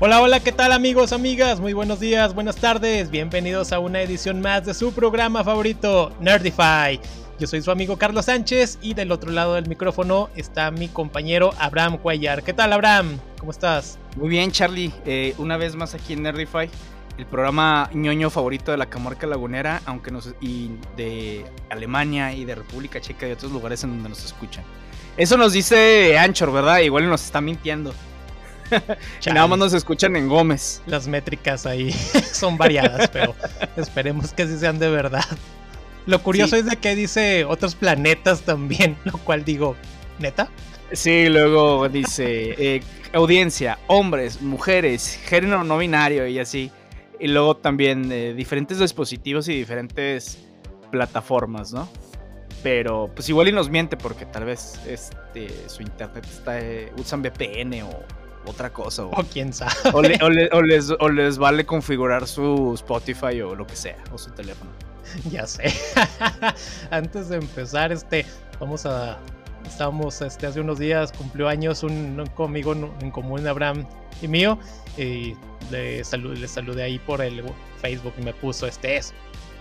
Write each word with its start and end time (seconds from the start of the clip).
Hola, 0.00 0.20
hola, 0.20 0.40
¿qué 0.40 0.50
tal 0.50 0.72
amigos, 0.72 1.12
amigas? 1.12 1.60
Muy 1.60 1.72
buenos 1.72 2.00
días, 2.00 2.34
buenas 2.34 2.56
tardes, 2.56 3.12
bienvenidos 3.12 3.72
a 3.72 3.78
una 3.78 4.02
edición 4.02 4.40
más 4.40 4.66
de 4.66 4.74
su 4.74 4.92
programa 4.92 5.44
favorito, 5.44 6.12
Nerdify. 6.18 7.00
Yo 7.38 7.46
soy 7.46 7.62
su 7.62 7.70
amigo 7.70 7.96
Carlos 7.96 8.24
Sánchez 8.24 8.80
y 8.82 8.94
del 8.94 9.12
otro 9.12 9.30
lado 9.30 9.54
del 9.54 9.68
micrófono 9.68 10.30
está 10.34 10.72
mi 10.72 10.88
compañero 10.88 11.54
Abraham 11.60 11.98
Cuellar. 11.98 12.42
¿Qué 12.42 12.52
tal, 12.52 12.72
Abraham? 12.72 13.20
¿Cómo 13.38 13.52
estás? 13.52 14.00
Muy 14.16 14.28
bien, 14.28 14.50
Charlie. 14.50 14.92
Eh, 15.06 15.32
una 15.38 15.56
vez 15.56 15.76
más 15.76 15.94
aquí 15.94 16.14
en 16.14 16.24
Nerdify, 16.24 16.68
el 17.16 17.26
programa 17.26 17.88
ñoño 17.94 18.30
favorito 18.30 18.72
de 18.72 18.78
la 18.78 18.86
Camarca 18.86 19.28
Lagunera, 19.28 19.80
aunque 19.86 20.10
nos 20.10 20.34
y 20.40 20.72
de 20.96 21.44
Alemania 21.70 22.32
y 22.32 22.44
de 22.44 22.56
República 22.56 23.00
Checa 23.00 23.28
y 23.28 23.30
otros 23.32 23.52
lugares 23.52 23.84
en 23.84 23.90
donde 23.90 24.08
nos 24.08 24.24
escuchan. 24.24 24.64
Eso 25.16 25.36
nos 25.36 25.52
dice 25.52 26.18
Anchor, 26.18 26.52
¿verdad? 26.52 26.80
Igual 26.80 27.08
nos 27.08 27.24
está 27.24 27.40
mintiendo. 27.40 27.94
Y 29.24 29.30
nada 29.30 29.46
más 29.46 29.58
nos 29.58 29.72
escuchan 29.72 30.16
en 30.16 30.28
Gómez. 30.28 30.82
Las 30.86 31.06
métricas 31.08 31.66
ahí 31.66 31.92
son 32.32 32.56
variadas, 32.56 33.08
pero 33.10 33.34
esperemos 33.76 34.32
que 34.32 34.46
sí 34.46 34.58
sean 34.58 34.78
de 34.78 34.90
verdad. 34.90 35.24
Lo 36.06 36.22
curioso 36.22 36.56
es 36.56 36.66
de 36.66 36.76
que 36.76 36.94
dice 36.94 37.44
otros 37.44 37.74
planetas 37.74 38.42
también, 38.42 38.96
lo 39.04 39.18
cual 39.18 39.44
digo, 39.44 39.76
¿neta? 40.18 40.48
Sí, 40.92 41.28
luego 41.28 41.88
dice 41.88 42.54
eh, 42.58 42.82
audiencia, 43.12 43.78
hombres, 43.86 44.42
mujeres, 44.42 45.18
género 45.24 45.64
no 45.64 45.78
binario 45.78 46.26
y 46.26 46.38
así. 46.38 46.70
Y 47.18 47.28
luego 47.28 47.56
también 47.56 48.10
eh, 48.12 48.34
diferentes 48.34 48.78
dispositivos 48.78 49.48
y 49.48 49.54
diferentes 49.56 50.38
plataformas, 50.90 51.72
¿no? 51.72 51.88
Pero 52.62 53.10
pues 53.14 53.28
igual 53.28 53.48
y 53.48 53.52
nos 53.52 53.70
miente 53.70 53.96
porque 53.96 54.26
tal 54.26 54.44
vez 54.44 54.80
este 54.86 55.68
su 55.68 55.82
internet 55.82 56.24
está 56.24 56.58
eh, 56.60 56.92
usan 56.96 57.22
VPN 57.22 57.82
o 57.82 57.90
otra 58.46 58.72
cosa. 58.72 59.04
O, 59.04 59.24
quién 59.32 59.52
sabe. 59.52 59.72
O, 59.92 60.02
les, 60.02 60.90
o, 60.98 61.08
les, 61.08 61.38
vale 61.38 61.64
configurar 61.64 62.26
su 62.26 62.72
Spotify 62.74 63.40
o 63.42 63.54
lo 63.54 63.66
que 63.66 63.76
sea, 63.76 63.96
o 64.12 64.18
su 64.18 64.30
teléfono. 64.30 64.70
Ya 65.30 65.46
sé. 65.46 65.72
Antes 66.90 67.28
de 67.28 67.36
empezar, 67.36 67.92
este, 67.92 68.26
vamos 68.60 68.86
a. 68.86 69.18
Estábamos 69.66 70.20
este, 70.20 70.46
hace 70.46 70.60
unos 70.60 70.78
días, 70.78 71.10
cumplió 71.12 71.48
años 71.48 71.82
un, 71.82 72.20
un 72.20 72.26
conmigo 72.34 72.74
en 73.00 73.10
común, 73.10 73.46
Abraham 73.46 73.86
y 74.20 74.28
mío. 74.28 74.58
Y 74.98 75.34
le, 75.70 76.04
salud, 76.04 76.36
le 76.36 76.46
saludé 76.46 76.82
ahí 76.82 76.98
por 76.98 77.22
el 77.22 77.42
Facebook 77.80 78.12
y 78.18 78.22
me 78.22 78.34
puso 78.34 78.66
este 78.66 78.96
es 78.96 79.14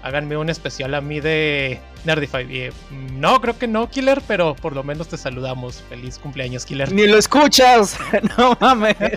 háganme 0.03 0.37
un 0.37 0.49
especial 0.49 0.93
a 0.93 1.01
mí 1.01 1.19
de 1.19 1.79
Nerdify. 2.05 2.71
no, 3.13 3.41
creo 3.41 3.57
que 3.57 3.67
no, 3.67 3.89
Killer, 3.89 4.21
pero 4.27 4.55
por 4.55 4.75
lo 4.75 4.83
menos 4.83 5.07
te 5.07 5.17
saludamos. 5.17 5.81
Feliz 5.89 6.19
cumpleaños, 6.19 6.65
Killer. 6.65 6.91
Ni 6.91 7.07
lo 7.07 7.17
escuchas, 7.17 7.97
no 8.37 8.55
mames. 8.59 8.95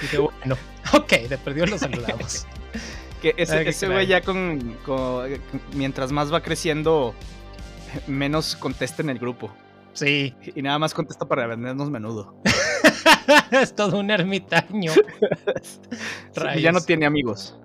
Dije, 0.00 0.18
bueno, 0.18 0.56
ok, 0.92 1.12
de 1.28 1.38
perdido 1.38 1.66
lo 1.66 1.78
saludamos. 1.78 2.46
que 3.22 3.34
ese, 3.36 3.86
güey 3.86 4.06
ya 4.06 4.22
con, 4.22 4.76
Mientras 5.74 6.10
más 6.10 6.32
va 6.32 6.42
creciendo, 6.42 7.14
menos 8.06 8.56
contesta 8.56 9.02
en 9.02 9.10
el 9.10 9.18
grupo. 9.18 9.52
Sí. 9.92 10.34
Y 10.54 10.62
nada 10.62 10.78
más 10.78 10.94
contesta 10.94 11.26
para 11.26 11.46
vendernos 11.46 11.90
menudo. 11.90 12.40
es 13.50 13.74
todo 13.74 13.98
un 13.98 14.10
ermitaño. 14.10 14.92
ya 16.58 16.72
no 16.72 16.80
tiene 16.80 17.04
amigos. 17.04 17.58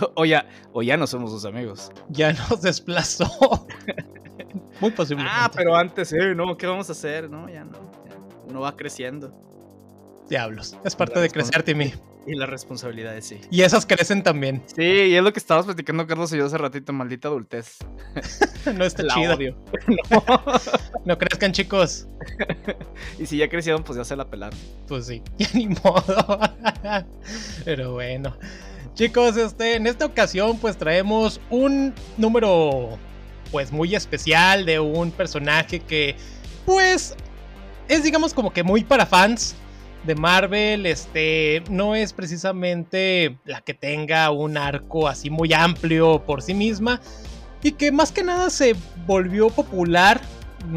O 0.14 0.24
ya, 0.24 0.46
o 0.72 0.82
ya 0.82 0.96
no 0.96 1.06
somos 1.06 1.30
sus 1.30 1.44
amigos. 1.44 1.90
Ya 2.08 2.32
nos 2.32 2.62
desplazó. 2.62 3.66
Muy 4.80 4.90
posible. 4.90 5.24
Ah, 5.26 5.50
pero 5.54 5.76
antes, 5.76 6.12
eh, 6.12 6.34
no, 6.34 6.56
¿qué 6.56 6.66
vamos 6.66 6.88
a 6.88 6.92
hacer? 6.92 7.28
No, 7.28 7.48
ya 7.48 7.64
no. 7.64 7.78
uno 8.46 8.60
va 8.60 8.76
creciendo. 8.76 9.32
Diablos. 10.28 10.76
Es 10.84 10.94
parte 10.94 11.18
de 11.20 11.30
crecer, 11.30 11.62
Timmy. 11.62 11.92
Y 12.26 12.34
las 12.34 12.50
responsabilidades, 12.50 13.24
sí. 13.24 13.40
Y 13.50 13.62
esas 13.62 13.86
crecen 13.86 14.22
también. 14.22 14.62
Sí, 14.76 14.82
y 14.82 15.14
es 15.14 15.22
lo 15.22 15.32
que 15.32 15.38
estábamos 15.38 15.64
platicando 15.64 16.06
Carlos 16.06 16.30
y 16.34 16.36
yo 16.36 16.44
hace 16.44 16.58
ratito, 16.58 16.92
maldita 16.92 17.28
adultez. 17.28 17.78
no 18.76 18.84
está 18.84 19.04
chido. 19.06 19.38
no. 20.10 20.22
no 21.06 21.18
crezcan, 21.18 21.52
chicos. 21.52 22.06
y 23.18 23.24
si 23.24 23.38
ya 23.38 23.48
crecieron, 23.48 23.82
pues 23.82 23.96
ya 23.96 24.04
se 24.04 24.14
la 24.14 24.28
pelaron. 24.28 24.58
Pues 24.86 25.06
sí, 25.06 25.22
ya 25.38 25.48
ni 25.54 25.68
modo. 25.68 26.40
Pero 27.64 27.94
bueno. 27.94 28.36
Chicos, 28.94 29.36
este, 29.36 29.76
en 29.76 29.86
esta 29.86 30.06
ocasión 30.06 30.58
pues 30.58 30.76
traemos 30.76 31.40
un 31.50 31.94
número 32.16 32.98
pues 33.50 33.72
muy 33.72 33.94
especial 33.94 34.66
de 34.66 34.80
un 34.80 35.10
personaje 35.10 35.80
que 35.80 36.16
pues 36.66 37.14
es 37.88 38.02
digamos 38.02 38.34
como 38.34 38.52
que 38.52 38.62
muy 38.62 38.84
para 38.84 39.06
fans 39.06 39.54
de 40.04 40.14
Marvel, 40.14 40.86
este 40.86 41.62
no 41.70 41.94
es 41.94 42.12
precisamente 42.12 43.36
la 43.44 43.60
que 43.60 43.74
tenga 43.74 44.30
un 44.30 44.56
arco 44.56 45.08
así 45.08 45.30
muy 45.30 45.52
amplio 45.52 46.24
por 46.24 46.42
sí 46.42 46.54
misma 46.54 47.00
y 47.62 47.72
que 47.72 47.90
más 47.90 48.12
que 48.12 48.22
nada 48.22 48.50
se 48.50 48.74
volvió 49.06 49.48
popular 49.50 50.20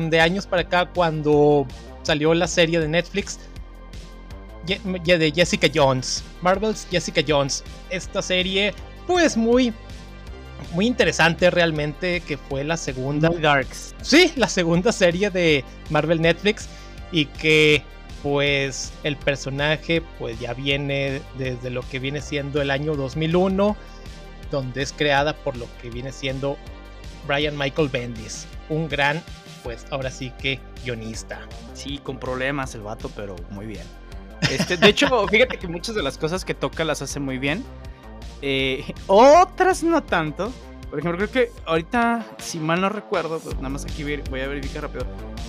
de 0.09 0.19
años 0.19 0.47
para 0.47 0.63
acá 0.63 0.89
cuando 0.93 1.65
salió 2.03 2.33
la 2.33 2.47
serie 2.47 2.79
de 2.79 2.87
Netflix 2.87 3.39
de 4.65 5.31
Jessica 5.35 5.67
Jones. 5.73 6.23
Marvel's 6.41 6.87
Jessica 6.89 7.21
Jones. 7.27 7.63
Esta 7.89 8.21
serie, 8.21 8.73
pues 9.07 9.35
muy, 9.35 9.73
muy 10.73 10.87
interesante 10.87 11.49
realmente, 11.49 12.21
que 12.21 12.37
fue 12.37 12.63
la 12.63 12.77
segunda. 12.77 13.29
Darks. 13.29 13.95
Sí, 14.01 14.31
la 14.35 14.47
segunda 14.47 14.91
serie 14.91 15.29
de 15.29 15.63
Marvel 15.89 16.21
Netflix. 16.21 16.67
Y 17.11 17.25
que 17.25 17.83
pues 18.23 18.91
el 19.03 19.17
personaje 19.17 20.01
pues 20.19 20.39
ya 20.39 20.53
viene 20.53 21.21
desde 21.37 21.69
lo 21.69 21.81
que 21.89 21.99
viene 21.99 22.21
siendo 22.21 22.61
el 22.61 22.69
año 22.69 22.95
2001 22.95 23.75
donde 24.51 24.81
es 24.81 24.93
creada 24.93 25.33
por 25.35 25.57
lo 25.57 25.67
que 25.81 25.89
viene 25.89 26.11
siendo 26.11 26.57
Brian 27.27 27.57
Michael 27.57 27.89
Bendis 27.89 28.45
un 28.69 28.87
gran 28.87 29.21
pues 29.63 29.85
ahora 29.89 30.11
sí 30.11 30.31
que 30.39 30.59
guionista 30.83 31.39
sí 31.73 31.97
con 31.97 32.19
problemas 32.19 32.75
el 32.75 32.81
vato 32.81 33.09
pero 33.15 33.35
muy 33.49 33.65
bien 33.65 34.00
este, 34.49 34.77
de 34.77 34.89
hecho, 34.89 35.27
fíjate 35.27 35.57
que 35.57 35.67
muchas 35.67 35.95
de 35.95 36.03
las 36.03 36.17
cosas 36.17 36.45
que 36.45 36.53
toca 36.53 36.83
las 36.83 37.01
hace 37.01 37.19
muy 37.19 37.37
bien. 37.37 37.63
Eh, 38.41 38.93
otras 39.07 39.83
no 39.83 40.03
tanto. 40.03 40.51
Por 40.89 40.99
ejemplo, 40.99 41.17
creo 41.17 41.31
que 41.31 41.51
ahorita, 41.65 42.25
si 42.37 42.59
mal 42.59 42.81
no 42.81 42.89
recuerdo, 42.89 43.39
pues 43.39 43.55
nada 43.55 43.69
más 43.69 43.85
aquí 43.85 44.03
voy 44.03 44.41
a 44.41 44.47
verificar 44.47 44.83
rápido. 44.83 45.05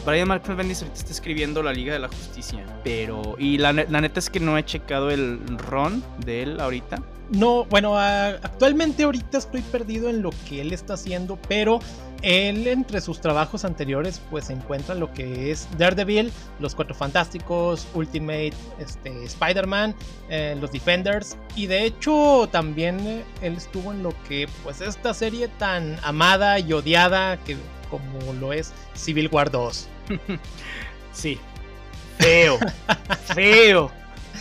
Brian 0.06 0.28
Michael 0.28 0.56
Bendis 0.56 0.82
ahorita 0.82 0.98
está 1.00 1.10
escribiendo 1.10 1.64
la 1.64 1.72
Liga 1.72 1.92
de 1.92 1.98
la 1.98 2.08
Justicia. 2.08 2.64
Pero, 2.84 3.34
y 3.38 3.58
la, 3.58 3.72
la 3.72 4.00
neta 4.00 4.20
es 4.20 4.30
que 4.30 4.38
no 4.38 4.56
he 4.56 4.64
checado 4.64 5.10
el 5.10 5.40
ron 5.58 6.04
de 6.24 6.44
él 6.44 6.60
ahorita. 6.60 7.02
No, 7.30 7.64
bueno, 7.64 7.98
actualmente 7.98 9.04
ahorita 9.04 9.38
estoy 9.38 9.62
perdido 9.62 10.10
en 10.10 10.22
lo 10.22 10.30
que 10.48 10.60
él 10.60 10.72
está 10.72 10.94
haciendo, 10.94 11.38
pero 11.48 11.80
él 12.22 12.66
entre 12.66 13.00
sus 13.00 13.20
trabajos 13.20 13.64
anteriores 13.64 14.20
pues 14.30 14.46
se 14.46 14.52
encuentra 14.52 14.94
lo 14.94 15.12
que 15.12 15.50
es 15.50 15.68
Daredevil, 15.76 16.32
Los 16.60 16.74
Cuatro 16.74 16.94
Fantásticos, 16.94 17.86
Ultimate 17.94 18.52
este, 18.78 19.24
Spider-Man, 19.24 19.94
eh, 20.28 20.56
Los 20.60 20.72
Defenders 20.72 21.36
y 21.56 21.66
de 21.66 21.84
hecho 21.84 22.48
también 22.50 23.00
eh, 23.06 23.24
él 23.42 23.54
estuvo 23.56 23.92
en 23.92 24.02
lo 24.02 24.14
que 24.28 24.48
pues 24.62 24.80
esta 24.80 25.14
serie 25.14 25.48
tan 25.48 25.98
amada 26.02 26.58
y 26.58 26.72
odiada 26.72 27.36
que 27.38 27.56
como 27.90 28.32
lo 28.40 28.52
es 28.52 28.72
Civil 28.94 29.28
War 29.30 29.50
2. 29.50 29.88
sí. 31.12 31.38
Feo. 32.18 32.58
Feo. 33.34 33.90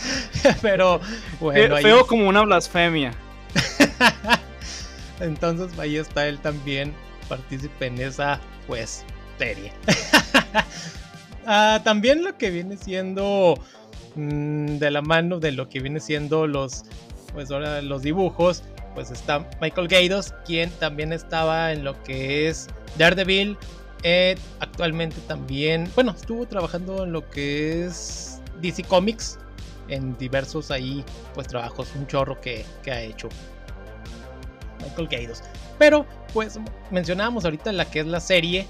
Pero 0.62 1.00
bueno. 1.40 1.76
Feo, 1.76 2.06
como 2.06 2.28
una 2.28 2.42
blasfemia. 2.42 3.12
Entonces 5.20 5.78
ahí 5.78 5.96
está 5.96 6.26
él 6.26 6.38
también, 6.38 6.94
partícipe 7.32 7.86
en 7.86 7.98
esa 7.98 8.38
pues 8.66 9.04
serie. 9.38 9.72
Ah, 11.44 11.80
también 11.82 12.22
lo 12.22 12.38
que 12.38 12.50
viene 12.50 12.76
siendo 12.76 13.58
mm, 14.14 14.76
de 14.76 14.90
la 14.92 15.02
mano 15.02 15.40
de 15.40 15.50
lo 15.50 15.68
que 15.68 15.80
viene 15.80 15.98
siendo 15.98 16.46
los 16.46 16.84
pues 17.32 17.50
ahora 17.50 17.82
los 17.82 18.02
dibujos, 18.02 18.62
pues 18.94 19.10
está 19.10 19.50
Michael 19.60 19.88
Gaidos, 19.88 20.32
quien 20.44 20.70
también 20.78 21.12
estaba 21.12 21.72
en 21.72 21.82
lo 21.82 22.00
que 22.04 22.46
es 22.46 22.68
Daredevil. 22.96 23.58
Eh, 24.04 24.36
actualmente 24.60 25.16
también, 25.26 25.90
bueno, 25.96 26.12
estuvo 26.12 26.46
trabajando 26.46 27.02
en 27.02 27.10
lo 27.12 27.28
que 27.28 27.86
es 27.86 28.40
DC 28.60 28.84
Comics, 28.84 29.36
en 29.88 30.16
diversos 30.18 30.70
ahí 30.70 31.04
pues 31.34 31.48
trabajos, 31.48 31.88
un 31.96 32.06
chorro 32.06 32.40
que, 32.40 32.64
ha 32.86 33.00
hecho 33.00 33.28
Michael 34.80 35.08
Gaidos. 35.08 35.42
Pero 35.78 36.06
pues 36.32 36.58
mencionábamos 36.90 37.44
ahorita 37.44 37.70
la 37.72 37.84
que 37.84 38.00
es 38.00 38.06
la 38.06 38.20
serie 38.20 38.66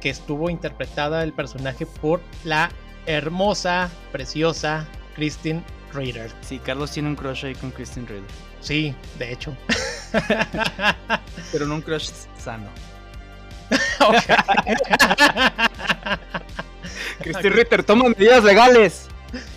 que 0.00 0.10
estuvo 0.10 0.50
interpretada 0.50 1.22
el 1.22 1.32
personaje 1.32 1.86
por 1.86 2.20
la 2.44 2.70
hermosa, 3.06 3.88
preciosa 4.12 4.86
Christine 5.14 5.62
Reader. 5.92 6.30
Sí, 6.42 6.58
Carlos 6.58 6.90
tiene 6.90 7.10
un 7.10 7.16
crush 7.16 7.46
ahí 7.46 7.54
con 7.54 7.70
Christine 7.70 8.06
Reader. 8.06 8.28
Sí, 8.60 8.94
de 9.18 9.32
hecho. 9.32 9.56
Pero 11.52 11.66
no 11.66 11.76
un 11.76 11.82
crush 11.82 12.10
sano. 12.38 12.68
Christine 17.20 17.50
Reader, 17.50 17.84
toma 17.84 18.10
medidas 18.10 18.44
legales. 18.44 19.08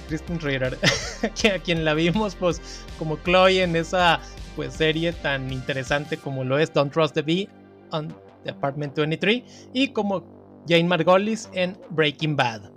Kristen 0.08 0.40
Ritter, 0.40 0.78
a 1.56 1.60
quien 1.60 1.86
la 1.86 1.94
vimos 1.94 2.36
pues 2.36 2.62
como 2.98 3.18
Chloe 3.18 3.62
en 3.62 3.76
esa 3.76 4.20
pues 4.58 4.74
serie 4.74 5.14
tan 5.14 5.54
interesante 5.54 6.18
como 6.18 6.44
lo 6.44 6.58
es 6.58 6.74
Don't 6.74 6.92
Trust 6.92 7.14
the 7.14 7.22
Bee 7.22 7.48
on 7.92 8.14
the 8.44 8.50
Apartment 8.50 8.96
23 8.96 9.70
y 9.72 9.90
como 9.90 10.64
Jane 10.68 10.86
Margolis 10.86 11.48
en 11.54 11.78
Breaking 11.92 12.36
Bad. 12.36 12.72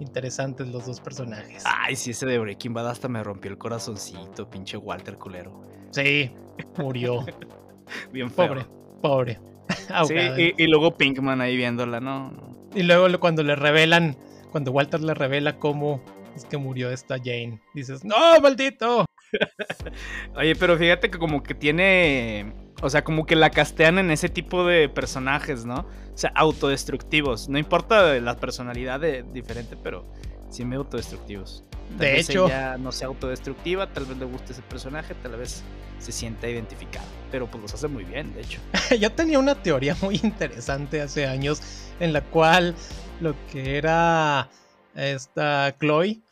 Interesantes 0.00 0.66
los 0.66 0.86
dos 0.86 1.00
personajes. 1.00 1.62
Ay, 1.64 1.94
sí, 1.94 2.10
ese 2.10 2.26
de 2.26 2.36
Breaking 2.40 2.74
Bad 2.74 2.88
hasta 2.88 3.06
me 3.06 3.22
rompió 3.22 3.48
el 3.48 3.58
corazoncito, 3.58 4.50
pinche 4.50 4.76
Walter 4.76 5.16
culero. 5.18 5.62
Sí, 5.92 6.32
murió. 6.78 7.24
Bien 8.12 8.28
feo. 8.28 8.48
Pobre, 8.48 8.66
pobre. 9.00 9.40
Sí, 10.08 10.14
y, 10.58 10.64
y, 10.64 10.66
luego 10.66 10.96
Pinkman 10.96 11.40
ahí 11.40 11.56
viéndola, 11.56 12.00
¿no? 12.00 12.32
Y 12.74 12.82
luego 12.82 13.20
cuando 13.20 13.44
le 13.44 13.54
revelan, 13.54 14.16
cuando 14.50 14.72
Walter 14.72 15.00
le 15.00 15.14
revela 15.14 15.60
cómo 15.60 16.02
es 16.34 16.44
que 16.44 16.56
murió 16.56 16.90
esta 16.90 17.18
Jane, 17.18 17.60
dices, 17.72 18.04
¡No, 18.04 18.40
maldito! 18.40 19.06
Oye, 20.36 20.56
pero 20.56 20.76
fíjate 20.76 21.10
que 21.10 21.18
como 21.18 21.42
que 21.42 21.54
tiene. 21.54 22.54
O 22.82 22.88
sea, 22.88 23.04
como 23.04 23.26
que 23.26 23.36
la 23.36 23.50
castean 23.50 23.98
en 23.98 24.10
ese 24.10 24.28
tipo 24.28 24.64
de 24.66 24.88
personajes, 24.88 25.64
¿no? 25.66 25.86
O 26.14 26.16
sea, 26.16 26.32
autodestructivos. 26.34 27.48
No 27.48 27.58
importa 27.58 28.18
la 28.20 28.36
personalidad 28.36 29.00
de, 29.00 29.22
diferente, 29.22 29.76
pero 29.82 30.10
sí 30.48 30.64
me 30.64 30.76
autodestructivos. 30.76 31.64
de 31.98 32.18
hecho, 32.18 32.46
ella 32.46 32.78
no 32.78 32.90
sea 32.90 33.08
autodestructiva, 33.08 33.92
tal 33.92 34.06
vez 34.06 34.16
le 34.16 34.24
guste 34.24 34.52
ese 34.52 34.62
personaje, 34.62 35.14
tal 35.22 35.36
vez 35.36 35.62
se 35.98 36.12
sienta 36.12 36.48
identificado. 36.48 37.06
Pero 37.30 37.46
pues 37.46 37.62
los 37.62 37.74
hace 37.74 37.88
muy 37.88 38.04
bien, 38.04 38.32
de 38.32 38.40
hecho. 38.40 38.60
Yo 38.98 39.12
tenía 39.12 39.38
una 39.38 39.54
teoría 39.54 39.94
muy 40.00 40.18
interesante 40.22 41.02
hace 41.02 41.26
años 41.26 41.60
en 42.00 42.12
la 42.12 42.22
cual 42.22 42.74
lo 43.20 43.34
que 43.52 43.76
era 43.76 44.48
esta 44.94 45.76
Chloe 45.78 46.22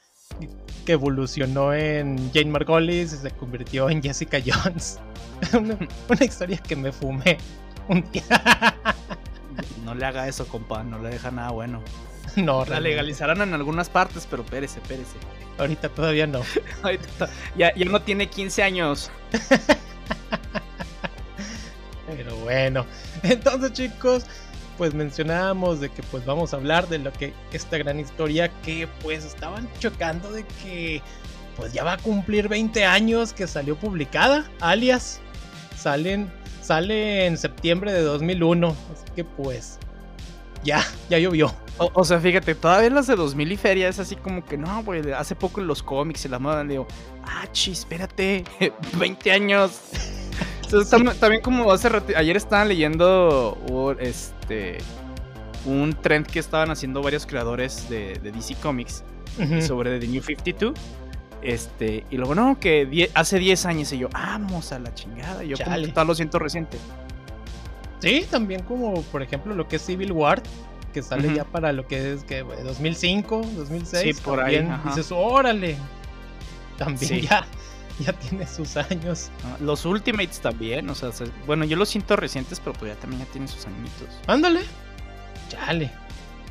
que 0.88 0.94
evolucionó 0.94 1.74
en 1.74 2.32
Jane 2.32 2.46
Margolis 2.46 3.12
y 3.12 3.16
se 3.18 3.30
convirtió 3.32 3.90
en 3.90 4.02
Jessica 4.02 4.38
Jones. 4.42 4.98
una, 5.52 6.24
historia 6.24 6.56
que 6.56 6.74
me 6.74 6.90
fumé 6.90 7.36
un 7.88 8.10
día. 8.10 8.24
no 9.84 9.94
le 9.94 10.06
haga 10.06 10.26
eso, 10.26 10.48
compa, 10.48 10.82
no 10.82 10.98
le 10.98 11.10
deja 11.10 11.30
nada 11.30 11.50
bueno. 11.50 11.82
No, 12.36 12.64
la 12.64 12.80
legalizarán 12.80 13.42
en 13.42 13.52
algunas 13.52 13.90
partes, 13.90 14.26
pero 14.30 14.44
pérese, 14.44 14.80
pérese. 14.80 15.16
Ahorita 15.58 15.90
todavía 15.90 16.26
no. 16.26 16.40
ya, 17.56 17.74
ya 17.74 17.84
no 17.84 18.00
tiene 18.00 18.30
15 18.30 18.62
años. 18.62 19.10
Pero 22.06 22.36
bueno, 22.36 22.86
entonces 23.22 23.72
chicos, 23.74 24.24
pues 24.78 24.94
mencionábamos 24.94 25.80
de 25.80 25.90
que 25.90 26.02
pues 26.04 26.24
vamos 26.24 26.54
a 26.54 26.56
hablar 26.56 26.88
de 26.88 26.98
lo 26.98 27.12
que 27.12 27.34
esta 27.52 27.76
gran 27.76 28.00
historia 28.00 28.48
que 28.62 28.88
pues 29.02 29.24
estaban 29.24 29.68
chocando 29.80 30.32
de 30.32 30.44
que 30.62 31.02
pues 31.56 31.72
ya 31.72 31.84
va 31.84 31.94
a 31.94 31.98
cumplir 31.98 32.48
20 32.48 32.84
años 32.84 33.32
que 33.32 33.46
salió 33.46 33.76
publicada, 33.76 34.48
alias 34.60 35.20
salen 35.76 36.30
sale 36.62 37.26
en 37.26 37.38
septiembre 37.38 37.92
de 37.92 38.02
2001, 38.02 38.68
así 38.68 39.04
que 39.16 39.24
pues 39.24 39.78
ya, 40.62 40.84
ya 41.08 41.18
llovió. 41.18 41.54
O, 41.78 42.04
sea, 42.04 42.18
fíjate, 42.18 42.56
todavía 42.56 42.90
las 42.90 43.06
de 43.06 43.14
2000 43.14 43.52
y 43.52 43.56
feria 43.56 43.88
es 43.88 44.00
así 44.00 44.16
como 44.16 44.44
que 44.44 44.58
no, 44.58 44.82
güey, 44.82 45.12
hace 45.12 45.36
poco 45.36 45.60
en 45.60 45.68
los 45.68 45.82
cómics 45.82 46.24
y 46.24 46.28
la 46.28 46.40
moda, 46.40 46.64
digo, 46.64 46.88
ah, 47.24 47.46
chis, 47.52 47.80
espérate, 47.80 48.44
20 48.98 49.32
años. 49.32 49.80
también, 51.20 51.40
como 51.40 51.70
hace 51.72 51.88
ayer 52.16 52.36
estaban 52.36 52.68
leyendo 52.68 53.96
este 54.00 54.37
un 55.64 55.94
trend 56.00 56.26
que 56.26 56.38
estaban 56.38 56.70
haciendo 56.70 57.02
varios 57.02 57.26
creadores 57.26 57.88
de, 57.88 58.18
DC 58.22 58.56
Comics 58.56 59.04
sobre 59.60 59.98
The 59.98 60.06
New 60.06 60.22
52. 60.22 60.74
Este, 61.40 62.04
y 62.10 62.16
luego, 62.16 62.34
no, 62.34 62.58
que 62.58 63.10
hace 63.14 63.38
10 63.38 63.66
años 63.66 63.92
y 63.92 63.98
yo, 63.98 64.08
vamos 64.08 64.72
a 64.72 64.78
la 64.78 64.92
chingada. 64.94 65.44
Yo 65.44 65.56
como 65.56 65.76
que 65.76 65.88
todo 65.88 66.04
lo 66.04 66.14
siento 66.14 66.38
reciente. 66.38 66.78
Sí, 68.00 68.26
también 68.30 68.62
como 68.62 69.02
por 69.02 69.22
ejemplo 69.22 69.54
lo 69.54 69.66
que 69.66 69.76
es 69.76 69.82
Civil 69.82 70.12
War, 70.12 70.42
que 70.92 71.02
sale 71.02 71.34
ya 71.34 71.44
para 71.44 71.72
lo 71.72 71.86
que 71.86 72.14
es 72.14 72.24
que 72.24 72.42
2005, 72.42 73.42
2006. 73.56 74.16
Sí, 74.16 74.22
por 74.22 74.40
ahí. 74.40 74.68
Dices, 74.84 75.12
órale. 75.12 75.76
También 76.76 77.20
ya 77.22 77.44
ya 78.04 78.12
tiene 78.12 78.46
sus 78.46 78.76
años. 78.76 79.30
Ah, 79.44 79.56
los 79.60 79.84
Ultimates 79.84 80.40
también, 80.40 80.88
o 80.88 80.94
sea, 80.94 81.10
bueno, 81.46 81.64
yo 81.64 81.76
los 81.76 81.88
siento 81.88 82.16
recientes, 82.16 82.60
pero 82.60 82.74
pues 82.74 82.94
ya 82.94 83.00
también 83.00 83.24
ya 83.24 83.32
tienen 83.32 83.48
sus 83.48 83.66
añitos. 83.66 84.08
Ándale. 84.26 84.60
Chale. 85.48 85.90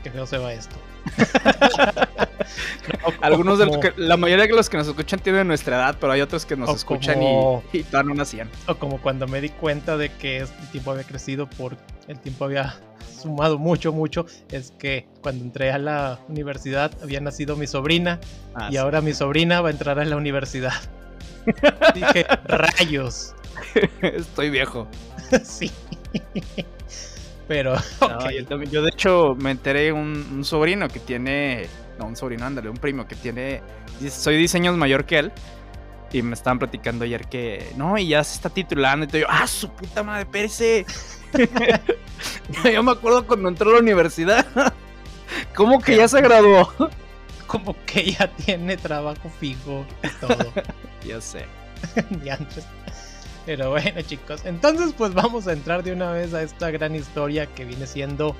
Qué 0.03 0.11
feo 0.11 0.25
se 0.25 0.37
va 0.37 0.53
esto. 0.53 0.75
Algunos 3.21 3.59
de 3.59 3.65
los 3.65 3.77
que, 3.77 3.93
la 3.97 4.17
mayoría 4.17 4.45
de 4.45 4.53
los 4.53 4.69
que 4.69 4.77
nos 4.77 4.87
escuchan 4.87 5.19
tienen 5.19 5.47
nuestra 5.47 5.77
edad, 5.77 5.97
pero 5.99 6.13
hay 6.13 6.21
otros 6.21 6.45
que 6.45 6.55
nos 6.55 6.75
escuchan 6.75 7.21
y, 7.21 7.59
y 7.73 7.83
todavía 7.83 8.09
no 8.09 8.15
nacían. 8.15 8.49
O 8.67 8.75
como 8.75 9.01
cuando 9.01 9.27
me 9.27 9.41
di 9.41 9.49
cuenta 9.49 9.97
de 9.97 10.09
que 10.09 10.37
este 10.37 10.65
tiempo 10.71 10.91
había 10.91 11.03
crecido 11.03 11.49
por 11.49 11.75
el 12.07 12.19
tiempo 12.19 12.45
había 12.45 12.77
sumado 13.17 13.57
mucho, 13.57 13.91
mucho, 13.91 14.25
es 14.51 14.71
que 14.71 15.07
cuando 15.21 15.43
entré 15.43 15.71
a 15.71 15.77
la 15.77 16.19
universidad 16.29 16.91
había 17.01 17.19
nacido 17.19 17.55
mi 17.55 17.67
sobrina 17.67 18.19
ah, 18.55 18.69
y 18.71 18.77
ahora 18.77 19.01
mi 19.01 19.13
sobrina 19.13 19.61
va 19.61 19.69
a 19.69 19.71
entrar 19.71 19.99
a 19.99 20.05
la 20.05 20.15
universidad. 20.15 20.73
Dije, 21.93 22.25
rayos. 22.45 23.33
Estoy 24.01 24.49
viejo. 24.49 24.87
sí. 25.43 25.71
Pero, 27.47 27.75
yo, 28.69 28.81
de 28.81 28.89
hecho 28.89 29.35
me 29.35 29.51
enteré 29.51 29.93
un, 29.93 30.27
un 30.33 30.43
sobrino 30.43 30.89
que 30.89 30.99
tiene, 30.99 31.67
no, 31.97 32.07
un 32.07 32.15
sobrino, 32.15 32.45
ándale, 32.45 32.69
un 32.69 32.75
primo 32.75 33.07
que 33.07 33.15
tiene, 33.15 33.61
soy 34.09 34.35
diseños 34.35 34.75
mayor 34.75 35.05
que 35.05 35.19
él. 35.19 35.31
Y 36.11 36.21
me 36.21 36.35
estaban 36.35 36.57
platicando 36.57 37.03
ayer 37.03 37.27
que, 37.27 37.73
no, 37.75 37.97
y 37.97 38.09
ya 38.09 38.23
se 38.23 38.35
está 38.35 38.49
titulando. 38.49 39.05
Y 39.05 39.21
yo, 39.21 39.27
ah, 39.29 39.45
su 39.45 39.69
puta 39.69 40.03
madre, 40.03 40.25
perece. 40.25 40.85
yo 42.73 42.83
me 42.83 42.91
acuerdo 42.91 43.27
cuando 43.27 43.49
entró 43.49 43.71
a 43.71 43.73
la 43.73 43.79
universidad. 43.79 44.45
¿Cómo 45.53 45.79
que 45.79 45.97
ya 45.97 46.07
se 46.07 46.21
graduó? 46.21 46.73
Como 47.47 47.75
que 47.85 48.11
ya 48.11 48.27
tiene 48.35 48.77
trabajo 48.77 49.29
fijo 49.39 49.85
y 50.03 50.25
todo. 50.25 50.53
Yo 51.07 51.21
sé. 51.21 51.45
Pero 53.45 53.71
bueno, 53.71 54.01
chicos, 54.01 54.41
entonces 54.45 54.93
pues 54.97 55.13
vamos 55.13 55.47
a 55.47 55.53
entrar 55.53 55.83
de 55.83 55.93
una 55.93 56.11
vez 56.11 56.33
a 56.33 56.43
esta 56.43 56.69
gran 56.69 56.95
historia 56.95 57.45
que 57.47 57.65
viene 57.65 57.87
siendo 57.87 58.35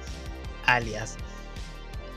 Alias. 0.66 1.16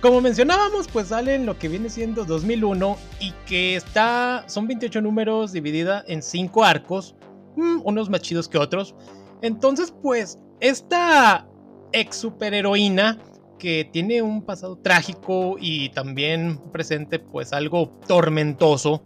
Como 0.00 0.20
mencionábamos, 0.20 0.88
pues 0.88 1.09
sale 1.09 1.35
en 1.35 1.47
lo 1.47 1.59
que 1.59 1.68
viene 1.68 1.90
siendo 1.90 2.25
2001 2.25 2.97
y 3.20 3.32
que 3.47 3.76
está 3.76 4.44
son 4.49 4.66
28 4.66 5.02
números 5.02 5.52
dividida 5.52 6.02
en 6.09 6.23
5 6.23 6.64
arcos, 6.64 7.14
mm, 7.56 7.82
unos 7.85 8.09
más 8.09 8.23
chidos 8.23 8.49
que 8.49 8.59
otros. 8.59 8.94
Entonces, 9.42 9.92
pues 10.02 10.38
esta 10.61 11.47
ex 11.92 12.16
superheroína 12.16 13.18
que 13.61 13.88
tiene 13.93 14.23
un 14.23 14.43
pasado 14.43 14.76
trágico 14.79 15.57
y 15.61 15.90
también 15.90 16.59
presente 16.73 17.19
pues 17.21 17.52
algo 17.52 17.90
tormentoso. 18.09 19.05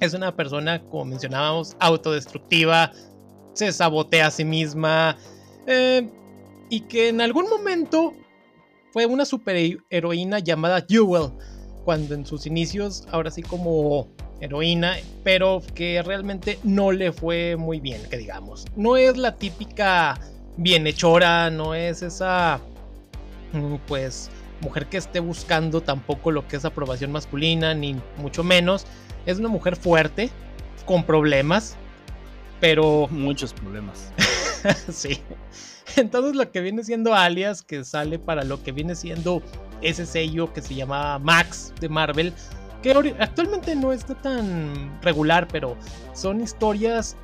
Es 0.00 0.14
una 0.14 0.34
persona, 0.34 0.82
como 0.84 1.04
mencionábamos, 1.06 1.76
autodestructiva, 1.80 2.92
se 3.52 3.72
sabotea 3.72 4.28
a 4.28 4.30
sí 4.30 4.44
misma 4.44 5.18
eh, 5.66 6.08
y 6.70 6.80
que 6.82 7.08
en 7.08 7.20
algún 7.20 7.50
momento 7.50 8.14
fue 8.92 9.06
una 9.06 9.24
superheroína 9.24 10.38
llamada 10.38 10.86
Jewel, 10.88 11.32
cuando 11.84 12.14
en 12.14 12.24
sus 12.24 12.46
inicios, 12.46 13.06
ahora 13.10 13.30
sí 13.30 13.42
como 13.42 14.08
heroína, 14.40 14.96
pero 15.24 15.62
que 15.74 16.00
realmente 16.02 16.58
no 16.62 16.92
le 16.92 17.12
fue 17.12 17.56
muy 17.56 17.80
bien, 17.80 18.00
que 18.08 18.18
digamos. 18.18 18.66
No 18.76 18.96
es 18.96 19.16
la 19.16 19.34
típica 19.34 20.20
bienhechora, 20.56 21.50
no 21.50 21.74
es 21.74 22.02
esa 22.02 22.60
pues 23.86 24.30
mujer 24.60 24.86
que 24.86 24.96
esté 24.96 25.20
buscando 25.20 25.80
tampoco 25.80 26.30
lo 26.30 26.46
que 26.48 26.56
es 26.56 26.64
aprobación 26.64 27.12
masculina, 27.12 27.74
ni 27.74 27.96
mucho 28.16 28.42
menos. 28.44 28.86
Es 29.26 29.38
una 29.38 29.48
mujer 29.48 29.76
fuerte, 29.76 30.30
con 30.84 31.04
problemas, 31.04 31.76
pero... 32.60 33.08
Muchos 33.10 33.52
problemas. 33.52 34.12
sí. 34.90 35.20
Entonces 35.96 36.34
lo 36.34 36.50
que 36.50 36.60
viene 36.60 36.82
siendo 36.82 37.14
alias, 37.14 37.62
que 37.62 37.84
sale 37.84 38.18
para 38.18 38.44
lo 38.44 38.62
que 38.62 38.72
viene 38.72 38.94
siendo 38.94 39.42
ese 39.80 40.06
sello 40.06 40.52
que 40.52 40.62
se 40.62 40.74
llama 40.74 41.18
Max 41.18 41.72
de 41.80 41.88
Marvel, 41.88 42.32
que 42.82 43.14
actualmente 43.18 43.74
no 43.76 43.92
está 43.92 44.14
tan 44.14 45.00
regular, 45.02 45.46
pero 45.48 45.76
son 46.14 46.40
historias 46.40 47.16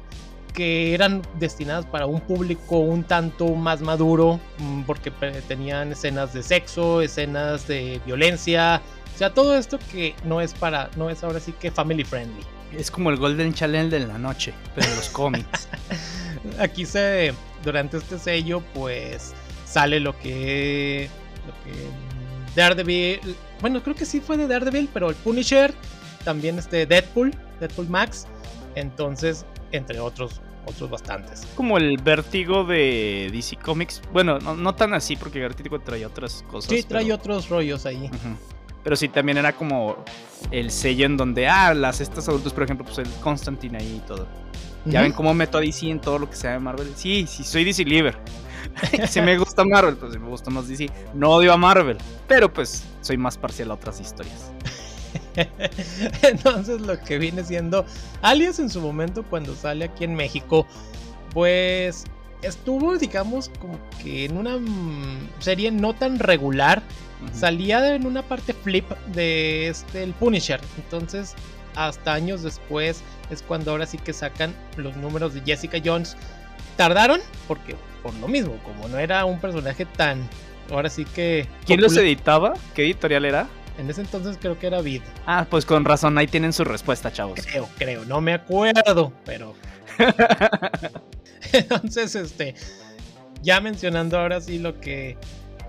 que 0.53 0.95
eran 0.95 1.23
destinadas 1.39 1.87
para 1.87 2.07
un 2.07 2.21
público 2.21 2.79
un 2.79 3.05
tanto 3.05 3.55
más 3.55 3.81
maduro, 3.81 4.41
mm, 4.59 4.83
porque 4.83 5.11
tenían 5.49 5.93
escenas 5.93 6.33
de 6.33 6.43
sexo, 6.43 7.03
escenas 7.03 7.67
de 7.67 8.01
violencia, 8.05 8.83
o 9.15 9.19
sea, 9.19 9.35
todo 9.35 9.57
esto 9.57 9.79
que 9.93 10.15
no 10.25 10.41
es 10.41 10.55
para, 10.55 10.91
no 10.97 11.11
es 11.11 11.23
ahora 11.23 11.41
sí 11.41 11.53
que 11.53 11.71
family 11.71 12.05
friendly. 12.05 12.43
Es 12.77 12.91
como 12.91 13.11
el 13.11 13.17
Golden 13.17 13.53
Challenge 13.53 13.91
de 13.91 14.07
la 14.07 14.17
noche, 14.17 14.55
pero 14.75 14.87
en 14.87 14.97
los 14.97 15.09
cómics. 15.11 15.69
Aquí 16.59 16.87
se, 16.87 17.35
durante 17.65 17.99
este 17.99 18.19
sello, 18.19 18.63
pues 18.73 19.35
sale 19.67 20.01
lo 20.01 20.19
que, 20.19 21.09
lo 21.47 21.53
que 21.65 22.57
Daredevil, 22.57 23.21
bueno, 23.61 23.83
creo 23.83 23.95
que 23.95 24.07
sí 24.07 24.21
fue 24.21 24.37
de 24.37 24.47
Daredevil, 24.47 24.89
pero 24.93 25.11
el 25.11 25.17
Punisher 25.17 25.75
también 26.25 26.59
este 26.59 26.87
Deadpool, 26.87 27.35
Deadpool 27.61 27.89
Max. 27.89 28.27
Entonces, 28.75 29.45
entre 29.73 30.01
otros, 30.01 30.41
otros 30.67 30.91
bastantes. 30.91 31.47
Como 31.55 31.79
el 31.79 31.99
vértigo 31.99 32.65
de 32.65 33.31
DC 33.33 33.57
Comics. 33.57 34.03
Bueno, 34.13 34.39
no, 34.39 34.75
tan 34.75 34.95
así, 34.95 35.17
porque 35.17 35.41
vértigo 35.41 35.81
trae 35.81 36.05
otras 36.05 36.45
cosas. 36.51 36.71
Sí, 36.71 36.83
trae 36.83 37.13
otros 37.13 37.49
rollos 37.49 37.87
ahí. 37.87 38.11
Pero 38.83 38.97
sí, 38.97 39.09
también 39.09 39.39
era 39.39 39.53
como 39.53 40.05
el 40.51 40.71
sello 40.71 41.07
en 41.07 41.17
donde, 41.17 41.49
ah, 41.49 41.75
las 41.75 42.01
estas 42.01 42.29
adultos, 42.29 42.53
por 42.53 42.63
ejemplo, 42.63 42.85
pues 42.87 42.99
el 42.99 43.09
Constantine 43.21 43.79
ahí 43.79 44.01
y 44.03 44.07
todo. 44.07 44.27
Ya 44.87 45.03
ven 45.03 45.13
cómo 45.13 45.35
meto 45.35 45.59
a 45.59 45.61
DC 45.61 45.91
en 45.91 46.01
todo 46.01 46.19
lo 46.19 46.31
que 46.31 46.37
sea 46.37 46.53
de 46.53 46.59
Marvel. 46.59 46.91
Sí, 46.97 47.27
sí, 47.29 47.45
soy 47.45 47.65
DC 47.65 47.85
Liver. 47.85 48.17
si 49.09 49.21
me 49.21 49.37
gusta 49.37 49.65
Marvel, 49.65 49.97
pues 49.97 50.13
si 50.13 50.19
me 50.19 50.29
gusta 50.29 50.51
más 50.51 50.69
DC. 50.69 50.89
No 51.15 51.31
odio 51.31 51.53
a 51.53 51.57
Marvel, 51.57 51.99
pero 52.27 52.53
pues 52.53 52.85
soy 53.03 53.19
más 53.19 53.37
parcial 53.37 53.71
a 53.71 53.75
otras 53.75 54.01
historias. 54.01 54.53
Entonces 56.23 56.81
lo 56.81 57.01
que 57.01 57.19
viene 57.19 57.45
siendo 57.45 57.85
Alias 58.23 58.59
en 58.59 58.71
su 58.71 58.81
momento 58.81 59.23
cuando 59.25 59.55
sale 59.55 59.87
aquí 59.87 60.05
en 60.05 60.15
México, 60.15 60.67
pues 61.33 62.05
estuvo 62.43 62.97
digamos 62.97 63.51
como 63.61 63.79
que 64.03 64.25
en 64.25 64.37
una 64.37 64.59
mm, 64.59 65.29
serie 65.41 65.71
no 65.71 65.95
tan 65.95 66.19
regular. 66.19 66.83
Salía 67.35 67.95
en 67.95 68.07
una 68.07 68.23
parte 68.23 68.55
flip 68.55 68.91
de 69.13 69.69
este 69.69 70.03
el 70.03 70.15
Punisher. 70.15 70.61
Entonces 70.77 71.35
hasta 71.77 72.15
años 72.15 72.43
después 72.43 73.03
es 73.31 73.43
cuando 73.43 73.71
ahora 73.71 73.87
sí 73.87 73.99
que 73.99 74.13
sacan 74.13 74.55
los 74.77 74.97
números 74.97 75.35
de 75.35 75.43
Jessica 75.43 75.79
Jones. 75.85 76.17
Tardaron 76.77 77.21
porque 77.47 77.77
por 78.03 78.15
lo 78.15 78.29
mismo, 78.29 78.57
como 78.65 78.89
no 78.89 78.99
era 78.99 79.25
un 79.27 79.39
personaje 79.39 79.85
tan 79.85 80.27
ahora 80.71 80.89
sí 80.89 81.05
que 81.05 81.47
¿Quién 81.67 81.81
los 81.81 81.97
editaba? 81.97 82.55
¿Qué 82.75 82.85
editorial 82.85 83.25
era? 83.25 83.49
En 83.81 83.89
ese 83.89 84.03
entonces 84.03 84.37
creo 84.39 84.59
que 84.59 84.67
era 84.67 84.83
Vid. 84.83 85.01
Ah, 85.27 85.47
pues 85.49 85.65
con 85.65 85.87
razón, 85.87 86.19
ahí 86.19 86.27
tienen 86.27 86.53
su 86.53 86.65
respuesta, 86.65 87.11
chavos. 87.11 87.41
Creo, 87.47 87.67
creo, 87.79 88.05
no 88.05 88.21
me 88.21 88.35
acuerdo, 88.35 89.11
pero. 89.25 89.55
entonces, 91.53 92.15
este. 92.15 92.55
Ya 93.43 93.59
mencionando 93.63 94.19
ahora 94.19 94.43
sí 94.43 94.59
lo 94.59 94.79
que. 94.81 95.17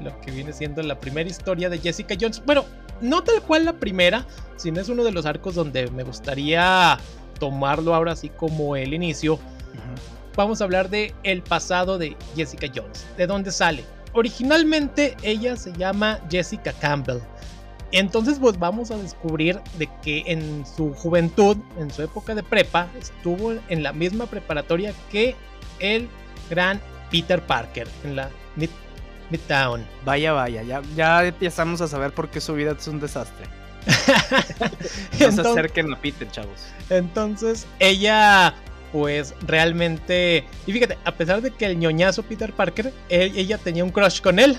Lo 0.01 0.19
que 0.19 0.31
viene 0.31 0.51
siendo 0.51 0.81
la 0.81 0.99
primera 0.99 1.29
historia 1.29 1.69
de 1.69 1.77
Jessica 1.77 2.15
Jones. 2.19 2.43
Bueno, 2.45 2.65
no 2.99 3.23
tal 3.23 3.41
cual 3.43 3.63
la 3.63 3.73
primera, 3.73 4.25
sino 4.57 4.81
es 4.81 4.89
uno 4.89 5.05
de 5.05 5.13
los 5.13 5.25
arcos 5.25 5.55
donde 5.55 5.89
me 5.91 6.03
gustaría 6.03 6.97
tomarlo 7.39 7.95
ahora 7.95 8.17
sí 8.17 8.27
como 8.29 8.75
el 8.75 8.93
inicio. 8.93 9.39
Vamos 10.35 10.59
a 10.59 10.65
hablar 10.65 10.89
de 10.89 11.13
el 11.23 11.43
pasado 11.43 11.97
de 11.97 12.17
Jessica 12.35 12.67
Jones. 12.75 13.05
¿De 13.15 13.25
dónde 13.25 13.51
sale? 13.51 13.85
Originalmente 14.13 15.15
ella 15.23 15.55
se 15.55 15.71
llama 15.73 16.19
Jessica 16.29 16.73
Campbell. 16.73 17.19
Entonces 17.91 18.39
pues 18.39 18.57
vamos 18.57 18.91
a 18.91 18.97
descubrir 18.97 19.59
de 19.77 19.89
que 20.01 20.23
en 20.27 20.65
su 20.65 20.93
juventud, 20.93 21.57
en 21.77 21.91
su 21.91 22.01
época 22.01 22.35
de 22.35 22.43
prepa, 22.43 22.87
estuvo 22.99 23.53
en 23.67 23.83
la 23.83 23.93
misma 23.93 24.27
preparatoria 24.27 24.93
que 25.11 25.35
el 25.79 26.07
gran 26.49 26.79
Peter 27.09 27.41
Parker 27.41 27.87
en 28.03 28.15
la 28.15 28.29
Midtown. 29.29 29.85
Vaya, 30.05 30.33
vaya, 30.33 30.63
ya, 30.63 30.81
ya 30.95 31.25
empezamos 31.25 31.81
a 31.81 31.87
saber 31.87 32.13
por 32.13 32.29
qué 32.29 32.39
su 32.39 32.53
vida 32.53 32.75
es 32.77 32.87
un 32.87 32.99
desastre. 32.99 33.45
no 35.19 35.31
se 35.31 35.41
acerquen 35.41 35.93
a 35.93 35.99
Peter, 35.99 36.29
chavos. 36.29 36.67
Entonces 36.89 37.65
ella 37.79 38.53
pues 38.91 39.33
realmente. 39.41 40.43
Y 40.67 40.73
fíjate, 40.73 40.97
a 41.05 41.11
pesar 41.13 41.41
de 41.41 41.51
que 41.51 41.65
el 41.65 41.77
ñoñazo 41.77 42.23
Peter 42.23 42.51
Parker, 42.53 42.91
ella 43.09 43.57
tenía 43.57 43.83
un 43.83 43.91
crush 43.91 44.21
con 44.21 44.39
él. 44.39 44.57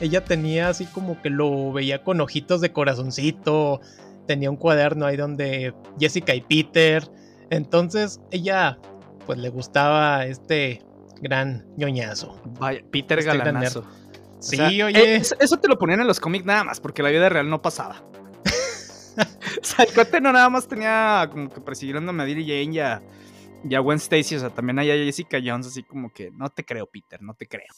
Ella 0.00 0.24
tenía 0.24 0.68
así 0.68 0.86
como 0.86 1.20
que 1.22 1.30
lo 1.30 1.72
veía 1.72 2.02
con 2.02 2.20
ojitos 2.20 2.60
de 2.60 2.72
corazoncito. 2.72 3.80
Tenía 4.26 4.50
un 4.50 4.56
cuaderno 4.56 5.06
ahí 5.06 5.16
donde 5.16 5.74
Jessica 5.98 6.34
y 6.34 6.42
Peter. 6.42 7.08
Entonces 7.50 8.20
ella, 8.30 8.78
pues 9.26 9.38
le 9.38 9.48
gustaba 9.48 10.26
este 10.26 10.82
gran 11.20 11.66
ñoñazo. 11.76 12.40
Vaya, 12.58 12.82
Peter 12.90 13.18
este 13.18 13.36
Galanazo. 13.36 13.84
Sí, 14.40 14.82
oye. 14.82 15.16
Eh, 15.16 15.22
eso, 15.38 15.56
te 15.58 15.68
lo 15.68 15.78
ponían 15.78 16.00
en 16.00 16.06
los 16.06 16.18
cómics 16.18 16.44
nada 16.44 16.64
más, 16.64 16.80
porque 16.80 17.02
la 17.02 17.10
vida 17.10 17.28
real 17.28 17.48
no 17.48 17.60
pasaba. 17.60 18.02
o 19.16 19.64
sea, 19.64 19.84
el 19.84 19.92
cote 19.92 20.20
no 20.20 20.32
nada 20.32 20.48
más 20.48 20.66
tenía 20.66 21.28
como 21.30 21.50
que 21.50 21.60
persiguiendo 21.60 22.10
a 22.10 22.12
Mary 22.12 22.42
Jane 22.42 22.72
ya 22.72 22.72
y 22.72 22.78
a 22.78 23.02
Gwen 23.62 23.98
Stacy, 23.98 24.36
o 24.36 24.40
sea, 24.40 24.50
también 24.50 24.78
hay 24.78 24.90
a 24.90 24.94
Jessica 24.94 25.38
Jones, 25.44 25.66
así 25.66 25.82
como 25.82 26.12
que 26.12 26.30
no 26.30 26.48
te 26.50 26.64
creo, 26.64 26.86
Peter, 26.86 27.20
no 27.22 27.34
te 27.34 27.46
creo. 27.46 27.68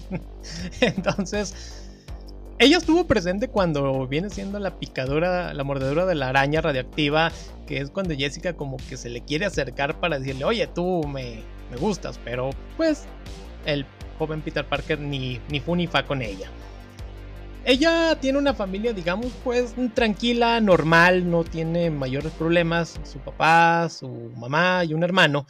Entonces, 0.80 1.86
ella 2.58 2.78
estuvo 2.78 3.06
presente 3.06 3.48
cuando 3.48 4.06
viene 4.06 4.30
siendo 4.30 4.58
la 4.58 4.78
picadura, 4.78 5.52
la 5.52 5.64
mordedura 5.64 6.06
de 6.06 6.14
la 6.14 6.28
araña 6.28 6.60
radioactiva, 6.60 7.32
que 7.66 7.78
es 7.78 7.90
cuando 7.90 8.14
Jessica 8.14 8.54
como 8.54 8.76
que 8.76 8.96
se 8.96 9.10
le 9.10 9.22
quiere 9.22 9.44
acercar 9.44 9.98
para 10.00 10.18
decirle, 10.18 10.44
oye, 10.44 10.66
tú 10.66 11.02
me, 11.06 11.42
me 11.70 11.76
gustas, 11.76 12.18
pero 12.24 12.50
pues 12.76 13.06
el 13.66 13.84
joven 14.18 14.40
Peter 14.40 14.64
Parker 14.64 14.98
ni, 14.98 15.40
ni 15.50 15.60
fu 15.60 15.76
ni 15.76 15.86
fa 15.86 16.06
con 16.06 16.22
ella. 16.22 16.48
Ella 17.68 18.16
tiene 18.20 18.38
una 18.38 18.54
familia, 18.54 18.92
digamos, 18.92 19.32
pues 19.42 19.74
tranquila, 19.92 20.60
normal, 20.60 21.28
no 21.28 21.42
tiene 21.42 21.90
mayores 21.90 22.30
problemas. 22.30 23.00
Su 23.02 23.18
papá, 23.18 23.88
su 23.88 24.30
mamá 24.36 24.84
y 24.84 24.94
un 24.94 25.02
hermano. 25.02 25.48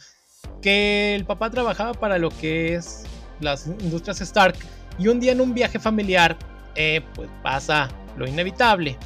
Que 0.59 1.13
el 1.13 1.25
papá 1.25 1.51
trabajaba 1.51 1.93
para 1.93 2.17
lo 2.17 2.31
que 2.31 2.73
es 2.73 3.03
las 3.39 3.67
industrias 3.67 4.19
Stark. 4.19 4.55
Y 4.97 5.09
un 5.09 5.19
día 5.19 5.33
en 5.33 5.41
un 5.41 5.53
viaje 5.53 5.77
familiar, 5.77 6.35
eh, 6.73 7.01
pues 7.13 7.29
pasa 7.43 7.87
lo 8.17 8.27
inevitable. 8.27 8.97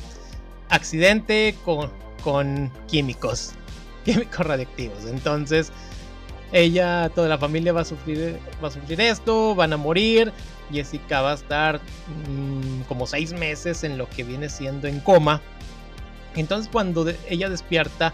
Accidente 0.70 1.54
con, 1.66 1.92
con 2.24 2.72
químicos, 2.88 3.52
químicos 4.06 4.46
radiactivos. 4.46 5.06
Entonces, 5.06 5.74
ella, 6.54 7.12
toda 7.14 7.28
la 7.28 7.38
familia 7.38 7.74
va 7.74 7.82
a 7.82 7.86
sufrir, 7.86 8.40
va 8.64 8.70
a 8.70 8.72
sufrir 8.72 9.02
esto, 9.02 9.54
van 9.54 9.74
a 9.74 9.78
morir. 9.78 10.32
Jessica 10.72 11.22
va 11.22 11.32
a 11.32 11.36
estar 11.36 11.80
mm, 12.30 12.82
como 12.88 13.08
seis 13.08 13.34
meses 13.34 13.84
en 13.84 13.98
lo 13.98 14.10
que 14.10 14.24
viene 14.24 14.50
siendo 14.50 14.88
en 14.88 15.00
coma. 15.00 15.42
Entonces 16.36 16.70
cuando 16.72 17.06
ella 17.30 17.50
despierta 17.50 18.14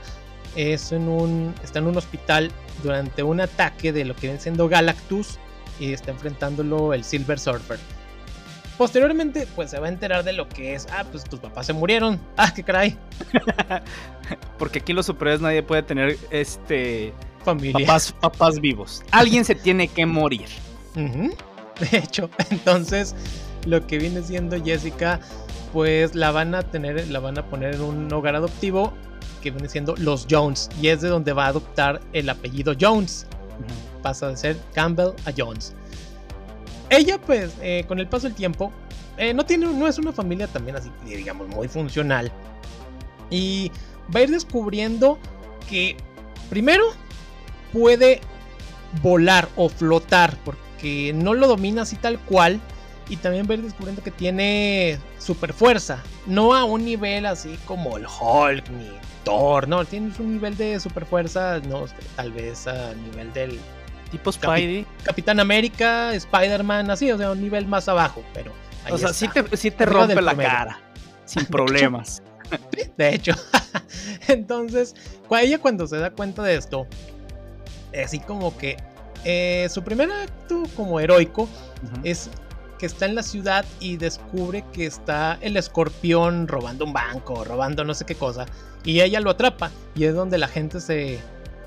es 0.56 0.92
en 0.92 1.08
un, 1.08 1.54
está 1.64 1.80
en 1.80 1.88
un 1.88 1.98
hospital 1.98 2.52
durante 2.84 3.24
un 3.24 3.42
ataque 3.42 3.92
de 3.92 4.06
lo 4.06 4.16
que 4.16 4.28
viene 4.28 4.40
siendo 4.40 4.68
Galactus 4.68 5.38
y 5.80 5.94
está 5.94 6.12
enfrentándolo 6.12 6.94
el 6.94 7.04
Silver 7.04 7.40
Surfer. 7.40 7.80
Posteriormente, 8.78 9.48
pues 9.56 9.72
se 9.72 9.80
va 9.80 9.88
a 9.88 9.90
enterar 9.90 10.24
de 10.24 10.34
lo 10.34 10.48
que 10.48 10.76
es. 10.76 10.88
Ah, 10.92 11.04
pues 11.10 11.24
tus 11.24 11.40
papás 11.40 11.66
se 11.66 11.74
murieron. 11.74 12.20
Ah, 12.38 12.54
qué 12.54 12.64
caray. 12.64 12.96
Porque 14.60 14.80
aquí 14.80 14.94
los 14.94 15.08
superhéroes 15.08 15.42
nadie 15.42 15.64
puede 15.64 15.82
tener 15.82 16.18
este 16.30 17.14
familia. 17.44 17.88
Papás, 18.22 18.60
vivos. 18.60 19.04
Alguien 19.12 19.46
se 19.46 19.56
tiene 19.56 19.88
que 19.88 20.06
morir. 20.06 20.48
De 21.92 21.98
hecho, 21.98 22.30
entonces 22.50 23.16
lo 23.66 23.86
que 23.86 23.98
viene 23.98 24.22
siendo 24.22 24.64
Jessica, 24.64 25.20
pues 25.74 26.16
la 26.16 26.32
van 26.32 26.56
a 26.56 26.64
tener, 26.64 27.08
la 27.10 27.20
van 27.20 27.38
a 27.38 27.46
poner 27.46 27.76
en 27.76 27.82
un 27.82 28.14
hogar 28.14 28.36
adoptivo 28.36 28.94
que 29.42 29.52
viene 29.52 29.70
siendo 29.70 29.96
los 29.98 30.26
Jones 30.30 30.70
y 30.82 30.88
es 30.88 31.02
de 31.02 31.10
donde 31.10 31.34
va 31.34 31.46
a 31.46 31.50
adoptar 31.50 32.02
el 32.14 32.30
apellido 32.30 32.74
Jones. 32.80 33.28
Pasa 34.02 34.30
de 34.30 34.38
ser 34.38 34.58
Campbell 34.74 35.12
a 35.26 35.32
Jones. 35.36 35.74
Ella, 36.90 37.20
pues, 37.20 37.54
eh, 37.62 37.84
con 37.88 38.00
el 38.00 38.08
paso 38.08 38.28
del 38.28 38.36
tiempo, 38.36 38.72
eh, 39.18 39.34
no 39.34 39.46
tiene, 39.46 39.66
no 39.66 39.88
es 39.88 39.98
una 39.98 40.14
familia 40.14 40.48
también 40.48 40.78
así, 40.78 40.90
digamos, 41.06 41.48
muy 41.50 41.68
funcional. 41.68 42.32
Y 43.30 43.72
va 44.16 44.22
a 44.22 44.24
ir 44.24 44.32
descubriendo 44.32 45.20
que, 45.70 45.98
primero, 46.50 46.86
puede 47.74 48.22
volar 49.02 49.50
o 49.58 49.68
flotar, 49.68 50.38
porque 50.46 50.67
no 51.14 51.34
lo 51.34 51.48
domina 51.48 51.84
así 51.84 51.96
tal 51.96 52.20
cual. 52.20 52.60
Y 53.10 53.16
también 53.16 53.48
ver 53.48 53.62
descubriendo 53.62 54.04
que 54.04 54.12
tiene 54.12 55.00
super 55.18 55.54
fuerza. 55.54 56.04
No 56.26 56.54
a 56.54 56.66
un 56.66 56.84
nivel 56.84 57.26
así 57.26 57.58
como 57.66 57.96
el 57.96 58.06
Hulk 58.06 58.70
ni 58.70 58.92
Thor, 59.24 59.68
no, 59.68 59.84
tiene 59.84 60.12
un 60.20 60.34
nivel 60.34 60.56
de 60.56 60.80
super 60.80 61.06
fuerza, 61.06 61.60
no, 61.68 61.86
tal 62.16 62.32
vez 62.32 62.66
a 62.68 62.94
nivel 62.94 63.32
del 63.34 63.60
tipo 64.10 64.32
Spidey. 64.32 64.86
Capitán 65.04 65.40
América, 65.42 66.14
Spider-Man, 66.14 66.90
así, 66.90 67.12
o 67.12 67.18
sea, 67.18 67.32
un 67.32 67.42
nivel 67.42 67.68
más 67.68 67.90
abajo, 67.90 68.24
pero. 68.34 68.54
o 68.90 68.98
sea, 68.98 69.14
sí 69.14 69.28
te, 69.28 69.58
sí 69.58 69.72
te 69.72 69.86
rompe 69.86 70.22
la 70.22 70.36
cara, 70.36 70.80
sin 71.26 71.46
problemas. 71.48 72.24
de 72.96 73.16
hecho. 73.16 73.34
Entonces, 74.30 74.96
ella 75.32 75.60
cuando 75.60 75.88
se 75.88 75.98
da 75.98 76.12
cuenta 76.12 76.42
de 76.44 76.56
esto, 76.56 76.88
así 78.02 78.20
como 78.20 78.58
que 78.58 78.78
eh, 79.26 79.68
su 79.70 79.84
primer 79.84 80.12
acto 80.12 80.64
como 80.76 81.00
heroico 81.00 81.48
es 82.04 82.30
que 82.78 82.86
está 82.86 83.06
en 83.06 83.16
la 83.16 83.24
ciudad 83.24 83.66
y 83.80 83.98
descubre 83.98 84.64
que 84.72 84.86
está 84.86 85.38
el 85.42 85.58
escorpión 85.58 86.48
robando 86.48 86.86
un 86.86 86.94
banco, 86.94 87.44
robando 87.44 87.84
no 87.84 87.94
sé 87.94 88.06
qué 88.06 88.16
cosa, 88.16 88.46
y 88.84 89.02
ella 89.02 89.20
lo 89.20 89.32
atrapa, 89.32 89.72
y 89.96 90.06
es 90.06 90.14
donde 90.14 90.38
la 90.38 90.48
gente 90.48 90.80
se, 90.80 91.20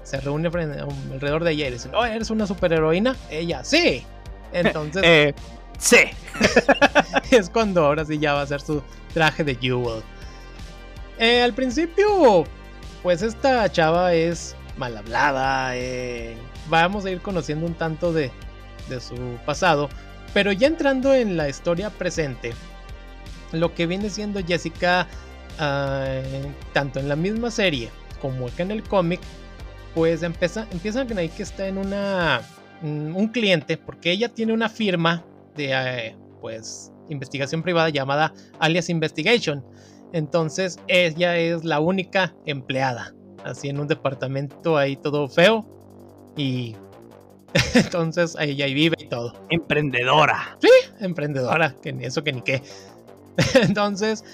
se 0.04 0.20
reúne 0.20 0.48
alrededor 0.48 1.44
de 1.44 1.52
ella 1.52 1.68
y 1.68 1.72
dice, 1.72 1.90
oh, 1.94 2.04
¿eres 2.04 2.30
una 2.30 2.46
superheroína? 2.46 3.16
Ella, 3.30 3.64
sí. 3.64 4.04
Entonces... 4.52 5.02
Eh, 5.06 5.34
sí. 5.78 5.98
es 7.30 7.50
cuando 7.50 7.86
ahora 7.86 8.04
sí 8.04 8.18
ya 8.18 8.34
va 8.34 8.42
a 8.42 8.46
ser 8.46 8.60
su 8.60 8.82
traje 9.14 9.44
de 9.44 9.56
Jewel. 9.56 10.02
Eh, 11.18 11.42
al 11.42 11.52
principio, 11.52 12.44
pues 13.02 13.22
esta 13.22 13.70
chava 13.70 14.14
es 14.14 14.56
mal 14.76 14.96
hablada. 14.96 15.76
Eh, 15.76 16.36
vamos 16.70 17.04
a 17.04 17.10
ir 17.10 17.20
conociendo 17.20 17.66
un 17.66 17.74
tanto 17.74 18.12
de, 18.12 18.30
su 19.00 19.14
pasado. 19.44 19.88
Pero 20.32 20.52
ya 20.52 20.68
entrando 20.68 21.14
en 21.14 21.36
la 21.36 21.48
historia 21.48 21.90
presente, 21.90 22.52
lo 23.52 23.74
que 23.74 23.86
viene 23.86 24.08
siendo 24.10 24.40
Jessica, 24.44 25.06
ah, 25.58 26.20
tanto 26.72 27.00
en 27.00 27.08
la 27.08 27.16
misma 27.16 27.50
serie 27.50 27.90
como 28.22 28.46
acá 28.46 28.62
en 28.62 28.70
el 28.70 28.82
cómic, 28.82 29.20
pues 29.94 30.22
empieza, 30.22 30.66
empiezan 30.70 31.16
ahí 31.18 31.28
que 31.28 31.42
está 31.42 31.66
en 31.66 31.78
una 31.78 32.42
mm, 32.82 33.16
un 33.16 33.28
cliente, 33.28 33.76
porque 33.76 34.12
ella 34.12 34.28
tiene 34.28 34.52
una 34.52 34.68
firma 34.68 35.24
de 35.56 35.72
eh, 35.72 36.16
pues 36.40 36.92
investigación 37.08 37.62
privada 37.62 37.88
llamada 37.88 38.32
Alias 38.60 38.88
Investigation. 38.88 39.64
Entonces 40.12 40.78
ella 40.86 41.36
es 41.36 41.64
la 41.64 41.80
única 41.80 42.34
empleada, 42.46 43.14
así 43.44 43.68
en 43.68 43.80
un 43.80 43.88
departamento 43.88 44.76
ahí 44.76 44.96
todo 44.96 45.28
feo 45.28 45.79
y 46.36 46.76
entonces 47.74 48.36
ella 48.38 48.64
ahí 48.64 48.74
vive 48.74 48.96
y 48.98 49.06
todo. 49.06 49.34
Emprendedora. 49.50 50.56
Sí, 50.60 50.68
emprendedora, 51.00 51.74
que 51.82 51.92
ni 51.92 52.04
eso 52.04 52.22
que 52.22 52.32
ni 52.32 52.42
qué. 52.42 52.62
Entonces, 53.62 54.24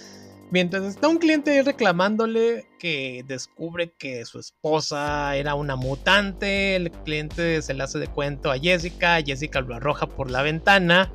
mientras 0.50 0.84
está 0.84 1.08
un 1.08 1.18
cliente 1.18 1.62
reclamándole 1.62 2.66
que 2.78 3.24
descubre 3.26 3.92
que 3.98 4.24
su 4.24 4.38
esposa 4.38 5.36
era 5.36 5.54
una 5.54 5.76
mutante, 5.76 6.76
el 6.76 6.90
cliente 6.90 7.62
se 7.62 7.74
le 7.74 7.82
hace 7.82 7.98
de 7.98 8.08
cuento 8.08 8.50
a 8.50 8.58
Jessica, 8.58 9.20
Jessica 9.24 9.60
lo 9.60 9.74
arroja 9.74 10.06
por 10.06 10.30
la 10.30 10.42
ventana. 10.42 11.12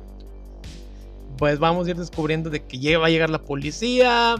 Pues 1.38 1.58
vamos 1.58 1.86
a 1.86 1.90
ir 1.90 1.96
descubriendo 1.96 2.50
de 2.50 2.64
que 2.64 2.96
va 2.96 3.06
a 3.06 3.10
llegar 3.10 3.30
la 3.30 3.42
policía. 3.42 4.36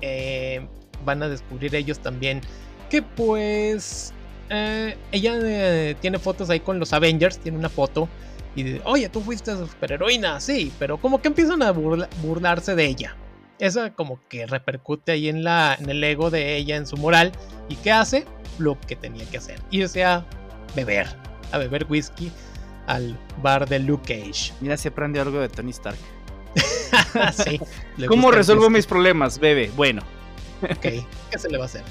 Eh, 0.00 0.66
van 1.04 1.22
a 1.22 1.28
descubrir 1.28 1.74
ellos 1.74 2.00
también 2.00 2.40
que 2.88 3.02
pues 3.02 4.12
eh, 4.50 4.96
ella 5.12 5.38
eh, 5.42 5.96
tiene 6.00 6.18
fotos 6.18 6.50
ahí 6.50 6.60
con 6.60 6.78
los 6.78 6.92
Avengers, 6.92 7.38
tiene 7.38 7.56
una 7.56 7.68
foto. 7.68 8.08
Y 8.56 8.64
dice, 8.64 8.82
oye, 8.84 9.08
tú 9.08 9.20
fuiste 9.20 9.56
superheroína, 9.56 10.40
sí, 10.40 10.72
pero 10.78 10.98
como 10.98 11.22
que 11.22 11.28
empiezan 11.28 11.62
a 11.62 11.70
burlarse 11.70 12.74
de 12.74 12.84
ella. 12.84 13.16
Esa 13.60 13.90
como 13.90 14.18
que 14.28 14.46
repercute 14.46 15.12
ahí 15.12 15.28
en, 15.28 15.44
la, 15.44 15.76
en 15.78 15.88
el 15.88 16.02
ego 16.02 16.30
de 16.30 16.56
ella, 16.56 16.76
en 16.76 16.86
su 16.86 16.96
moral. 16.96 17.30
¿Y 17.68 17.76
qué 17.76 17.92
hace? 17.92 18.26
Lo 18.58 18.78
que 18.80 18.96
tenía 18.96 19.24
que 19.26 19.36
hacer. 19.36 19.60
Irse 19.70 20.04
a 20.04 20.26
beber, 20.74 21.06
a 21.52 21.58
beber 21.58 21.86
whisky 21.88 22.32
al 22.86 23.16
bar 23.40 23.68
de 23.68 23.78
Luke 23.78 24.02
Cage. 24.02 24.52
Mira, 24.60 24.76
se 24.76 24.88
aprende 24.88 25.20
algo 25.20 25.38
de 25.40 25.48
Tony 25.48 25.70
Stark. 25.70 25.98
sí. 27.44 27.60
¿Cómo 28.08 28.32
resuelvo 28.32 28.68
mis 28.68 28.86
problemas, 28.86 29.38
bebé? 29.38 29.70
Bueno. 29.76 30.02
ok, 30.62 30.80
¿qué 30.80 31.38
se 31.38 31.48
le 31.48 31.56
va 31.56 31.64
a 31.64 31.66
hacer? 31.66 31.84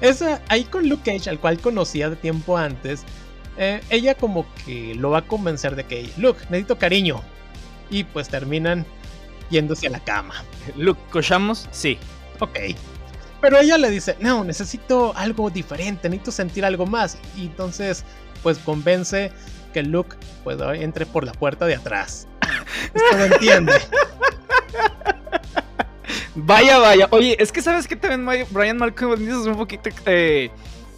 Esa, 0.00 0.40
ahí 0.48 0.64
con 0.64 0.88
Luke 0.88 1.02
Cage, 1.04 1.28
al 1.28 1.40
cual 1.40 1.58
conocía 1.58 2.08
de 2.08 2.16
tiempo 2.16 2.56
antes, 2.56 3.04
eh, 3.56 3.80
ella 3.90 4.14
como 4.14 4.46
que 4.64 4.94
lo 4.94 5.10
va 5.10 5.18
a 5.18 5.22
convencer 5.22 5.74
de 5.74 5.84
que, 5.84 6.08
Luke, 6.16 6.40
necesito 6.50 6.78
cariño. 6.78 7.20
Y 7.90 8.04
pues 8.04 8.28
terminan 8.28 8.86
yéndose 9.50 9.88
a 9.88 9.90
la 9.90 10.00
cama. 10.00 10.44
Luke, 10.76 11.00
¿cochamos? 11.10 11.68
Sí. 11.72 11.98
Ok. 12.40 12.58
Pero 13.40 13.58
ella 13.58 13.78
le 13.78 13.90
dice, 13.90 14.16
no, 14.20 14.44
necesito 14.44 15.12
algo 15.16 15.50
diferente, 15.50 16.08
necesito 16.08 16.32
sentir 16.32 16.64
algo 16.64 16.86
más. 16.86 17.18
Y 17.36 17.46
entonces, 17.46 18.04
pues 18.42 18.58
convence 18.58 19.32
que 19.72 19.82
Luke 19.82 20.16
pues, 20.44 20.58
entre 20.80 21.06
por 21.06 21.24
la 21.24 21.32
puerta 21.32 21.66
de 21.66 21.76
atrás. 21.76 22.26
Esto 22.94 23.16
lo 23.16 23.24
entiende. 23.24 23.72
Vaya, 26.44 26.78
vaya. 26.78 27.08
Oye, 27.10 27.36
es 27.38 27.52
que 27.52 27.62
sabes 27.62 27.86
que 27.88 27.96
también 27.96 28.46
Brian 28.50 28.78
Malcolm 28.78 29.28
es 29.28 29.46
un 29.46 29.56
poquito 29.56 29.90
eh, 30.06 30.50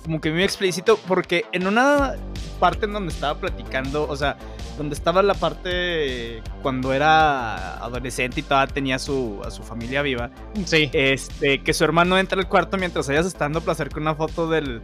como 0.05 0.21
que 0.21 0.31
muy 0.31 0.43
explícito, 0.43 0.99
porque 1.09 1.45
en 1.53 1.67
una 1.67 2.15
parte 2.59 2.87
en 2.87 2.93
donde 2.93 3.13
estaba 3.13 3.39
platicando, 3.39 4.07
o 4.09 4.17
sea, 4.17 4.37
donde 4.77 4.95
estaba 4.95 5.23
la 5.23 5.35
parte 5.35 6.43
cuando 6.63 6.93
era 6.93 7.77
adolescente 7.77 8.41
y 8.41 8.43
todavía 8.43 8.73
tenía 8.73 8.99
su, 8.99 9.41
a 9.45 9.51
su 9.51 9.63
familia 9.63 10.03
viva. 10.03 10.31
Sí. 10.65 10.91
Este, 10.93 11.63
que 11.63 11.73
su 11.73 11.85
hermano 11.85 12.19
entra 12.19 12.39
al 12.39 12.49
cuarto 12.49 12.77
mientras 12.77 13.09
ella 13.09 13.23
se 13.23 13.29
está 13.29 13.47
dando 13.47 13.61
placer 13.61 13.91
con 13.91 14.03
una 14.03 14.15
foto 14.15 14.49
del, 14.49 14.83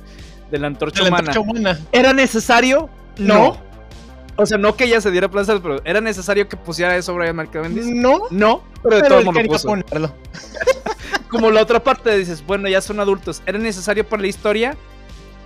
de 0.50 0.58
la 0.58 0.66
antorcha, 0.68 1.02
humana. 1.04 1.78
¿Era 1.92 2.12
necesario? 2.12 2.88
no. 3.18 3.65
O 4.36 4.44
sea, 4.44 4.58
no 4.58 4.76
que 4.76 4.84
ella 4.84 5.00
se 5.00 5.10
diera 5.10 5.30
placer, 5.30 5.60
pero 5.62 5.80
¿era 5.84 6.00
necesario 6.00 6.48
que 6.48 6.56
pusiera 6.56 6.96
eso 6.96 7.14
Brian 7.14 7.36
Mark 7.36 7.50
No. 7.54 8.22
No, 8.30 8.62
pero 8.82 8.96
de 8.96 9.08
todo 9.08 9.22
modo 9.22 9.40
puso. 9.44 9.68
Como 11.28 11.50
la 11.50 11.62
otra 11.62 11.82
parte 11.82 12.16
dices, 12.16 12.44
bueno, 12.46 12.68
ya 12.68 12.80
son 12.80 13.00
adultos. 13.00 13.42
¿Era 13.46 13.58
necesario 13.58 14.06
para 14.06 14.22
la 14.22 14.28
historia? 14.28 14.76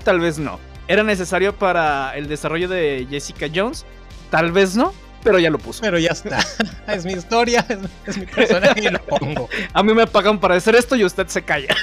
Tal 0.05 0.21
vez 0.21 0.39
no. 0.39 0.59
¿Era 0.89 1.05
necesario 1.05 1.55
para 1.55 2.17
el 2.17 2.27
desarrollo 2.29 2.69
de 2.69 3.07
Jessica 3.09 3.47
Jones? 3.53 3.87
Tal 4.31 4.51
vez 4.51 4.77
no, 4.77 4.93
pero 5.23 5.39
ya 5.39 5.51
lo 5.51 5.59
puso. 5.59 5.83
Pero 5.83 5.99
ya 5.99 6.11
está. 6.11 6.39
es 6.89 7.05
mi 7.05 7.13
historia, 7.13 7.65
es, 8.07 8.19
mi 8.19 8.27
personaje 8.27 8.85
y 8.85 8.89
lo 8.89 9.01
pongo. 9.05 9.49
A 9.73 9.83
mí 9.83 9.95
me 9.95 10.07
pagan 10.07 10.41
para 10.41 10.57
hacer 10.57 10.75
esto 10.75 10.97
y 10.97 11.05
usted 11.05 11.29
se 11.29 11.43
calla. 11.43 11.75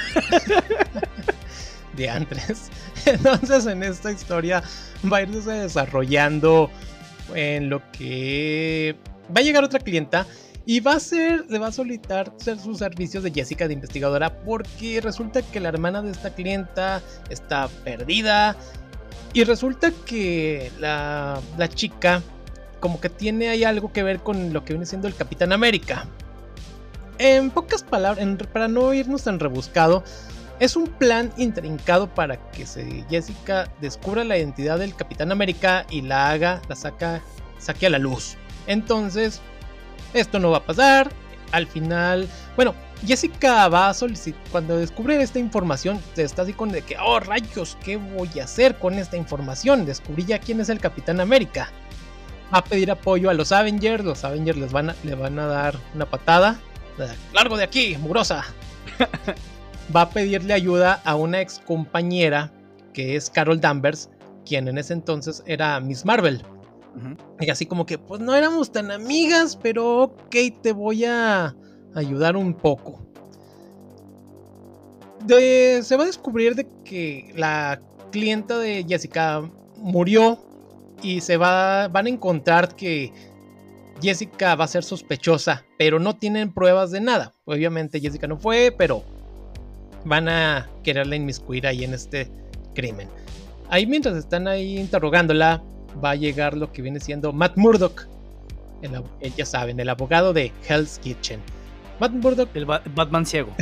De 1.94 2.10
antes. 2.10 2.70
Entonces, 3.06 3.66
en 3.66 3.82
esta 3.82 4.12
historia 4.12 4.62
va 5.10 5.18
a 5.18 5.22
irse 5.22 5.50
desarrollando 5.50 6.70
en 7.34 7.68
lo 7.68 7.82
que 7.92 8.96
va 9.34 9.40
a 9.40 9.44
llegar 9.44 9.64
otra 9.64 9.80
clienta 9.80 10.26
y 10.66 10.80
va 10.80 10.92
a 10.92 11.00
ser, 11.00 11.46
le 11.48 11.58
va 11.58 11.68
a 11.68 11.72
solicitar 11.72 12.32
ser 12.36 12.58
sus 12.58 12.78
servicios 12.78 13.22
de 13.22 13.30
Jessica 13.30 13.66
de 13.66 13.74
investigadora 13.74 14.40
porque 14.40 15.00
resulta 15.00 15.42
que 15.42 15.60
la 15.60 15.70
hermana 15.70 16.02
de 16.02 16.10
esta 16.10 16.34
clienta 16.34 17.00
está 17.30 17.68
perdida 17.84 18.56
y 19.32 19.44
resulta 19.44 19.92
que 20.04 20.70
la, 20.78 21.40
la 21.56 21.68
chica 21.68 22.22
como 22.80 23.00
que 23.00 23.08
tiene 23.08 23.48
ahí 23.48 23.64
algo 23.64 23.92
que 23.92 24.02
ver 24.02 24.20
con 24.20 24.52
lo 24.52 24.64
que 24.64 24.72
viene 24.72 24.86
siendo 24.86 25.08
el 25.08 25.14
Capitán 25.14 25.52
América. 25.52 26.06
En 27.18 27.50
pocas 27.50 27.82
palabras, 27.82 28.24
para 28.52 28.68
no 28.68 28.94
irnos 28.94 29.24
tan 29.24 29.40
rebuscado, 29.40 30.04
es 30.60 30.76
un 30.76 30.86
plan 30.86 31.32
intrincado 31.36 32.12
para 32.12 32.36
que 32.50 32.66
Jessica 33.08 33.70
descubra 33.80 34.24
la 34.24 34.36
identidad 34.36 34.78
del 34.78 34.94
Capitán 34.94 35.30
América 35.30 35.86
y 35.90 36.02
la 36.02 36.30
haga, 36.30 36.60
la 36.68 36.74
saca, 36.74 37.22
saque 37.58 37.86
a 37.86 37.90
la 37.90 37.98
luz. 37.98 38.36
Entonces, 38.66 39.40
esto 40.14 40.38
no 40.38 40.50
va 40.50 40.58
a 40.58 40.64
pasar. 40.64 41.10
Al 41.52 41.66
final, 41.66 42.28
bueno, 42.56 42.74
Jessica 43.06 43.68
va 43.68 43.88
a 43.88 43.94
solicitar, 43.94 44.40
cuando 44.50 44.76
descubre 44.76 45.20
esta 45.22 45.38
información, 45.38 46.00
se 46.14 46.24
está 46.24 46.42
así 46.42 46.52
con 46.52 46.70
de 46.70 46.82
que, 46.82 46.96
oh 47.00 47.20
rayos, 47.20 47.78
¿qué 47.82 47.96
voy 47.96 48.28
a 48.40 48.44
hacer 48.44 48.78
con 48.78 48.94
esta 48.94 49.16
información? 49.16 49.86
Descubrí 49.86 50.24
ya 50.24 50.40
quién 50.40 50.60
es 50.60 50.68
el 50.68 50.80
Capitán 50.80 51.20
América. 51.20 51.70
Va 52.52 52.58
a 52.58 52.64
pedir 52.64 52.90
apoyo 52.90 53.30
a 53.30 53.34
los 53.34 53.52
Avengers, 53.52 54.04
los 54.04 54.24
Avengers 54.24 54.58
les 54.58 54.72
van 54.72 54.90
a, 54.90 54.96
le 55.04 55.14
van 55.14 55.38
a 55.38 55.46
dar 55.46 55.76
una 55.94 56.06
patada. 56.06 56.60
Largo 57.32 57.56
de 57.56 57.64
aquí, 57.64 57.96
mugrosa. 57.96 58.44
va 59.94 60.02
a 60.02 60.10
pedirle 60.10 60.54
ayuda 60.54 61.00
a 61.04 61.16
una 61.16 61.40
ex 61.40 61.60
compañera 61.60 62.52
que 62.92 63.16
es 63.16 63.30
Carol 63.30 63.60
Danvers, 63.60 64.10
quien 64.44 64.68
en 64.68 64.78
ese 64.78 64.92
entonces 64.92 65.42
era 65.46 65.78
Miss 65.80 66.04
Marvel. 66.04 66.42
Y 67.38 67.48
así 67.48 67.64
como 67.66 67.86
que, 67.86 67.96
pues 67.96 68.20
no 68.20 68.34
éramos 68.34 68.72
tan 68.72 68.90
amigas, 68.90 69.56
pero 69.56 70.02
ok, 70.02 70.36
te 70.60 70.72
voy 70.72 71.04
a 71.04 71.54
ayudar 71.94 72.36
un 72.36 72.54
poco. 72.54 72.98
se 75.28 75.96
va 75.96 76.02
a 76.02 76.06
descubrir 76.06 76.56
de 76.56 76.66
que 76.84 77.32
la 77.36 77.80
clienta 78.10 78.58
de 78.58 78.84
Jessica 78.88 79.48
murió 79.76 80.44
y 81.02 81.20
se 81.20 81.36
va, 81.36 81.86
van 81.86 82.06
a 82.06 82.08
encontrar 82.08 82.74
que 82.74 83.12
Jessica 84.02 84.56
va 84.56 84.64
a 84.64 84.68
ser 84.68 84.82
sospechosa, 84.82 85.64
pero 85.78 86.00
no 86.00 86.16
tienen 86.16 86.52
pruebas 86.52 86.90
de 86.90 87.00
nada. 87.00 87.34
Obviamente 87.44 88.00
Jessica 88.00 88.26
no 88.26 88.38
fue, 88.38 88.74
pero 88.76 89.04
van 90.04 90.28
a 90.28 90.68
quererla 90.82 91.16
inmiscuir 91.16 91.66
ahí 91.66 91.84
en 91.84 91.94
este 91.94 92.30
crimen. 92.74 93.08
Ahí 93.68 93.86
mientras 93.86 94.16
están 94.16 94.48
ahí 94.48 94.78
interrogándola, 94.78 95.62
va 96.02 96.10
a 96.10 96.14
llegar 96.14 96.56
lo 96.56 96.72
que 96.72 96.82
viene 96.82 97.00
siendo 97.00 97.32
Matt 97.32 97.56
Murdock. 97.56 98.06
Eh, 98.82 99.32
ya 99.36 99.44
saben, 99.44 99.80
el 99.80 99.88
abogado 99.88 100.32
de 100.32 100.52
Hell's 100.68 100.98
Kitchen. 100.98 101.40
Matt 102.00 102.12
Murdock. 102.12 102.54
El 102.54 102.64
Batman 102.64 103.26
ciego. 103.26 103.54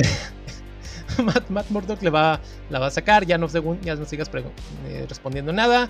Matt, 1.49 1.69
Murdock 1.69 2.01
le 2.01 2.09
va, 2.09 2.39
la 2.69 2.79
va 2.79 2.87
a 2.87 2.91
sacar, 2.91 3.25
ya 3.25 3.37
no, 3.37 3.49
según, 3.49 3.81
ya 3.81 3.95
no 3.95 4.05
sigas 4.05 4.29
eh, 4.87 5.05
respondiendo 5.07 5.51
nada. 5.51 5.89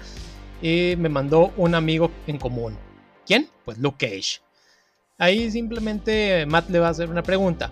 Y 0.62 0.96
me 0.98 1.10
mandó 1.10 1.54
un 1.58 1.76
amigo 1.76 2.12
en 2.26 2.38
común. 2.38 2.78
¿Quién? 3.26 3.50
Pues 3.66 3.78
Luke 3.78 4.08
Cage. 4.08 4.42
Ahí 5.18 5.52
simplemente 5.52 6.46
Matt 6.46 6.70
le 6.70 6.80
va 6.80 6.88
a 6.88 6.92
hacer 6.92 7.10
una 7.10 7.24
pregunta. 7.24 7.72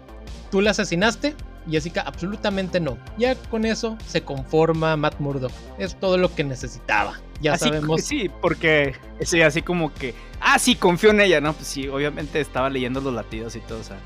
¿Tú 0.51 0.61
la 0.61 0.71
asesinaste? 0.71 1.35
Jessica, 1.69 2.01
absolutamente 2.01 2.80
no. 2.80 2.97
Ya 3.17 3.36
con 3.36 3.65
eso 3.65 3.97
se 4.08 4.21
conforma 4.21 4.95
Matt 4.95 5.19
Murdock. 5.19 5.51
Es 5.78 5.95
todo 5.99 6.17
lo 6.17 6.34
que 6.34 6.43
necesitaba. 6.43 7.19
Ya 7.41 7.58
sabemos. 7.58 8.04
Sí, 8.04 8.30
porque 8.41 8.95
así 9.43 9.62
como 9.62 9.93
que, 9.93 10.13
ah, 10.39 10.60
sí, 10.60 10.75
confío 10.75 11.10
en 11.10 11.21
ella, 11.21 11.41
¿no? 11.41 11.54
Pues 11.54 11.67
sí, 11.67 11.88
obviamente 11.88 12.39
estaba 12.39 12.69
leyendo 12.69 13.01
los 13.01 13.13
latidos 13.13 13.56
y 13.56 13.60
todo, 13.60 13.80
o 13.80 13.84
sea, 13.84 13.97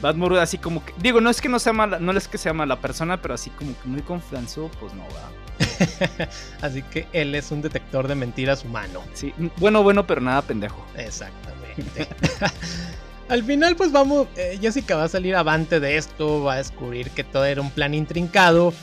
Batmore 0.00 0.40
así 0.40 0.58
como 0.58 0.84
que, 0.84 0.94
digo, 0.98 1.20
no 1.20 1.30
es 1.30 1.40
que 1.40 1.48
no 1.48 1.58
sea 1.58 1.72
mala, 1.72 1.98
no 1.98 2.12
es 2.12 2.26
que 2.26 2.38
sea 2.38 2.52
mala 2.52 2.80
persona, 2.80 3.20
pero 3.20 3.34
así 3.34 3.50
como 3.50 3.78
que 3.80 3.88
muy 3.88 4.02
confianzudo, 4.02 4.70
pues 4.80 4.94
no 4.94 5.02
va. 5.04 6.28
así 6.62 6.82
que 6.82 7.06
él 7.12 7.34
es 7.34 7.50
un 7.50 7.60
detector 7.60 8.08
de 8.08 8.14
mentiras 8.14 8.64
humano. 8.64 9.02
Sí, 9.12 9.34
bueno, 9.58 9.82
bueno, 9.82 10.06
pero 10.06 10.20
nada 10.20 10.42
pendejo. 10.42 10.84
Exactamente. 10.96 12.08
Al 13.30 13.44
final, 13.44 13.76
pues 13.76 13.92
vamos, 13.92 14.26
eh, 14.36 14.58
Jessica 14.60 14.96
va 14.96 15.04
a 15.04 15.08
salir 15.08 15.36
avante 15.36 15.78
de 15.78 15.96
esto, 15.96 16.42
va 16.42 16.54
a 16.54 16.56
descubrir 16.56 17.10
que 17.10 17.22
todo 17.22 17.44
era 17.44 17.60
un 17.60 17.70
plan 17.70 17.94
intrincado. 17.94 18.74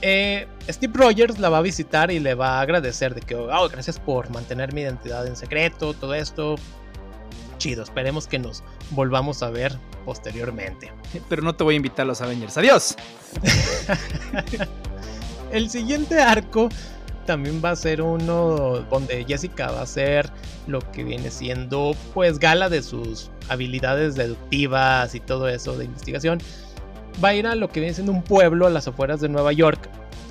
Eh, 0.00 0.46
Steve 0.68 0.92
Rogers 0.94 1.40
la 1.40 1.48
va 1.48 1.58
a 1.58 1.60
visitar 1.60 2.12
y 2.12 2.20
le 2.20 2.34
va 2.34 2.58
a 2.58 2.60
agradecer 2.60 3.16
de 3.16 3.20
que, 3.20 3.34
oh, 3.34 3.68
gracias 3.68 3.98
por 3.98 4.30
mantener 4.30 4.72
mi 4.72 4.82
identidad 4.82 5.26
en 5.26 5.34
secreto, 5.34 5.92
todo 5.92 6.14
esto. 6.14 6.54
Chido, 7.58 7.82
esperemos 7.82 8.28
que 8.28 8.38
nos 8.38 8.62
volvamos 8.90 9.42
a 9.42 9.50
ver 9.50 9.76
posteriormente. 10.04 10.92
Pero 11.28 11.42
no 11.42 11.56
te 11.56 11.64
voy 11.64 11.74
a 11.74 11.76
invitar 11.78 12.04
a 12.04 12.06
los 12.06 12.20
Avengers. 12.20 12.56
Adiós. 12.56 12.94
El 15.50 15.68
siguiente 15.68 16.20
arco 16.20 16.68
también 17.26 17.60
va 17.64 17.70
a 17.70 17.76
ser 17.76 18.02
uno 18.02 18.80
donde 18.90 19.24
Jessica 19.24 19.70
va 19.70 19.82
a 19.82 19.86
ser 19.86 20.30
lo 20.66 20.80
que 20.92 21.04
viene 21.04 21.30
siendo 21.30 21.94
pues 22.14 22.38
gala 22.38 22.68
de 22.68 22.82
sus 22.82 23.30
habilidades 23.48 24.14
deductivas 24.14 25.14
y 25.14 25.20
todo 25.20 25.48
eso 25.48 25.76
de 25.76 25.84
investigación. 25.84 26.40
Va 27.22 27.30
a 27.30 27.34
ir 27.34 27.46
a 27.46 27.54
lo 27.54 27.68
que 27.68 27.80
viene 27.80 27.94
siendo 27.94 28.12
un 28.12 28.22
pueblo 28.22 28.66
a 28.66 28.70
las 28.70 28.88
afueras 28.88 29.20
de 29.20 29.28
Nueva 29.28 29.52
York 29.52 29.88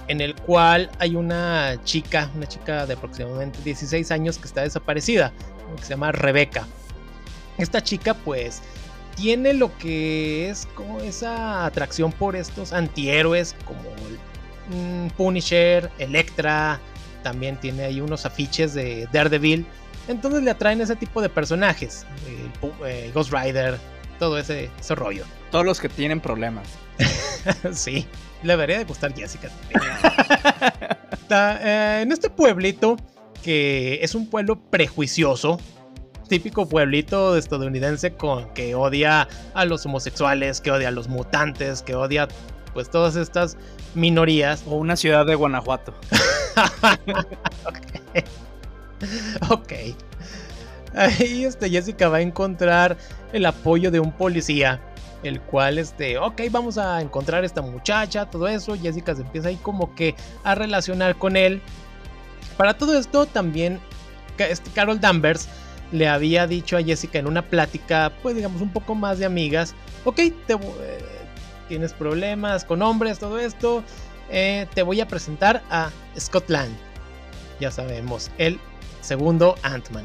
en 0.08 0.22
el 0.22 0.36
cual 0.36 0.90
hay 1.00 1.16
una 1.16 1.80
chica, 1.84 2.32
una 2.36 2.48
chica 2.48 2.86
de 2.86 2.94
aproximadamente 2.94 3.60
16 3.64 4.12
años 4.12 4.38
que 4.38 4.48
está 4.48 4.62
desaparecida, 4.62 5.32
que 5.78 5.84
se 5.84 5.90
llama 5.90 6.12
Rebeca. 6.12 6.66
Esta 7.58 7.82
chica 7.82 8.14
pues 8.14 8.62
tiene 9.16 9.54
lo 9.54 9.78
que 9.78 10.50
es 10.50 10.66
como 10.76 11.02
esa 11.02 11.66
atracción 11.66 12.12
por 12.12 12.36
estos 12.36 12.74
antihéroes 12.74 13.56
como 13.66 13.82
Punisher, 15.18 15.90
Electra, 16.00 16.80
también 17.24 17.58
tiene 17.58 17.84
ahí 17.86 18.02
unos 18.02 18.26
afiches 18.26 18.74
de 18.74 19.08
Daredevil. 19.12 19.66
Entonces 20.08 20.44
le 20.44 20.52
atraen 20.52 20.82
ese 20.82 20.96
tipo 20.96 21.22
de 21.22 21.30
personajes, 21.30 22.06
eh, 22.86 23.12
Ghost 23.14 23.32
Rider, 23.32 23.78
todo 24.18 24.38
ese, 24.38 24.70
ese 24.80 24.96
rollo. 24.96 25.24
Todos 25.52 25.66
los 25.66 25.80
que 25.80 25.90
tienen 25.90 26.20
problemas. 26.20 26.68
sí, 27.74 28.08
le 28.44 28.54
debería 28.54 28.78
de 28.78 28.86
gustar 28.86 29.14
Jessica. 29.14 29.50
Eh, 31.32 32.00
en 32.02 32.12
este 32.12 32.32
pueblito, 32.32 32.98
que 33.44 34.00
es 34.02 34.16
un 34.16 34.28
pueblo 34.28 34.60
prejuicioso, 34.60 35.60
típico 36.28 36.68
pueblito 36.68 37.38
estadounidense 37.38 38.16
con 38.16 38.52
que 38.56 38.74
odia 38.74 39.28
a 39.54 39.66
los 39.66 39.86
homosexuales, 39.86 40.60
que 40.60 40.72
odia 40.72 40.88
a 40.88 40.92
los 40.92 41.08
mutantes, 41.08 41.84
que 41.84 41.94
odia 41.94 42.28
pues 42.74 42.90
todas 42.90 43.16
estas 43.16 43.58
minorías. 43.96 44.64
O 44.68 44.76
una 44.76 44.96
ciudad 44.96 45.26
de 45.26 45.36
Guanajuato. 45.36 45.94
ok. 47.66 48.24
Ok. 49.50 49.74
Ahí 50.96 51.46
este, 51.46 51.70
Jessica 51.70 52.10
va 52.10 52.18
a 52.18 52.22
encontrar 52.22 52.98
el 53.32 53.46
apoyo 53.46 53.92
de 53.92 54.00
un 54.00 54.12
policía 54.12 54.82
el 55.24 55.42
cual 55.42 55.78
este, 55.78 56.18
ok, 56.18 56.42
vamos 56.50 56.78
a 56.78 57.02
encontrar 57.02 57.44
a 57.44 57.46
esta 57.46 57.62
muchacha, 57.62 58.26
todo 58.26 58.48
eso, 58.48 58.78
Jessica 58.78 59.16
se 59.16 59.22
empieza 59.22 59.50
ahí 59.50 59.58
como 59.58 59.94
que 59.94 60.16
a 60.44 60.56
relacionar 60.56 61.18
con 61.18 61.36
él. 61.36 61.62
Para 62.58 62.78
todo 62.78 62.98
esto 62.98 63.26
también 63.26 63.80
este 64.38 64.70
Carol 64.72 65.00
Danvers 65.00 65.50
le 65.92 66.08
había 66.08 66.48
dicho 66.48 66.78
a 66.78 66.84
Jessica 66.84 67.20
en 67.20 67.28
una 67.28 67.42
plática, 67.42 68.12
pues 68.22 68.36
digamos 68.36 68.62
un 68.62 68.72
poco 68.72 68.96
más 68.96 69.20
de 69.20 69.26
amigas, 69.26 69.76
ok, 70.06 70.16
te, 70.48 70.58
tienes 71.70 71.94
problemas 71.94 72.66
con 72.66 72.82
hombres, 72.82 73.20
todo 73.20 73.40
esto, 73.40 73.84
eh, 74.30 74.68
te 74.74 74.84
voy 74.84 75.00
a 75.00 75.08
presentar 75.08 75.64
a 75.70 75.92
Scott 76.20 76.50
Lang, 76.50 76.72
ya 77.62 77.72
sabemos, 77.72 78.30
el 78.38 78.60
segundo 79.00 79.56
Ant-Man. 79.64 80.04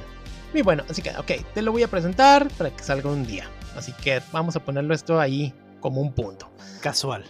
Y 0.52 0.62
bueno, 0.62 0.84
así 0.88 1.02
que, 1.02 1.10
ok, 1.10 1.32
te 1.52 1.62
lo 1.62 1.72
voy 1.72 1.82
a 1.82 1.88
presentar 1.88 2.48
para 2.56 2.70
que 2.70 2.84
salga 2.84 3.10
un 3.10 3.26
día. 3.26 3.48
Así 3.76 3.92
que 4.04 4.22
vamos 4.30 4.54
a 4.54 4.60
ponerlo 4.60 4.94
esto 4.94 5.18
ahí 5.18 5.52
como 5.80 6.00
un 6.00 6.12
punto. 6.12 6.48
Casual. 6.80 7.24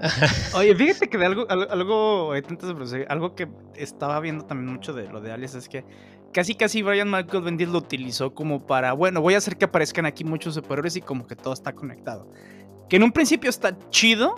Oye, 0.54 0.74
fíjate 0.74 1.08
que 1.08 1.16
de 1.16 1.26
algo, 1.26 1.46
algo, 1.48 2.32
algo 2.32 3.34
que 3.34 3.48
estaba 3.76 4.20
viendo 4.20 4.44
también 4.46 4.72
mucho 4.72 4.92
de 4.92 5.08
lo 5.08 5.20
de 5.20 5.32
Alias 5.32 5.54
es 5.54 5.68
que 5.68 5.84
casi 6.32 6.54
casi 6.54 6.82
Brian 6.82 7.10
Michael 7.10 7.44
Bendis 7.44 7.68
lo 7.68 7.78
utilizó 7.78 8.34
como 8.34 8.66
para, 8.66 8.92
bueno, 8.92 9.20
voy 9.20 9.34
a 9.34 9.38
hacer 9.38 9.56
que 9.56 9.64
aparezcan 9.64 10.04
aquí 10.04 10.24
muchos 10.24 10.54
superhéroes 10.54 10.96
y 10.96 11.00
como 11.00 11.26
que 11.26 11.36
todo 11.36 11.54
está 11.54 11.72
conectado. 11.72 12.30
Que 12.88 12.96
en 12.96 13.02
un 13.02 13.12
principio 13.12 13.50
está 13.50 13.76
chido, 13.90 14.36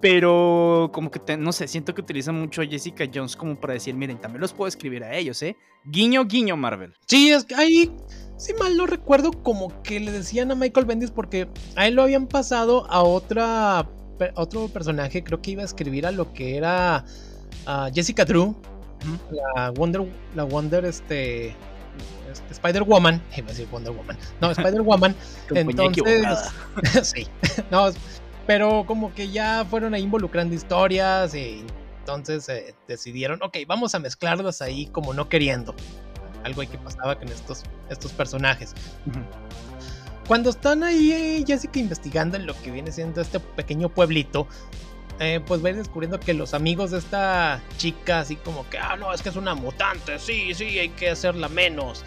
pero 0.00 0.90
como 0.92 1.10
que, 1.10 1.36
no 1.36 1.52
sé, 1.52 1.68
siento 1.68 1.94
que 1.94 2.00
utiliza 2.00 2.32
mucho 2.32 2.62
a 2.62 2.66
Jessica 2.66 3.04
Jones 3.12 3.36
como 3.36 3.58
para 3.58 3.74
decir, 3.74 3.94
miren, 3.94 4.20
también 4.20 4.40
los 4.40 4.52
puedo 4.52 4.68
escribir 4.68 5.04
a 5.04 5.14
ellos, 5.14 5.42
¿eh? 5.42 5.56
Guiño, 5.84 6.24
guiño, 6.24 6.56
Marvel. 6.56 6.94
Sí, 7.06 7.30
es 7.30 7.44
que 7.44 7.54
ahí 7.54 7.90
si 8.36 8.54
mal 8.54 8.76
no 8.76 8.86
recuerdo, 8.86 9.32
como 9.32 9.82
que 9.82 9.98
le 9.98 10.12
decían 10.12 10.50
a 10.52 10.54
Michael 10.54 10.86
Bendis 10.86 11.10
porque 11.10 11.48
a 11.74 11.88
él 11.88 11.94
lo 11.94 12.02
habían 12.02 12.26
pasado 12.28 12.88
a 12.90 13.02
otra 13.02 13.88
otro 14.34 14.68
personaje, 14.68 15.22
creo 15.22 15.40
que 15.40 15.52
iba 15.52 15.62
a 15.62 15.64
escribir 15.64 16.06
a 16.06 16.10
lo 16.10 16.32
que 16.32 16.56
era 16.56 17.04
Jessica 17.94 18.24
Drew, 18.24 18.56
la 19.30 19.70
Wonder, 19.70 20.08
la 20.34 20.44
Wonder, 20.44 20.84
este, 20.84 21.54
este 22.30 22.52
Spider 22.52 22.82
Woman, 22.82 23.22
iba 23.36 23.46
a 23.46 23.50
decir 23.50 23.68
Wonder 23.70 23.92
Woman, 23.92 24.16
no 24.40 24.50
Spider 24.52 24.82
Woman, 24.82 25.14
entonces, 25.50 26.52
sí, 27.02 27.26
no, 27.70 27.90
pero 28.46 28.84
como 28.86 29.14
que 29.14 29.30
ya 29.30 29.64
fueron 29.68 29.94
ahí 29.94 30.02
involucrando 30.02 30.54
historias 30.54 31.34
y 31.34 31.64
entonces 32.00 32.48
eh, 32.48 32.74
decidieron, 32.86 33.42
ok, 33.42 33.58
vamos 33.66 33.94
a 33.94 33.98
mezclarlas 33.98 34.62
ahí 34.62 34.86
como 34.86 35.12
no 35.12 35.28
queriendo 35.28 35.74
algo 36.44 36.62
que 36.62 36.78
pasaba 36.78 37.16
con 37.18 37.28
estos, 37.28 37.64
estos 37.90 38.12
personajes. 38.12 38.74
Cuando 40.26 40.50
están 40.50 40.82
ahí 40.82 41.44
Jessica 41.46 41.78
investigando 41.78 42.36
en 42.36 42.46
lo 42.46 42.54
que 42.62 42.70
viene 42.70 42.92
siendo 42.92 43.20
este 43.20 43.40
pequeño 43.40 43.88
pueblito, 43.88 44.46
eh, 45.20 45.40
pues 45.44 45.64
va 45.64 45.72
descubriendo 45.72 46.20
que 46.20 46.34
los 46.34 46.54
amigos 46.54 46.92
de 46.92 46.98
esta 46.98 47.60
chica, 47.76 48.20
así 48.20 48.36
como 48.36 48.68
que, 48.70 48.78
ah, 48.78 48.96
no, 48.96 49.12
es 49.12 49.22
que 49.22 49.30
es 49.30 49.36
una 49.36 49.54
mutante, 49.54 50.18
sí, 50.18 50.54
sí, 50.54 50.78
hay 50.78 50.90
que 50.90 51.10
hacerla 51.10 51.48
menos. 51.48 52.04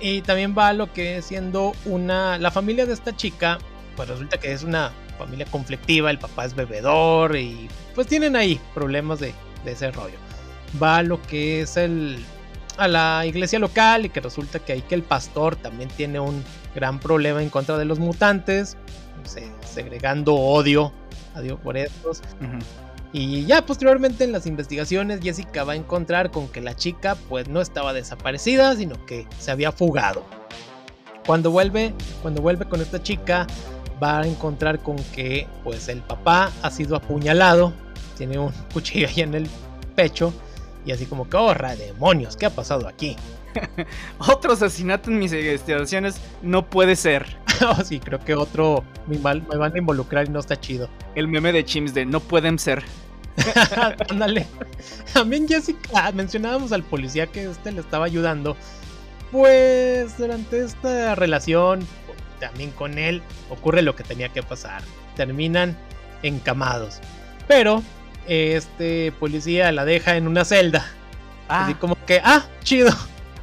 Y 0.00 0.22
también 0.22 0.54
va 0.56 0.72
lo 0.72 0.92
que 0.92 1.20
siendo 1.22 1.72
una. 1.84 2.38
La 2.38 2.50
familia 2.50 2.86
de 2.86 2.94
esta 2.94 3.14
chica, 3.14 3.58
pues 3.96 4.08
resulta 4.08 4.38
que 4.38 4.52
es 4.52 4.62
una 4.62 4.92
familia 5.18 5.46
conflictiva, 5.46 6.10
el 6.10 6.18
papá 6.18 6.46
es 6.46 6.54
bebedor 6.54 7.36
y 7.36 7.68
pues 7.94 8.06
tienen 8.06 8.34
ahí 8.34 8.58
problemas 8.74 9.20
de, 9.20 9.34
de 9.64 9.72
ese 9.72 9.90
rollo. 9.90 10.16
Va 10.82 11.02
lo 11.02 11.20
que 11.22 11.60
es 11.60 11.76
el, 11.76 12.24
a 12.78 12.88
la 12.88 13.26
iglesia 13.26 13.58
local 13.58 14.06
y 14.06 14.08
que 14.08 14.20
resulta 14.20 14.58
que 14.58 14.72
ahí 14.72 14.82
que 14.82 14.94
el 14.94 15.02
pastor 15.02 15.54
también 15.56 15.90
tiene 15.90 16.18
un 16.18 16.42
gran 16.74 16.98
problema 16.98 17.42
en 17.42 17.50
contra 17.50 17.76
de 17.76 17.84
los 17.84 17.98
mutantes, 17.98 18.78
segregando 19.66 20.34
odio, 20.34 20.92
odio 21.34 21.58
por 21.58 21.76
estos. 21.76 22.22
Y 23.12 23.44
ya 23.44 23.66
posteriormente 23.66 24.24
en 24.24 24.32
las 24.32 24.46
investigaciones 24.46 25.20
Jessica 25.20 25.64
va 25.64 25.72
a 25.72 25.76
encontrar 25.76 26.30
con 26.30 26.48
que 26.48 26.60
la 26.60 26.76
chica 26.76 27.16
pues 27.28 27.48
no 27.48 27.60
estaba 27.60 27.92
desaparecida, 27.92 28.76
sino 28.76 29.04
que 29.06 29.26
se 29.38 29.50
había 29.50 29.72
fugado. 29.72 30.24
Cuando 31.26 31.50
vuelve, 31.50 31.92
cuando 32.22 32.40
vuelve 32.40 32.66
con 32.66 32.80
esta 32.80 33.02
chica 33.02 33.46
va 34.02 34.20
a 34.20 34.26
encontrar 34.26 34.78
con 34.80 34.96
que 34.96 35.46
pues 35.64 35.88
el 35.88 36.02
papá 36.02 36.50
ha 36.62 36.70
sido 36.70 36.96
apuñalado, 36.96 37.72
tiene 38.16 38.38
un 38.38 38.52
cuchillo 38.72 39.08
ahí 39.08 39.22
en 39.22 39.34
el 39.34 39.48
pecho 39.96 40.32
y 40.86 40.92
así 40.92 41.06
como 41.06 41.28
que, 41.28 41.36
oh, 41.36 41.54
demonios, 41.54 42.36
¿qué 42.36 42.46
ha 42.46 42.50
pasado 42.50 42.88
aquí? 42.88 43.16
otro 44.18 44.52
asesinato 44.52 45.10
en 45.10 45.18
mis 45.18 45.32
investigaciones 45.32 46.20
no 46.42 46.70
puede 46.70 46.96
ser. 46.96 47.26
sí, 47.84 48.00
creo 48.00 48.18
que 48.20 48.34
otro 48.34 48.84
me, 49.06 49.18
van 49.18 49.74
a 49.74 49.78
involucrar 49.78 50.26
y 50.26 50.30
no 50.30 50.40
está 50.40 50.58
chido. 50.58 50.88
El 51.14 51.28
meme 51.28 51.52
de 51.52 51.64
Chims 51.64 51.94
de 51.94 52.04
no 52.04 52.20
pueden 52.20 52.58
ser. 52.58 52.82
Ándale. 54.10 54.46
También 55.12 55.48
Jessica, 55.48 56.10
mencionábamos 56.12 56.72
al 56.72 56.82
policía 56.82 57.26
que 57.26 57.44
este 57.44 57.72
le 57.72 57.80
estaba 57.80 58.04
ayudando. 58.04 58.56
Pues 59.30 60.18
durante 60.18 60.64
esta 60.64 61.14
relación, 61.14 61.86
también 62.40 62.72
con 62.72 62.98
él, 62.98 63.22
ocurre 63.48 63.82
lo 63.82 63.94
que 63.94 64.02
tenía 64.02 64.28
que 64.30 64.42
pasar. 64.42 64.82
Terminan 65.16 65.76
encamados. 66.22 67.00
Pero 67.46 67.82
este 68.26 69.12
policía 69.12 69.72
la 69.72 69.84
deja 69.84 70.16
en 70.16 70.26
una 70.26 70.44
celda. 70.44 70.86
Así 71.48 71.72
ah. 71.74 71.78
como 71.80 71.96
que, 72.06 72.20
ah, 72.24 72.44
chido. 72.62 72.92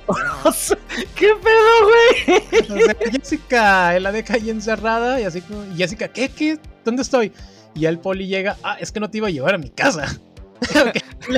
¿Qué 1.15 1.33
pedo, 1.43 1.83
güey? 1.83 3.11
Jessica 3.11 3.99
la 3.99 4.11
deja 4.11 4.35
ahí 4.35 4.49
encerrada 4.49 5.19
y 5.19 5.23
así 5.23 5.41
como, 5.41 5.63
Jessica, 5.75 6.07
¿qué? 6.07 6.29
¿Qué? 6.29 6.59
¿Dónde 6.85 7.01
estoy? 7.01 7.31
Y 7.75 7.85
el 7.85 7.99
poli 7.99 8.27
llega, 8.27 8.57
ah, 8.63 8.77
es 8.79 8.91
que 8.91 8.99
no 8.99 9.09
te 9.09 9.17
iba 9.17 9.27
a 9.27 9.31
llevar 9.31 9.55
a 9.55 9.57
mi 9.57 9.69
casa. 9.69 10.19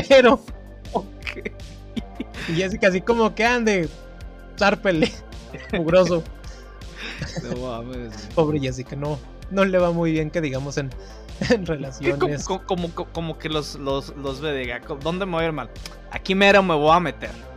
¡Qué 0.08 0.24
Ok. 0.94 1.06
Y 2.48 2.54
Jessica 2.54 2.88
así 2.88 3.02
como 3.02 3.34
que 3.36 3.46
ande, 3.46 3.90
zárpele, 4.58 5.12
mugroso. 5.74 6.24
Pobre 8.36 8.60
Jessica, 8.60 8.96
no, 8.96 9.20
no 9.52 9.66
le 9.66 9.78
va 9.78 9.92
muy 9.92 10.12
bien 10.12 10.30
que 10.30 10.42
digamos 10.42 10.78
en, 10.78 10.92
relaciones. 11.66 12.46
Como, 12.46 12.94
como, 12.94 13.38
que 13.38 13.50
los, 13.50 13.76
los, 13.76 14.16
los 14.18 14.42
ve 14.42 14.52
de, 14.52 14.82
¿dónde 15.02 15.26
me 15.26 15.34
voy 15.34 15.44
a 15.44 15.48
ir 15.48 15.54
mal? 15.54 15.70
Aquí 16.12 16.36
mero 16.36 16.64
me 16.64 16.76
voy 16.76 16.96
a 16.96 17.00
meter. 17.00 17.49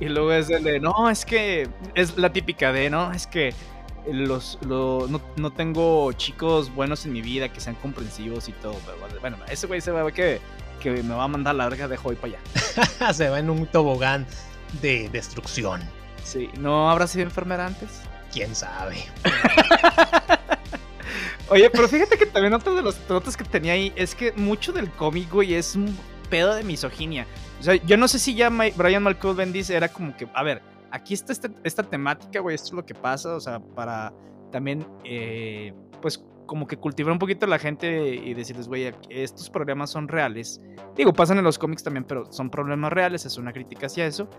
Y, 0.00 0.06
luego 0.06 0.32
es 0.32 0.50
el 0.50 0.64
de, 0.64 0.80
no, 0.80 1.08
es 1.10 1.24
que 1.24 1.68
es 1.94 2.16
la 2.16 2.32
típica 2.32 2.72
de, 2.72 2.90
no, 2.90 3.12
es 3.12 3.26
que 3.26 3.54
los, 4.10 4.58
no, 4.62 5.06
no, 5.36 5.50
tengo 5.50 6.12
chicos 6.12 6.74
buenos 6.74 7.04
en 7.06 7.12
mi 7.12 7.22
vida 7.22 7.48
que 7.50 7.60
sean 7.60 7.74
comprensivos 7.76 8.48
y 8.48 8.52
todo. 8.52 8.76
Pero 8.84 9.20
bueno, 9.20 9.38
ese 9.48 9.66
güey 9.66 9.80
se 9.80 9.90
va 9.90 10.10
que, 10.12 10.40
que 10.80 11.02
me 11.02 11.14
va 11.14 11.24
a 11.24 11.28
mandar 11.28 11.54
la 11.54 11.68
verga 11.68 11.88
de 11.88 11.98
hoy 12.02 12.16
para 12.16 12.34
allá. 12.34 13.12
se 13.12 13.28
va 13.28 13.38
en 13.38 13.50
un 13.50 13.66
tobogán 13.66 14.26
de 14.82 15.08
destrucción. 15.10 15.80
Sí, 16.24 16.50
¿no 16.58 16.90
habrá 16.90 17.06
sido 17.06 17.24
enfermera 17.24 17.66
antes? 17.66 18.02
¿Quién 18.32 18.54
sabe? 18.54 19.04
Oye, 21.50 21.70
pero 21.70 21.88
fíjate 21.88 22.18
que 22.18 22.26
también 22.26 22.52
otro 22.52 22.74
de 22.74 22.82
los 22.82 22.96
trotes 23.06 23.34
que 23.36 23.44
tenía 23.44 23.72
ahí 23.72 23.92
es 23.96 24.14
que 24.14 24.32
mucho 24.32 24.72
del 24.72 24.90
cómic, 24.90 25.30
güey, 25.32 25.54
es 25.54 25.74
un 25.74 25.96
pedo 26.28 26.54
de 26.54 26.62
misoginia. 26.62 27.26
O 27.58 27.62
sea, 27.62 27.74
yo 27.74 27.96
no 27.96 28.06
sé 28.08 28.18
si 28.18 28.34
ya 28.34 28.50
Brian 28.50 29.02
Malcolm 29.02 29.36
Bendis 29.36 29.70
era 29.70 29.88
como 29.88 30.16
que, 30.16 30.28
a 30.32 30.42
ver, 30.42 30.62
aquí 30.90 31.14
está 31.14 31.32
esta, 31.32 31.50
esta 31.64 31.82
temática, 31.82 32.40
güey, 32.40 32.54
esto 32.54 32.68
es 32.68 32.72
lo 32.72 32.86
que 32.86 32.94
pasa, 32.94 33.34
o 33.34 33.40
sea, 33.40 33.60
para 33.60 34.12
también, 34.50 34.86
eh, 35.04 35.72
pues, 36.00 36.24
como 36.46 36.66
que 36.66 36.78
cultivar 36.78 37.12
un 37.12 37.18
poquito 37.18 37.44
a 37.44 37.48
la 37.48 37.58
gente 37.58 38.14
y 38.14 38.32
decirles, 38.32 38.68
güey, 38.68 38.90
estos 39.10 39.50
problemas 39.50 39.90
son 39.90 40.08
reales. 40.08 40.62
Digo, 40.96 41.12
pasan 41.12 41.36
en 41.36 41.44
los 41.44 41.58
cómics 41.58 41.82
también, 41.82 42.04
pero 42.04 42.32
son 42.32 42.48
problemas 42.48 42.90
reales, 42.90 43.26
es 43.26 43.36
una 43.36 43.52
crítica 43.52 43.86
hacia 43.86 44.06
eso. 44.06 44.30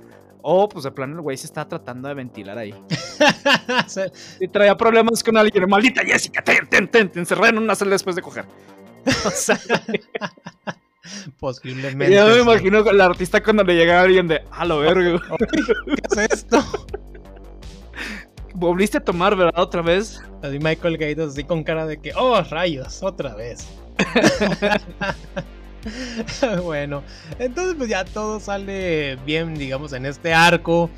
O, 0.41 0.67
pues, 0.67 0.85
de 0.85 0.91
plano, 0.91 1.17
el 1.17 1.21
güey 1.21 1.37
se 1.37 1.45
está 1.45 1.67
tratando 1.67 2.07
de 2.07 2.15
ventilar 2.15 2.57
ahí. 2.57 2.73
y 4.39 4.47
traía 4.47 4.75
problemas 4.75 5.23
con 5.23 5.37
alguien, 5.37 5.69
maldita 5.69 6.01
Jessica, 6.03 6.41
te, 6.41 6.61
te, 6.65 6.87
te, 6.87 7.05
te 7.05 7.19
encerré 7.19 7.49
en 7.49 7.59
una 7.59 7.75
sala 7.75 7.91
después 7.91 8.15
de 8.15 8.21
coger. 8.21 8.45
O 9.25 9.29
sea, 9.31 9.57
Posiblemente. 11.39 12.13
Yo 12.13 12.27
me 12.27 12.39
imagino 12.39 12.83
con 12.83 12.95
el 12.95 13.01
artista 13.01 13.43
cuando 13.43 13.63
le 13.63 13.75
llega 13.75 14.01
alguien 14.01 14.27
de, 14.27 14.41
a 14.51 14.65
lo 14.65 14.79
verga. 14.79 15.21
¿Qué 15.37 16.23
es 16.23 16.31
esto? 16.31 16.63
Volviste 18.53 18.97
a 18.97 19.03
tomar, 19.03 19.35
¿verdad? 19.35 19.61
Otra 19.61 19.81
vez. 19.81 20.21
Así 20.41 20.59
Michael 20.59 20.97
Gaidos 20.97 21.33
así 21.33 21.43
con 21.43 21.63
cara 21.63 21.85
de 21.85 21.97
que, 21.97 22.13
oh, 22.15 22.41
rayos, 22.41 23.03
otra 23.03 23.35
vez. 23.35 23.67
bueno, 26.63 27.03
entonces 27.37 27.75
pues 27.77 27.89
ya 27.89 28.05
todo 28.05 28.39
sale 28.39 29.17
bien, 29.25 29.55
digamos, 29.55 29.93
en 29.93 30.05
este 30.05 30.33
arco. 30.33 30.89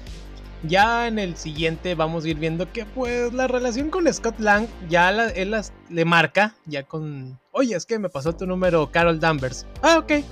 Ya 0.63 1.07
en 1.07 1.17
el 1.17 1.35
siguiente 1.37 1.95
vamos 1.95 2.23
a 2.23 2.29
ir 2.29 2.37
viendo 2.37 2.71
que 2.71 2.85
pues 2.85 3.33
la 3.33 3.47
relación 3.47 3.89
con 3.89 4.11
Scott 4.13 4.39
Lang 4.39 4.67
ya 4.89 5.09
él 5.09 5.55
le 5.89 6.05
marca, 6.05 6.53
ya 6.65 6.83
con, 6.83 7.39
oye, 7.51 7.75
es 7.75 7.87
que 7.87 7.97
me 7.97 8.09
pasó 8.09 8.33
tu 8.35 8.45
número 8.45 8.91
Carol 8.91 9.19
Danvers. 9.19 9.65
Ah, 9.81 9.97
ok, 9.97 10.23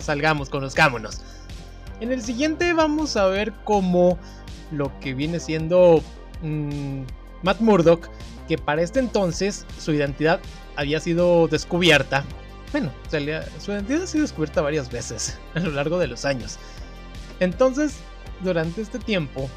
salgamos, 0.00 0.48
conozcámonos. 0.48 1.22
En 2.00 2.12
el 2.12 2.22
siguiente 2.22 2.72
vamos 2.72 3.16
a 3.16 3.26
ver 3.26 3.52
cómo 3.64 4.16
lo 4.70 4.96
que 5.00 5.12
viene 5.12 5.40
siendo 5.40 6.02
mm, 6.42 7.02
Matt 7.42 7.60
Murdock, 7.60 8.08
que 8.46 8.58
para 8.58 8.82
este 8.82 9.00
entonces 9.00 9.66
su 9.78 9.92
identidad 9.92 10.40
había 10.76 11.00
sido 11.00 11.48
descubierta. 11.48 12.24
Bueno, 12.70 12.92
su 13.08 13.72
identidad 13.72 14.02
ha 14.02 14.06
sido 14.06 14.22
descubierta 14.22 14.60
varias 14.60 14.90
veces 14.90 15.38
a 15.54 15.60
lo 15.60 15.70
largo 15.70 15.98
de 15.98 16.06
los 16.06 16.24
años. 16.24 16.58
Entonces, 17.40 17.96
durante 18.42 18.80
este 18.80 18.98
tiempo, 18.98 19.48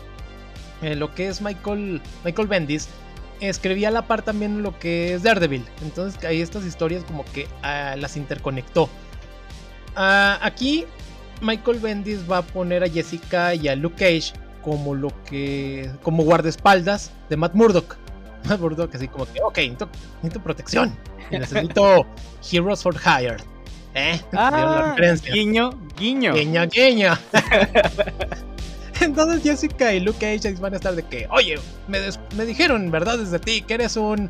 eh, 0.81 0.95
lo 0.95 1.13
que 1.13 1.27
es 1.27 1.41
Michael, 1.41 2.01
Michael 2.23 2.47
Bendis, 2.47 2.87
escribía 3.39 3.89
a 3.89 3.91
la 3.91 4.07
par 4.07 4.21
también 4.21 4.63
lo 4.63 4.77
que 4.77 5.13
es 5.13 5.23
Daredevil. 5.23 5.65
Entonces 5.81 6.23
ahí 6.23 6.41
estas 6.41 6.65
historias 6.65 7.03
como 7.03 7.25
que 7.25 7.47
ah, 7.63 7.95
las 7.97 8.17
interconectó. 8.17 8.89
Ah, 9.95 10.39
aquí 10.41 10.85
Michael 11.41 11.79
Bendis 11.79 12.29
va 12.29 12.39
a 12.39 12.41
poner 12.41 12.83
a 12.83 12.89
Jessica 12.89 13.53
y 13.55 13.67
a 13.67 13.75
Luke 13.75 13.95
Cage 13.95 14.33
como 14.61 14.95
lo 14.95 15.09
que 15.23 15.89
como 16.03 16.23
guardaespaldas 16.23 17.11
de 17.29 17.37
Matt 17.37 17.53
Murdock. 17.53 17.97
Matt 18.47 18.59
Murdock 18.59 18.95
así 18.95 19.07
como 19.07 19.25
que, 19.25 19.41
ok, 19.41 19.57
necesito, 19.57 20.43
protección. 20.43 20.95
necesito 21.31 22.05
Heroes 22.51 22.83
for 22.83 22.95
Hire. 22.95 23.37
¿Eh? 23.93 24.21
Ah, 24.33 24.95
guiño, 25.33 25.71
guiño. 25.97 26.33
Guiño, 26.33 26.67
guiño. 26.67 27.17
Entonces 29.01 29.43
Jessica 29.43 29.93
y 29.93 29.99
Luke 29.99 30.19
Cage 30.19 30.53
van 30.59 30.73
a 30.73 30.77
estar 30.77 30.95
de 30.95 31.03
que, 31.03 31.27
oye, 31.29 31.59
me, 31.87 31.99
me 32.35 32.45
dijeron 32.45 32.89
verdades 32.91 33.31
de 33.31 33.39
ti, 33.39 33.61
que 33.61 33.75
eres 33.75 33.95
un 33.95 34.29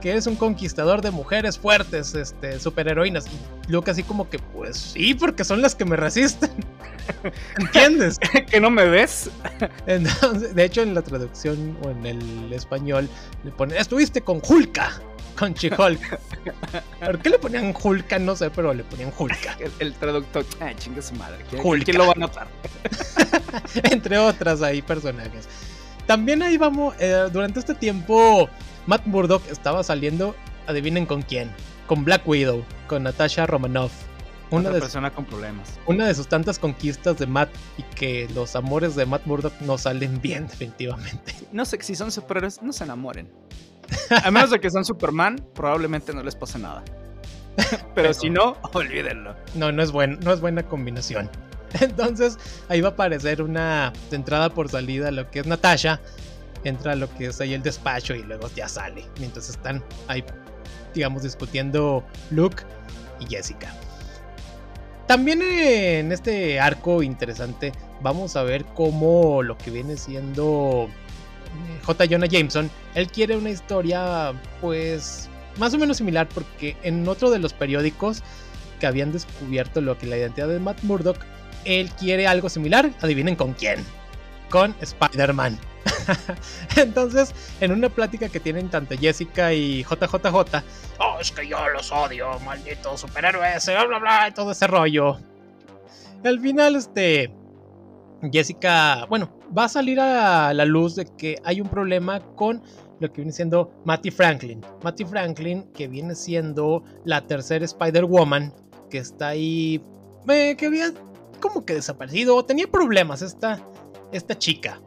que 0.00 0.10
eres 0.10 0.26
un 0.26 0.36
conquistador 0.36 1.00
de 1.00 1.10
mujeres 1.10 1.58
fuertes, 1.58 2.14
este, 2.14 2.60
superheroínas. 2.60 3.26
Y 3.26 3.72
Luke 3.72 3.90
así 3.90 4.02
como 4.02 4.28
que, 4.28 4.38
pues 4.38 4.76
sí, 4.76 5.14
porque 5.14 5.42
son 5.42 5.62
las 5.62 5.74
que 5.74 5.84
me 5.84 5.96
resisten. 5.96 6.50
¿Entiendes? 7.58 8.18
¿Que 8.50 8.60
no 8.60 8.70
me 8.70 8.86
ves? 8.86 9.30
de 9.86 10.64
hecho, 10.64 10.82
en 10.82 10.94
la 10.94 11.02
traducción 11.02 11.76
o 11.82 11.90
en 11.90 12.04
el 12.04 12.52
español 12.52 13.08
le 13.42 13.50
ponen, 13.52 13.78
estuviste 13.78 14.20
con 14.20 14.42
Hulka 14.46 15.00
con 15.36 15.54
She-Hulk. 15.54 16.18
¿Por 17.00 17.18
qué 17.18 17.30
le 17.30 17.38
ponían 17.38 17.74
Hulka? 17.80 18.18
No 18.18 18.34
sé, 18.34 18.50
pero 18.50 18.72
le 18.74 18.84
ponían 18.84 19.12
Hulka. 19.16 19.56
El, 19.78 19.94
traductor, 19.94 20.44
ah, 20.60 20.72
chinga 20.76 21.02
su 21.02 21.14
madre. 21.14 21.44
¿Quién, 21.84 21.98
lo 21.98 22.06
va 22.06 22.12
a 22.12 22.18
notar? 22.18 22.48
Entre 23.84 24.18
otras 24.18 24.62
ahí 24.62 24.82
personajes. 24.82 25.48
También 26.06 26.42
ahí 26.42 26.56
vamos, 26.56 26.94
eh, 26.98 27.28
durante 27.32 27.60
este 27.60 27.74
tiempo, 27.74 28.48
Matt 28.86 29.06
Murdock 29.06 29.42
estaba 29.50 29.82
saliendo, 29.82 30.36
adivinen 30.66 31.04
con 31.04 31.22
quién, 31.22 31.50
con 31.86 32.04
Black 32.04 32.26
Widow, 32.26 32.64
con 32.86 33.02
Natasha 33.02 33.46
Romanoff. 33.46 33.92
Una 34.50 34.70
de, 34.70 34.78
persona 34.78 35.10
con 35.10 35.24
problemas. 35.24 35.80
Una 35.86 36.06
de 36.06 36.14
sus 36.14 36.28
tantas 36.28 36.60
conquistas 36.60 37.18
de 37.18 37.26
Matt 37.26 37.50
y 37.78 37.82
que 37.82 38.28
los 38.32 38.54
amores 38.54 38.94
de 38.94 39.04
Matt 39.04 39.26
Murdock 39.26 39.60
no 39.62 39.76
salen 39.76 40.20
bien, 40.20 40.46
definitivamente. 40.48 41.34
No 41.50 41.64
sé 41.64 41.78
si 41.82 41.96
son 41.96 42.12
superhéroes, 42.12 42.62
no 42.62 42.72
se 42.72 42.84
enamoren. 42.84 43.28
A 44.24 44.30
menos 44.30 44.50
de 44.50 44.60
que 44.60 44.70
sean 44.70 44.84
Superman, 44.84 45.44
probablemente 45.54 46.12
no 46.12 46.22
les 46.22 46.34
pase 46.34 46.58
nada. 46.58 46.84
Pero, 47.94 48.12
si 48.12 48.30
no, 48.30 48.56
olvídenlo. 48.72 49.34
No, 49.54 49.72
no 49.72 49.82
es, 49.82 49.90
buen, 49.90 50.18
no 50.20 50.32
es 50.32 50.40
buena 50.40 50.62
combinación. 50.62 51.30
Entonces, 51.80 52.38
ahí 52.68 52.80
va 52.80 52.88
a 52.88 52.92
aparecer 52.92 53.42
una 53.42 53.92
entrada 54.10 54.50
por 54.50 54.68
salida, 54.68 55.10
lo 55.10 55.30
que 55.30 55.40
es 55.40 55.46
Natasha. 55.46 56.00
Entra 56.64 56.96
lo 56.96 57.12
que 57.16 57.26
es 57.26 57.40
ahí 57.40 57.54
el 57.54 57.62
despacho 57.62 58.14
y 58.14 58.22
luego 58.22 58.50
ya 58.54 58.68
sale. 58.68 59.04
Mientras 59.18 59.48
están 59.48 59.82
ahí, 60.08 60.24
digamos, 60.94 61.22
discutiendo 61.22 62.04
Luke 62.30 62.62
y 63.20 63.26
Jessica. 63.26 63.72
También 65.06 65.40
en 65.40 66.10
este 66.10 66.58
arco 66.58 67.02
interesante 67.02 67.72
vamos 68.00 68.34
a 68.34 68.42
ver 68.42 68.64
cómo 68.64 69.42
lo 69.42 69.56
que 69.56 69.70
viene 69.70 69.96
siendo 69.96 70.88
J. 71.84 72.04
Jonah 72.06 72.26
Jameson, 72.26 72.70
él 72.94 73.08
quiere 73.08 73.36
una 73.36 73.50
historia 73.50 74.32
pues 74.60 75.28
más 75.58 75.74
o 75.74 75.78
menos 75.78 75.96
similar 75.96 76.28
porque 76.28 76.76
en 76.82 77.06
otro 77.08 77.30
de 77.30 77.38
los 77.38 77.52
periódicos 77.52 78.22
que 78.80 78.86
habían 78.86 79.12
descubierto 79.12 79.80
lo 79.80 79.96
que 79.98 80.06
la 80.06 80.18
identidad 80.18 80.48
de 80.48 80.58
Matt 80.58 80.82
Murdock, 80.82 81.18
él 81.64 81.90
quiere 81.98 82.26
algo 82.26 82.48
similar, 82.48 82.90
adivinen 83.00 83.36
con 83.36 83.54
quién, 83.54 83.84
con 84.50 84.74
Spider-Man. 84.80 85.58
Entonces, 86.76 87.34
en 87.60 87.72
una 87.72 87.88
plática 87.88 88.28
que 88.28 88.40
tienen 88.40 88.68
tanto 88.68 88.96
Jessica 88.98 89.52
y 89.52 89.82
JJJ, 89.84 90.62
oh, 90.98 91.18
es 91.20 91.30
que 91.30 91.48
yo 91.48 91.68
los 91.68 91.90
odio, 91.92 92.38
malditos 92.40 93.00
superhéroes, 93.00 93.66
bla 93.66 93.84
bla 93.86 93.98
bla, 93.98 94.34
todo 94.34 94.52
ese 94.52 94.66
rollo. 94.66 95.18
al 96.24 96.40
final, 96.40 96.76
este, 96.76 97.32
Jessica, 98.32 99.06
bueno, 99.06 99.30
va 99.56 99.64
a 99.64 99.68
salir 99.68 100.00
a 100.00 100.52
la 100.54 100.64
luz 100.64 100.96
de 100.96 101.04
que 101.04 101.38
hay 101.44 101.60
un 101.60 101.68
problema 101.68 102.20
con 102.34 102.62
lo 102.98 103.08
que 103.12 103.16
viene 103.16 103.32
siendo 103.32 103.70
Matty 103.84 104.10
Franklin. 104.10 104.64
Matty 104.82 105.04
Franklin, 105.04 105.70
que 105.74 105.86
viene 105.86 106.14
siendo 106.14 106.82
la 107.04 107.26
tercera 107.26 107.64
Spider-Woman, 107.64 108.54
que 108.90 108.98
está 108.98 109.28
ahí, 109.28 109.82
eh, 110.28 110.56
que 110.56 110.66
había 110.66 110.92
como 111.40 111.64
que 111.66 111.74
desaparecido, 111.74 112.42
tenía 112.44 112.66
problemas 112.66 113.20
esta, 113.20 113.62
esta 114.12 114.36
chica. 114.38 114.80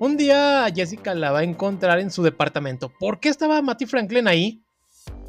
Un 0.00 0.16
día 0.16 0.66
Jessica 0.74 1.14
la 1.14 1.30
va 1.30 1.40
a 1.40 1.44
encontrar 1.44 2.00
en 2.00 2.10
su 2.10 2.22
departamento. 2.22 2.92
¿Por 2.98 3.20
qué 3.20 3.28
estaba 3.28 3.62
Matty 3.62 3.86
Franklin 3.86 4.26
ahí? 4.26 4.62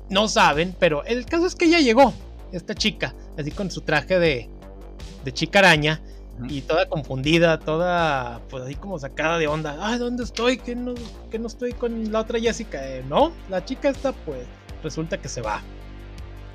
No 0.09 0.27
saben, 0.27 0.75
pero 0.79 1.03
el 1.05 1.25
caso 1.25 1.45
es 1.45 1.55
que 1.55 1.65
ella 1.65 1.79
llegó, 1.79 2.13
esta 2.51 2.73
chica, 2.73 3.15
así 3.37 3.51
con 3.51 3.69
su 3.69 3.81
traje 3.81 4.17
de, 4.17 4.49
de 5.23 5.31
chica 5.31 5.59
araña 5.59 6.01
y 6.47 6.61
toda 6.61 6.87
confundida, 6.87 7.59
toda 7.59 8.41
pues 8.49 8.63
así 8.63 8.75
como 8.75 8.99
sacada 8.99 9.37
de 9.37 9.47
onda. 9.47 9.77
Ah, 9.79 9.97
¿dónde 9.97 10.23
estoy? 10.23 10.57
¿Que 10.57 10.75
no, 10.75 10.93
que 11.29 11.39
no 11.39 11.47
estoy 11.47 11.73
con 11.73 12.11
la 12.11 12.21
otra 12.21 12.39
Jessica? 12.39 12.87
Eh, 12.87 13.03
no, 13.07 13.31
la 13.49 13.65
chica 13.65 13.89
esta 13.89 14.13
pues 14.13 14.45
resulta 14.83 15.19
que 15.19 15.27
se 15.27 15.41
va. 15.41 15.61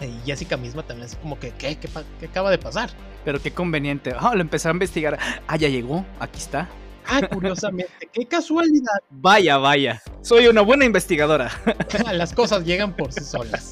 Y 0.00 0.26
Jessica 0.26 0.56
misma 0.56 0.82
también 0.82 1.06
es 1.06 1.16
como 1.16 1.38
que, 1.38 1.50
¿qué? 1.52 1.76
¿Qué, 1.76 2.26
acaba 2.26 2.50
de 2.50 2.58
pasar? 2.58 2.90
Pero 3.24 3.40
qué 3.40 3.52
conveniente. 3.52 4.14
Ah, 4.18 4.34
lo 4.34 4.40
empecé 4.40 4.68
a 4.68 4.72
investigar. 4.72 5.18
Ah, 5.46 5.56
ya 5.56 5.68
llegó, 5.68 6.04
aquí 6.18 6.38
está. 6.38 6.68
Ah, 7.06 7.20
curiosamente, 7.26 8.08
qué 8.12 8.26
casualidad. 8.26 8.98
Vaya, 9.10 9.58
vaya. 9.58 10.02
Soy 10.22 10.46
una 10.46 10.62
buena 10.62 10.84
investigadora. 10.84 11.50
Las 12.12 12.32
cosas 12.32 12.64
llegan 12.64 12.96
por 12.96 13.12
sí 13.12 13.22
solas. 13.22 13.70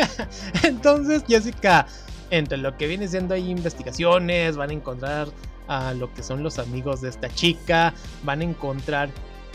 Entonces, 0.62 1.22
Jessica, 1.28 1.86
entre 2.32 2.56
lo 2.56 2.76
que 2.78 2.86
viene 2.86 3.06
siendo 3.06 3.34
ahí 3.34 3.50
investigaciones, 3.50 4.56
van 4.56 4.70
a 4.70 4.72
encontrar 4.72 5.28
a 5.68 5.92
lo 5.92 6.12
que 6.12 6.22
son 6.22 6.42
los 6.42 6.58
amigos 6.58 7.02
de 7.02 7.10
esta 7.10 7.28
chica, 7.28 7.92
van 8.24 8.40
a 8.40 8.44
encontrar 8.44 9.10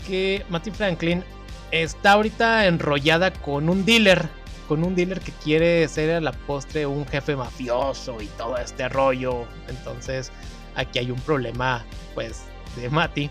que 0.06 0.44
Matty 0.48 0.70
Franklin 0.70 1.24
está 1.72 2.12
ahorita 2.12 2.66
enrollada 2.66 3.32
con 3.32 3.68
un 3.68 3.84
dealer, 3.84 4.28
con 4.68 4.84
un 4.84 4.94
dealer 4.94 5.20
que 5.20 5.32
quiere 5.32 5.88
ser 5.88 6.12
a 6.12 6.20
la 6.20 6.30
postre 6.30 6.86
un 6.86 7.04
jefe 7.04 7.34
mafioso 7.34 8.22
y 8.22 8.26
todo 8.38 8.56
este 8.56 8.88
rollo. 8.88 9.44
Entonces, 9.68 10.30
aquí 10.76 11.00
hay 11.00 11.10
un 11.10 11.20
problema, 11.20 11.84
pues, 12.14 12.44
de 12.76 12.88
Matty 12.88 13.28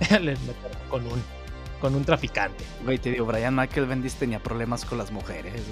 con 0.90 1.06
un 1.06 1.22
con 1.80 1.94
un 1.94 2.04
traficante. 2.04 2.64
Güey, 2.82 2.98
te 2.98 3.12
digo, 3.12 3.26
Brian 3.26 3.54
Michael 3.54 3.86
Bendis 3.86 4.16
tenía 4.16 4.40
problemas 4.40 4.84
con 4.84 4.98
las 4.98 5.12
mujeres. 5.12 5.54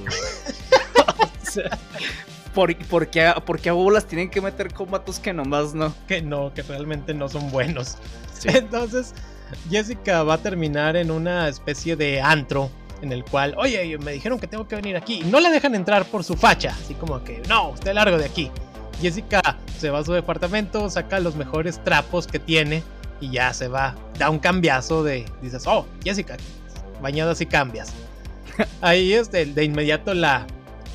o 1.42 1.50
sea, 1.50 1.76
¿por, 2.56 3.08
qué, 3.10 3.26
a 3.26 3.72
bolas 3.72 4.06
tienen 4.06 4.30
que 4.30 4.40
meter 4.40 4.72
combatos 4.72 5.18
que 5.18 5.32
nomás 5.32 5.74
no? 5.74 5.92
Que 6.08 6.22
no, 6.22 6.52
que 6.54 6.62
realmente 6.62 7.12
no 7.12 7.28
son 7.28 7.50
buenos. 7.50 7.98
Entonces, 8.44 9.12
Jessica 9.70 10.22
va 10.22 10.34
a 10.34 10.38
terminar 10.38 10.96
en 10.96 11.10
una 11.10 11.48
especie 11.48 11.96
de 11.96 12.20
antro 12.20 12.70
en 13.02 13.12
el 13.12 13.24
cual, 13.24 13.54
oye, 13.58 13.98
me 13.98 14.12
dijeron 14.12 14.40
que 14.40 14.46
tengo 14.46 14.66
que 14.66 14.74
venir 14.74 14.96
aquí. 14.96 15.20
Y 15.20 15.24
no 15.24 15.38
la 15.38 15.50
dejan 15.50 15.74
entrar 15.74 16.06
por 16.06 16.24
su 16.24 16.34
facha, 16.34 16.74
así 16.82 16.94
como 16.94 17.22
que, 17.22 17.42
no, 17.46 17.70
usted 17.70 17.92
largo 17.92 18.16
de 18.16 18.24
aquí. 18.24 18.50
Jessica 19.02 19.42
se 19.78 19.90
va 19.90 19.98
a 19.98 20.04
su 20.04 20.14
departamento, 20.14 20.88
saca 20.88 21.20
los 21.20 21.36
mejores 21.36 21.84
trapos 21.84 22.26
que 22.26 22.38
tiene 22.38 22.82
y 23.20 23.30
ya 23.30 23.52
se 23.52 23.68
va. 23.68 23.94
Da 24.18 24.30
un 24.30 24.38
cambiazo 24.38 25.04
de, 25.04 25.26
dices, 25.42 25.66
oh, 25.66 25.86
Jessica, 26.02 26.38
bañadas 27.02 27.42
y 27.42 27.46
cambias. 27.46 27.92
Ahí 28.80 29.12
es 29.12 29.30
de, 29.30 29.44
de 29.44 29.64
inmediato 29.64 30.14
la, 30.14 30.46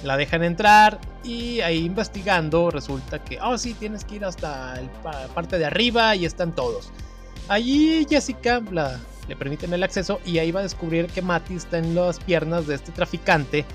la 0.03 0.17
dejan 0.17 0.43
entrar 0.43 0.99
y 1.23 1.61
ahí 1.61 1.85
investigando 1.85 2.71
resulta 2.71 3.23
que, 3.23 3.39
oh 3.41 3.57
sí, 3.57 3.73
tienes 3.73 4.05
que 4.05 4.15
ir 4.15 4.25
hasta 4.25 4.81
la 5.03 5.27
parte 5.33 5.57
de 5.57 5.65
arriba 5.65 6.15
y 6.15 6.25
están 6.25 6.53
todos. 6.53 6.91
Allí 7.47 8.05
Jessica 8.09 8.61
la, 8.71 8.99
le 9.27 9.35
permiten 9.35 9.73
el 9.73 9.83
acceso 9.83 10.19
y 10.25 10.39
ahí 10.39 10.51
va 10.51 10.61
a 10.61 10.63
descubrir 10.63 11.07
que 11.07 11.21
Matty 11.21 11.55
está 11.55 11.77
en 11.77 11.95
las 11.95 12.19
piernas 12.19 12.67
de 12.67 12.75
este 12.75 12.91
traficante, 12.91 13.65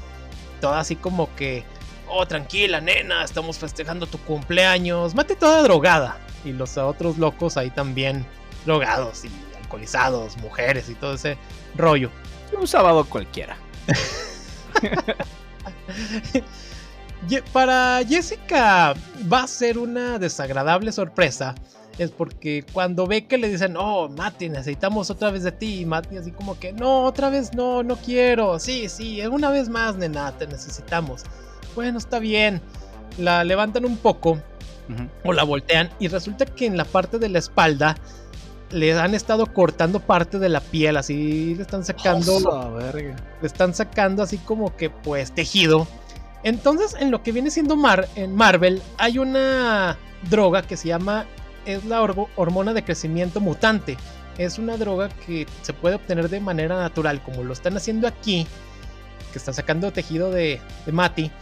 toda 0.60 0.80
así 0.80 0.96
como 0.96 1.34
que, 1.36 1.64
oh 2.08 2.26
tranquila 2.26 2.80
nena, 2.80 3.24
estamos 3.24 3.58
festejando 3.58 4.06
tu 4.06 4.18
cumpleaños, 4.18 5.14
Matty 5.14 5.36
toda 5.36 5.62
drogada 5.62 6.18
y 6.44 6.52
los 6.52 6.76
otros 6.76 7.18
locos 7.18 7.56
ahí 7.56 7.70
también 7.70 8.26
drogados 8.64 9.24
y 9.24 9.30
alcoholizados, 9.62 10.36
mujeres 10.38 10.88
y 10.88 10.94
todo 10.94 11.14
ese 11.14 11.36
rollo. 11.76 12.10
Un 12.58 12.66
sábado 12.66 13.04
cualquiera. 13.04 13.56
Para 17.52 18.00
Jessica 18.06 18.94
va 19.32 19.42
a 19.42 19.46
ser 19.46 19.78
una 19.78 20.18
desagradable 20.18 20.92
sorpresa. 20.92 21.54
Es 21.98 22.10
porque 22.10 22.64
cuando 22.72 23.06
ve 23.06 23.26
que 23.26 23.38
le 23.38 23.48
dicen, 23.48 23.74
oh, 23.78 24.08
Mati, 24.08 24.50
necesitamos 24.50 25.10
otra 25.10 25.30
vez 25.30 25.42
de 25.42 25.52
ti. 25.52 25.80
Y 25.80 25.86
Mati 25.86 26.18
así 26.18 26.30
como 26.30 26.58
que, 26.58 26.72
no, 26.72 27.04
otra 27.04 27.30
vez 27.30 27.54
no, 27.54 27.82
no 27.82 27.96
quiero. 27.96 28.58
Sí, 28.58 28.88
sí, 28.88 29.20
una 29.26 29.50
vez 29.50 29.68
más, 29.68 29.96
nena, 29.96 30.32
te 30.32 30.46
necesitamos. 30.46 31.22
Bueno, 31.74 31.98
está 31.98 32.18
bien. 32.18 32.60
La 33.18 33.44
levantan 33.44 33.86
un 33.86 33.96
poco 33.96 34.40
o 35.24 35.32
la 35.32 35.42
voltean 35.42 35.90
y 35.98 36.08
resulta 36.08 36.44
que 36.44 36.66
en 36.66 36.76
la 36.76 36.84
parte 36.84 37.18
de 37.18 37.28
la 37.28 37.38
espalda 37.38 37.96
le 38.70 38.98
han 38.98 39.14
estado 39.14 39.46
cortando 39.52 40.00
parte 40.00 40.38
de 40.38 40.48
la 40.48 40.60
piel, 40.60 40.96
así 40.96 41.54
le 41.54 41.62
están 41.62 41.84
sacando. 41.84 42.78
le 42.92 43.14
están 43.46 43.74
sacando 43.74 44.22
así 44.22 44.38
como 44.38 44.76
que 44.76 44.90
pues 44.90 45.32
tejido. 45.32 45.86
Entonces, 46.46 46.94
en 47.00 47.10
lo 47.10 47.24
que 47.24 47.32
viene 47.32 47.50
siendo 47.50 47.74
Mar 47.74 48.08
en 48.14 48.32
Marvel, 48.32 48.80
hay 48.98 49.18
una 49.18 49.98
droga 50.30 50.62
que 50.62 50.76
se 50.76 50.86
llama. 50.86 51.26
Es 51.64 51.84
la 51.84 52.00
hormona 52.00 52.72
de 52.72 52.84
crecimiento 52.84 53.40
mutante. 53.40 53.96
Es 54.38 54.56
una 54.56 54.76
droga 54.76 55.08
que 55.08 55.48
se 55.62 55.72
puede 55.72 55.96
obtener 55.96 56.28
de 56.28 56.38
manera 56.38 56.78
natural, 56.78 57.20
como 57.24 57.42
lo 57.42 57.52
están 57.52 57.76
haciendo 57.76 58.06
aquí, 58.06 58.46
que 59.32 59.38
están 59.40 59.54
sacando 59.54 59.92
tejido 59.92 60.30
de, 60.30 60.60
de 60.86 60.92
Mati, 60.92 61.32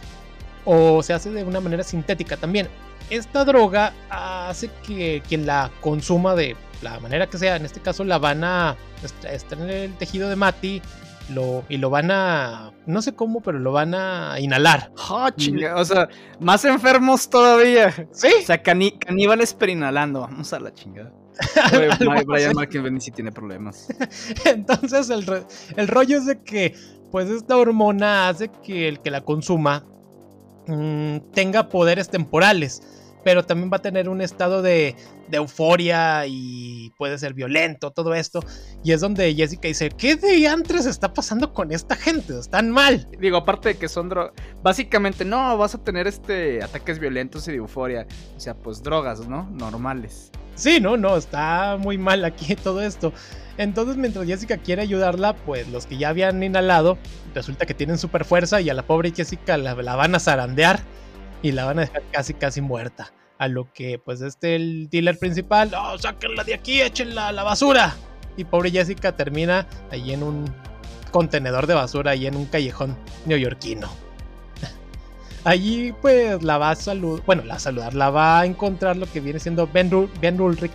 o 0.65 1.03
se 1.03 1.13
hace 1.13 1.29
de 1.29 1.43
una 1.43 1.59
manera 1.59 1.83
sintética 1.83 2.35
también. 2.35 2.67
Esta 3.11 3.45
droga 3.45 3.93
hace 4.09 4.71
que 4.87 5.21
quien 5.29 5.45
la 5.45 5.69
consuma 5.81 6.33
de 6.33 6.55
la 6.81 6.99
manera 6.99 7.27
que 7.27 7.37
sea, 7.37 7.57
en 7.57 7.65
este 7.65 7.79
caso 7.79 8.03
la 8.05 8.17
van 8.17 8.43
a 8.43 8.75
estar 9.29 9.59
en 9.59 9.69
el 9.69 9.93
tejido 9.97 10.29
de 10.29 10.35
Mati 10.35 10.81
lo, 11.33 11.63
y 11.69 11.77
lo 11.77 11.89
van 11.89 12.11
a, 12.11 12.71
no 12.85 13.01
sé 13.01 13.13
cómo, 13.15 13.41
pero 13.41 13.59
lo 13.59 13.71
van 13.71 13.95
a 13.95 14.39
inhalar. 14.39 14.91
Oh, 15.09 15.27
o 15.75 15.85
sea, 15.85 16.09
más 16.39 16.65
enfermos 16.65 17.29
todavía. 17.29 17.91
Sí. 18.11 18.29
O 18.41 18.45
sea, 18.45 18.61
caníbales 18.61 19.53
pero 19.53 19.71
inhalando. 19.71 20.21
Vamos 20.21 20.51
a 20.53 20.59
la 20.59 20.73
chingada. 20.73 21.11
Brian 22.27 22.55
Markin 22.55 23.01
sí 23.01 23.11
tiene 23.11 23.31
problemas. 23.31 23.87
Entonces 24.45 25.09
el, 25.09 25.25
el 25.75 25.87
rollo 25.87 26.17
es 26.17 26.25
de 26.25 26.41
que 26.41 26.73
pues 27.11 27.29
esta 27.29 27.57
hormona 27.57 28.29
hace 28.29 28.49
que 28.49 28.87
el 28.87 28.99
que 28.99 29.11
la 29.11 29.21
consuma 29.21 29.85
mmm, 30.67 31.17
tenga 31.33 31.69
poderes 31.69 32.09
temporales 32.09 32.81
pero 33.25 33.43
también 33.43 33.71
va 33.73 33.77
a 33.77 33.81
tener 33.81 34.07
un 34.07 34.21
estado 34.21 34.61
de, 34.61 34.95
euforia 35.31 36.27
y 36.27 36.91
puede 36.95 37.17
ser 37.17 37.33
violento, 37.33 37.89
todo 37.89 38.13
esto. 38.13 38.39
Y 38.83 38.91
es 38.91 39.01
donde 39.01 39.33
Jessica 39.33 39.67
dice, 39.67 39.89
¿qué 39.89 40.15
diantres 40.15 40.85
está 40.85 41.11
pasando 41.11 41.51
con 41.51 41.71
esta 41.71 41.95
gente? 41.95 42.37
Están 42.37 42.69
mal. 42.69 43.09
Digo, 43.19 43.37
aparte 43.37 43.69
de 43.69 43.77
que 43.77 43.89
son 43.89 44.09
drogas, 44.09 44.33
básicamente 44.61 45.25
no, 45.25 45.57
vas 45.57 45.73
a 45.73 45.83
tener 45.83 46.05
este 46.05 46.61
ataques 46.61 46.99
violentos 46.99 47.47
y 47.47 47.51
de 47.53 47.57
euforia. 47.57 48.05
O 48.37 48.39
sea, 48.39 48.53
pues 48.53 48.83
drogas, 48.83 49.27
¿no? 49.27 49.49
Normales. 49.49 50.29
Sí, 50.53 50.79
no, 50.79 50.95
no, 50.95 51.17
está 51.17 51.77
muy 51.79 51.97
mal 51.97 52.23
aquí 52.25 52.55
todo 52.63 52.83
esto. 52.83 53.11
Entonces, 53.57 53.97
mientras 53.97 54.27
Jessica 54.27 54.57
quiere 54.57 54.83
ayudarla, 54.83 55.35
pues 55.35 55.67
los 55.69 55.87
que 55.87 55.97
ya 55.97 56.09
habían 56.09 56.43
inhalado, 56.43 56.99
resulta 57.33 57.65
que 57.65 57.73
tienen 57.73 57.97
super 57.97 58.23
fuerza 58.23 58.61
y 58.61 58.69
a 58.69 58.75
la 58.75 58.83
pobre 58.83 59.11
Jessica 59.15 59.57
la, 59.57 59.73
la 59.73 59.95
van 59.95 60.13
a 60.13 60.19
zarandear 60.19 60.79
y 61.45 61.51
la 61.51 61.65
van 61.65 61.77
a 61.77 61.81
dejar 61.81 62.01
casi 62.11 62.33
casi 62.33 62.59
muerta. 62.59 63.13
A 63.37 63.47
lo 63.47 63.71
que 63.71 63.99
pues 63.99 64.21
este 64.21 64.55
el 64.55 64.89
dealer 64.89 65.19
principal, 65.19 65.71
oh, 65.77 65.95
sáquenla 65.95 66.43
de 66.43 66.55
aquí, 66.55 66.81
échenla 66.81 67.27
a 67.27 67.31
la 67.31 67.43
basura. 67.43 67.95
Y 68.35 68.45
pobre 68.45 68.71
Jessica 68.71 69.15
termina 69.15 69.67
ahí 69.91 70.11
en 70.11 70.23
un 70.23 70.45
contenedor 71.11 71.67
de 71.67 71.75
basura, 71.75 72.11
ahí 72.11 72.25
en 72.25 72.35
un 72.35 72.45
callejón 72.45 72.97
neoyorquino. 73.25 73.87
Allí 75.43 75.93
pues 76.01 76.41
la 76.41 76.57
va 76.57 76.71
a 76.71 76.75
saludar, 76.75 77.23
bueno, 77.25 77.43
la 77.43 77.53
va 77.53 77.57
a 77.57 77.59
saludar, 77.59 77.93
la 77.93 78.09
va 78.09 78.39
a 78.39 78.45
encontrar 78.47 78.97
lo 78.97 79.05
que 79.05 79.19
viene 79.19 79.39
siendo 79.39 79.67
Ben, 79.67 80.09
ben 80.19 80.41
Ulrich, 80.41 80.73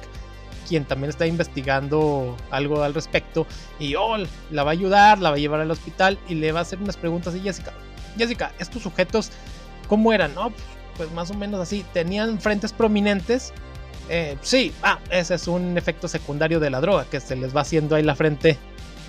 quien 0.69 0.85
también 0.85 1.11
está 1.11 1.27
investigando 1.27 2.37
algo 2.51 2.85
al 2.85 2.95
respecto. 2.95 3.45
Y 3.81 3.97
oh, 3.97 4.17
la 4.53 4.63
va 4.63 4.71
a 4.71 4.73
ayudar, 4.73 5.19
la 5.19 5.31
va 5.31 5.37
a 5.37 5.41
llevar 5.41 5.61
al 5.61 5.71
hospital 5.73 6.17
y 6.29 6.37
le 6.37 6.53
va 6.53 6.61
a 6.61 6.63
hacer 6.63 6.79
unas 6.79 6.97
preguntas 6.97 7.35
a 7.35 7.39
Jessica. 7.39 7.73
Jessica, 8.17 8.53
estos 8.59 8.83
sujetos 8.83 9.31
¿Cómo 9.90 10.12
eran? 10.12 10.37
No, 10.37 10.53
pues 10.96 11.11
más 11.11 11.33
o 11.33 11.35
menos 11.35 11.61
así. 11.61 11.85
Tenían 11.92 12.40
frentes 12.40 12.72
prominentes. 12.72 13.53
Eh, 14.09 14.38
sí, 14.40 14.72
ah, 14.85 15.00
ese 15.11 15.35
es 15.35 15.48
un 15.48 15.76
efecto 15.76 16.07
secundario 16.07 16.61
de 16.61 16.70
la 16.70 16.81
droga, 16.81 17.07
que 17.07 17.18
se 17.18 17.35
les 17.35 17.55
va 17.55 17.62
haciendo 17.62 17.96
ahí 17.96 18.05
la 18.05 18.14
frente 18.14 18.57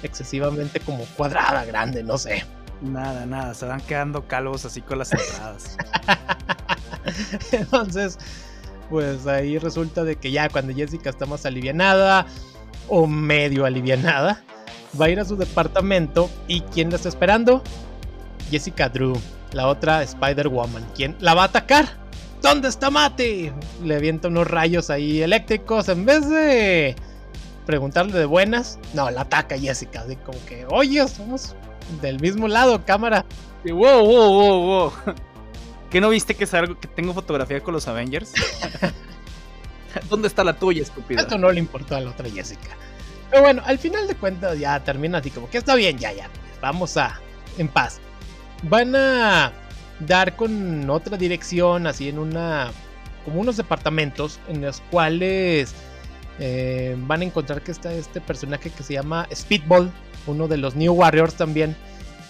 excesivamente 0.01 0.79
como 0.79 1.05
cuadrada, 1.15 1.65
grande, 1.65 2.01
no 2.01 2.17
sé. 2.17 2.43
Nada, 2.81 3.27
nada, 3.27 3.53
se 3.53 3.67
van 3.67 3.79
quedando 3.81 4.27
calvos 4.27 4.65
así 4.65 4.81
con 4.81 4.97
las 4.97 5.11
entradas. 5.11 5.77
Entonces, 7.51 8.17
pues 8.89 9.27
ahí 9.27 9.59
resulta 9.59 10.03
de 10.03 10.15
que 10.15 10.31
ya 10.31 10.49
cuando 10.49 10.73
Jessica 10.73 11.11
está 11.11 11.27
más 11.27 11.45
alivianada 11.45 12.25
o 12.87 13.05
medio 13.05 13.65
alivianada, 13.65 14.41
va 14.99 15.05
a 15.05 15.09
ir 15.09 15.19
a 15.19 15.25
su 15.25 15.35
departamento 15.35 16.27
y 16.47 16.61
¿quién 16.61 16.89
la 16.89 16.95
está 16.95 17.09
esperando? 17.09 17.61
Jessica 18.49 18.89
Drew 18.89 19.15
la 19.53 19.67
otra 19.67 20.03
Spider-Woman, 20.03 20.85
quien 20.95 21.15
la 21.19 21.33
va 21.33 21.43
a 21.43 21.45
atacar. 21.45 22.01
¿Dónde 22.41 22.69
está 22.69 22.89
Mate? 22.89 23.53
Le 23.83 23.95
avienta 23.95 24.27
unos 24.27 24.47
rayos 24.47 24.89
ahí 24.89 25.21
eléctricos. 25.21 25.89
En 25.89 26.05
vez 26.05 26.27
de 26.27 26.95
preguntarle 27.65 28.17
de 28.17 28.25
buenas, 28.25 28.79
no, 28.93 29.11
la 29.11 29.21
ataca 29.21 29.57
Jessica. 29.57 30.01
Así 30.01 30.15
como 30.15 30.43
que, 30.45 30.65
oye, 30.69 31.07
somos 31.07 31.55
del 32.01 32.19
mismo 32.19 32.47
lado, 32.47 32.83
cámara. 32.83 33.25
Y 33.63 33.71
wow, 33.71 34.03
wow, 34.03 34.33
wow, 34.33 34.65
wow. 34.65 34.93
¿Qué 35.91 36.01
no 36.01 36.09
viste 36.09 36.33
que 36.35 36.45
es 36.45 36.53
algo 36.53 36.79
que 36.79 36.87
tengo 36.87 37.13
fotografía 37.13 37.61
con 37.61 37.73
los 37.73 37.87
Avengers? 37.87 38.33
¿Dónde 40.09 40.27
está 40.27 40.43
la 40.43 40.57
tuya, 40.57 40.81
estúpida? 40.81 41.21
Esto 41.21 41.37
no 41.37 41.51
le 41.51 41.59
importó 41.59 41.95
a 41.95 41.99
la 41.99 42.09
otra 42.09 42.29
Jessica. 42.29 42.75
Pero 43.29 43.43
bueno, 43.43 43.61
al 43.65 43.77
final 43.77 44.07
de 44.07 44.15
cuentas 44.15 44.57
ya 44.57 44.79
termina 44.83 45.19
así 45.19 45.29
como 45.29 45.49
que 45.49 45.57
está 45.59 45.75
bien, 45.75 45.97
ya, 45.99 46.11
ya. 46.11 46.29
Vamos 46.61 46.97
a 46.97 47.19
en 47.57 47.67
paz 47.67 47.99
van 48.63 48.95
a 48.95 49.51
dar 50.07 50.35
con 50.35 50.89
otra 50.89 51.17
dirección, 51.17 51.87
así 51.87 52.09
en 52.09 52.19
una, 52.19 52.71
como 53.25 53.41
unos 53.41 53.57
departamentos 53.57 54.39
en 54.47 54.61
los 54.61 54.81
cuales 54.91 55.73
eh, 56.39 56.95
van 56.99 57.21
a 57.21 57.25
encontrar 57.25 57.61
que 57.61 57.71
está 57.71 57.93
este 57.93 58.21
personaje 58.21 58.69
que 58.69 58.83
se 58.83 58.93
llama 58.93 59.27
Speedball, 59.33 59.91
uno 60.27 60.47
de 60.47 60.57
los 60.57 60.75
New 60.75 60.93
Warriors 60.93 61.35
también, 61.35 61.75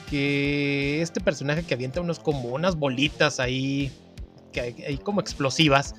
que 0.09 1.01
este 1.01 1.21
personaje 1.21 1.63
que 1.63 1.73
avienta 1.73 2.01
unos 2.01 2.19
como 2.19 2.49
unas 2.49 2.75
bolitas 2.75 3.39
ahí, 3.39 3.91
que 4.51 4.61
hay, 4.61 4.97
como 4.97 5.21
explosivas. 5.21 5.95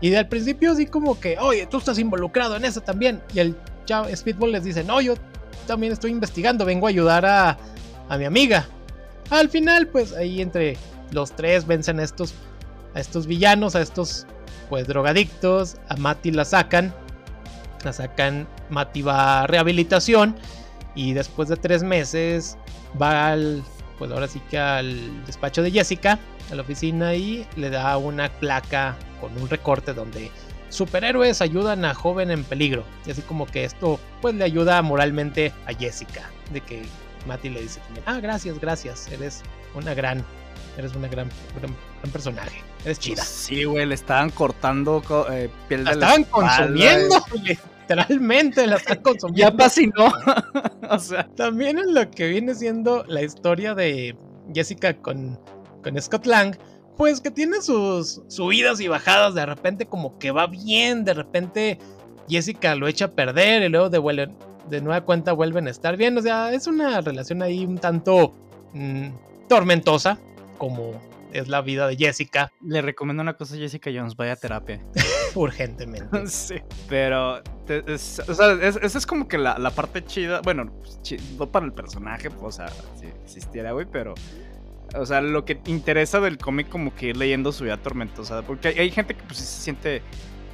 Y 0.00 0.14
al 0.14 0.28
principio 0.28 0.72
así 0.72 0.86
como 0.86 1.18
que, 1.18 1.38
oye, 1.38 1.66
tú 1.66 1.78
estás 1.78 1.98
involucrado 1.98 2.56
en 2.56 2.64
eso 2.66 2.82
también. 2.82 3.22
Y 3.32 3.38
el 3.38 3.56
chavo 3.86 4.14
Speedball 4.14 4.52
les 4.52 4.64
dice, 4.64 4.84
no, 4.84 5.00
yo 5.00 5.14
también 5.66 5.92
estoy 5.92 6.10
investigando, 6.10 6.66
vengo 6.66 6.86
a 6.86 6.90
ayudar 6.90 7.24
a, 7.24 7.56
a 8.08 8.18
mi 8.18 8.24
amiga. 8.24 8.68
Al 9.30 9.48
final, 9.48 9.86
pues 9.88 10.12
ahí 10.12 10.40
entre 10.40 10.76
los 11.10 11.32
tres 11.32 11.66
vencen 11.66 12.00
a 12.00 12.04
estos, 12.04 12.34
a 12.94 13.00
estos 13.00 13.26
villanos, 13.26 13.74
a 13.74 13.80
estos 13.82 14.26
pues 14.68 14.86
drogadictos. 14.86 15.76
A 15.88 15.96
Mati 15.96 16.30
la 16.30 16.44
sacan. 16.44 16.94
La 17.84 17.92
sacan, 17.92 18.46
Mati 18.70 19.02
va 19.02 19.42
a 19.42 19.46
rehabilitación. 19.46 20.36
Y 20.94 21.12
después 21.12 21.48
de 21.48 21.56
tres 21.56 21.82
meses 21.82 22.56
va 23.00 23.32
al, 23.32 23.62
pues 23.98 24.10
ahora 24.10 24.28
sí 24.28 24.40
que 24.50 24.58
al 24.58 25.24
despacho 25.26 25.62
de 25.62 25.70
Jessica, 25.70 26.18
a 26.50 26.54
la 26.54 26.62
oficina 26.62 27.14
y 27.14 27.46
le 27.56 27.70
da 27.70 27.96
una 27.96 28.28
placa 28.28 28.96
con 29.20 29.36
un 29.40 29.48
recorte 29.48 29.92
donde 29.92 30.30
superhéroes 30.68 31.40
ayudan 31.40 31.84
a 31.84 31.94
joven 31.94 32.30
en 32.30 32.44
peligro. 32.44 32.84
Y 33.06 33.10
así 33.10 33.22
como 33.22 33.46
que 33.46 33.64
esto 33.64 33.98
pues 34.20 34.34
le 34.34 34.44
ayuda 34.44 34.80
moralmente 34.82 35.52
a 35.66 35.72
Jessica. 35.72 36.30
De 36.52 36.60
que 36.60 36.84
Mati 37.26 37.50
le 37.50 37.62
dice 37.62 37.80
ah, 38.06 38.20
gracias, 38.20 38.58
gracias, 38.58 39.10
eres 39.10 39.42
una 39.74 39.94
gran, 39.94 40.24
eres 40.76 40.94
una 40.94 41.08
gran, 41.08 41.28
gran, 41.58 41.74
personaje, 42.12 42.62
eres 42.84 42.98
chida. 42.98 43.24
Sí, 43.24 43.64
güey, 43.64 43.86
le 43.86 43.94
estaban 43.94 44.30
cortando 44.30 45.02
eh, 45.30 45.48
piel 45.68 45.84
de 45.84 45.84
la 45.84 45.92
estaban 45.92 46.24
consumiendo, 46.24 47.24
literalmente 47.80 48.66
la 48.66 48.76
están 48.76 48.98
consumiendo. 49.02 49.50
ya 49.50 49.56
casi 49.56 49.86
no. 49.88 50.12
o 50.90 50.98
sea. 50.98 51.26
También 51.36 51.78
en 51.78 51.94
lo 51.94 52.10
que 52.10 52.28
viene 52.28 52.54
siendo 52.54 53.04
la 53.08 53.22
historia 53.22 53.74
de 53.74 54.16
Jessica 54.54 54.94
con, 54.94 55.38
con 55.82 56.00
Scott 56.00 56.26
Lang, 56.26 56.56
pues 56.96 57.20
que 57.20 57.30
tiene 57.30 57.60
sus 57.60 58.22
subidas 58.28 58.80
y 58.80 58.88
bajadas, 58.88 59.34
de 59.34 59.46
repente 59.46 59.86
como 59.86 60.18
que 60.18 60.30
va 60.30 60.46
bien, 60.46 61.04
de 61.04 61.14
repente 61.14 61.78
Jessica 62.28 62.74
lo 62.74 62.88
echa 62.88 63.06
a 63.06 63.12
perder 63.12 63.62
y 63.62 63.68
luego 63.68 63.90
de, 63.90 63.98
de 64.68 64.80
nueva 64.80 65.02
cuenta 65.02 65.32
vuelven 65.32 65.66
a 65.66 65.70
estar 65.70 65.96
bien, 65.96 66.16
o 66.16 66.22
sea, 66.22 66.52
es 66.52 66.66
una 66.66 67.00
relación 67.00 67.42
ahí 67.42 67.64
un 67.64 67.78
tanto 67.78 68.34
mm, 68.72 69.08
tormentosa, 69.48 70.18
como 70.58 71.00
es 71.34 71.48
la 71.48 71.60
vida 71.60 71.86
de 71.88 71.96
Jessica. 71.96 72.52
Le 72.62 72.80
recomiendo 72.80 73.22
una 73.22 73.34
cosa 73.34 73.56
a 73.56 73.58
Jessica 73.58 73.90
Jones, 73.94 74.16
vaya 74.16 74.32
a 74.32 74.36
terapia. 74.36 74.80
Urgentemente. 75.34 76.26
sí. 76.26 76.54
Pero, 76.88 77.38
o 77.38 78.34
sea, 78.34 78.52
esa 78.62 78.98
es 78.98 79.06
como 79.06 79.28
que 79.28 79.36
la, 79.36 79.70
parte 79.70 80.04
chida, 80.04 80.40
bueno, 80.42 80.72
no 81.38 81.50
para 81.50 81.66
el 81.66 81.72
personaje, 81.72 82.30
pues, 82.30 82.42
o 82.42 82.52
sea, 82.52 82.68
si 82.98 83.06
existiera, 83.06 83.72
güey, 83.72 83.86
pero... 83.90 84.14
O 84.96 85.04
sea, 85.04 85.20
lo 85.20 85.44
que 85.44 85.60
interesa 85.66 86.20
del 86.20 86.38
cómic 86.38 86.68
como 86.68 86.94
que 86.94 87.06
ir 87.06 87.16
leyendo 87.16 87.50
su 87.50 87.64
vida 87.64 87.76
tormentosa. 87.78 88.42
Porque 88.42 88.68
hay, 88.68 88.92
gente 88.92 89.14
que 89.14 89.24
pues 89.24 89.38
sí 89.38 89.44
se 89.44 89.62
siente 89.62 90.02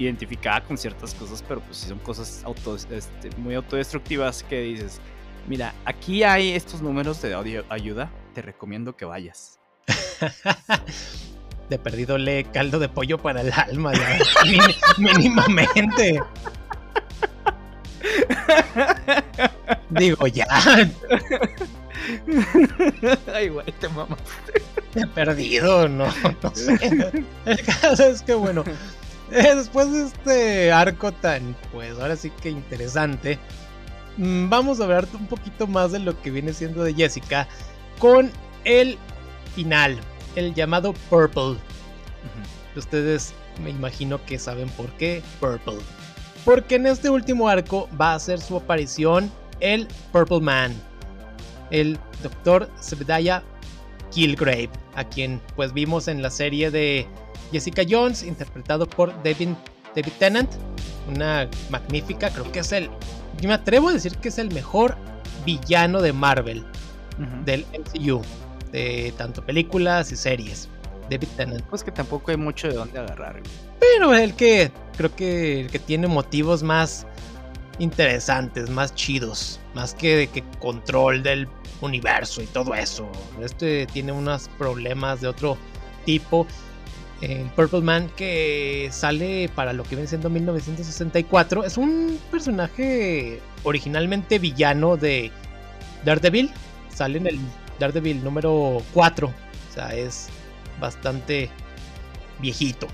identificada 0.05 0.63
con 0.63 0.79
ciertas 0.79 1.15
cosas, 1.15 1.45
pero 1.47 1.61
pues 1.61 1.79
sí 1.79 1.89
son 1.89 1.99
cosas 1.99 2.43
auto, 2.45 2.77
este, 2.77 3.31
muy 3.37 3.55
autodestructivas 3.55 4.43
que 4.43 4.61
dices, 4.63 5.01
mira, 5.47 5.75
aquí 5.85 6.23
hay 6.23 6.53
estos 6.53 6.83
números 6.83 7.21
de 7.23 7.35
audio 7.35 7.65
ayuda, 7.69 8.11
te 8.35 8.43
recomiendo 8.43 8.97
que 8.97 9.05
vayas. 9.05 9.59
de 11.69 11.79
perdido 11.79 12.19
le 12.19 12.45
caldo 12.45 12.79
de 12.79 12.89
pollo 12.89 13.19
para 13.19 13.43
el 13.43 13.53
alma, 13.53 13.93
ya. 13.95 14.19
mínimamente. 14.99 16.21
Digo, 19.91 20.27
ya. 20.27 20.47
Ay, 23.33 23.49
güey, 23.49 23.67
te 23.79 23.89
mamas. 23.89 24.19
He 24.95 25.07
perdido, 25.07 25.89
no, 25.89 26.07
no 26.43 26.55
sé. 26.55 27.15
El 27.47 27.65
caso 27.65 28.05
es 28.05 28.23
que, 28.23 28.35
bueno, 28.35 28.65
después 29.55 29.93
de 29.93 30.05
este 30.05 30.73
arco 30.73 31.13
tan, 31.13 31.57
pues 31.73 31.99
ahora 31.99 32.17
sí 32.17 32.31
que 32.43 32.51
interesante, 32.51 33.39
mm, 34.17 34.49
vamos 34.49 34.81
a 34.81 34.85
hablar 34.85 35.07
un 35.15 35.27
poquito 35.27 35.67
más 35.69 35.93
de 35.93 36.01
lo 36.01 36.21
que 36.21 36.31
viene 36.31 36.53
siendo 36.53 36.83
de 36.83 36.95
Jessica 36.95 37.47
con 37.99 38.31
el 38.65 38.99
final, 39.55 39.99
el 40.35 40.53
llamado 40.55 40.95
Purple. 41.09 41.57
Ustedes 42.77 43.33
me 43.63 43.71
imagino 43.71 44.25
que 44.25 44.39
saben 44.39 44.69
por 44.71 44.91
qué 44.93 45.23
Purple. 45.39 45.79
Porque 46.45 46.77
en 46.77 46.87
este 46.87 47.11
último 47.11 47.49
arco 47.49 47.89
va 48.01 48.13
a 48.13 48.15
hacer 48.17 48.41
su 48.41 48.57
aparición 48.57 49.31
el 49.61 49.87
Purple 50.11 50.41
Man, 50.41 50.75
el 51.71 51.99
Dr. 52.23 52.69
Zebediah 52.83 53.43
Killgrave, 54.11 54.71
a 54.97 55.05
quien 55.05 55.41
pues 55.55 55.73
vimos 55.73 56.09
en 56.09 56.23
la 56.23 56.31
serie 56.31 56.71
de 56.71 57.07
Jessica 57.53 57.83
Jones, 57.89 58.23
interpretado 58.23 58.89
por 58.89 59.15
David, 59.23 59.51
David 59.95 60.13
Tennant, 60.19 60.51
una 61.09 61.49
magnífica, 61.71 62.31
creo 62.31 62.51
que 62.53 62.61
es 62.61 62.73
el, 62.73 62.91
yo 63.41 63.49
me 63.49 63.55
atrevo 63.55 63.89
a 63.89 63.93
decir 63.93 64.17
que 64.19 64.29
es 64.29 64.39
el 64.39 64.53
mejor 64.53 64.97
villano 65.45 66.01
de 66.01 66.13
Marvel, 66.13 66.65
del 67.45 67.67
MCU 67.73 68.23
de 68.73 69.13
tanto 69.17 69.45
películas 69.45 70.13
y 70.13 70.17
series. 70.17 70.69
David 71.11 71.29
Tennant. 71.37 71.63
Pues 71.65 71.83
que 71.83 71.91
tampoco 71.91 72.31
hay 72.31 72.37
mucho 72.37 72.69
de 72.69 72.75
dónde 72.75 72.99
agarrar. 72.99 73.43
Pero 73.81 74.15
el 74.15 74.35
que 74.35 74.71
creo 74.97 75.15
que 75.15 75.63
el 75.63 75.71
que 75.71 75.79
tiene 75.79 76.07
motivos 76.07 76.63
más 76.63 77.07
interesantes, 77.79 78.71
más 78.71 78.95
chidos, 78.95 79.59
más 79.75 79.95
que 79.95 80.17
de 80.17 80.27
que 80.29 80.45
control 80.61 81.23
del 81.23 81.49
universo 81.81 82.43
y 82.43 82.47
todo 82.47 82.75
eso. 82.75 83.11
Este 83.43 83.87
tiene 83.87 84.13
unos 84.13 84.49
problemas 84.59 85.21
de 85.21 85.29
otro 85.29 85.57
tipo. 86.05 86.47
El 87.21 87.51
Purple 87.51 87.83
Man 87.83 88.11
que 88.17 88.89
sale 88.93 89.51
para 89.55 89.73
lo 89.73 89.83
que 89.83 89.91
viene 89.91 90.07
siendo 90.07 90.31
1964 90.31 91.65
es 91.65 91.77
un 91.77 92.19
personaje 92.31 93.41
originalmente 93.63 94.39
villano 94.39 94.97
de 94.97 95.31
Daredevil. 96.05 96.51
Sale 96.95 97.19
en 97.19 97.27
el 97.27 97.39
Daredevil 97.79 98.25
número 98.25 98.83
4. 98.95 99.27
O 99.29 99.75
sea, 99.75 99.95
es 99.95 100.29
bastante 100.81 101.51
viejito. 102.41 102.87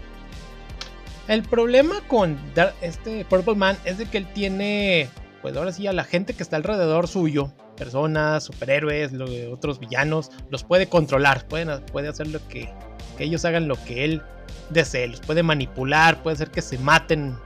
El 1.29 1.43
problema 1.43 2.01
con 2.07 2.39
este 2.81 3.24
Purple 3.24 3.55
Man 3.55 3.77
es 3.85 3.99
de 3.99 4.07
que 4.07 4.18
él 4.18 4.33
tiene, 4.33 5.09
pues 5.43 5.57
ahora 5.57 5.72
sí, 5.72 5.87
a 5.87 5.93
la 5.93 6.05
gente 6.05 6.35
que 6.35 6.43
está 6.43 6.57
alrededor 6.57 7.09
suyo, 7.09 7.53
personas, 7.77 8.45
superhéroes, 8.45 9.12
otros 9.53 9.81
villanos, 9.81 10.31
los 10.51 10.62
puede 10.62 10.89
controlar, 10.89 11.49
pueden, 11.49 11.85
puede 11.87 12.09
hacer 12.09 12.29
lo 12.29 12.47
que, 12.47 12.72
que 13.16 13.24
ellos 13.24 13.44
hagan 13.44 13.68
lo 13.68 13.82
que 13.84 14.04
él 14.04 14.22
desee, 14.70 15.08
los 15.08 15.20
puede 15.20 15.42
manipular, 15.42 16.22
puede 16.22 16.34
hacer 16.34 16.50
que 16.50 16.62
se 16.62 16.78
maten, 16.78 17.36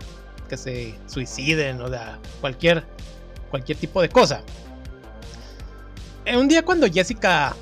que 0.49 0.57
se 0.57 0.95
suiciden, 1.07 1.81
o 1.81 1.89
sea, 1.89 2.19
cualquier, 2.41 2.85
cualquier 3.51 3.79
tipo 3.79 4.03
de 4.03 4.09
cosa. 4.09 4.43
Eh, 6.25 6.37
un 6.37 6.49
día 6.49 6.65
cuando 6.65 6.87
Jessica, 6.89 7.55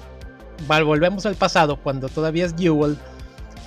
volvemos 0.66 1.26
al 1.26 1.36
pasado, 1.36 1.76
cuando 1.76 2.08
todavía 2.08 2.46
es 2.46 2.54
Jewel, 2.56 2.98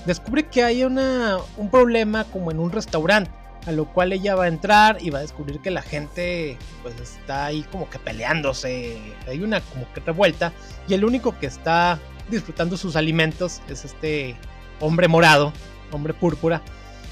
descubre 0.05 0.43
que 0.47 0.63
hay 0.63 0.83
una, 0.83 1.37
un 1.57 1.69
problema 1.69 2.23
como 2.25 2.51
en 2.51 2.59
un 2.59 2.71
restaurante, 2.71 3.31
a 3.65 3.71
lo 3.71 3.85
cual 3.85 4.11
ella 4.11 4.35
va 4.35 4.45
a 4.45 4.47
entrar 4.47 4.97
y 4.99 5.11
va 5.11 5.19
a 5.19 5.21
descubrir 5.21 5.61
que 5.61 5.71
la 5.71 5.81
gente 5.81 6.57
pues 6.81 6.99
está 6.99 7.45
ahí 7.45 7.63
como 7.71 7.89
que 7.89 7.99
peleándose, 7.99 8.97
hay 9.27 9.43
una 9.43 9.61
como 9.61 9.91
que 9.93 9.99
revuelta 9.99 10.51
y 10.87 10.95
el 10.95 11.05
único 11.05 11.37
que 11.37 11.45
está 11.45 11.99
disfrutando 12.31 12.77
sus 12.77 12.95
alimentos 12.95 13.61
es 13.69 13.85
este 13.85 14.35
hombre 14.79 15.07
morado, 15.07 15.53
hombre 15.91 16.13
púrpura, 16.13 16.61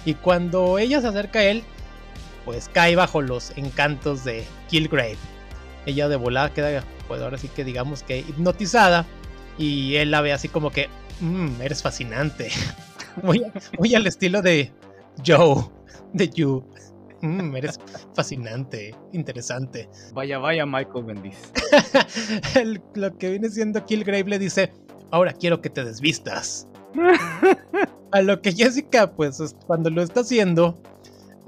y 0.06 0.16
cuando 0.16 0.80
ella 0.80 1.02
se 1.02 1.08
acerca 1.08 1.40
a 1.40 1.44
él, 1.44 1.64
pues 2.46 2.70
cae 2.70 2.96
bajo 2.96 3.22
los 3.22 3.56
encantos 3.58 4.24
de 4.24 4.46
Killgrave. 4.70 5.18
Ella 5.86 6.08
de 6.08 6.16
volada 6.16 6.54
queda 6.54 6.84
pues 7.08 7.22
ahora 7.22 7.38
sí 7.38 7.50
que 7.50 7.66
digamos 7.66 8.04
que 8.04 8.20
hipnotizada. 8.20 9.06
Y 9.58 9.96
él 9.96 10.12
la 10.12 10.22
ve 10.22 10.32
así 10.32 10.48
como 10.48 10.72
que, 10.72 10.88
mmm, 11.20 11.62
eres 11.62 11.82
fascinante. 11.82 12.50
muy, 13.24 13.42
muy 13.78 13.94
al 13.94 14.08
estilo 14.08 14.42
de 14.42 14.72
Joe, 15.26 15.66
de 16.14 16.30
You. 16.30 16.64
Mmm, 17.22 17.54
eres 17.58 17.78
fascinante, 18.16 18.96
interesante. 19.12 19.90
Vaya, 20.14 20.38
vaya, 20.38 20.66
Michael 20.66 21.04
Bendis. 21.04 21.52
lo 22.94 23.18
que 23.18 23.32
viene 23.32 23.50
siendo 23.50 23.84
Killgrave 23.84 24.24
le 24.24 24.40
dice, 24.40 24.72
ahora 25.12 25.34
quiero 25.34 25.62
que 25.62 25.70
te 25.70 25.84
desvistas. 25.84 26.68
A 28.12 28.22
lo 28.22 28.42
que 28.42 28.52
Jessica, 28.52 29.12
pues 29.12 29.56
cuando 29.68 29.90
lo 29.90 30.02
está 30.02 30.22
haciendo, 30.22 30.82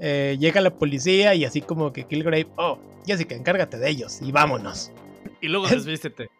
eh, 0.00 0.36
llega 0.38 0.60
la 0.60 0.70
policía 0.76 1.34
y 1.34 1.44
así 1.44 1.60
como 1.60 1.92
que 1.92 2.04
Killgrave, 2.06 2.48
oh, 2.56 2.78
Jessica, 3.06 3.34
encárgate 3.34 3.78
de 3.78 3.88
ellos 3.88 4.20
y 4.22 4.30
vámonos. 4.30 4.92
Y 5.40 5.48
luego 5.48 5.66
desvístete. 5.70 6.30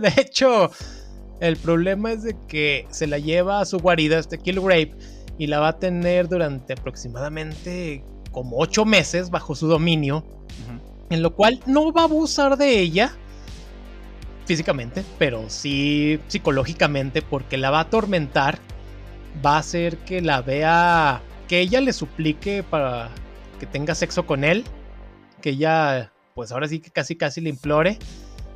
de 0.00 0.12
hecho, 0.16 0.70
el 1.40 1.56
problema 1.56 2.12
es 2.12 2.22
de 2.22 2.36
que 2.46 2.86
se 2.90 3.06
la 3.06 3.18
lleva 3.18 3.60
a 3.60 3.64
su 3.64 3.78
guarida, 3.78 4.18
este 4.18 4.38
Killgrave, 4.38 4.94
y 5.38 5.46
la 5.46 5.58
va 5.58 5.68
a 5.68 5.78
tener 5.78 6.28
durante 6.28 6.74
aproximadamente 6.74 8.04
como 8.30 8.58
ocho 8.58 8.84
meses 8.84 9.30
bajo 9.30 9.54
su 9.54 9.66
dominio. 9.66 10.24
En 11.08 11.22
lo 11.22 11.34
cual 11.34 11.60
no 11.66 11.92
va 11.92 12.02
a 12.02 12.04
abusar 12.04 12.56
de 12.56 12.78
ella 12.78 13.16
físicamente, 14.50 15.04
pero 15.16 15.48
sí 15.48 16.18
psicológicamente, 16.26 17.22
porque 17.22 17.56
la 17.56 17.70
va 17.70 17.78
a 17.78 17.82
atormentar. 17.82 18.58
Va 19.46 19.54
a 19.54 19.58
hacer 19.58 19.98
que 19.98 20.20
la 20.22 20.42
vea, 20.42 21.22
que 21.46 21.60
ella 21.60 21.80
le 21.80 21.92
suplique 21.92 22.64
para 22.64 23.10
que 23.60 23.66
tenga 23.66 23.94
sexo 23.94 24.26
con 24.26 24.42
él, 24.42 24.64
que 25.40 25.50
ella, 25.50 26.12
pues 26.34 26.50
ahora 26.50 26.66
sí 26.66 26.80
que 26.80 26.90
casi 26.90 27.14
casi 27.14 27.40
le 27.40 27.50
implore. 27.50 27.96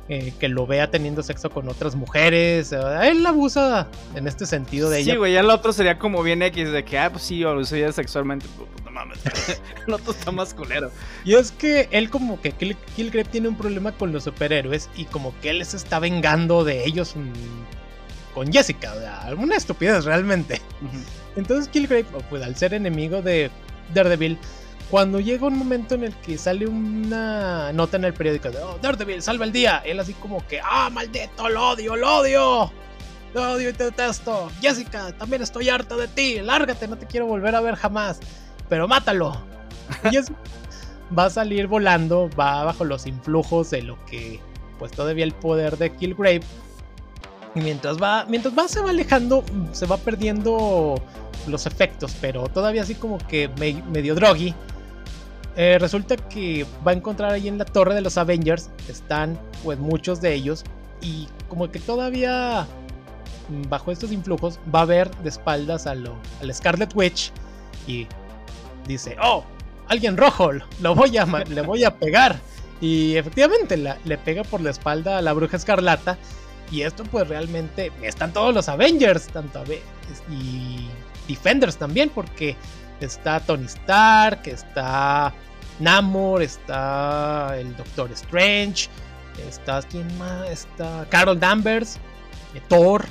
Eh, 0.07 0.33
que 0.39 0.49
lo 0.49 0.67
vea 0.67 0.91
teniendo 0.91 1.23
sexo 1.23 1.49
con 1.49 1.67
otras 1.67 1.95
mujeres. 1.95 2.71
él 2.71 3.25
abusa 3.25 3.87
en 4.13 4.27
este 4.27 4.45
sentido 4.45 4.91
de 4.91 4.99
ella. 4.99 5.13
Sí, 5.13 5.17
güey, 5.17 5.33
ya 5.33 5.39
el 5.39 5.49
otro 5.49 5.73
sería 5.73 5.97
como 5.97 6.21
bien 6.21 6.43
X, 6.43 6.71
de 6.71 6.85
que, 6.85 6.99
ah, 6.99 7.11
pues 7.11 7.23
sí, 7.23 7.43
abuso 7.43 7.75
ya 7.75 7.91
sexualmente. 7.91 8.45
Pues, 8.55 8.69
no 8.85 8.91
mames, 8.91 9.17
el 9.87 9.93
otro 9.93 10.11
está 10.11 10.31
más 10.31 10.53
culero. 10.53 10.91
Y 11.23 11.33
es 11.33 11.51
que 11.51 11.89
él 11.89 12.11
como 12.11 12.39
que 12.39 12.51
Killgrave 12.51 13.25
tiene 13.25 13.47
un 13.47 13.57
problema 13.57 13.93
con 13.93 14.11
los 14.11 14.25
superhéroes 14.25 14.91
y 14.95 15.05
como 15.05 15.33
que 15.41 15.49
él 15.49 15.65
se 15.65 15.77
está 15.77 15.97
vengando 15.97 16.63
de 16.63 16.85
ellos 16.85 17.15
con 18.35 18.53
Jessica, 18.53 18.93
o 18.95 18.99
sea, 18.99 19.21
alguna 19.21 19.55
estupidez 19.55 20.05
realmente. 20.05 20.61
Entonces 21.35 21.67
Killgrave, 21.67 22.05
pues 22.29 22.43
al 22.43 22.55
ser 22.55 22.75
enemigo 22.75 23.23
de 23.23 23.49
Daredevil, 23.95 24.37
cuando 24.89 25.19
llega 25.19 25.47
un 25.47 25.57
momento 25.57 25.95
en 25.95 26.03
el 26.03 26.13
que 26.15 26.37
sale 26.37 26.67
una 26.67 27.73
nota 27.73 27.97
en 27.97 28.05
el 28.05 28.13
periódico 28.13 28.51
de 28.51 28.57
oh, 28.59 28.77
Daredevil, 28.81 29.21
salva 29.21 29.45
el 29.45 29.51
día, 29.51 29.81
él 29.85 29.99
así 29.99 30.13
como 30.13 30.45
que, 30.47 30.59
ah, 30.63 30.89
maldito, 30.91 31.49
lo 31.49 31.69
odio, 31.69 31.95
lo 31.95 32.19
odio, 32.19 32.71
lo 33.33 33.51
odio 33.53 33.69
y 33.69 33.73
te 33.73 33.85
detesto. 33.85 34.49
Jessica, 34.61 35.11
también 35.17 35.41
estoy 35.41 35.69
harta 35.69 35.95
de 35.95 36.07
ti, 36.07 36.39
lárgate, 36.39 36.87
no 36.87 36.97
te 36.97 37.07
quiero 37.07 37.25
volver 37.25 37.55
a 37.55 37.61
ver 37.61 37.75
jamás, 37.75 38.19
pero 38.69 38.87
mátalo. 38.87 39.35
y 40.11 40.17
es, 40.17 40.31
va 41.17 41.25
a 41.25 41.29
salir 41.29 41.67
volando, 41.67 42.29
va 42.39 42.63
bajo 42.63 42.85
los 42.85 43.07
influjos 43.07 43.71
de 43.71 43.81
lo 43.81 44.03
que, 44.05 44.39
pues 44.77 44.91
todavía 44.91 45.23
el 45.23 45.33
poder 45.33 45.77
de 45.77 45.95
Killgrave. 45.95 46.41
Y 47.55 47.61
mientras 47.61 47.97
va, 47.97 48.25
mientras 48.25 48.53
va, 48.55 48.67
se 48.67 48.81
va 48.81 48.89
alejando, 48.89 49.43
se 49.71 49.85
va 49.85 49.97
perdiendo 49.97 51.01
los 51.47 51.65
efectos, 51.65 52.13
pero 52.19 52.49
todavía 52.49 52.81
así 52.81 52.95
como 52.95 53.17
que 53.17 53.49
medio 53.89 54.13
droggy 54.13 54.53
eh, 55.55 55.77
resulta 55.79 56.17
que 56.17 56.65
va 56.85 56.91
a 56.91 56.95
encontrar 56.95 57.31
ahí 57.31 57.47
en 57.47 57.57
la 57.57 57.65
torre 57.65 57.95
de 57.95 58.01
los 58.01 58.17
Avengers, 58.17 58.69
están 58.89 59.39
pues 59.63 59.79
muchos 59.79 60.21
de 60.21 60.33
ellos, 60.33 60.63
y 61.01 61.27
como 61.47 61.71
que 61.71 61.79
todavía 61.79 62.67
mm, 63.49 63.69
bajo 63.69 63.91
estos 63.91 64.11
influjos 64.11 64.59
va 64.73 64.81
a 64.81 64.85
ver 64.85 65.15
de 65.17 65.29
espaldas 65.29 65.87
a, 65.87 65.95
lo, 65.95 66.17
Scarlet 66.51 66.93
Witch 66.95 67.31
y 67.87 68.07
dice, 68.87 69.15
oh, 69.21 69.43
alguien 69.87 70.17
rojo, 70.17 70.51
lo 70.81 70.95
voy 70.95 71.17
a, 71.17 71.25
le 71.25 71.61
voy 71.61 71.83
a 71.83 71.95
pegar. 71.95 72.39
Y 72.81 73.15
efectivamente 73.15 73.77
le 73.77 74.17
pega 74.17 74.43
por 74.43 74.61
la 74.61 74.71
espalda 74.71 75.17
a 75.17 75.21
la 75.21 75.33
bruja 75.33 75.57
escarlata. 75.57 76.17
Y 76.71 76.81
esto 76.81 77.03
pues 77.03 77.27
realmente 77.27 77.91
están 78.01 78.33
todos 78.33 78.53
los 78.53 78.67
Avengers, 78.67 79.27
tanto 79.27 79.63
y 80.29 80.87
Defenders 81.27 81.77
también, 81.77 82.09
porque 82.09 82.55
está 82.99 83.39
Tony 83.39 83.65
Stark, 83.65 84.41
está 84.45 85.33
Namor, 85.79 86.41
está 86.41 87.55
el 87.57 87.75
Doctor 87.75 88.11
Strange, 88.11 88.89
está 89.47 89.81
quién 89.83 90.05
más, 90.17 90.49
está 90.49 91.05
Carol 91.09 91.39
Danvers, 91.39 91.97
eh, 92.53 92.61
Thor. 92.67 93.05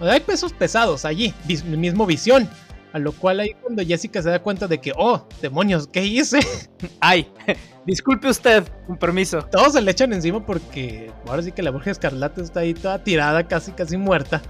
Hay 0.00 0.20
pesos 0.20 0.52
pesados 0.52 1.04
allí, 1.04 1.32
mismo 1.46 2.06
visión. 2.06 2.48
A 2.92 2.98
lo 2.98 3.12
cual 3.12 3.40
ahí 3.40 3.54
cuando 3.62 3.82
Jessica 3.82 4.20
se 4.20 4.28
da 4.28 4.38
cuenta 4.42 4.68
de 4.68 4.78
que, 4.78 4.92
oh, 4.94 5.26
demonios, 5.40 5.86
¿qué 5.86 6.04
hice? 6.04 6.40
Ay, 7.00 7.26
disculpe 7.86 8.28
usted, 8.28 8.64
un 8.86 8.98
permiso. 8.98 9.42
Todos 9.50 9.72
se 9.72 9.80
le 9.80 9.90
echan 9.90 10.12
encima 10.12 10.44
porque 10.44 11.10
ahora 11.26 11.42
sí 11.42 11.52
que 11.52 11.62
la 11.62 11.70
Bruja 11.70 11.90
Escarlata 11.90 12.42
está 12.42 12.60
ahí 12.60 12.74
toda 12.74 13.02
tirada, 13.02 13.48
casi 13.48 13.72
casi 13.72 13.96
muerta. 13.96 14.42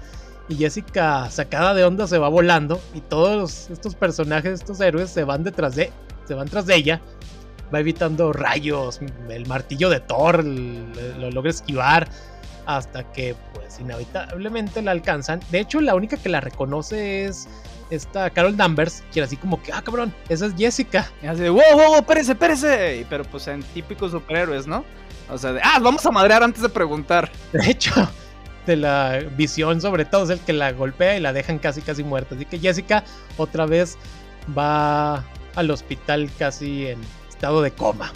Y 0.49 0.55
Jessica, 0.55 1.29
sacada 1.29 1.73
de 1.73 1.85
onda, 1.85 2.07
se 2.07 2.17
va 2.17 2.27
volando. 2.27 2.81
Y 2.93 3.01
todos 3.01 3.69
estos 3.69 3.95
personajes, 3.95 4.53
estos 4.53 4.79
héroes, 4.81 5.09
se 5.09 5.23
van 5.23 5.43
detrás 5.43 5.75
de, 5.75 5.91
se 6.25 6.33
van 6.33 6.47
tras 6.47 6.65
de 6.65 6.75
ella 6.75 7.01
va 7.73 7.79
evitando 7.79 8.31
rayos, 8.33 8.99
el 9.29 9.47
martillo 9.47 9.89
de 9.89 9.99
Thor 9.99 10.43
lo 10.43 11.31
logra 11.31 11.49
esquivar 11.49 12.07
hasta 12.65 13.11
que 13.11 13.35
pues 13.53 13.79
inevitablemente 13.79 14.81
la 14.81 14.91
alcanzan. 14.91 15.41
De 15.51 15.59
hecho, 15.59 15.81
la 15.81 15.95
única 15.95 16.17
que 16.17 16.29
la 16.29 16.39
reconoce 16.39 17.25
es 17.25 17.47
esta 17.89 18.29
Carol 18.29 18.55
Danvers, 18.55 19.03
que 19.11 19.19
era 19.19 19.25
así 19.25 19.35
como 19.35 19.61
que, 19.61 19.73
ah, 19.73 19.81
cabrón, 19.81 20.13
esa 20.29 20.45
es 20.45 20.53
Jessica. 20.55 21.11
Y 21.21 21.27
hace, 21.27 21.49
wow, 21.49 21.61
wow, 21.73 21.95
espérese, 21.95 22.31
espérese. 22.31 23.05
Pero 23.09 23.23
pues 23.25 23.47
en 23.47 23.63
típicos 23.63 24.11
superhéroes, 24.11 24.65
¿no? 24.65 24.85
O 25.29 25.37
sea, 25.37 25.53
de, 25.53 25.61
ah, 25.61 25.79
vamos 25.81 26.05
a 26.05 26.11
madrear 26.11 26.43
antes 26.43 26.61
de 26.61 26.69
preguntar. 26.69 27.29
De 27.51 27.69
hecho, 27.69 27.91
de 28.65 28.77
la 28.77 29.19
visión 29.35 29.81
sobre 29.81 30.05
todo 30.05 30.23
es 30.23 30.29
el 30.29 30.39
que 30.39 30.53
la 30.53 30.71
golpea 30.71 31.17
y 31.17 31.19
la 31.19 31.33
dejan 31.33 31.59
casi 31.59 31.81
casi 31.81 32.03
muerta. 32.03 32.35
Así 32.35 32.45
que 32.45 32.59
Jessica 32.59 33.03
otra 33.37 33.65
vez 33.65 33.97
va 34.57 35.23
al 35.55 35.71
hospital 35.71 36.29
casi 36.37 36.87
en 36.87 36.99
de 37.51 37.71
coma. 37.71 38.11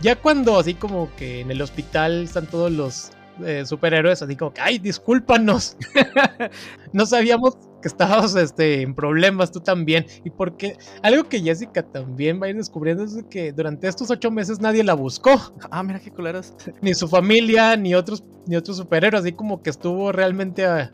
Ya 0.00 0.16
cuando 0.16 0.58
así 0.58 0.74
como 0.74 1.14
que 1.16 1.40
en 1.40 1.50
el 1.50 1.62
hospital 1.62 2.24
están 2.24 2.46
todos 2.46 2.70
los 2.70 3.10
eh, 3.44 3.64
superhéroes, 3.64 4.22
así 4.22 4.36
como 4.36 4.52
que, 4.52 4.60
ay, 4.60 4.78
discúlpanos. 4.78 5.76
no 6.92 7.06
sabíamos 7.06 7.56
que 7.80 7.88
estábamos 7.88 8.34
este, 8.36 8.82
en 8.82 8.94
problemas, 8.94 9.50
tú 9.50 9.60
también. 9.60 10.06
Y 10.24 10.30
porque 10.30 10.76
algo 11.02 11.24
que 11.28 11.40
Jessica 11.40 11.82
también 11.82 12.40
va 12.40 12.46
a 12.46 12.50
ir 12.50 12.56
descubriendo 12.56 13.04
es 13.04 13.24
que 13.30 13.52
durante 13.52 13.88
estos 13.88 14.10
ocho 14.10 14.30
meses 14.30 14.60
nadie 14.60 14.84
la 14.84 14.94
buscó. 14.94 15.30
Ah, 15.70 15.82
mira 15.82 16.00
qué 16.00 16.10
culeros. 16.10 16.54
ni 16.82 16.94
su 16.94 17.08
familia, 17.08 17.76
ni 17.76 17.94
otros, 17.94 18.24
ni 18.46 18.56
otros 18.56 18.76
superhéroes, 18.76 19.22
así 19.22 19.32
como 19.32 19.62
que 19.62 19.70
estuvo 19.70 20.12
realmente 20.12 20.66
a, 20.66 20.90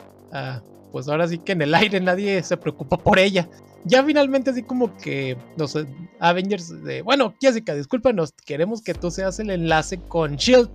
pues 0.91 1.07
ahora 1.07 1.27
sí 1.27 1.37
que 1.37 1.53
en 1.53 1.61
el 1.61 1.73
aire 1.73 1.99
nadie 1.99 2.41
se 2.43 2.57
preocupó 2.57 2.97
por 2.97 3.19
ella 3.19 3.49
ya 3.87 4.03
finalmente 4.03 4.49
así 4.49 4.63
como 4.63 4.95
que 4.97 5.37
los 5.55 5.77
Avengers 6.19 6.83
de, 6.83 7.01
bueno, 7.01 7.33
Jessica, 7.39 7.73
discúlpanos, 7.73 8.33
queremos 8.45 8.81
que 8.81 8.93
tú 8.93 9.11
seas 9.11 9.39
el 9.39 9.49
enlace 9.49 9.99
con 10.07 10.35
Shield. 10.35 10.69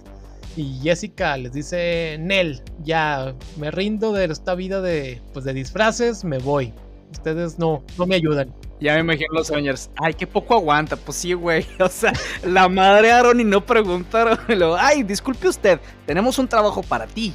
Y 0.56 0.80
Jessica 0.82 1.36
les 1.36 1.52
dice, 1.52 2.16
Nel, 2.20 2.62
ya 2.82 3.34
me 3.56 3.70
rindo 3.70 4.12
de 4.12 4.26
esta 4.26 4.54
vida 4.54 4.82
de, 4.82 5.20
pues, 5.32 5.44
de 5.44 5.54
disfraces, 5.54 6.24
me 6.24 6.38
voy. 6.38 6.72
Ustedes 7.10 7.58
no, 7.58 7.82
no 7.98 8.06
me 8.06 8.16
ayudan. 8.16 8.52
Ya 8.82 8.94
me 8.94 9.00
imagino 9.00 9.28
los 9.32 9.50
Avengers. 9.50 9.90
Ay, 9.96 10.14
qué 10.14 10.26
poco 10.26 10.54
aguanta. 10.54 10.96
Pues 10.96 11.18
sí, 11.18 11.34
güey. 11.34 11.64
O 11.78 11.88
sea, 11.88 12.12
la 12.44 12.68
madre 12.68 13.12
Aaron 13.12 13.40
y 13.40 13.44
no 13.44 13.64
preguntaron. 13.64 14.38
Ay, 14.78 15.04
disculpe 15.04 15.48
usted, 15.48 15.78
tenemos 16.04 16.38
un 16.38 16.48
trabajo 16.48 16.82
para 16.82 17.06
ti. 17.06 17.32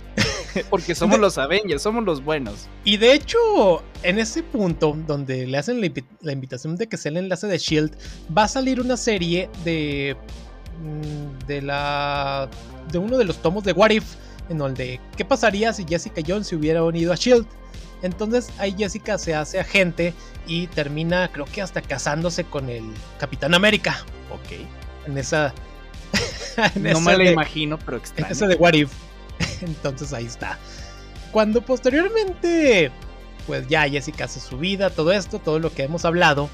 Porque 0.69 0.93
somos 0.93 1.19
los 1.19 1.37
Avengers, 1.37 1.81
somos 1.81 2.03
los 2.03 2.23
buenos. 2.23 2.67
Y 2.83 2.97
de 2.97 3.13
hecho, 3.13 3.81
en 4.03 4.19
ese 4.19 4.43
punto 4.43 4.97
donde 5.07 5.47
le 5.47 5.57
hacen 5.57 5.79
la, 5.79 6.31
invitación 6.31 6.75
de 6.75 6.87
que 6.87 6.97
sea 6.97 7.11
el 7.11 7.17
enlace 7.17 7.47
de 7.47 7.57
Shield, 7.57 7.97
va 8.35 8.43
a 8.43 8.47
salir 8.47 8.81
una 8.81 8.97
serie 8.97 9.49
de. 9.63 10.17
Mm, 10.81 11.45
de 11.47 11.61
la. 11.61 12.49
De 12.91 12.97
uno 12.97 13.17
de 13.17 13.25
los 13.25 13.41
tomos 13.41 13.63
de 13.63 13.73
What 13.73 13.91
If. 13.91 14.05
En 14.49 14.57
donde, 14.57 15.01
¿qué 15.17 15.25
pasaría 15.25 15.73
si 15.73 15.85
Jessica 15.85 16.21
Jones 16.25 16.47
se 16.47 16.55
hubiera 16.55 16.83
unido 16.83 17.11
a 17.11 17.15
Shield? 17.15 17.45
Entonces 18.01 18.49
ahí 18.59 18.75
Jessica 18.77 19.17
se 19.17 19.35
hace 19.35 19.59
agente 19.59 20.13
y 20.45 20.67
termina, 20.67 21.29
creo 21.31 21.45
que 21.45 21.61
hasta 21.61 21.81
casándose 21.81 22.43
con 22.43 22.69
el 22.69 22.83
Capitán 23.19 23.53
América. 23.53 24.05
Ok. 24.31 24.59
En 25.07 25.17
esa. 25.17 25.53
no 26.75 27.01
me 27.01 27.17
la 27.17 27.31
imagino, 27.31 27.77
pero 27.79 27.97
extraño. 27.97 28.27
En 28.27 28.31
esa 28.31 28.47
de 28.47 28.55
What 28.55 28.73
If. 28.73 28.91
Entonces 29.61 30.13
ahí 30.13 30.25
está. 30.25 30.57
Cuando 31.31 31.61
posteriormente, 31.61 32.91
pues 33.45 33.67
ya 33.67 33.87
Jessica 33.89 34.25
hace 34.25 34.39
su 34.39 34.57
vida, 34.57 34.89
todo 34.89 35.11
esto, 35.11 35.39
todo 35.39 35.59
lo 35.59 35.73
que 35.73 35.83
hemos 35.83 36.05
hablado, 36.05 36.49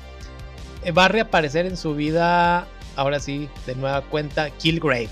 eh, 0.83 0.91
va 0.91 1.05
a 1.05 1.07
reaparecer 1.09 1.65
en 1.65 1.77
su 1.77 1.93
vida, 1.95 2.67
ahora 2.95 3.19
sí, 3.19 3.49
de 3.65 3.75
nueva 3.75 4.01
cuenta, 4.01 4.49
Killgrave. 4.49 5.09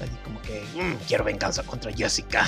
Así 0.00 0.16
como 0.24 0.40
que, 0.42 0.62
mm, 0.74 1.06
quiero 1.06 1.24
venganza 1.24 1.62
contra 1.62 1.92
Jessica. 1.92 2.46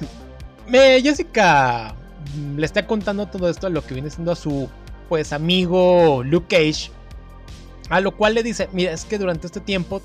Me, 0.68 1.00
Jessica 1.00 1.94
mm, 2.36 2.58
le 2.58 2.66
está 2.66 2.86
contando 2.86 3.26
todo 3.26 3.48
esto 3.48 3.66
a 3.66 3.70
lo 3.70 3.84
que 3.84 3.94
viene 3.94 4.10
siendo 4.10 4.32
a 4.32 4.36
su, 4.36 4.68
pues, 5.08 5.32
amigo 5.32 6.22
Luke 6.24 6.46
Cage. 6.48 6.90
A 7.88 8.00
lo 8.00 8.16
cual 8.16 8.34
le 8.34 8.42
dice, 8.42 8.68
mira, 8.72 8.92
es 8.92 9.04
que 9.04 9.18
durante 9.18 9.46
este 9.46 9.60
tiempo, 9.60 10.02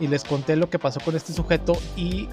y 0.00 0.08
les 0.08 0.24
conté 0.24 0.56
lo 0.56 0.68
que 0.70 0.78
pasó 0.78 1.00
con 1.00 1.14
este 1.14 1.32
sujeto, 1.32 1.78
y 1.96 2.28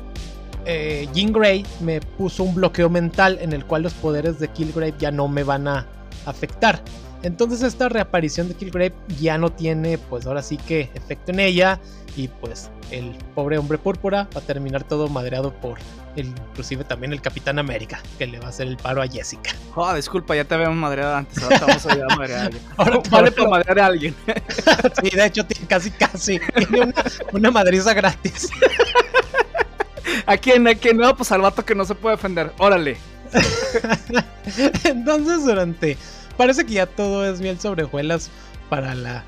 eh, 0.66 1.08
Jean 1.14 1.32
Grey 1.32 1.66
me 1.80 2.02
puso 2.02 2.43
un 2.43 2.56
bloqueo 2.56 2.89
mental 2.89 3.38
en 3.41 3.54
el 3.54 3.66
cual 3.66 3.84
los 3.84 3.93
poderes 3.93 4.39
de 4.39 4.47
Killgrave 4.47 4.95
ya 4.97 5.12
no 5.12 5.28
me 5.28 5.43
van 5.43 5.68
a 5.68 5.88
afectar. 6.26 6.82
Entonces 7.24 7.61
esta 7.63 7.89
reaparición 7.89 8.47
de 8.47 8.55
Killgrave 8.55 8.93
ya 9.20 9.38
no 9.38 9.51
tiene 9.51 9.97
pues 9.97 10.26
ahora 10.26 10.41
sí 10.41 10.57
que 10.57 10.89
efecto 10.93 11.32
en 11.32 11.41
ella 11.41 11.80
y 12.15 12.28
pues 12.28 12.70
el 12.91 13.15
pobre 13.36 13.57
hombre 13.57 13.78
púrpura 13.78 14.28
va 14.36 14.39
a 14.39 14.43
terminar 14.43 14.84
todo 14.84 15.07
madreado 15.09 15.53
por 15.53 15.78
el, 16.15 16.28
inclusive 16.28 16.84
también 16.84 17.13
el 17.13 17.22
Capitán 17.22 17.59
América 17.59 18.01
que 18.17 18.26
le 18.26 18.39
va 18.39 18.47
a 18.47 18.49
hacer 18.49 18.67
el 18.67 18.78
paro 18.78 19.01
a 19.01 19.07
Jessica. 19.07 19.51
Oh, 19.76 19.93
disculpa, 19.93 20.36
ya 20.36 20.43
te 20.43 20.55
habíamos 20.55 20.78
madreado 20.78 21.15
antes, 21.15 21.41
ahora 21.43 21.59
te 21.59 21.65
vamos 21.65 21.86
a 21.86 21.91
ayudar 21.91 22.11
a 22.11 22.15
madrear 22.15 22.39
a 22.39 22.45
alguien. 22.45 22.63
Ahora 22.78 23.01
vale 23.09 23.32
para 23.32 23.49
madrear 23.49 23.80
a 23.80 23.86
alguien. 23.86 24.15
sí, 25.01 25.09
de 25.15 25.26
hecho 25.26 25.45
casi 25.67 25.91
casi 25.91 26.39
tiene 26.39 26.82
una, 26.82 26.93
una 27.32 27.51
madriza 27.51 27.93
gratis. 27.93 28.49
¿A 30.26 30.38
quién? 30.38 30.67
¿A 30.67 30.76
quién? 30.76 30.97
No, 30.97 31.15
pues 31.15 31.32
al 31.32 31.41
vato 31.41 31.65
que 31.65 31.76
no 31.76 31.86
se 31.86 31.95
puede 31.95 32.15
defender. 32.15 32.51
Órale. 32.57 32.97
Entonces 34.84 35.45
durante 35.45 35.97
parece 36.39 36.65
que 36.65 36.75
ya 36.75 36.85
todo 36.85 37.29
es 37.29 37.41
miel 37.41 37.59
sobre 37.59 37.83
hojuelas 37.83 38.31
para 38.69 38.95
la 38.95 39.25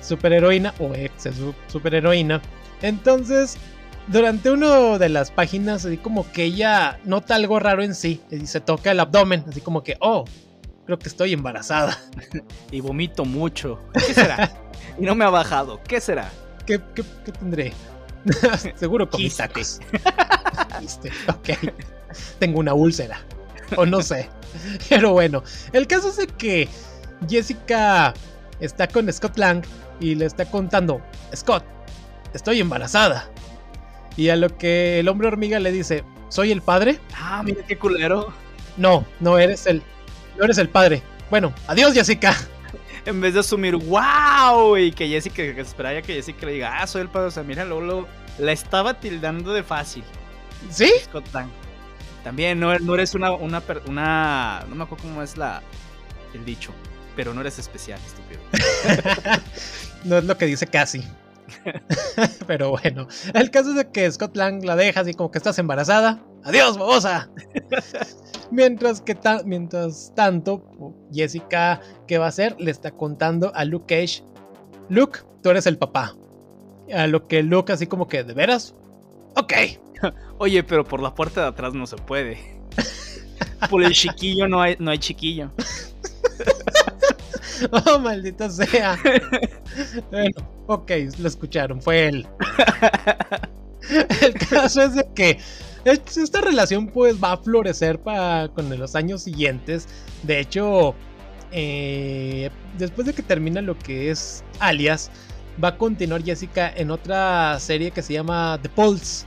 superheroína 0.00 0.72
o 0.78 0.94
ex 0.94 1.28
superheroína. 1.68 2.40
Entonces, 2.80 3.58
durante 4.06 4.50
una 4.50 4.96
de 4.96 5.10
las 5.10 5.30
páginas, 5.30 5.84
así 5.84 5.98
como 5.98 6.32
que 6.32 6.44
ella 6.44 6.98
nota 7.04 7.34
algo 7.34 7.58
raro 7.58 7.82
en 7.82 7.94
sí 7.94 8.22
y 8.30 8.46
se 8.46 8.60
toca 8.60 8.90
el 8.90 9.00
abdomen, 9.00 9.44
así 9.46 9.60
como 9.60 9.82
que, 9.82 9.98
oh, 10.00 10.24
creo 10.86 10.98
que 10.98 11.10
estoy 11.10 11.34
embarazada. 11.34 11.98
y 12.70 12.80
vomito 12.80 13.26
mucho. 13.26 13.78
¿Qué 13.92 14.14
será? 14.14 14.50
y 14.98 15.02
no 15.02 15.14
me 15.14 15.26
ha 15.26 15.30
bajado. 15.30 15.82
¿Qué 15.86 16.00
será? 16.00 16.30
¿Qué, 16.64 16.78
tendré? 17.38 17.74
Seguro 18.76 19.10
comí 19.10 19.28
tacos. 19.28 19.78
ok. 21.28 21.50
Tengo 22.38 22.60
una 22.60 22.72
úlcera. 22.72 23.20
O 23.76 23.84
no 23.84 24.00
sé. 24.00 24.30
Pero 24.88 25.12
bueno, 25.12 25.42
el 25.72 25.86
caso 25.86 26.08
es 26.08 26.26
que 26.38 26.68
Jessica 27.28 28.14
está 28.60 28.86
con 28.86 29.12
Scott 29.12 29.38
Lang 29.38 29.64
y 30.00 30.14
le 30.14 30.26
está 30.26 30.44
contando, 30.46 31.00
Scott, 31.34 31.64
estoy 32.34 32.60
embarazada. 32.60 33.30
Y 34.16 34.30
a 34.30 34.36
lo 34.36 34.56
que 34.56 35.00
el 35.00 35.08
hombre 35.08 35.28
hormiga 35.28 35.58
le 35.58 35.72
dice, 35.72 36.04
¿soy 36.28 36.52
el 36.52 36.62
padre? 36.62 36.98
Ah, 37.14 37.42
mira 37.44 37.64
qué 37.66 37.78
culero. 37.78 38.32
No, 38.76 39.04
no 39.20 39.38
eres 39.38 39.66
el, 39.66 39.82
no 40.38 40.44
eres 40.44 40.58
el 40.58 40.68
padre. 40.68 41.02
Bueno, 41.30 41.52
adiós 41.66 41.92
Jessica. 41.92 42.36
En 43.04 43.20
vez 43.20 43.34
de 43.34 43.40
asumir, 43.40 43.76
wow, 43.76 44.76
y 44.76 44.90
que 44.90 45.06
Jessica, 45.06 45.36
que 45.36 45.54
que 45.54 46.14
Jessica 46.14 46.44
le 46.44 46.52
diga, 46.54 46.82
ah, 46.82 46.88
soy 46.88 47.02
el 47.02 47.08
padre. 47.08 47.28
O 47.28 47.30
sea, 47.30 47.44
mira, 47.44 47.64
luego, 47.64 48.08
la 48.36 48.50
estaba 48.50 48.98
tildando 48.98 49.52
de 49.52 49.62
fácil. 49.62 50.02
¿Sí? 50.70 50.90
Scott 51.04 51.32
Lang. 51.32 51.48
También 52.26 52.58
no, 52.58 52.72
eres 52.72 53.14
una, 53.14 53.30
una, 53.34 53.62
una, 53.86 54.64
No 54.68 54.74
me 54.74 54.82
acuerdo 54.82 55.04
cómo 55.04 55.22
es 55.22 55.36
la, 55.36 55.62
el 56.34 56.44
dicho. 56.44 56.72
Pero 57.14 57.32
no 57.32 57.40
eres 57.40 57.60
especial, 57.60 58.00
estúpido. 58.04 58.40
no 60.04 60.18
es 60.18 60.24
lo 60.24 60.36
que 60.36 60.46
dice 60.46 60.66
casi. 60.66 61.04
pero 62.48 62.70
bueno, 62.70 63.06
el 63.32 63.52
caso 63.52 63.70
es 63.70 63.76
de 63.76 63.92
que 63.92 64.10
Scott 64.10 64.36
Lang 64.36 64.64
la 64.64 64.74
deja 64.74 65.02
así 65.02 65.14
como 65.14 65.30
que 65.30 65.38
estás 65.38 65.56
embarazada. 65.60 66.20
¡Adiós, 66.42 66.76
babosa! 66.76 67.30
mientras 68.50 69.00
que 69.02 69.16
mientras 69.44 70.12
tanto, 70.16 70.64
Jessica, 71.12 71.80
¿qué 72.08 72.18
va 72.18 72.24
a 72.24 72.30
hacer? 72.30 72.56
Le 72.58 72.72
está 72.72 72.90
contando 72.90 73.52
a 73.54 73.64
Luke 73.64 73.86
Cage: 73.86 74.24
Luke, 74.88 75.20
tú 75.44 75.50
eres 75.50 75.68
el 75.68 75.78
papá. 75.78 76.16
A 76.92 77.06
lo 77.06 77.28
que 77.28 77.44
Luke, 77.44 77.72
así 77.72 77.86
como 77.86 78.08
que, 78.08 78.24
¿de 78.24 78.34
veras? 78.34 78.74
Ok. 79.36 79.52
Oye, 80.38 80.62
pero 80.62 80.84
por 80.84 81.00
la 81.00 81.14
puerta 81.14 81.42
de 81.42 81.48
atrás 81.48 81.74
no 81.74 81.86
se 81.86 81.96
puede. 81.96 82.38
Por 83.70 83.82
el 83.82 83.92
chiquillo 83.92 84.46
no 84.48 84.60
hay, 84.60 84.76
no 84.78 84.90
hay 84.90 84.98
chiquillo. 84.98 85.50
oh, 87.86 87.98
maldita 87.98 88.50
sea. 88.50 88.98
Bueno, 90.10 90.34
ok, 90.66 90.90
lo 91.18 91.28
escucharon, 91.28 91.80
fue 91.80 92.08
él. 92.08 92.26
El 94.20 94.34
caso 94.34 94.82
es 94.82 94.94
de 94.94 95.06
que 95.14 95.38
esta 95.84 96.40
relación 96.40 96.88
pues 96.88 97.22
va 97.22 97.32
a 97.32 97.36
florecer 97.36 97.98
para 98.00 98.48
con 98.48 98.68
los 98.78 98.94
años 98.94 99.22
siguientes. 99.22 99.88
De 100.22 100.40
hecho, 100.40 100.94
eh, 101.52 102.50
después 102.76 103.06
de 103.06 103.14
que 103.14 103.22
termina 103.22 103.62
lo 103.62 103.78
que 103.78 104.10
es 104.10 104.44
Alias, 104.58 105.10
va 105.62 105.68
a 105.68 105.78
continuar 105.78 106.22
Jessica 106.22 106.72
en 106.76 106.90
otra 106.90 107.58
serie 107.60 107.90
que 107.90 108.02
se 108.02 108.12
llama 108.12 108.58
The 108.60 108.68
Pulse 108.68 109.26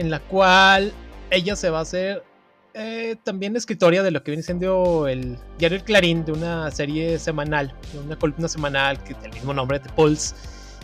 en 0.00 0.10
la 0.10 0.18
cual 0.18 0.92
ella 1.30 1.54
se 1.54 1.68
va 1.68 1.80
a 1.80 1.82
hacer 1.82 2.24
eh, 2.72 3.16
también 3.22 3.54
escritoria 3.54 4.02
de 4.02 4.10
lo 4.10 4.22
que 4.22 4.30
viene 4.30 4.42
siendo 4.42 5.06
el 5.06 5.38
diario 5.58 5.76
El 5.76 5.84
Clarín, 5.84 6.24
de 6.24 6.32
una 6.32 6.70
serie 6.70 7.18
semanal, 7.18 7.74
de 7.92 7.98
una 7.98 8.16
columna 8.16 8.48
semanal 8.48 9.02
que 9.04 9.14
el 9.22 9.32
mismo 9.32 9.52
nombre, 9.52 9.78
The 9.78 9.90
Pulse. 9.90 10.34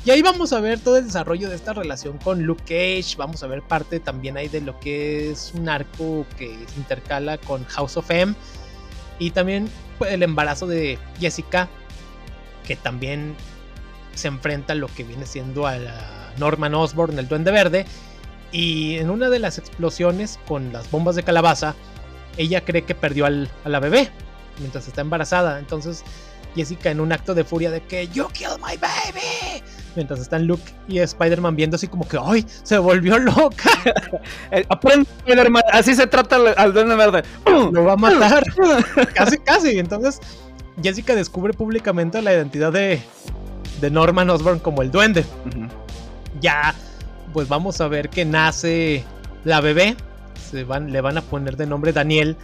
Y 0.05 0.11
ahí 0.11 0.21
vamos 0.21 0.53
a 0.53 0.61
ver 0.61 0.79
todo 0.79 0.99
el 0.99 1.07
desarrollo 1.07 1.49
de 1.49 1.57
esta 1.57 1.73
relación 1.73 2.19
con 2.19 2.43
Luke 2.43 2.63
Cage, 2.65 3.17
vamos 3.17 3.43
a 3.43 3.47
ver 3.47 3.63
parte 3.63 4.01
también 4.01 4.37
ahí 4.37 4.49
de 4.49 4.61
lo 4.61 4.79
que 4.81 5.31
es 5.31 5.53
un 5.55 5.69
arco 5.71 6.27
que 6.37 6.55
se 6.67 6.79
intercala 6.79 7.39
con 7.39 7.65
House 7.65 7.97
of 7.97 8.11
M. 8.11 8.35
Y 9.19 9.31
también 9.31 9.71
pues, 9.97 10.13
el 10.13 10.23
embarazo 10.23 10.67
de 10.67 10.99
Jessica, 11.19 11.71
que 12.67 12.77
también 12.77 13.35
se 14.15 14.29
enfrenta 14.29 14.75
a 14.75 14.77
lo 14.77 14.89
que 14.89 15.05
viene 15.05 15.25
siendo 15.25 15.67
a 15.67 15.79
Norman 16.37 16.75
Osborn, 16.75 17.19
el 17.19 17.29
Duende 17.29 17.51
Verde, 17.51 17.87
y 18.53 18.97
en 18.99 19.11
una 19.11 19.29
de 19.29 19.39
las 19.39 19.59
explosiones 19.59 20.39
con 20.47 20.73
las 20.73 20.91
bombas 20.91 21.17
de 21.17 21.23
calabaza, 21.23 21.75
ella 22.37 22.65
cree 22.65 22.83
que 22.83 22.95
perdió 22.95 23.27
al, 23.27 23.51
a 23.65 23.69
la 23.69 23.81
bebé 23.81 24.11
mientras 24.59 24.87
está 24.89 25.01
embarazada. 25.01 25.59
Entonces 25.59 26.05
Jessica 26.57 26.91
en 26.91 27.01
un 27.01 27.13
acto 27.13 27.35
de 27.35 27.45
furia 27.45 27.71
de 27.71 27.83
que 27.83 28.09
You 28.09 28.29
killed 28.33 28.59
my 28.59 28.77
baby. 28.79 29.63
Mientras 29.95 30.21
están 30.21 30.47
Luke 30.47 30.63
y 30.89 30.99
Spider-Man 30.99 31.55
viendo 31.55 31.77
así 31.77 31.87
como 31.87 32.09
que 32.09 32.19
¡ay! 32.23 32.45
Se 32.63 32.79
volvió 32.79 33.19
loca. 33.19 33.71
Aprende 34.69 35.09
Spider-Man, 35.19 35.63
así 35.73 35.95
se 35.95 36.07
trata 36.07 36.37
al, 36.57 36.73
duende 36.73 36.97
verde. 36.97 37.23
Lo 37.73 37.85
va 37.85 37.93
a 37.93 37.97
matar. 37.97 38.43
casi, 39.15 39.39
casi. 39.39 39.79
Entonces 39.79 40.21
Jessica 40.83 41.15
descubre 41.15 41.53
públicamente 41.53 42.21
la 42.23 42.33
identidad 42.33 42.73
de, 42.73 43.03
de 43.81 43.91
Norman 43.91 44.29
Osborn 44.31 44.59
como 44.59 44.83
el 44.83 44.91
duende. 44.91 45.25
Ya 46.41 46.75
pues 47.37 47.51
vamos 47.51 47.83
a 47.83 47.89
ver 47.89 48.09
que 48.09 48.25
nace 48.25 49.05
la 49.45 49.61
bebé. 49.61 49.95
Se 50.51 50.65
van, 50.65 50.91
le 50.91 51.03
van 51.03 51.19
a 51.19 51.21
poner 51.21 51.59
de 51.59 51.67
nombre 51.67 51.93
Daniel 51.93 52.35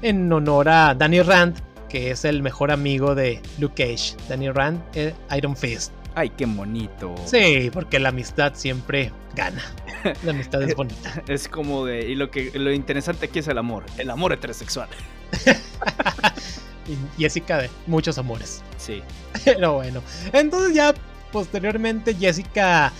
en 0.00 0.32
honor 0.32 0.70
a 0.70 0.94
Danny 0.94 1.20
Rand, 1.20 1.54
que 1.90 2.12
es 2.12 2.24
el 2.24 2.42
mejor 2.42 2.70
amigo 2.70 3.14
de 3.14 3.42
Luke 3.58 3.84
Cage. 3.84 4.16
Danny 4.26 4.48
Rand, 4.48 4.80
eh, 4.94 5.12
Iron 5.36 5.54
Fist. 5.54 5.92
Ay, 6.14 6.30
qué 6.30 6.46
bonito. 6.46 7.14
Sí, 7.26 7.68
porque 7.70 7.98
la 7.98 8.08
amistad 8.08 8.54
siempre 8.54 9.12
gana. 9.34 9.62
La 10.24 10.30
amistad 10.30 10.62
es 10.62 10.74
bonita. 10.74 11.22
Es 11.28 11.46
como 11.46 11.84
de. 11.84 12.08
Y 12.08 12.14
lo 12.14 12.30
que 12.30 12.50
lo 12.58 12.72
interesante 12.72 13.26
aquí 13.26 13.40
es 13.40 13.48
el 13.48 13.58
amor. 13.58 13.84
El 13.98 14.08
amor 14.08 14.32
heterosexual. 14.32 14.88
y 16.88 17.20
Jessica 17.20 17.58
de 17.58 17.68
muchos 17.86 18.16
amores. 18.16 18.62
Sí. 18.78 19.02
Pero 19.44 19.74
bueno. 19.74 20.02
Entonces 20.32 20.74
ya 20.74 20.94
posteriormente 21.32 22.14
Jessica 22.14 22.94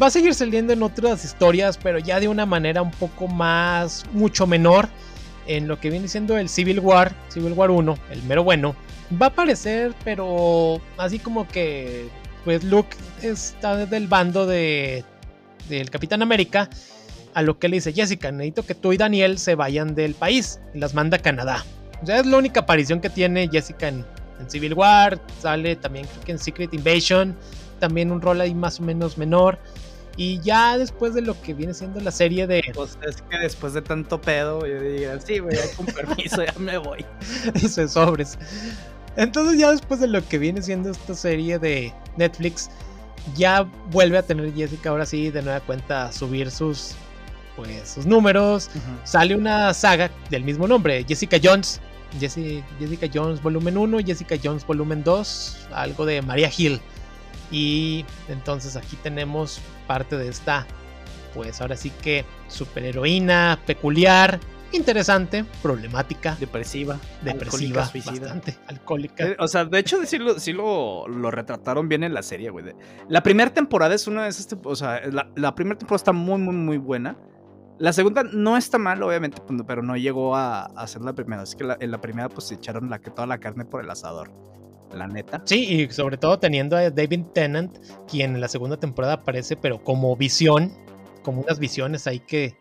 va 0.00 0.06
a 0.06 0.10
seguir 0.10 0.34
saliendo 0.34 0.72
en 0.72 0.82
otras 0.82 1.24
historias, 1.24 1.78
pero 1.82 1.98
ya 1.98 2.20
de 2.20 2.28
una 2.28 2.46
manera 2.46 2.82
un 2.82 2.90
poco 2.90 3.28
más, 3.28 4.04
mucho 4.12 4.46
menor. 4.46 4.88
En 5.46 5.68
lo 5.68 5.78
que 5.78 5.90
viene 5.90 6.08
siendo 6.08 6.36
el 6.36 6.48
Civil 6.48 6.80
War, 6.80 7.14
Civil 7.28 7.52
War 7.52 7.70
1, 7.70 7.96
el 8.10 8.22
mero 8.24 8.42
bueno, 8.42 8.74
va 9.12 9.26
a 9.26 9.28
aparecer, 9.28 9.94
pero 10.02 10.80
así 10.96 11.20
como 11.20 11.46
que, 11.46 12.08
pues 12.44 12.64
Luke 12.64 12.96
está 13.22 13.86
del 13.86 14.08
bando 14.08 14.44
de 14.44 15.04
del 15.68 15.90
Capitán 15.90 16.22
América. 16.22 16.68
A 17.34 17.42
lo 17.42 17.58
que 17.58 17.68
le 17.68 17.76
dice 17.76 17.92
Jessica, 17.92 18.32
necesito 18.32 18.64
que 18.64 18.74
tú 18.74 18.92
y 18.92 18.96
Daniel 18.96 19.38
se 19.38 19.54
vayan 19.54 19.94
del 19.94 20.14
país. 20.14 20.60
Y 20.74 20.78
las 20.78 20.94
manda 20.94 21.18
a 21.18 21.20
Canadá. 21.20 21.64
O 22.02 22.06
sea, 22.06 22.20
es 22.20 22.26
la 22.26 22.38
única 22.38 22.60
aparición 22.60 23.00
que 23.00 23.10
tiene 23.10 23.48
Jessica 23.48 23.88
en, 23.88 24.06
en 24.40 24.50
Civil 24.50 24.74
War. 24.74 25.20
Sale 25.40 25.76
también 25.76 26.06
creo 26.06 26.24
que 26.24 26.32
en 26.32 26.38
Secret 26.38 26.72
Invasion. 26.72 27.36
También 27.78 28.10
un 28.10 28.20
rol 28.20 28.40
ahí 28.40 28.54
más 28.54 28.80
o 28.80 28.82
menos 28.82 29.18
menor. 29.18 29.58
Y 30.16 30.40
ya 30.40 30.78
después 30.78 31.12
de 31.12 31.20
lo 31.20 31.40
que 31.42 31.52
viene 31.52 31.74
siendo 31.74 32.00
la 32.00 32.10
serie 32.10 32.46
de. 32.46 32.62
Pues 32.74 32.98
es 33.06 33.20
que 33.22 33.38
después 33.38 33.74
de 33.74 33.82
tanto 33.82 34.20
pedo, 34.20 34.66
yo 34.66 34.80
diría, 34.80 35.20
sí, 35.20 35.40
güey, 35.40 35.56
con 35.76 35.86
permiso, 35.86 36.42
ya 36.42 36.54
me 36.58 36.78
voy. 36.78 37.04
Dice 37.54 37.86
sobres. 37.86 38.38
Entonces, 39.16 39.58
ya 39.58 39.70
después 39.70 40.00
de 40.00 40.08
lo 40.08 40.26
que 40.26 40.38
viene 40.38 40.62
siendo 40.62 40.90
esta 40.90 41.14
serie 41.14 41.58
de 41.58 41.92
Netflix, 42.16 42.70
ya 43.34 43.62
vuelve 43.90 44.18
a 44.18 44.22
tener 44.22 44.54
Jessica 44.54 44.90
ahora 44.90 45.04
sí 45.04 45.30
de 45.30 45.42
nueva 45.42 45.60
cuenta 45.60 46.06
a 46.06 46.12
subir 46.12 46.50
sus 46.50 46.94
pues 47.56 47.88
sus 47.88 48.06
números. 48.06 48.70
Sale 49.04 49.34
una 49.34 49.72
saga 49.74 50.10
del 50.30 50.44
mismo 50.44 50.68
nombre, 50.68 51.04
Jessica 51.08 51.38
Jones. 51.42 51.80
Jessica 52.20 53.08
Jones 53.12 53.42
volumen 53.42 53.76
1, 53.76 53.98
Jessica 54.06 54.36
Jones 54.42 54.64
volumen 54.64 55.02
2, 55.02 55.68
algo 55.72 56.06
de 56.06 56.22
Maria 56.22 56.50
Hill. 56.56 56.80
Y 57.50 58.04
entonces 58.28 58.76
aquí 58.76 58.96
tenemos 59.02 59.60
parte 59.86 60.16
de 60.16 60.28
esta, 60.28 60.66
pues 61.34 61.60
ahora 61.60 61.76
sí 61.76 61.90
que 62.02 62.24
superheroína 62.48 63.58
peculiar 63.66 64.38
interesante, 64.72 65.44
problemática, 65.62 66.36
Depresiva. 66.38 66.98
depresiva, 67.22 67.82
alcohólica, 67.82 67.86
suicida. 67.86 68.20
bastante 68.20 68.58
alcohólica. 68.66 69.24
Eh, 69.24 69.36
O 69.38 69.46
sea, 69.48 69.64
de 69.64 69.78
hecho, 69.78 70.04
sí, 70.04 70.18
lo, 70.18 70.38
sí 70.38 70.52
lo, 70.52 71.06
lo 71.08 71.30
retrataron 71.30 71.88
bien 71.88 72.02
en 72.04 72.12
la 72.12 72.22
serie, 72.22 72.50
güey. 72.50 72.74
La 73.08 73.22
primera 73.22 73.52
temporada 73.54 73.94
es 73.94 74.06
una 74.06 74.24
de 74.24 74.28
esas. 74.30 74.48
O 74.64 74.74
sea, 74.76 75.00
la, 75.10 75.30
la 75.36 75.54
primera 75.54 75.78
temporada 75.78 75.96
está 75.96 76.12
muy, 76.12 76.38
muy, 76.38 76.54
muy 76.54 76.78
buena. 76.78 77.16
La 77.78 77.92
segunda 77.92 78.22
no 78.24 78.56
está 78.56 78.76
mal, 78.78 79.02
obviamente, 79.02 79.40
pero 79.66 79.82
no 79.82 79.96
llegó 79.96 80.34
a, 80.34 80.64
a 80.64 80.86
ser 80.86 81.02
la 81.02 81.12
primera. 81.14 81.42
Así 81.42 81.56
que 81.56 81.64
la- 81.64 81.76
en 81.78 81.90
la 81.90 82.00
primera, 82.00 82.28
pues 82.28 82.48
se 82.48 82.54
echaron 82.54 82.90
la, 82.90 82.98
toda 82.98 83.26
la 83.26 83.38
carne 83.38 83.64
por 83.64 83.82
el 83.82 83.88
asador. 83.90 84.30
La 84.94 85.06
neta. 85.06 85.42
Sí, 85.44 85.64
y 85.64 85.92
sobre 85.92 86.16
todo 86.16 86.38
teniendo 86.38 86.76
a 86.76 86.90
David 86.90 87.24
Tennant, 87.34 87.76
quien 88.08 88.34
en 88.34 88.40
la 88.40 88.48
segunda 88.48 88.76
temporada 88.76 89.14
aparece, 89.14 89.56
pero 89.56 89.82
como 89.82 90.16
visión, 90.16 90.72
como 91.22 91.42
unas 91.42 91.58
visiones 91.58 92.06
ahí 92.06 92.20
que, 92.20 92.56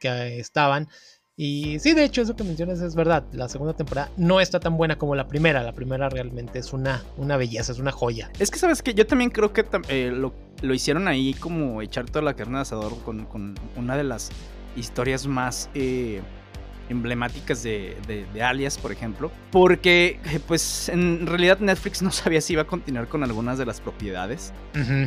que 0.00 0.38
estaban. 0.38 0.88
Y 1.36 1.78
sí, 1.78 1.94
de 1.94 2.04
hecho, 2.04 2.22
eso 2.22 2.36
que 2.36 2.44
mencionas 2.44 2.80
es 2.80 2.94
verdad. 2.94 3.24
La 3.32 3.48
segunda 3.48 3.74
temporada 3.74 4.10
no 4.16 4.40
está 4.40 4.60
tan 4.60 4.76
buena 4.76 4.96
como 4.98 5.14
la 5.14 5.28
primera. 5.28 5.62
La 5.62 5.72
primera 5.72 6.08
realmente 6.08 6.58
es 6.58 6.72
una, 6.72 7.02
una 7.16 7.36
belleza, 7.36 7.72
es 7.72 7.78
una 7.78 7.90
joya. 7.90 8.30
Es 8.38 8.50
que, 8.50 8.58
¿sabes 8.58 8.82
que 8.82 8.94
Yo 8.94 9.06
también 9.06 9.30
creo 9.30 9.52
que 9.52 9.64
eh, 9.88 10.10
lo, 10.12 10.34
lo 10.62 10.74
hicieron 10.74 11.08
ahí 11.08 11.34
como 11.34 11.80
echar 11.80 12.04
toda 12.06 12.22
la 12.22 12.34
carne 12.34 12.56
al 12.56 12.62
asador 12.62 12.96
con, 13.02 13.24
con 13.26 13.54
una 13.76 13.96
de 13.96 14.04
las 14.04 14.30
historias 14.76 15.26
más 15.26 15.70
eh, 15.74 16.20
emblemáticas 16.88 17.62
de, 17.62 17.96
de- 18.06 18.26
de 18.32 18.42
Alias, 18.42 18.76
por 18.78 18.92
ejemplo. 18.92 19.30
Porque, 19.50 20.20
eh, 20.26 20.40
pues, 20.46 20.88
en 20.88 21.26
realidad 21.26 21.58
Netflix 21.60 22.02
no 22.02 22.10
sabía 22.12 22.40
si 22.40 22.52
iba 22.54 22.62
a 22.62 22.66
continuar 22.66 23.08
con 23.08 23.22
algunas 23.24 23.58
de 23.58 23.66
las 23.66 23.80
propiedades. 23.80 24.52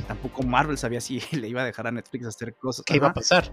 Tampoco 0.07 0.43
Marvel 0.43 0.77
sabía 0.77 1.01
si 1.01 1.19
le 1.31 1.47
iba 1.47 1.61
a 1.61 1.65
dejar 1.65 1.87
a 1.87 1.91
Netflix 1.91 2.25
hacer 2.25 2.55
cosas. 2.55 2.85
¿Qué 2.85 2.95
iba 2.97 3.07
a 3.09 3.13
pasar? 3.13 3.51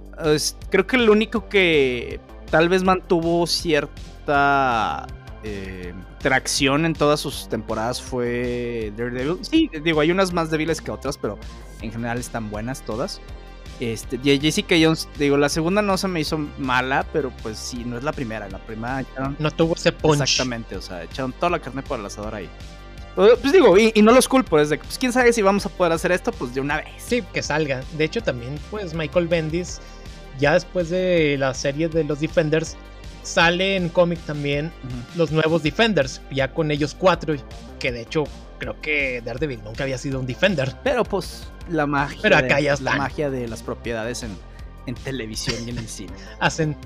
Creo 0.71 0.87
que 0.87 0.97
el 0.97 1.11
único 1.11 1.49
que 1.49 2.21
tal 2.51 2.69
vez 2.69 2.83
mantuvo 2.85 3.47
cierta 3.47 5.07
eh, 5.45 5.93
tracción 6.21 6.87
en 6.87 6.95
todas 6.95 7.21
sus 7.21 7.49
temporadas 7.49 8.01
fue 8.01 8.93
Daredevil. 8.97 9.39
Sí, 9.43 9.71
digo, 9.83 10.01
hay 10.01 10.11
unas 10.11 10.33
más 10.33 10.51
débiles 10.51 10.81
que 10.81 10.91
otras, 10.91 11.19
pero 11.19 11.39
en 11.81 11.91
general 11.91 12.19
están 12.19 12.51
buenas 12.51 12.83
todas. 12.83 13.21
Este, 13.81 14.19
y 14.23 14.39
Jessica 14.39 14.77
Jones, 14.81 15.09
digo, 15.19 15.37
la 15.37 15.49
segunda 15.49 15.83
no 15.83 15.97
se 15.99 16.07
me 16.07 16.21
hizo 16.21 16.39
mala, 16.59 17.05
pero 17.13 17.33
pues 17.43 17.59
sí, 17.59 17.83
no 17.85 17.99
es 17.99 18.05
la 18.05 18.13
primera. 18.13 18.49
La 18.49 18.59
primera 18.59 19.01
echaron- 19.03 19.37
No 19.39 19.51
tuvo 19.51 19.75
ese 19.75 19.91
punch. 19.93 20.21
Exactamente, 20.21 20.77
o 20.77 20.83
sea, 20.83 21.03
echaron 21.03 21.33
toda 21.33 21.51
la 21.51 21.59
carne 21.59 21.83
por 21.83 21.99
el 21.99 22.07
asador 22.07 22.35
ahí. 22.35 22.49
Pues 23.17 23.39
pues, 23.41 23.53
digo, 23.53 23.77
y, 23.77 23.91
y 23.95 24.03
no 24.03 24.13
los 24.13 24.29
culpo, 24.29 24.59
es 24.59 24.71
de 24.71 24.79
que, 24.79 24.85
pues 24.85 24.99
quién 24.99 25.13
sabe 25.13 25.33
si 25.33 25.43
vamos 25.43 25.67
a 25.67 25.69
poder 25.69 25.93
hacer 25.93 26.13
esto, 26.13 26.33
pues 26.33 26.55
de 26.55 26.61
una 26.61 26.77
vez. 26.79 26.87
Sí, 26.99 27.23
que 27.33 27.43
salga. 27.43 27.83
De 27.99 28.05
hecho, 28.05 28.23
también, 28.23 28.59
pues, 28.71 28.95
Michael 28.95 29.27
Bendis, 29.29 29.81
ya 30.39 30.55
después 30.55 30.89
de 30.89 31.37
la 31.39 31.53
serie 31.53 31.89
de 31.89 32.05
los 32.05 32.21
Defenders, 32.21 32.77
sale 33.23 33.77
en 33.77 33.89
cómic 33.89 34.19
también 34.21 34.73
los 35.17 35.31
nuevos 35.31 35.63
Defenders, 35.63 36.21
ya 36.31 36.53
con 36.53 36.71
ellos 36.71 36.97
cuatro, 36.99 37.35
que 37.79 37.93
de 37.93 38.03
hecho 38.03 38.25
creo 38.59 38.81
que 38.81 39.21
Daredevil 39.25 39.63
nunca 39.65 39.85
había 39.85 39.99
sido 39.99 40.21
un 40.21 40.27
Defender. 40.27 40.75
Pero 40.85 41.05
pues 41.05 41.49
la 41.69 41.87
magia, 41.87 42.19
Pero 42.23 42.37
acá 42.37 42.57
de, 42.57 42.65
ya 42.65 42.77
la 42.81 42.97
magia 42.97 43.31
de 43.31 43.49
las 43.49 43.63
propiedades 43.63 44.23
en, 44.23 44.37
en 44.87 44.95
televisión 44.95 45.57
y 45.67 45.71
en 45.71 45.79
el 45.79 45.89
cine. 45.89 46.13
Hacen, 46.41 46.77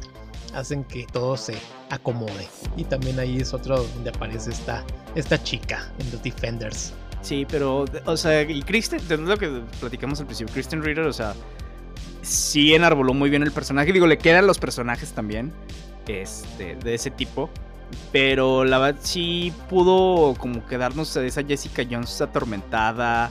hacen 0.54 0.84
que 0.84 1.06
todo 1.12 1.36
se 1.36 1.54
acomode. 1.90 2.48
Y 2.76 2.84
también 2.84 3.18
ahí 3.18 3.38
es 3.38 3.52
otro 3.52 3.82
donde 3.82 4.10
aparece 4.10 4.50
esta, 4.50 4.84
esta 5.14 5.42
chica 5.42 5.90
en 5.98 6.10
los 6.10 6.22
Defenders. 6.22 6.92
Sí, 7.22 7.46
pero, 7.48 7.84
o 8.04 8.16
sea, 8.16 8.42
y 8.42 8.62
Kristen, 8.62 9.06
de 9.08 9.16
lo 9.16 9.36
que 9.36 9.48
platicamos 9.80 10.20
al 10.20 10.26
principio, 10.26 10.52
Kristen 10.52 10.82
Ritter, 10.82 11.04
o 11.04 11.12
sea, 11.12 11.34
sí 12.22 12.74
enarboló 12.74 13.14
muy 13.14 13.30
bien 13.30 13.42
el 13.42 13.52
personaje. 13.52 13.92
Digo, 13.92 14.06
le 14.06 14.18
quedan 14.18 14.46
los 14.46 14.58
personajes 14.58 15.12
también, 15.12 15.52
este, 16.08 16.76
de 16.76 16.94
ese 16.94 17.10
tipo. 17.10 17.50
Pero 18.10 18.64
la 18.64 18.78
verdad 18.78 19.00
sí 19.02 19.52
pudo 19.68 20.34
como 20.38 20.66
quedarnos 20.66 21.16
a 21.16 21.24
esa 21.24 21.44
Jessica 21.44 21.84
Jones 21.88 22.20
atormentada, 22.20 23.30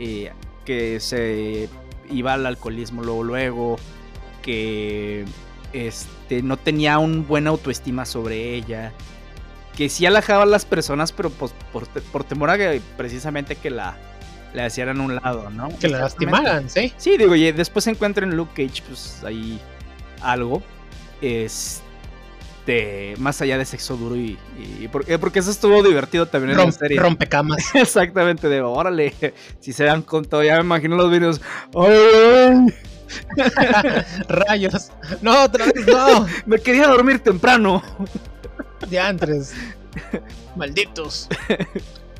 eh, 0.00 0.32
que 0.64 0.98
se 0.98 1.68
iba 2.10 2.34
al 2.34 2.46
alcoholismo 2.46 3.02
luego, 3.04 3.22
luego, 3.22 3.76
que 4.42 5.24
este, 5.72 6.42
no 6.42 6.56
tenía 6.56 6.98
un 6.98 7.26
buena 7.28 7.50
autoestima 7.50 8.04
sobre 8.04 8.54
ella, 8.56 8.92
que 9.76 9.88
sí 9.88 10.04
alajaba 10.04 10.42
a 10.42 10.46
las 10.46 10.64
personas, 10.64 11.12
pero 11.12 11.30
por, 11.30 11.86
te- 11.86 12.00
por 12.00 12.24
temor 12.24 12.50
a 12.50 12.58
que 12.58 12.82
precisamente 12.96 13.54
que 13.54 13.70
la, 13.70 13.96
la 14.52 14.66
hicieran 14.66 15.00
un 15.00 15.14
lado, 15.14 15.48
¿no? 15.50 15.68
Que 15.78 15.86
la 15.88 16.00
lastimaran, 16.00 16.68
¿sí? 16.68 16.92
Sí, 16.96 17.16
digo, 17.16 17.36
y 17.36 17.52
después 17.52 17.84
se 17.84 17.90
encuentra 17.90 18.24
en 18.26 18.36
Luke 18.36 18.66
Cage, 18.66 18.82
pues 18.88 19.22
ahí 19.24 19.60
algo. 20.20 20.60
Este. 21.20 21.82
Más 23.18 23.40
allá 23.42 23.58
de 23.58 23.64
sexo 23.64 23.96
duro 23.96 24.16
y. 24.16 24.38
y- 24.80 24.88
porque, 24.88 25.18
porque 25.18 25.40
eso 25.40 25.50
estuvo 25.50 25.82
divertido 25.82 26.26
también 26.26 26.58
en 26.58 26.64
la 26.66 26.72
serie. 26.72 26.98
rompecamas. 26.98 27.58
Exactamente, 27.74 28.48
de 28.48 28.60
órale. 28.60 29.12
Si 29.60 29.72
se 29.72 29.84
dan 29.84 30.02
con 30.02 30.24
todo, 30.24 30.42
ya 30.44 30.56
me 30.56 30.60
imagino 30.62 30.96
los 30.96 31.10
videos. 31.10 31.40
¡Ay! 31.74 32.66
Rayos. 34.28 34.90
No, 35.20 35.44
otra 35.44 35.66
vez 35.66 35.86
no. 35.86 36.26
Me 36.46 36.58
quería 36.58 36.86
dormir 36.88 37.18
temprano. 37.18 37.82
Diantres. 38.88 39.52
Malditos. 40.56 41.28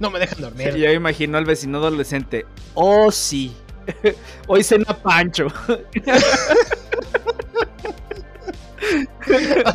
No 0.00 0.10
me 0.10 0.18
dejan 0.18 0.40
dormir. 0.40 0.72
me 0.74 0.92
imagino 0.92 1.38
al 1.38 1.44
vecino 1.44 1.78
adolescente. 1.78 2.44
Oh, 2.74 3.10
sí. 3.10 3.54
Hoy 4.46 4.62
cena 4.62 4.84
Pancho. 5.02 5.46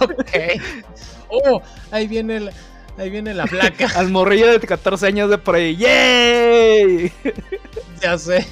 Ok. 0.02 0.62
Oh, 1.30 1.62
ahí 1.92 2.08
viene 2.08 2.38
el, 2.38 2.52
ahí 2.98 3.10
viene 3.10 3.34
la 3.34 3.48
flaca. 3.48 3.88
Al 3.96 4.10
morrillo 4.10 4.52
de 4.52 4.60
14 4.60 5.08
años 5.08 5.30
de 5.30 5.38
por 5.38 5.56
ahí. 5.56 5.76
¡Yay! 5.76 7.12
Ya 8.02 8.16
sé. 8.18 8.46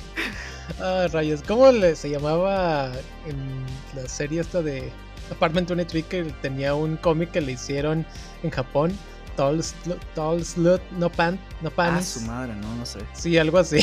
Ah, 0.79 1.05
rayos. 1.11 1.41
¿Cómo 1.47 1.71
le, 1.71 1.95
se 1.95 2.09
llamaba 2.09 2.91
en 3.27 3.63
la 3.95 4.09
serie 4.09 4.41
esta 4.41 4.63
de 4.63 4.91
Apartment 5.31 5.69
23 5.69 6.03
que 6.05 6.23
tenía 6.41 6.73
un 6.73 6.97
cómic 6.97 7.29
que 7.31 7.41
le 7.41 7.51
hicieron 7.51 8.05
en 8.41 8.49
Japón? 8.49 8.97
Tall, 9.35 9.59
Slut- 9.59 9.99
tall 10.15 10.43
Slut, 10.43 10.81
no 10.97 11.11
pan, 11.11 11.37
no 11.61 11.69
Ah, 11.69 11.75
panis. 11.75 12.05
su 12.07 12.21
madre, 12.21 12.55
no, 12.55 12.73
no 12.75 12.85
sé. 12.87 12.99
Sí, 13.13 13.37
algo 13.37 13.59
así. 13.59 13.77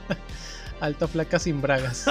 Alta 0.80 1.06
flaca 1.06 1.38
sin 1.38 1.60
bragas. 1.60 2.06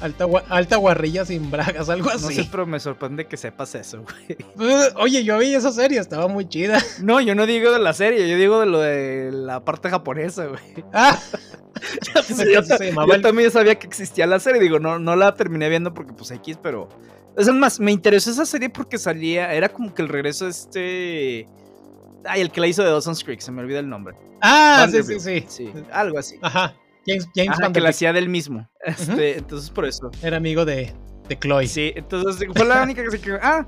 Alta, 0.00 0.24
alta 0.48 0.76
guarrilla 0.76 1.24
sin 1.26 1.50
bragas, 1.50 1.88
algo 1.90 2.08
No 2.08 2.14
así. 2.16 2.34
sé, 2.34 2.48
pero 2.50 2.64
me 2.66 2.80
sorprende 2.80 3.26
que 3.26 3.36
sepas 3.36 3.74
eso, 3.74 4.02
güey. 4.56 4.78
Oye, 4.96 5.24
yo 5.24 5.36
vi 5.38 5.54
esa 5.54 5.70
serie, 5.72 5.98
estaba 6.00 6.26
muy 6.26 6.48
chida. 6.48 6.78
No, 7.02 7.20
yo 7.20 7.34
no 7.34 7.44
digo 7.44 7.70
de 7.70 7.78
la 7.78 7.92
serie, 7.92 8.28
yo 8.28 8.36
digo 8.36 8.60
de 8.60 8.66
lo 8.66 8.78
de 8.80 9.30
la 9.30 9.62
parte 9.64 9.90
japonesa, 9.90 10.46
güey. 10.46 10.60
Ah, 10.92 11.18
Sí, 12.24 12.44
yo, 12.52 12.62
se 12.62 12.86
llamaba 12.88 13.08
yo 13.08 13.14
el- 13.14 13.22
también 13.22 13.50
sabía 13.50 13.74
que 13.78 13.86
existía 13.86 14.26
la 14.26 14.38
serie, 14.40 14.60
digo, 14.60 14.78
no, 14.78 14.98
no 14.98 15.16
la 15.16 15.34
terminé 15.34 15.68
viendo 15.68 15.92
porque 15.94 16.12
pues 16.12 16.30
X, 16.30 16.58
pero... 16.62 16.88
Es 17.36 17.48
más, 17.52 17.78
me 17.80 17.92
interesó 17.92 18.30
esa 18.30 18.44
serie 18.44 18.68
porque 18.70 18.98
salía, 18.98 19.54
era 19.54 19.68
como 19.68 19.94
que 19.94 20.02
el 20.02 20.08
regreso 20.08 20.44
de 20.46 20.50
este... 20.50 21.48
Ay, 22.24 22.40
el 22.42 22.50
que 22.50 22.60
la 22.60 22.66
hizo 22.66 22.82
de 22.82 22.90
Dawson's 22.90 23.22
Creek, 23.24 23.40
se 23.40 23.50
me 23.52 23.62
olvida 23.62 23.78
el 23.78 23.88
nombre. 23.88 24.14
ah 24.42 24.86
sí, 24.90 25.02
sí, 25.02 25.14
Vanderbilt, 25.14 25.48
sí. 25.48 25.72
algo 25.92 26.18
así. 26.18 26.36
Ajá. 26.42 26.74
James, 27.06 27.28
James 27.34 27.58
Ajá, 27.60 27.72
que 27.72 27.80
la 27.80 27.90
hacía 27.90 28.12
del 28.12 28.28
mismo. 28.28 28.68
Este, 28.84 29.38
Entonces, 29.38 29.70
por 29.70 29.84
eso. 29.86 30.10
era 30.22 30.36
amigo 30.36 30.64
de, 30.64 30.92
de 31.28 31.38
Chloe. 31.38 31.66
Sí, 31.66 31.92
entonces 31.96 32.46
fue 32.54 32.66
la 32.66 32.82
única 32.82 33.02
que 33.02 33.10
se 33.10 33.20
quedó. 33.20 33.38
Ah, 33.42 33.66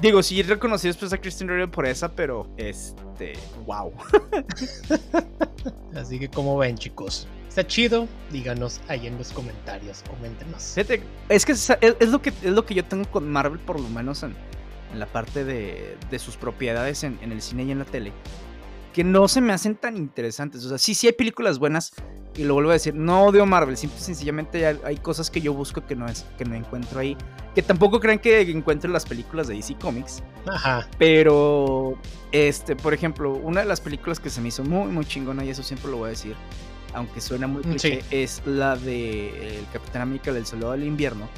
digo, 0.00 0.22
sí 0.22 0.42
reconocí 0.42 0.88
después 0.88 1.12
a 1.12 1.18
Kristen 1.18 1.48
Ritter 1.48 1.70
por 1.70 1.86
esa, 1.86 2.12
pero 2.12 2.48
este, 2.56 3.34
wow. 3.64 3.92
Así 5.94 6.18
que 6.18 6.28
como 6.28 6.56
ven 6.58 6.76
chicos, 6.76 7.26
está 7.48 7.66
chido, 7.66 8.06
díganos 8.30 8.80
ahí 8.88 9.06
en 9.06 9.16
los 9.16 9.32
comentarios, 9.32 10.02
coméntenos. 10.08 10.76
Es 10.76 11.44
que 11.44 11.52
es, 11.52 11.70
es 11.80 12.08
lo 12.10 12.20
que 12.20 12.30
es 12.30 12.52
lo 12.52 12.66
que 12.66 12.74
yo 12.74 12.84
tengo 12.84 13.04
con 13.10 13.30
Marvel, 13.30 13.58
por 13.60 13.80
lo 13.80 13.88
menos 13.88 14.22
en, 14.22 14.34
en 14.92 15.00
la 15.00 15.06
parte 15.06 15.44
de, 15.44 15.96
de 16.10 16.18
sus 16.18 16.36
propiedades 16.36 17.02
en, 17.04 17.18
en 17.22 17.32
el 17.32 17.40
cine 17.40 17.64
y 17.64 17.70
en 17.70 17.78
la 17.78 17.84
tele, 17.84 18.12
que 18.96 19.04
no 19.04 19.28
se 19.28 19.42
me 19.42 19.52
hacen 19.52 19.76
tan 19.76 19.94
interesantes. 19.94 20.64
O 20.64 20.70
sea, 20.70 20.78
sí, 20.78 20.94
sí 20.94 21.06
hay 21.06 21.12
películas 21.12 21.58
buenas, 21.58 21.92
y 22.34 22.44
lo 22.44 22.54
vuelvo 22.54 22.70
a 22.70 22.72
decir, 22.72 22.94
no 22.94 23.26
odio 23.26 23.44
Marvel, 23.44 23.76
simple 23.76 23.98
y 24.00 24.02
sencillamente 24.02 24.64
hay, 24.64 24.80
hay 24.84 24.96
cosas 24.96 25.30
que 25.30 25.42
yo 25.42 25.52
busco 25.52 25.84
que 25.84 25.94
no, 25.94 26.06
es, 26.06 26.24
que 26.38 26.46
no 26.46 26.54
encuentro 26.54 27.00
ahí. 27.00 27.14
Que 27.54 27.60
tampoco 27.60 28.00
crean 28.00 28.18
que 28.18 28.40
encuentro 28.40 28.88
en 28.88 28.94
las 28.94 29.04
películas 29.04 29.48
de 29.48 29.54
DC 29.56 29.74
Comics. 29.74 30.22
Ajá. 30.46 30.88
Pero, 30.98 31.98
este, 32.32 32.74
por 32.74 32.94
ejemplo, 32.94 33.34
una 33.34 33.60
de 33.60 33.66
las 33.66 33.82
películas 33.82 34.18
que 34.18 34.30
se 34.30 34.40
me 34.40 34.48
hizo 34.48 34.64
muy, 34.64 34.90
muy 34.90 35.04
chingona, 35.04 35.44
y 35.44 35.50
eso 35.50 35.62
siempre 35.62 35.90
lo 35.90 35.98
voy 35.98 36.06
a 36.06 36.10
decir, 36.12 36.34
aunque 36.94 37.20
suena 37.20 37.46
muy 37.46 37.60
Mm, 37.64 37.68
cliché, 37.68 38.02
es 38.10 38.40
la 38.46 38.76
de 38.76 39.58
El 39.58 39.66
Capitán 39.74 40.00
América 40.00 40.32
del 40.32 40.46
Soldado 40.46 40.72
del 40.72 40.84
Invierno. 40.84 41.28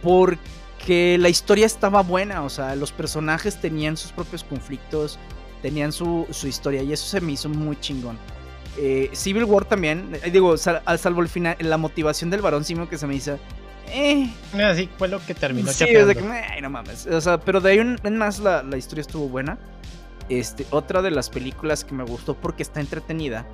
Porque 0.00 1.16
la 1.18 1.28
historia 1.28 1.66
estaba 1.66 2.04
buena, 2.04 2.44
o 2.44 2.50
sea, 2.50 2.76
los 2.76 2.92
personajes 2.92 3.60
tenían 3.60 3.96
sus 3.96 4.12
propios 4.12 4.44
conflictos, 4.44 5.18
tenían 5.64 5.92
su, 5.92 6.26
su 6.30 6.46
historia, 6.46 6.82
y 6.82 6.92
eso 6.92 7.06
se 7.06 7.22
me 7.22 7.32
hizo 7.32 7.48
muy 7.48 7.80
chingón. 7.80 8.18
Eh, 8.76 9.08
Civil 9.14 9.44
War 9.44 9.64
también, 9.64 10.10
eh, 10.22 10.30
digo, 10.30 10.58
sal- 10.58 10.82
al 10.84 10.98
salvo 10.98 11.22
el 11.22 11.28
final, 11.28 11.56
la 11.58 11.78
motivación 11.78 12.28
del 12.28 12.42
varón 12.42 12.64
simio 12.64 12.86
que 12.86 12.98
se 12.98 13.06
me 13.06 13.14
hizo 13.14 13.38
Eh. 13.90 14.28
Así 14.62 14.90
fue 14.98 15.08
lo 15.08 15.24
que 15.24 15.32
terminó 15.34 15.72
Sí, 15.72 15.78
chapeando. 15.86 16.10
o 16.10 16.12
sea, 16.14 16.22
que, 16.22 16.28
ay, 16.52 16.60
no 16.60 16.68
mames. 16.68 17.06
O 17.06 17.18
sea, 17.20 17.40
pero 17.40 17.62
de 17.62 17.70
ahí 17.70 17.78
en 17.78 17.98
en 18.04 18.16
más 18.18 18.40
la, 18.40 18.62
la 18.62 18.76
historia 18.76 19.00
estuvo 19.00 19.26
buena. 19.28 19.56
Este, 20.28 20.66
otra 20.70 21.00
de 21.00 21.10
las 21.10 21.30
películas 21.30 21.82
que 21.84 21.94
me 21.94 22.04
gustó 22.04 22.34
porque 22.34 22.62
está 22.62 22.80
entretenida, 22.80 23.46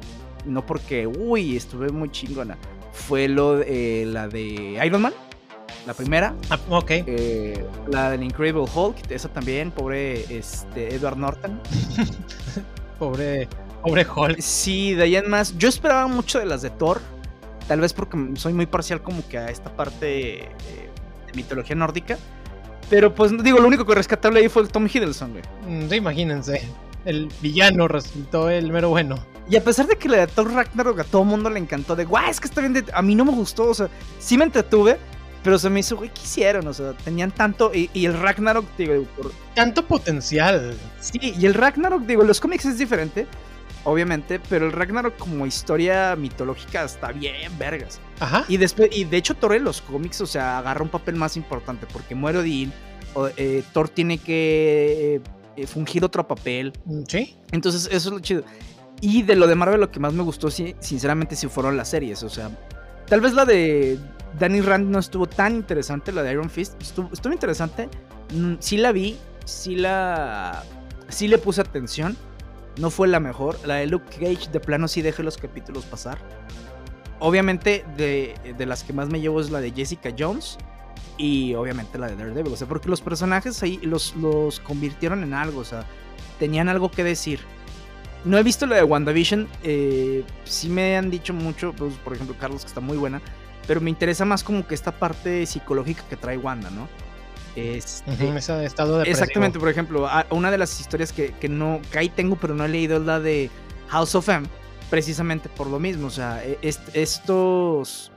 no 0.47 0.67
porque, 0.67 1.07
uy, 1.07 1.57
estuve 1.57 1.91
muy 1.91 2.11
chingona, 2.11 2.57
fue 2.93 3.29
lo 3.29 3.61
eh, 3.61 4.05
la 4.07 4.27
de 4.29 4.81
Iron 4.85 5.03
Man, 5.03 5.13
la 5.87 5.95
primera, 5.95 6.35
Ah, 6.51 6.59
ok. 6.69 6.91
eh, 6.91 7.65
la 7.89 8.11
del 8.11 8.23
Incredible 8.23 8.65
Hulk, 8.73 9.11
esa 9.11 9.29
también, 9.29 9.71
pobre 9.71 10.25
este, 10.37 10.95
Edward 10.95 11.17
Norton. 11.17 11.61
Pobre, 12.99 13.49
pobre 13.83 14.07
Hulk. 14.15 14.41
Sí, 14.41 14.93
de 14.95 15.05
ahí 15.05 15.17
en 15.17 15.31
más, 15.31 15.57
yo 15.57 15.69
esperaba 15.71 16.07
mucho 16.07 16.39
de 16.39 16.45
las 16.45 16.61
de 16.61 16.69
Thor, 16.69 17.01
tal 17.67 17.81
vez 17.81 17.95
porque 17.95 18.19
soy 18.35 18.53
muy 18.53 18.67
parcial 18.67 19.01
como 19.03 19.27
que 19.27 19.39
a 19.39 19.49
esta 19.49 19.75
parte 19.75 20.43
eh, 20.43 20.49
de 21.27 21.33
mitología 21.35 21.75
nórdica. 21.77 22.19
Pero 22.91 23.15
pues 23.15 23.33
digo, 23.43 23.59
lo 23.59 23.69
único 23.69 23.87
que 23.87 23.95
rescatable 23.95 24.41
ahí 24.41 24.49
fue 24.51 24.63
el 24.63 24.69
Tom 24.69 24.87
Hiddleston, 24.87 25.33
güey. 25.33 25.43
Mm, 25.67 25.89
sí, 25.89 25.97
imagínense. 25.97 26.69
El 27.07 27.29
villano 27.41 27.89
resultó 27.89 28.51
el 28.51 28.71
mero 28.71 28.91
bueno. 28.91 29.17
Y 29.49 29.57
a 29.57 29.65
pesar 29.65 29.87
de 29.87 29.97
que 29.97 30.09
la 30.09 30.19
de 30.19 30.27
Thor 30.27 30.53
Ragnarok 30.53 31.01
a 31.01 31.05
todo 31.05 31.25
mundo 31.25 31.49
le 31.49 31.59
encantó, 31.59 31.97
de 31.97 32.05
guau, 32.05 32.29
es 32.29 32.39
que 32.39 32.49
está 32.49 32.61
bien, 32.61 32.75
de... 32.75 32.85
a 32.93 33.01
mí 33.01 33.15
no 33.15 33.25
me 33.25 33.33
gustó, 33.33 33.71
o 33.71 33.75
sea, 33.75 33.89
sí 34.19 34.37
me 34.37 34.45
entretuve, 34.45 34.99
pero 35.43 35.59
se 35.59 35.71
me 35.71 35.81
hizo, 35.81 35.97
güey, 35.97 36.11
¿qué 36.11 36.21
hicieron? 36.23 36.67
O 36.69 36.75
sea, 36.75 36.93
tenían 37.05 37.31
tanto, 37.31 37.73
y, 37.75 37.91
y 37.95 38.05
el 38.07 38.19
Ragnarok, 38.21 38.65
digo, 38.77 39.05
por- 39.17 39.33
Tanto 39.55 39.87
potencial. 39.87 40.75
sí, 41.01 41.19
y 41.39 41.47
el 41.47 41.55
Ragnarok, 41.55 42.03
digo, 42.03 42.23
los 42.25 42.41
cómics 42.41 42.67
es 42.67 42.79
diferente, 42.79 43.27
obviamente, 43.85 44.41
pero 44.51 44.67
el 44.67 44.73
Ragnarok 44.73 45.17
como 45.17 45.47
historia 45.47 46.15
mitológica 46.17 46.85
está 46.85 47.13
bien, 47.13 47.57
vergas. 47.59 48.01
Ajá. 48.21 48.45
Y 48.49 48.57
después, 48.59 48.91
y 48.93 49.05
de 49.05 49.17
hecho 49.17 49.35
Thor 49.35 49.55
en 49.55 49.65
los 49.65 49.81
cómics, 49.81 50.21
o 50.21 50.27
sea, 50.27 50.59
agarra 50.59 50.83
un 50.83 50.91
papel 50.91 51.17
más 51.17 51.37
importante, 51.37 51.87
porque 51.93 52.15
muere 52.15 52.39
Odín, 52.41 52.73
eh, 53.37 53.63
Thor 53.73 53.89
tiene 53.89 54.19
que 54.19 55.21
eh, 55.57 55.67
fungir 55.67 56.05
otro 56.05 56.27
papel, 56.29 56.73
Mm, 56.85 57.03
Sí. 57.09 57.37
entonces, 57.51 57.87
eso 57.91 58.09
es 58.11 58.15
lo 58.15 58.21
chido. 58.21 58.45
Y 59.01 59.23
de 59.23 59.35
lo 59.35 59.47
de 59.47 59.55
Marvel, 59.55 59.81
lo 59.81 59.91
que 59.91 59.99
más 59.99 60.13
me 60.13 60.23
gustó, 60.23 60.51
sí, 60.51 60.77
sinceramente, 60.81 61.35
sí 61.35 61.49
fueron 61.49 61.77
las 61.77 61.89
series. 61.89 62.23
O 62.23 62.29
sea, 62.29 62.51
tal 63.09 63.21
vez 63.23 63.33
la 63.33 63.47
de 63.47 63.99
Danny 64.39 64.61
Rand 64.61 64.91
no 64.91 64.99
estuvo 64.99 65.27
tan 65.27 65.57
interesante, 65.57 66.13
la 66.13 66.23
de 66.23 66.33
Iron 66.33 66.51
Fist. 66.51 66.81
Estuvo, 66.81 67.33
interesante. 67.33 67.89
Mm, 68.35 68.55
Sí 68.59 68.77
la 68.77 68.93
vi, 68.93 69.17
sí 69.45 69.77
la. 69.77 70.63
Sí 71.09 71.29
le 71.29 71.39
puse 71.39 71.61
atención. 71.61 72.17
No 72.79 72.91
fue 72.91 73.09
la 73.09 73.21
mejor. 73.21 73.59
La 73.67 73.77
de 73.77 73.87
Luke 73.87 74.07
Cage, 74.11 74.51
de 74.51 74.61
plano, 74.61 74.89
sí 74.89 75.03
dejé 75.03 75.23
los 75.23 75.37
capítulos 75.37 75.85
pasar. 75.85 76.19
Obviamente, 77.19 77.85
de, 77.97 78.35
de 78.57 78.67
las 78.67 78.85
que 78.85 78.93
más 78.93 79.09
me 79.09 79.21
llevo 79.21 79.41
es 79.41 79.51
la 79.51 79.61
de 79.61 79.73
Jessica 79.73 80.11
Jones. 80.17 80.57
Y 81.19 81.55
obviamente 81.55 81.99
la 81.99 82.07
de 82.07 82.17
Daredevil. 82.17 82.53
O 82.53 82.57
sea, 82.57 82.67
porque 82.67 82.89
los 82.89 83.03
personajes 83.03 83.63
ahí 83.63 83.79
los, 83.83 84.17
los 84.17 84.61
convirtieron 84.61 85.23
en 85.23 85.35
algo. 85.35 85.61
O 85.61 85.65
sea, 85.65 85.85
tenían 86.39 86.69
algo 86.69 86.91
que 86.91 87.05
decir. 87.05 87.41
No 88.25 88.39
he 88.39 88.43
visto 88.43 88.67
la 88.67 88.77
de 88.77 88.85
WandaVision. 88.85 89.49
Eh, 89.63 90.25
sí 90.45 90.69
me 90.69 90.97
han 90.97 91.11
dicho 91.11 91.35
mucho, 91.35 91.75
pues, 91.77 91.95
por 91.97 92.15
ejemplo, 92.15 92.37
Carlos, 92.39 92.63
que 92.63 92.69
está 92.69 92.81
muy 92.81 92.97
buena. 92.97 93.21
Pero 93.67 93.81
me 93.81 93.91
interesa 93.91 94.25
más 94.25 94.43
como 94.43 94.67
que 94.67 94.75
esta 94.75 94.93
parte 94.93 95.45
psicológica 95.47 96.03
que 96.09 96.17
trae 96.17 96.37
Wanda, 96.39 96.71
¿no? 96.71 96.89
Este, 97.57 98.11
Ujú, 98.11 98.37
ese 98.37 98.65
estado 98.65 98.99
depresivo. 98.99 99.23
Exactamente, 99.23 99.59
por 99.59 99.69
ejemplo, 99.69 100.09
una 100.31 100.51
de 100.51 100.59
las 100.59 100.79
historias 100.81 101.13
que, 101.13 101.33
que 101.33 101.49
no, 101.49 101.81
que 101.91 101.99
ahí 101.99 102.09
tengo, 102.09 102.37
pero 102.37 102.55
no 102.55 102.65
he 102.65 102.69
leído 102.69 102.97
es 102.99 103.03
la 103.03 103.19
de 103.21 103.51
House 103.89 104.15
of 104.15 104.29
M, 104.29 104.47
precisamente 104.89 105.49
por 105.49 105.67
lo 105.67 105.79
mismo. 105.79 106.07
O 106.07 106.11
sea, 106.11 106.45
e- 106.45 106.59
est- 106.63 106.95
estos. 106.95 108.13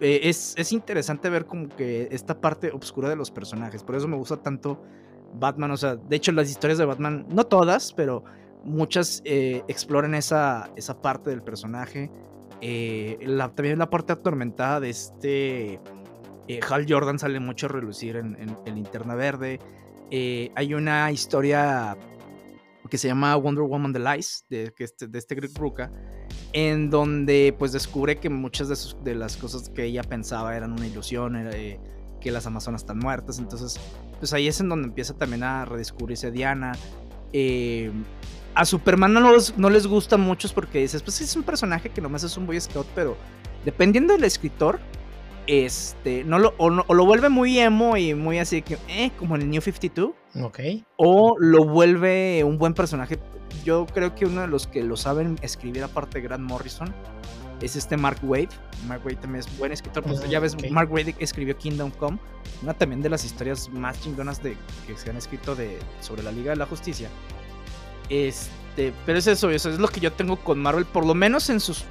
eh, 0.00 0.20
es, 0.24 0.54
es 0.56 0.72
interesante 0.72 1.28
ver 1.28 1.44
como 1.46 1.68
que 1.68 2.08
esta 2.10 2.40
parte 2.40 2.70
oscura 2.72 3.08
de 3.10 3.16
los 3.16 3.30
personajes. 3.30 3.82
Por 3.82 3.96
eso 3.96 4.08
me 4.08 4.16
gusta 4.16 4.38
tanto 4.38 4.82
Batman. 5.34 5.70
O 5.72 5.76
sea, 5.76 5.96
de 5.96 6.16
hecho, 6.16 6.32
las 6.32 6.48
historias 6.50 6.78
de 6.78 6.86
Batman, 6.86 7.26
no 7.28 7.44
todas, 7.44 7.92
pero 7.92 8.24
muchas 8.64 9.20
eh, 9.24 9.62
exploran 9.68 10.14
esa, 10.14 10.70
esa 10.76 11.00
parte 11.00 11.28
del 11.30 11.42
personaje. 11.42 12.10
Eh, 12.60 13.18
la- 13.22 13.48
también 13.54 13.78
la 13.78 13.88
parte 13.90 14.12
atormentada 14.12 14.80
de 14.80 14.90
este. 14.90 15.80
eh, 16.48 16.60
Hal 16.68 16.84
Jordan 16.88 17.18
sale 17.18 17.38
mucho 17.40 17.66
a 17.66 17.68
relucir 17.68 18.16
en, 18.16 18.36
en- 18.40 18.58
en 18.66 18.74
Linterna 18.74 19.14
Verde. 19.14 19.60
Eh, 20.10 20.50
hay 20.56 20.74
una 20.74 21.10
historia 21.12 21.96
que 22.90 22.98
se 22.98 23.06
llama 23.06 23.36
Wonder 23.36 23.62
Woman 23.64 23.92
The 23.92 24.00
Lies, 24.00 24.46
de, 24.50 24.74
este, 24.78 25.06
de 25.06 25.18
este 25.18 25.36
Greg 25.36 25.52
Rucka, 25.56 25.92
en 26.52 26.90
donde 26.90 27.54
pues 27.56 27.70
descubre 27.70 28.16
que 28.16 28.28
muchas 28.28 28.68
de, 28.68 28.74
sus- 28.74 28.96
de 29.04 29.14
las 29.14 29.36
cosas 29.36 29.68
que 29.68 29.84
ella 29.84 30.02
pensaba 30.02 30.56
eran 30.56 30.72
una 30.72 30.86
ilusión, 30.88 31.36
era, 31.36 31.52
eh, 31.56 31.78
que 32.20 32.32
las 32.32 32.46
Amazonas 32.46 32.82
están 32.82 32.98
muertas. 32.98 33.38
Entonces, 33.38 33.78
pues 34.18 34.32
ahí 34.32 34.48
es 34.48 34.58
en 34.60 34.68
donde 34.68 34.88
empieza 34.88 35.16
también 35.16 35.44
a 35.44 35.64
redescubrirse 35.64 36.32
Diana. 36.32 36.72
A 38.54 38.64
Superman 38.64 39.12
no, 39.12 39.20
los- 39.20 39.56
no 39.56 39.70
les 39.70 39.86
gusta 39.86 40.16
mucho 40.16 40.48
porque 40.54 40.80
dices, 40.80 41.02
pues 41.02 41.20
es 41.20 41.36
un 41.36 41.42
personaje 41.42 41.88
que 41.90 42.00
nomás 42.00 42.24
es 42.24 42.36
un 42.36 42.46
Boy 42.46 42.60
Scout, 42.60 42.86
pero 42.94 43.16
dependiendo 43.64 44.12
del 44.14 44.24
escritor, 44.24 44.80
este, 45.46 46.24
no 46.24 46.38
lo, 46.38 46.54
o, 46.58 46.70
no- 46.70 46.84
o 46.86 46.94
lo 46.94 47.04
vuelve 47.04 47.28
muy 47.28 47.58
emo 47.58 47.96
y 47.96 48.14
muy 48.14 48.38
así 48.38 48.62
que, 48.62 48.78
eh, 48.88 49.10
como 49.18 49.36
en 49.36 49.42
el 49.42 49.50
New 49.50 49.60
52, 49.60 50.10
Ok. 50.42 50.60
o 50.96 51.36
lo 51.38 51.64
vuelve 51.64 52.44
un 52.44 52.58
buen 52.58 52.74
personaje. 52.74 53.18
Yo 53.64 53.86
creo 53.86 54.14
que 54.14 54.26
uno 54.26 54.42
de 54.42 54.46
los 54.46 54.66
que 54.66 54.82
lo 54.82 54.96
saben 54.96 55.36
escribir, 55.42 55.82
aparte 55.82 56.18
de 56.20 56.22
Grant 56.28 56.42
Morrison, 56.44 56.92
es 57.60 57.76
este 57.76 57.96
Mark 57.96 58.18
Wade. 58.22 58.48
Mark 58.86 59.02
Wade 59.04 59.16
también 59.16 59.40
es 59.40 59.58
buen 59.58 59.70
escritor. 59.72 60.02
Pues 60.02 60.20
Ah, 60.20 60.26
ya 60.26 60.40
ves, 60.40 60.54
ok. 60.54 60.70
Mark 60.70 60.90
Wade 60.90 61.14
escribió 61.18 61.56
Kingdom 61.58 61.90
Come, 61.90 62.18
una 62.62 62.72
también 62.74 63.02
de 63.02 63.10
las 63.10 63.24
historias 63.24 63.68
más 63.68 64.00
chingonas 64.00 64.42
de, 64.42 64.56
que 64.86 64.96
se 64.96 65.10
han 65.10 65.16
escrito 65.16 65.54
de, 65.54 65.78
sobre 66.00 66.22
la 66.22 66.32
Liga 66.32 66.50
de 66.50 66.56
la 66.56 66.66
Justicia. 66.66 67.08
Este, 68.10 68.92
pero 69.06 69.18
es 69.18 69.26
eso, 69.26 69.50
eso 69.50 69.70
es 69.70 69.78
lo 69.78 69.88
que 69.88 70.00
yo 70.00 70.12
tengo 70.12 70.36
con 70.36 70.58
Marvel, 70.58 70.84
por 70.84 71.06
lo 71.06 71.14
menos 71.14 71.48
en 71.48 71.60
sus, 71.60 71.84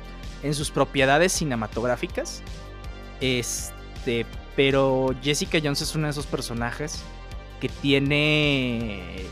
en 0.44 0.54
sus 0.54 0.70
propiedades 0.70 1.32
cinematográficas. 1.32 2.44
Este, 3.22 4.26
pero 4.56 5.16
Jessica 5.24 5.60
Jones 5.64 5.82
es 5.82 5.96
uno 5.96 6.08
de 6.08 6.12
esos 6.12 6.26
personajes 6.26 7.02
que 7.60 7.70
tiene. 7.70 9.26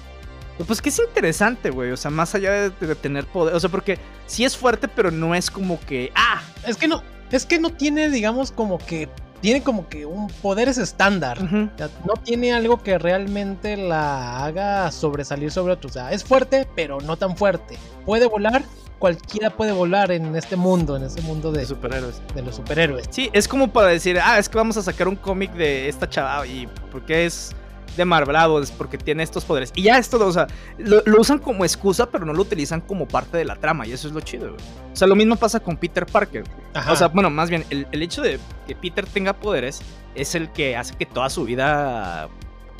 Pues 0.66 0.82
que 0.82 0.90
es 0.90 1.00
interesante, 1.00 1.70
güey. 1.70 1.92
O 1.92 1.98
sea, 1.98 2.10
más 2.10 2.34
allá 2.34 2.52
de, 2.52 2.70
de 2.70 2.96
tener 2.96 3.26
poder. 3.26 3.54
O 3.54 3.60
sea, 3.60 3.70
porque 3.70 4.00
sí 4.26 4.44
es 4.44 4.58
fuerte, 4.58 4.88
pero 4.88 5.12
no 5.12 5.36
es 5.36 5.52
como 5.52 5.80
que. 5.82 6.12
¡Ah! 6.16 6.42
Es 6.66 6.78
que 6.78 6.88
no, 6.88 7.04
es 7.32 7.46
que 7.46 7.60
no 7.60 7.72
tiene, 7.72 8.10
digamos, 8.10 8.52
como 8.52 8.80
que. 8.80 9.10
Tiene 9.42 9.62
como 9.64 9.88
que 9.88 10.06
un 10.06 10.28
poderes 10.28 10.78
estándar. 10.78 11.42
Ujú. 11.44 11.70
O 11.74 11.78
sea, 11.78 11.90
no 12.06 12.14
tiene 12.24 12.54
algo 12.54 12.82
que 12.82 12.98
realmente 12.98 13.78
la 13.78 14.44
haga 14.46 14.92
sobresalir 14.92 15.52
sobre 15.52 15.74
otros. 15.74 15.92
O 15.92 15.94
sea, 15.94 16.12
es 16.12 16.24
fuerte, 16.24 16.68
pero 16.76 17.00
no 17.02 17.18
tan 17.18 17.38
fuerte. 17.38 17.78
Puede 18.06 18.26
volar, 18.28 18.64
cualquiera 19.00 19.52
puede 19.52 19.72
volar 19.74 20.12
en 20.12 20.36
este 20.36 20.56
mundo, 20.56 20.96
en 20.98 21.04
este 21.04 21.22
mundo 21.22 21.52
de, 21.52 21.60
De 21.60 21.66
superhéroes. 21.68 22.22
de 22.34 22.42
los 22.42 22.56
superhéroes. 22.56 23.06
Sí, 23.12 23.30
es 23.34 23.48
como 23.48 23.68
para 23.72 23.88
decir, 23.90 24.20
ah, 24.22 24.40
es 24.40 24.50
que 24.50 24.58
vamos 24.58 24.76
a 24.78 24.82
sacar 24.82 25.08
un 25.08 25.16
cómic 25.16 25.52
de 25.54 25.88
esta 25.88 26.10
chava 26.10 26.46
y 26.48 26.68
porque 26.92 27.26
es 27.28 27.56
de 27.98 28.06
Marvel, 28.06 28.36
pues 28.50 28.72
porque 28.72 28.98
tiene 28.98 29.24
estos 29.24 29.44
poderes. 29.44 29.74
Y 29.76 29.82
ya 29.84 29.98
es 29.98 30.10
todo, 30.10 30.28
o 30.28 30.32
sea, 30.32 30.48
lo, 30.78 31.02
lo 31.06 31.20
usan 31.20 31.40
como 31.40 31.66
excusa, 31.66 32.10
pero 32.10 32.26
no 32.26 32.32
lo 32.34 32.42
utilizan 32.44 32.80
como 32.82 33.08
parte 33.08 33.36
de 33.38 33.44
la 33.46 33.56
trama 33.58 33.86
y 33.86 33.92
eso 33.92 34.08
es 34.08 34.14
lo 34.14 34.22
chido, 34.22 34.52
güey. 34.54 34.62
O 34.94 34.96
sea, 34.96 35.08
lo 35.08 35.16
mismo 35.16 35.36
pasa 35.36 35.60
con 35.60 35.76
Peter 35.76 36.06
Parker. 36.06 36.44
Ajá. 36.74 36.92
O 36.92 36.96
sea, 36.96 37.08
bueno, 37.10 37.30
más 37.30 37.50
bien, 37.50 37.66
el, 37.70 37.88
el 37.92 38.02
hecho 38.02 38.22
de 38.22 38.40
que 38.68 38.76
Peter 38.76 39.06
tenga 39.06 39.34
poderes 39.34 39.82
es 40.16 40.34
el 40.36 40.50
que 40.52 40.78
hace 40.78 40.96
que 40.96 41.06
toda 41.06 41.30
su 41.30 41.44
vida, 41.44 42.30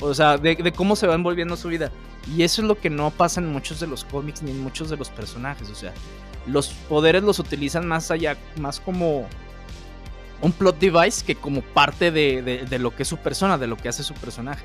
o 0.00 0.14
sea, 0.14 0.38
de, 0.38 0.56
de 0.56 0.72
cómo 0.72 0.96
se 0.96 1.06
va 1.06 1.14
envolviendo 1.14 1.56
su 1.56 1.68
vida. 1.68 1.90
Y 2.34 2.42
eso 2.42 2.62
es 2.62 2.68
lo 2.68 2.78
que 2.78 2.90
no 2.90 3.10
pasa 3.10 3.40
en 3.40 3.46
muchos 3.52 3.80
de 3.80 3.86
los 3.86 4.04
cómics 4.04 4.42
ni 4.42 4.50
en 4.50 4.60
muchos 4.60 4.90
de 4.90 4.96
los 4.96 5.10
personajes. 5.10 5.68
O 5.70 5.74
sea, 5.74 5.92
los 6.46 6.68
poderes 6.88 7.22
los 7.22 7.38
utilizan 7.38 7.86
más 7.86 8.10
allá, 8.10 8.36
más 8.58 8.80
como 8.80 9.26
un 10.40 10.52
plot 10.52 10.78
device 10.78 11.24
que 11.24 11.34
como 11.34 11.62
parte 11.62 12.10
de, 12.10 12.42
de- 12.42 12.64
de 12.64 12.78
lo 12.78 12.94
que 12.94 13.02
es 13.02 13.08
su 13.08 13.16
persona, 13.16 13.58
de 13.58 13.66
lo 13.66 13.76
que 13.76 13.88
hace 13.88 14.02
su 14.04 14.14
personaje. 14.14 14.64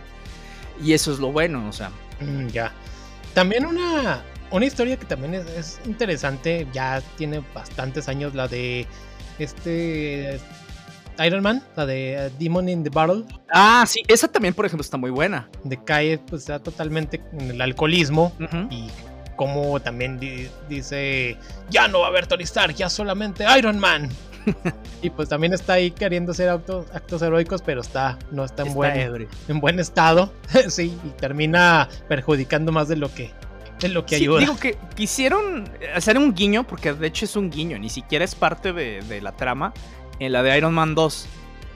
Y 0.82 0.94
eso 0.94 1.12
es 1.12 1.20
lo 1.20 1.32
bueno, 1.32 1.68
o 1.68 1.74
sea. 1.74 1.92
Mm, 2.20 2.48
ya. 2.48 2.72
También 3.34 3.66
una, 3.66 4.24
una 4.52 4.66
historia 4.66 4.98
que 4.98 5.06
también 5.06 5.34
es, 5.34 5.46
es 5.48 5.80
interesante, 5.86 6.68
ya 6.74 7.02
tiene 7.18 7.44
bastantes 7.54 8.08
años, 8.08 8.34
la 8.36 8.48
de 8.48 8.86
este 9.40 10.40
Iron 11.24 11.44
Man, 11.44 11.64
la 11.76 11.86
de 11.86 12.14
eh, 12.28 12.32
Demon 12.40 12.68
in 12.70 12.84
the 12.84 12.90
Battle, 12.90 13.24
Ah, 13.52 13.84
sí, 13.88 14.02
esa 14.08 14.28
también, 14.28 14.54
por 14.54 14.66
ejemplo, 14.66 14.82
está 14.84 14.98
muy 14.98 15.12
buena. 15.12 15.48
de 15.64 15.84
cae 15.84 16.18
pues 16.18 16.42
está 16.44 16.60
totalmente 16.60 17.22
en 17.34 17.52
el 17.52 17.62
alcoholismo 17.62 18.34
y 18.72 18.90
como 19.36 19.80
también 19.80 20.20
di- 20.20 20.48
dice, 20.70 21.38
ya 21.70 21.88
no 21.88 22.00
va 22.00 22.06
a 22.06 22.10
haber 22.10 22.28
Tony 22.28 22.44
Stark, 22.44 22.76
ya 22.76 22.90
solamente 22.90 23.46
Iron 23.58 23.80
Man. 23.80 24.10
y 25.02 25.10
pues 25.10 25.30
también 25.30 25.54
está 25.54 25.74
ahí 25.74 25.92
queriendo 25.92 26.32
hacer 26.32 26.50
auto- 26.50 26.86
actos 26.94 27.22
heroicos, 27.22 27.62
pero 27.62 27.82
está 27.82 28.18
no 28.32 28.44
está 28.44 28.64
en 28.64 28.68
Está 28.70 28.76
buen 28.78 29.00
ebrio. 29.00 29.28
en 29.48 29.60
buen 29.60 29.80
estado, 29.80 30.32
sí, 30.70 30.98
y 31.04 31.10
termina 31.20 31.88
perjudicando 32.08 32.72
más 32.72 32.88
de 32.88 32.96
lo 32.98 33.14
que 33.14 33.32
de 33.80 33.90
lo 33.90 34.06
que 34.06 34.18
Sí, 34.18 34.24
ayuda. 34.24 34.40
digo 34.40 34.56
que 34.58 34.78
quisieron 34.96 35.70
hacer 35.94 36.18
un 36.18 36.34
guiño, 36.34 36.66
porque 36.66 36.94
de 36.94 37.08
hecho 37.08 37.26
es 37.26 37.36
un 37.36 37.50
guiño, 37.50 37.78
ni 37.80 37.90
siquiera 37.90 38.24
es 38.24 38.34
parte 38.36 38.72
de, 38.72 39.02
de 39.02 39.20
la 39.22 39.34
trama, 39.34 39.74
en 40.20 40.32
la 40.32 40.42
de 40.44 40.58
Iron 40.58 40.74
Man 40.74 40.96
2. 40.96 41.28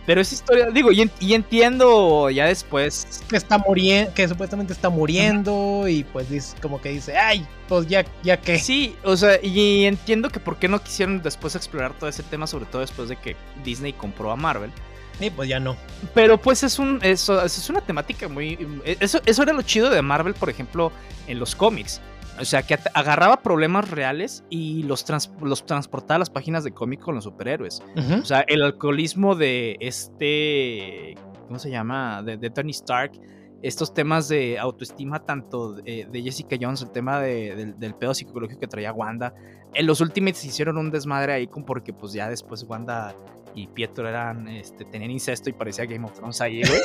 Pero 0.07 0.21
esa 0.21 0.35
historia, 0.35 0.67
digo, 0.73 0.89
y, 0.93 1.33
entiendo 1.33 2.29
ya 2.29 2.45
después. 2.45 3.21
Que 3.27 3.35
está 3.35 3.57
muriendo, 3.57 4.13
que 4.13 4.25
supuestamente 4.25 4.71
está 4.71 4.89
muriendo 4.89 5.85
y 5.85 6.05
pues 6.05 6.29
dice, 6.29 6.55
como 6.61 6.79
que 6.79 6.89
dice, 6.89 7.17
ay, 7.17 7.45
pues 7.67 7.87
ya, 7.87 8.05
ya 8.23 8.39
que. 8.39 8.57
Sí, 8.57 8.95
o 9.03 9.17
sea, 9.17 9.37
y 9.43 9.83
entiendo 9.83 10.29
que 10.29 10.39
por 10.39 10.55
qué 10.59 10.69
no 10.69 10.81
quisieron 10.81 11.21
después 11.21 11.55
explorar 11.55 11.91
todo 11.91 12.09
ese 12.09 12.23
tema, 12.23 12.47
sobre 12.47 12.65
todo 12.67 12.79
después 12.79 13.09
de 13.09 13.17
que 13.17 13.35
Disney 13.65 13.91
compró 13.91 14.31
a 14.31 14.37
Marvel. 14.37 14.71
Sí, 15.19 15.29
pues 15.29 15.49
ya 15.49 15.59
no. 15.59 15.75
Pero 16.13 16.37
pues 16.37 16.63
es 16.63 16.79
un 16.79 16.99
eso, 17.01 17.43
es 17.43 17.69
una 17.69 17.81
temática 17.81 18.29
muy 18.29 18.57
eso 18.85 19.19
eso 19.25 19.43
era 19.43 19.51
lo 19.51 19.61
chido 19.61 19.89
de 19.89 20.01
Marvel, 20.01 20.35
por 20.35 20.49
ejemplo, 20.49 20.93
en 21.27 21.37
los 21.37 21.53
cómics. 21.53 21.99
O 22.39 22.45
sea, 22.45 22.63
que 22.63 22.77
agarraba 22.93 23.41
problemas 23.41 23.89
reales 23.89 24.43
y 24.49 24.83
los, 24.83 25.05
los 25.41 25.65
transportaba 25.65 26.15
a 26.15 26.19
las 26.19 26.29
páginas 26.29 26.63
de 26.63 26.71
cómic 26.71 26.99
con 26.99 27.15
los 27.15 27.23
superhéroes. 27.23 27.83
O 28.21 28.25
sea, 28.25 28.41
el 28.41 28.63
alcoholismo 28.63 29.35
de 29.35 29.77
este. 29.79 31.15
¿Cómo 31.47 31.59
se 31.59 31.69
llama? 31.69 32.23
De, 32.23 32.49
Tony 32.49 32.71
Stark. 32.71 33.13
Estos 33.61 33.93
temas 33.93 34.27
de 34.27 34.59
autoestima, 34.59 35.25
tanto 35.25 35.73
de, 35.73 36.21
Jessica 36.23 36.57
Jones, 36.59 36.81
el 36.83 36.91
tema 36.91 37.19
del, 37.21 37.77
del, 37.79 37.95
pedo 37.95 38.13
psicológico 38.13 38.59
que 38.59 38.67
traía 38.67 38.93
Wanda. 38.93 39.33
En 39.73 39.85
los 39.87 39.99
Ultimates 39.99 40.45
hicieron 40.45 40.77
un 40.77 40.91
desmadre 40.91 41.33
ahí, 41.33 41.47
con 41.47 41.65
porque 41.65 41.91
pues 41.91 42.13
ya 42.13 42.29
después 42.29 42.63
Wanda 42.63 43.15
y 43.57 43.67
Pietro 43.67 44.07
eran, 44.07 44.47
este, 44.47 44.85
tenían 44.85 45.09
incesto 45.09 45.49
y 45.49 45.53
parecía 45.53 45.85
Game 45.85 46.05
of 46.05 46.13
Thrones 46.13 46.39
ahí, 46.41 46.61
güey. 46.61 46.81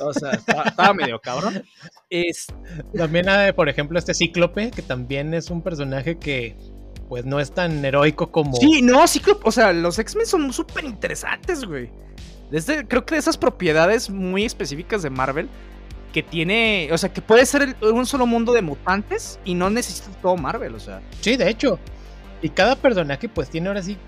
O 0.00 0.12
sea, 0.12 0.32
estaba, 0.32 0.92
medio 0.92 1.18
cabrón. 1.20 1.64
Es... 2.10 2.48
También 2.94 3.26
por 3.54 3.68
ejemplo, 3.68 3.98
este 3.98 4.12
Cíclope, 4.12 4.70
que 4.70 4.82
también 4.82 5.32
es 5.32 5.50
un 5.50 5.62
personaje 5.62 6.18
que 6.18 6.56
pues 7.08 7.24
no 7.24 7.38
es 7.38 7.52
tan 7.52 7.84
heroico 7.84 8.32
como... 8.32 8.56
Sí, 8.56 8.82
no, 8.82 9.06
Cíclope, 9.06 9.42
o 9.44 9.52
sea, 9.52 9.72
los 9.72 9.98
X-Men 9.98 10.26
son 10.26 10.52
súper 10.52 10.84
interesantes, 10.84 11.64
güey. 11.64 11.90
Desde, 12.50 12.86
creo 12.86 13.06
que 13.06 13.14
de 13.14 13.20
esas 13.20 13.38
propiedades 13.38 14.10
muy 14.10 14.44
específicas 14.44 15.02
de 15.02 15.10
Marvel, 15.10 15.48
que 16.16 16.22
tiene, 16.22 16.88
o 16.92 16.96
sea, 16.96 17.12
que 17.12 17.20
puede 17.20 17.44
ser 17.44 17.76
un 17.82 18.06
solo 18.06 18.24
mundo 18.24 18.54
de 18.54 18.62
mutantes 18.62 19.38
y 19.44 19.52
no 19.52 19.68
necesita 19.68 20.08
todo 20.22 20.34
Marvel, 20.38 20.74
o 20.74 20.80
sea. 20.80 21.02
Sí, 21.20 21.36
de 21.36 21.50
hecho. 21.50 21.78
Y 22.40 22.48
cada 22.48 22.74
personaje 22.74 23.28
pues 23.28 23.50
tiene 23.50 23.68
ahora 23.68 23.82
sí 23.82 23.98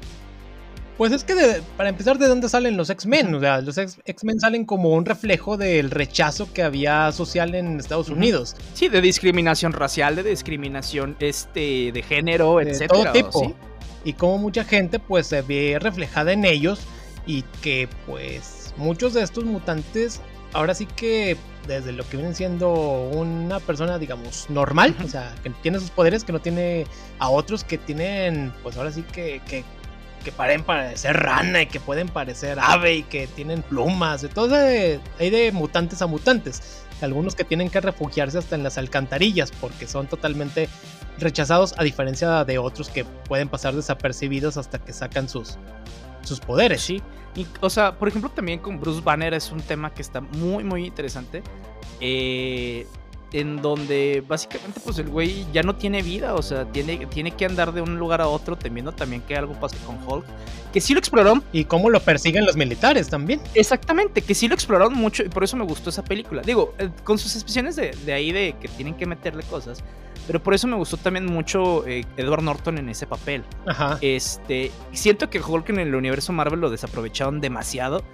pues 0.97 1.13
es 1.13 1.23
que 1.23 1.35
para 1.77 1.91
empezar, 1.91 2.17
¿de 2.19 2.27
dónde 2.27 2.49
salen 2.49 2.79
los 2.79 2.89
X-Men? 2.89 3.35
O 3.35 3.41
sea, 3.41 3.61
los 3.61 3.77
X-Men 3.77 4.41
salen 4.41 4.65
como 4.65 4.95
un 4.95 5.05
reflejo 5.05 5.59
del 5.59 5.91
rechazo 5.91 6.51
que 6.51 6.63
había 6.63 7.13
social 7.13 7.55
en 7.55 7.79
Estados 7.79 8.09
Unidos. 8.09 8.57
Sí, 8.73 8.89
de 8.89 9.03
discriminación 9.03 9.75
racial, 9.75 10.17
de 10.17 10.23
discriminación 10.23 11.15
este, 11.21 11.93
de 11.93 12.03
género, 12.03 12.57
de 12.57 12.71
etcétera. 12.71 13.13
Todo 13.13 13.13
tipo. 13.13 13.55
Y 14.03 14.15
como 14.15 14.39
mucha 14.39 14.65
gente 14.65 14.99
pues 14.99 15.27
se 15.27 15.43
ve 15.43 15.77
reflejada 15.79 16.33
en 16.33 16.47
ellos 16.47 16.81
y 17.27 17.43
que 17.61 17.87
pues 18.07 18.73
muchos 18.79 19.13
de 19.13 19.23
estos 19.23 19.45
mutantes 19.45 20.23
ahora 20.53 20.75
sí 20.75 20.87
que 20.97 21.37
desde 21.69 21.93
lo 21.93 22.09
que 22.09 22.17
vienen 22.17 22.35
siendo 22.35 22.73
una 22.73 23.61
persona, 23.61 23.99
digamos, 23.99 24.51
normal, 24.51 24.97
o 25.05 25.09
sea, 25.09 25.35
que 25.43 25.51
tiene 25.63 25.79
sus 25.79 25.91
poderes, 25.91 26.25
que 26.25 26.33
no 26.33 26.41
tiene 26.41 26.87
a 27.21 27.29
otros 27.29 27.63
que 27.63 27.79
tienen, 27.79 28.53
pues 28.63 28.77
ahora 28.77 28.91
sí 28.91 29.03
que, 29.03 29.41
que 29.47 29.65
que 30.25 30.33
paren 30.33 30.65
parecer 30.65 31.17
rana 31.17 31.63
y 31.63 31.67
que 31.67 31.81
pueden 31.81 32.09
parecer 32.09 32.59
ave 32.61 32.97
y 32.97 33.03
que 33.05 33.27
tienen 33.29 33.63
plumas, 33.63 34.27
todo 34.35 34.57
hay 34.57 35.31
de 35.31 35.53
mutantes 35.53 36.03
a 36.03 36.07
mutantes. 36.07 36.83
Algunos 37.01 37.37
que 37.37 37.45
tienen 37.45 37.71
que 37.71 37.81
refugiarse 37.81 38.39
hasta 38.39 38.57
en 38.57 38.65
las 38.65 38.77
alcantarillas 38.77 39.53
porque 39.61 39.87
son 39.87 40.09
totalmente 40.09 40.69
rechazados 41.19 41.75
a 41.79 41.85
diferencia 41.85 42.45
de 42.45 42.59
otros 42.59 42.89
que 42.89 43.05
pueden 43.05 43.49
pasar 43.49 43.75
desapercibidos 43.75 44.57
hasta 44.57 44.81
que 44.81 44.93
sacan 44.93 45.29
sus, 45.29 45.59
sus 46.29 46.41
poderes. 46.41 46.83
Sí, 46.83 47.03
o 47.61 47.71
sea, 47.71 47.99
por 47.99 48.09
ejemplo 48.09 48.31
también 48.31 48.59
con 48.59 48.81
Bruce 48.81 49.01
Banner 49.01 49.35
es 49.35 49.51
un 49.51 49.61
tema 49.61 49.93
que 49.93 50.03
está 50.03 50.21
muy 50.21 50.65
muy 50.65 50.87
interesante. 50.87 51.43
Eh, 52.01 52.87
en 53.33 53.61
donde 53.61 54.23
básicamente 54.27 54.81
pues 54.81 54.99
el 54.99 55.09
güey 55.09 55.47
ya 55.53 55.63
no 55.63 55.75
tiene 55.77 56.03
vida, 56.03 56.35
o 56.35 56.43
sea, 56.43 56.65
tiene, 56.67 57.07
tiene 57.07 57.33
que 57.33 57.45
andar 57.45 57.73
de 57.73 57.83
un 57.83 57.99
lugar 57.99 58.21
a 58.21 58.29
otro 58.29 58.57
temiendo 58.57 58.93
también 58.93 59.23
que 59.23 59.37
algo 59.37 59.53
pase 59.55 59.77
con 59.87 59.99
Hulk, 60.07 60.25
que 60.73 60.81
sí 60.81 60.95
lo 60.95 60.99
exploraron. 60.99 61.43
Y 61.53 61.65
cómo 61.65 61.91
lo 61.91 62.01
persiguen 62.01 62.45
los 62.47 62.57
militares 62.57 63.09
también. 63.09 63.41
Exactamente, 63.55 64.23
que 64.23 64.35
sí 64.35 64.49
lo 64.49 64.55
exploraron 64.55 64.95
mucho 64.95 65.23
y 65.23 65.29
por 65.29 65.45
eso 65.45 65.57
me 65.57 65.65
gustó 65.65 65.91
esa 65.91 66.05
película. 66.05 66.43
Digo, 66.43 66.75
eh, 66.79 66.91
con 67.05 67.19
sus 67.19 67.35
expresiones 67.35 67.77
de, 67.77 67.91
de 68.05 68.13
ahí 68.13 68.33
de 68.33 68.57
que 68.61 68.69
tienen 68.69 68.95
que 68.95 69.07
meterle 69.07 69.43
cosas, 69.45 69.83
pero 70.29 70.43
por 70.43 70.53
eso 70.53 70.67
me 70.67 70.77
gustó 70.77 70.99
también 70.99 71.25
mucho 71.25 71.87
eh, 71.87 72.05
Edward 72.19 72.43
Norton 72.43 72.77
en 72.77 72.91
ese 72.91 73.07
papel. 73.07 73.45
Ajá. 73.67 73.99
Este, 74.03 74.71
siento 74.93 75.31
que 75.31 75.41
Hulk 75.41 75.71
en 75.71 75.79
el 75.79 75.95
universo 75.95 76.35
Marvel 76.35 76.61
lo 76.61 76.69
desaprovecharon 76.69 77.41
demasiado 77.41 78.05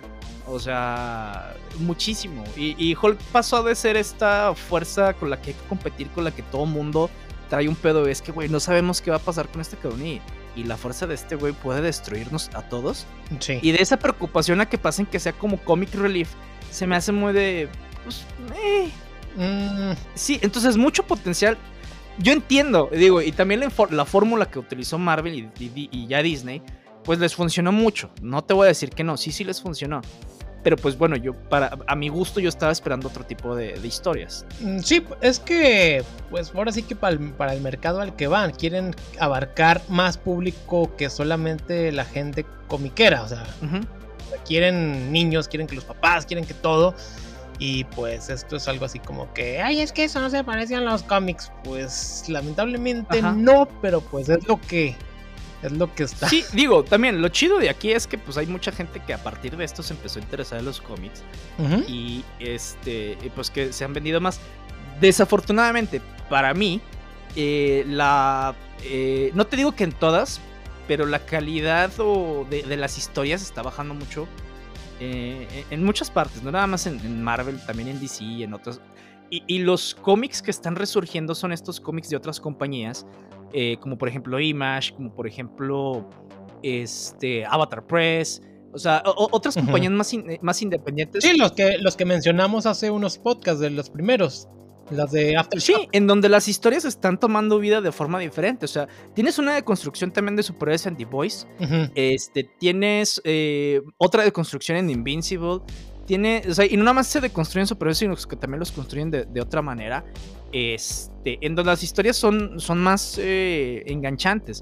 o 0.47 0.59
sea, 0.59 1.55
muchísimo. 1.79 2.45
Y, 2.57 2.95
Hulk 2.95 3.19
pasó 3.33 3.63
de 3.63 3.75
ser 3.75 3.97
esta 3.97 4.55
fuerza 4.55 5.15
con 5.15 5.31
la 5.31 5.41
que 5.41 5.51
hay 5.51 5.57
que 5.57 5.69
competir, 5.69 6.09
con 6.11 6.25
la 6.25 6.31
que 6.31 6.43
todo 6.43 6.67
mundo 6.67 7.11
trae 7.49 7.69
un 7.69 7.77
pedo. 7.77 8.07
Es 8.07 8.21
que, 8.21 8.33
güey, 8.33 8.49
no 8.49 8.61
sabemos 8.61 9.01
qué 9.01 9.11
va 9.11 9.17
a 9.17 9.21
pasar 9.21 9.49
con 9.49 9.61
este 9.61 9.77
cabrón. 9.77 10.07
Y, 10.07 10.21
la 10.65 10.77
fuerza 10.77 11.09
de 11.09 11.15
este 11.15 11.35
güey 11.35 11.53
puede 11.53 11.81
destruirnos 11.81 12.49
a 12.55 12.63
todos. 12.63 13.07
Sí. 13.41 13.59
Y 13.61 13.73
de 13.73 13.83
esa 13.83 13.99
preocupación 13.99 14.61
a 14.61 14.69
que 14.69 14.79
pasen 14.79 15.05
que 15.05 15.19
sea 15.19 15.33
como 15.33 15.57
comic 15.59 15.93
relief, 15.95 16.31
se 16.71 16.87
me 16.87 16.95
hace 16.95 17.11
muy 17.11 17.33
de. 17.33 17.69
Pues, 18.05 18.25
eh. 18.55 18.91
Mm. 19.37 19.97
Sí, 20.15 20.39
entonces 20.43 20.77
mucho 20.77 21.03
potencial. 21.05 21.59
Yo 22.19 22.33
entiendo, 22.33 22.89
digo, 22.93 23.21
y 23.21 23.33
también 23.33 23.61
la, 23.91 24.05
fórmula 24.05 24.47
que 24.47 24.61
utilizó 24.61 24.99
Marvel 24.99 25.51
y 25.59 26.07
ya 26.07 26.23
Disney 26.23 26.63
pues 27.05 27.19
les 27.19 27.35
funcionó 27.35 27.73
mucho. 27.73 28.11
No 28.23 28.43
te 28.43 28.55
voy 28.55 28.65
a 28.65 28.69
decir 28.69 28.91
que 28.91 29.05
no, 29.05 29.17
sí, 29.17 29.33
sí 29.33 29.45
les 29.45 29.61
funcionó. 29.61 30.01
Pero 30.63 30.79
pues 30.79 30.97
bueno, 30.97 31.17
yo 31.17 31.35
para 31.35 31.79
a 31.87 31.95
mi 31.95 32.09
gusto 32.09 32.41
yo 32.41 32.49
estaba 32.49 32.73
esperando 32.73 33.09
otro 33.09 33.25
tipo 33.25 33.55
de, 33.55 33.79
historias. 33.85 34.47
Mm, 34.61 34.79
sí, 34.79 35.05
es 35.21 35.39
que 35.39 36.03
pues 36.31 36.53
ahora 36.55 36.73
sí 36.73 36.83
que 36.83 36.97
para 36.97 37.13
el, 37.53 37.61
mercado 37.61 38.01
al 38.01 38.17
que 38.17 38.27
van 38.29 38.53
quieren 38.53 38.95
abarcar 39.21 39.83
más 39.89 40.17
público 40.17 40.97
que 40.97 41.11
solamente 41.11 41.93
la 41.93 42.07
gente 42.07 42.47
comiquera, 42.67 43.23
o 43.23 43.29
sea, 43.29 43.45
quieren 44.47 45.13
niños, 45.13 45.49
quieren 45.49 45.67
que 45.67 45.75
los 45.75 45.85
papás, 45.85 46.25
quieren 46.25 46.47
que 46.47 46.55
todo. 46.55 46.95
Y 47.59 47.85
pues 47.85 48.31
esto 48.31 48.57
es 48.57 48.67
algo 48.67 48.87
así 48.87 48.99
como 48.99 49.33
que, 49.33 49.63
ay, 49.63 49.81
es 49.81 49.93
que 49.93 50.05
eso 50.05 50.19
no 50.19 50.29
se 50.29 50.43
parece 50.43 50.75
a 50.75 50.81
los 50.81 51.03
cómics. 51.03 51.53
Pues 51.63 52.25
lamentablemente 52.29 53.23
no, 53.23 53.69
pero 53.81 54.01
pues 54.01 54.29
es 54.29 54.49
lo 54.49 54.61
que 54.61 54.97
es 55.65 55.73
lo 55.73 55.93
que 55.95 56.03
está. 56.05 56.29
Sí, 56.29 56.45
digo, 56.53 56.85
también 56.85 57.23
lo 57.23 57.29
chido 57.29 57.59
de 57.59 57.71
aquí 57.71 57.91
es 57.91 58.07
que 58.07 58.19
pues 58.19 58.37
hay 58.37 58.47
mucha 58.47 58.71
gente 58.71 59.01
que 59.01 59.15
a 59.15 59.23
partir 59.23 59.57
de 59.57 59.65
esto 59.65 59.83
se 59.83 59.95
empezó 59.95 60.19
a 60.19 60.23
interesar 60.23 60.59
en 60.59 60.67
los 60.67 60.81
cómics 60.81 61.23
y 61.89 62.23
este 62.39 63.17
pues 63.35 63.51
que 63.51 63.73
se 63.73 63.85
han 63.85 63.95
vendido 63.95 64.21
más. 64.21 64.41
Desafortunadamente 65.01 66.03
para 66.29 66.53
mí 66.53 66.81
eh, 67.35 67.85
la 67.89 68.55
eh, 68.83 69.31
no 69.35 69.47
te 69.47 69.57
digo 69.57 69.73
que 69.73 69.85
en 69.85 69.93
todas, 69.93 70.41
pero 70.87 71.07
la 71.07 71.21
calidad 71.21 71.91
de, 72.51 72.77
las 72.77 72.99
historias 72.99 73.41
está 73.41 73.63
bajando 73.63 73.95
mucho 73.95 74.29
eh, 75.01 75.65
en 75.71 75.83
muchas 75.83 76.11
partes, 76.11 76.43
no 76.43 76.53
nada 76.53 76.67
más 76.67 76.87
en, 76.87 77.23
Marvel, 77.23 77.59
también 77.67 77.89
en 77.89 78.01
DC 78.01 78.23
y 78.23 78.43
en 78.43 78.53
otros. 78.53 78.83
y, 79.31 79.59
los 79.61 79.95
cómics 79.95 80.43
que 80.43 80.51
están 80.51 80.77
resurgiendo 80.77 81.35
son 81.35 81.53
estos 81.53 81.81
cómics 81.81 82.11
de 82.11 82.17
otras 82.17 82.39
compañías 82.39 83.07
eh, 83.55 83.77
como 83.81 83.97
por 83.97 84.09
ejemplo 84.09 84.39
Image, 84.41 84.93
como 84.95 85.15
por 85.15 85.27
ejemplo 85.27 86.11
este, 86.63 87.45
Avatar 87.47 87.87
Press, 87.87 88.43
o 88.73 88.79
sea, 88.79 89.03
otras 89.05 89.55
compañías 89.55 89.93
más, 89.93 90.13
eh, 90.13 90.39
más 90.43 90.61
independientes. 90.61 91.23
Sí, 91.23 91.37
los 91.39 91.53
que, 91.53 91.79
los 91.79 91.97
que 91.97 92.05
mencionamos 92.05 92.67
hace 92.67 92.91
unos 92.91 93.19
podcasts 93.19 93.61
de 93.61 93.71
los 93.71 93.89
primeros. 93.89 94.49
Las 94.91 95.13
de 95.13 95.37
Aftershock. 95.37 95.77
Sí, 95.77 95.89
en 95.93 96.07
donde 96.07 96.29
las 96.29 96.49
historias 96.49 96.85
están 96.85 97.19
tomando 97.19 97.59
vida 97.59 97.81
de 97.81 97.93
forma 97.93 98.19
diferente. 98.19 98.65
O 98.65 98.69
sea, 98.69 98.89
tienes 99.15 99.39
una 99.39 99.55
deconstrucción 99.55 100.13
también 100.13 100.35
de 100.37 100.43
superhéroes 100.43 100.87
en 100.87 100.97
The 100.97 101.05
Voice. 101.05 101.47
Este, 101.95 102.51
tienes 102.59 103.21
eh, 103.25 103.81
otra 103.97 104.25
deconstrucción 104.25 104.77
en 104.77 104.91
Invincible. 104.91 105.61
Tiene, 106.05 106.43
o 106.47 106.53
sea, 106.53 106.67
y 106.67 106.77
no 106.77 106.83
nada 106.83 106.95
más 106.95 107.07
se 107.07 107.21
deconstruyen 107.21 107.67
superhéroes, 107.67 107.99
sino 107.99 108.17
que 108.17 108.37
también 108.37 108.59
los 108.59 108.73
construyen 108.73 109.11
de, 109.11 109.25
de 109.25 109.41
otra 109.41 109.63
manera. 109.63 110.05
Este, 110.57 111.45
en 111.45 111.57
donde 111.57 111.73
las 111.73 111.83
historias 111.83 112.17
son, 112.17 112.61
son 112.61 112.79
más 112.79 113.19
eh, 113.19 113.83
enganchantes. 113.87 114.61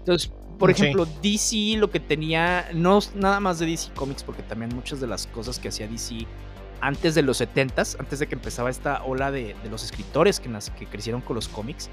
Entonces, 0.00 0.30
por 0.58 0.70
ejemplo, 0.70 1.06
DC 1.22 1.78
lo 1.78 1.90
que 1.90 1.98
tenía, 1.98 2.68
no 2.74 2.98
nada 3.14 3.40
más 3.40 3.58
de 3.58 3.64
DC 3.64 3.94
Comics, 3.94 4.22
porque 4.22 4.42
también 4.42 4.70
muchas 4.74 5.00
de 5.00 5.06
las 5.06 5.26
cosas 5.28 5.58
que 5.58 5.68
hacía 5.68 5.88
DC 5.88 6.26
antes 6.82 7.14
de 7.14 7.22
los 7.22 7.40
70s, 7.40 7.98
antes 7.98 8.18
de 8.18 8.26
que 8.26 8.34
empezaba 8.34 8.68
esta 8.68 9.02
ola 9.02 9.30
de, 9.30 9.56
los 9.70 9.82
escritores 9.82 10.40
que, 10.40 10.50
que 10.78 10.84
crecieron 10.84 11.22
con 11.22 11.36
los 11.36 11.48
cómics, 11.48 11.88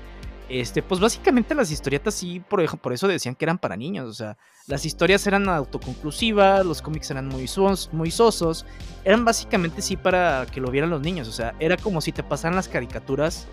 este, 0.49 0.81
pues 0.81 0.99
básicamente 0.99 1.53
las 1.55 1.71
historietas 1.71 2.13
sí, 2.13 2.39
por, 2.39 2.79
por 2.79 2.93
eso 2.93 3.07
decían 3.07 3.35
que 3.35 3.45
eran 3.45 3.57
para 3.57 3.75
niños. 3.75 4.07
O 4.07 4.13
sea, 4.13 4.37
las 4.67 4.85
historias 4.85 5.25
eran 5.27 5.47
autoconclusivas, 5.49 6.65
los 6.65 6.81
cómics 6.81 7.11
eran 7.11 7.27
muy, 7.27 7.49
muy 7.91 8.11
sosos. 8.11 8.65
Eran 9.03 9.25
básicamente 9.25 9.81
sí 9.81 9.97
para 9.97 10.45
que 10.45 10.61
lo 10.61 10.71
vieran 10.71 10.89
los 10.89 11.01
niños. 11.01 11.27
O 11.27 11.31
sea, 11.31 11.55
era 11.59 11.77
como 11.77 12.01
si 12.01 12.11
te 12.11 12.23
pasaran 12.23 12.55
las 12.55 12.67
caricaturas 12.67 13.47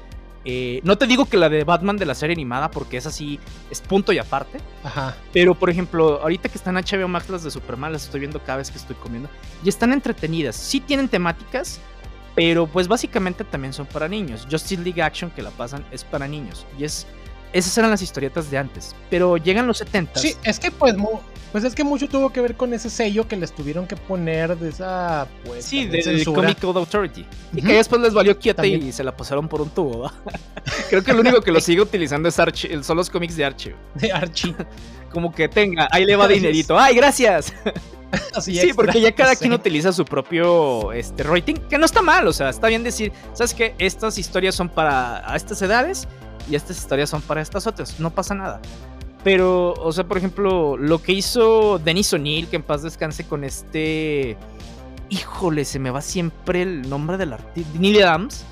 Eh, 0.46 0.80
no 0.84 0.98
te 0.98 1.06
digo 1.06 1.24
que 1.24 1.38
la 1.38 1.48
de 1.48 1.64
Batman 1.64 1.96
de 1.96 2.04
la 2.04 2.14
serie 2.14 2.34
animada, 2.34 2.70
porque 2.70 2.98
es 2.98 3.06
así, 3.06 3.40
es 3.70 3.80
punto 3.80 4.12
y 4.12 4.18
aparte. 4.18 4.58
Ajá. 4.82 5.16
Pero, 5.32 5.54
por 5.54 5.70
ejemplo, 5.70 6.20
ahorita 6.20 6.50
que 6.50 6.58
están 6.58 6.74
HBO 6.74 7.08
Max 7.08 7.30
las 7.30 7.42
de 7.44 7.50
Superman, 7.50 7.92
las 7.92 8.04
estoy 8.04 8.20
viendo 8.20 8.40
cada 8.40 8.58
vez 8.58 8.70
que 8.70 8.76
estoy 8.76 8.96
comiendo. 8.96 9.30
Y 9.64 9.70
están 9.70 9.92
entretenidas. 9.92 10.54
Sí 10.56 10.80
tienen 10.80 11.08
temáticas, 11.08 11.80
pero 12.34 12.66
pues 12.66 12.88
básicamente 12.88 13.44
también 13.44 13.72
son 13.72 13.86
para 13.86 14.08
niños. 14.08 14.46
Justice 14.50 14.82
League 14.82 15.02
Action 15.02 15.30
que 15.30 15.42
la 15.42 15.50
pasan 15.50 15.84
es 15.90 16.04
para 16.04 16.26
niños. 16.26 16.66
Y 16.78 16.84
es 16.84 17.06
esas 17.54 17.78
eran 17.78 17.92
las 17.92 18.02
historietas 18.02 18.50
de 18.50 18.58
antes. 18.58 18.96
Pero 19.08 19.36
llegan 19.36 19.68
los 19.68 19.78
70. 19.78 20.18
Sí, 20.18 20.34
es 20.42 20.58
que 20.58 20.72
pues, 20.72 20.96
pues 21.52 21.62
es 21.62 21.72
que 21.76 21.84
mucho 21.84 22.08
tuvo 22.08 22.30
que 22.30 22.40
ver 22.40 22.56
con 22.56 22.74
ese 22.74 22.90
sello 22.90 23.28
que 23.28 23.36
les 23.36 23.54
tuvieron 23.54 23.86
que 23.86 23.94
poner 23.94 24.58
de 24.58 24.70
esa 24.70 25.28
pues 25.44 25.64
Sí, 25.64 25.86
de, 25.86 26.24
Comic 26.24 26.60
Code 26.60 26.80
Authority. 26.80 27.24
Y 27.52 27.62
que 27.62 27.74
después 27.74 28.02
les 28.02 28.12
valió 28.12 28.36
quieta 28.36 28.66
y 28.66 28.90
se 28.90 29.04
la 29.04 29.16
pasaron 29.16 29.48
por 29.48 29.62
un 29.62 29.70
tubo, 29.70 30.10
Creo 30.90 31.04
que 31.04 31.12
el 31.12 31.20
único 31.20 31.40
que 31.42 31.52
lo 31.52 31.60
sigue 31.60 31.80
utilizando 31.80 32.28
es 32.28 32.40
Archie, 32.40 32.82
son 32.82 32.96
los 32.96 33.08
cómics 33.08 33.36
de 33.36 33.44
Archie. 33.44 33.76
De 33.94 34.10
Archie. 34.10 34.54
Como 35.12 35.32
que 35.32 35.48
tenga, 35.48 35.86
ahí 35.92 36.04
le 36.04 36.16
va 36.16 36.26
dinerito. 36.26 36.76
¡Ay, 36.76 36.96
gracias! 36.96 37.54
sí, 38.40 38.72
porque 38.74 39.00
ya 39.00 39.12
cada 39.12 39.36
quien 39.36 39.52
utiliza 39.52 39.92
su 39.92 40.04
propio 40.04 40.92
este, 40.92 41.22
rating, 41.22 41.54
que 41.54 41.78
no 41.78 41.86
está 41.86 42.02
mal, 42.02 42.26
o 42.26 42.32
sea, 42.32 42.48
está 42.50 42.68
bien 42.68 42.82
decir, 42.82 43.12
¿sabes 43.32 43.54
qué? 43.54 43.74
Estas 43.78 44.18
historias 44.18 44.54
son 44.54 44.68
para 44.68 45.30
a 45.30 45.36
estas 45.36 45.60
edades 45.62 46.08
y 46.50 46.54
estas 46.54 46.78
historias 46.78 47.10
son 47.10 47.22
para 47.22 47.40
estas 47.40 47.66
otras, 47.66 47.98
no 48.00 48.10
pasa 48.10 48.34
nada. 48.34 48.60
Pero, 49.24 49.72
o 49.72 49.90
sea, 49.90 50.04
por 50.04 50.18
ejemplo, 50.18 50.76
lo 50.76 51.02
que 51.02 51.12
hizo 51.12 51.78
Denis 51.78 52.12
O'Neill, 52.12 52.46
que 52.46 52.56
en 52.56 52.62
paz 52.62 52.82
descanse 52.82 53.24
con 53.24 53.42
este... 53.42 54.36
Híjole, 55.08 55.64
se 55.64 55.78
me 55.78 55.90
va 55.90 56.02
siempre 56.02 56.62
el 56.62 56.88
nombre 56.88 57.16
del 57.16 57.32
artista. 57.32 57.78
Neil 57.78 58.02
Adams. 58.02 58.44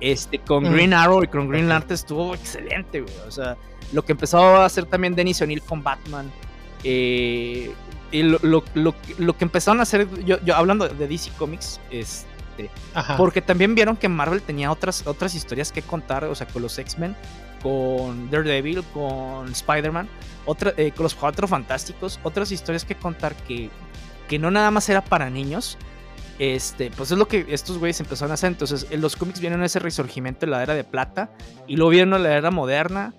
Este, 0.00 0.40
con 0.40 0.64
mm. 0.64 0.72
Green 0.72 0.92
Arrow 0.92 1.22
y 1.22 1.28
con 1.28 1.48
Green 1.48 1.68
Lantern 1.68 1.94
estuvo 1.94 2.34
excelente, 2.34 3.02
güey. 3.02 3.14
O 3.26 3.30
sea, 3.30 3.56
lo 3.92 4.04
que 4.04 4.12
empezó 4.12 4.38
a 4.38 4.64
hacer 4.64 4.86
también 4.86 5.14
Denis 5.14 5.40
O'Neill 5.40 5.62
con 5.62 5.82
Batman. 5.84 6.30
Eh, 6.84 7.72
y 8.12 8.22
lo, 8.22 8.38
lo, 8.42 8.64
lo, 9.18 9.36
que 9.36 9.44
empezaron 9.44 9.80
a 9.80 9.82
hacer, 9.82 10.08
yo, 10.24 10.40
yo 10.44 10.54
hablando 10.54 10.88
de 10.88 11.08
DC 11.08 11.32
Comics, 11.36 11.80
este, 11.90 12.70
porque 13.16 13.42
también 13.42 13.74
vieron 13.74 13.96
que 13.96 14.08
Marvel 14.08 14.42
tenía 14.42 14.70
otras, 14.70 15.06
otras 15.06 15.34
historias 15.34 15.72
que 15.72 15.82
contar, 15.82 16.24
o 16.24 16.34
sea, 16.34 16.46
con 16.46 16.62
los 16.62 16.78
X-Men, 16.78 17.16
con 17.62 18.30
Daredevil, 18.30 18.84
con 18.94 19.50
Spider-Man, 19.50 20.08
eh, 20.76 20.92
con 20.92 21.02
los 21.02 21.14
Cuatro 21.14 21.48
Fantásticos, 21.48 22.20
otras 22.22 22.52
historias 22.52 22.84
que 22.84 22.94
contar 22.94 23.34
que, 23.34 23.70
que 24.28 24.38
no 24.38 24.50
nada 24.50 24.70
más 24.70 24.88
era 24.88 25.02
para 25.02 25.30
niños. 25.30 25.76
Este, 26.38 26.90
pues 26.90 27.10
es 27.10 27.16
lo 27.16 27.26
que 27.26 27.46
estos 27.48 27.78
güeyes 27.78 27.98
empezaron 28.00 28.30
a 28.30 28.34
hacer. 28.34 28.48
Entonces, 28.48 28.86
los 28.92 29.16
cómics 29.16 29.40
vienen 29.40 29.62
a 29.62 29.66
ese 29.66 29.78
resurgimiento 29.78 30.44
de 30.44 30.52
la 30.52 30.62
era 30.62 30.74
de 30.74 30.84
plata 30.84 31.30
y 31.66 31.76
luego 31.76 31.90
vieron 31.90 32.22
la 32.22 32.36
era 32.36 32.50
moderna. 32.50 33.14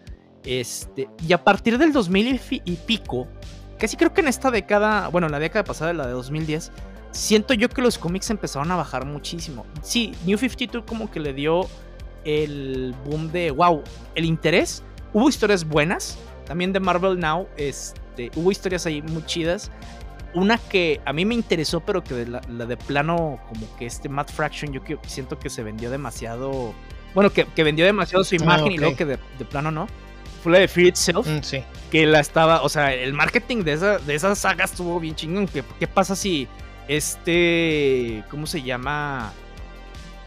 Este, 0.48 1.10
y 1.28 1.34
a 1.34 1.44
partir 1.44 1.78
del 1.78 1.92
2000 1.92 2.40
y 2.64 2.76
pico, 2.78 3.28
casi 3.78 3.98
creo 3.98 4.14
que 4.14 4.22
en 4.22 4.30
esta 4.30 4.50
década, 4.50 5.10
bueno, 5.10 5.28
en 5.28 5.34
la 5.34 5.40
década 5.40 5.66
pasada, 5.66 5.92
la 5.92 6.08
de 6.08 6.14
2010, 6.14 6.72
siento 7.12 7.54
yo 7.54 7.68
que 7.68 7.82
los 7.82 7.98
cómics 7.98 8.30
empezaron 8.30 8.72
a 8.72 8.78
bajar 8.78 9.06
muchísimo. 9.06 9.66
Sí, 9.82 10.14
New 10.26 10.38
52 10.38 10.86
como 10.88 11.12
que 11.12 11.20
le 11.20 11.34
dio 11.34 11.68
el 12.24 12.96
boom 13.06 13.32
de, 13.32 13.52
wow, 13.52 13.84
el 14.16 14.24
interés. 14.24 14.84
Hubo 15.12 15.28
historias 15.28 15.66
buenas, 15.66 16.18
también 16.46 16.72
de 16.72 16.80
Marvel 16.80 17.20
Now, 17.20 17.48
este, 17.58 18.32
hubo 18.36 18.50
historias 18.50 18.86
ahí 18.86 19.02
muy 19.02 19.26
chidas. 19.26 19.70
Una 20.34 20.58
que 20.58 21.02
a 21.04 21.12
mí 21.12 21.26
me 21.26 21.36
interesó, 21.36 21.82
pero 21.82 22.04
que 22.04 22.26
la, 22.26 22.40
de 22.40 22.78
plano, 22.78 23.40
como 23.50 23.66
que 23.78 23.86
este 23.86 24.08
Matt 24.08 24.32
Fraction, 24.32 24.72
yo 24.72 24.82
siento 25.08 25.40
que 25.40 25.50
se 25.50 25.64
vendió 25.64 25.90
demasiado. 25.90 26.74
Bueno, 27.14 27.32
que, 27.32 27.64
vendió 27.64 27.86
demasiado 27.86 28.24
su 28.24 28.36
ah, 28.36 28.44
imagen 28.44 28.72
y 28.72 28.78
luego 28.78 28.96
que 28.96 29.06
de, 29.06 29.18
plano 29.50 29.72
no. 29.72 29.88
Fue 30.42 30.52
la 30.52 30.60
de 30.60 30.68
Fear 30.68 30.88
Itself. 30.88 31.28
Mm, 31.28 31.42
sí. 31.42 31.64
Que 31.92 32.06
la 32.06 32.20
estaba. 32.20 32.62
O 32.62 32.70
sea, 32.70 32.94
el 32.94 33.14
marketing 33.14 33.64
de 33.64 33.74
esa, 33.74 33.98
de 34.00 34.16
esa 34.16 34.36
saga 34.36 34.66
estuvo 34.66 35.00
bien 35.00 35.16
chingón. 35.16 35.48
¿Qué 35.48 35.88
pasa 35.88 36.16
si 36.16 36.48
este, 36.88 38.24
¿cómo 38.30 38.48
se 38.48 38.62
llama? 38.62 39.34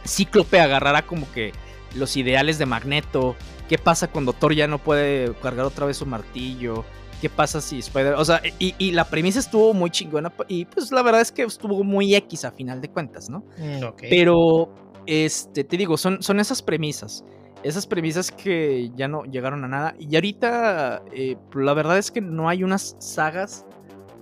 Cíclope 0.06 0.60
agarrará 0.60 1.02
como 1.02 1.30
que 1.32 1.52
los 1.94 2.16
ideales 2.16 2.58
de 2.58 2.66
Magneto. 2.66 3.36
¿Qué 3.68 3.78
pasa 3.78 4.08
cuando 4.08 4.32
Thor 4.32 4.54
ya 4.54 4.66
no 4.66 4.78
puede 4.78 5.32
cargar 5.36 5.64
otra 5.64 5.86
vez 5.86 5.96
su 5.96 6.06
martillo? 6.06 6.84
¿Qué 7.20 7.28
pasa 7.28 7.60
si 7.60 7.78
Spider... 7.78 8.14
O 8.14 8.24
sea, 8.24 8.40
y, 8.58 8.92
la 8.92 9.04
premisa 9.04 9.38
estuvo 9.38 9.74
muy 9.74 9.90
chingona 9.90 10.32
y 10.48 10.64
pues 10.64 10.90
la 10.90 11.02
verdad 11.02 11.20
es 11.20 11.30
que 11.30 11.42
estuvo 11.42 11.84
muy 11.84 12.14
X 12.14 12.44
a 12.46 12.50
final 12.50 12.80
de 12.80 12.88
cuentas, 12.88 13.28
¿no? 13.28 13.40
Mm, 13.58 13.84
Pero, 14.08 14.74
este, 15.06 15.64
te 15.64 15.76
digo, 15.76 15.96
son, 15.96 16.22
son 16.22 16.40
esas 16.40 16.62
premisas. 16.62 17.24
Esas 17.62 17.86
premisas 17.86 18.30
que 18.30 18.90
ya 18.94 19.08
no 19.08 19.24
llegaron 19.24 19.64
a 19.64 19.68
nada. 19.68 19.94
Y 19.98 20.14
ahorita, 20.14 21.02
eh, 21.12 21.36
la 21.54 21.74
verdad 21.74 21.98
es 21.98 22.10
que 22.10 22.20
no 22.20 22.48
hay 22.48 22.64
unas 22.64 22.96
sagas 22.98 23.66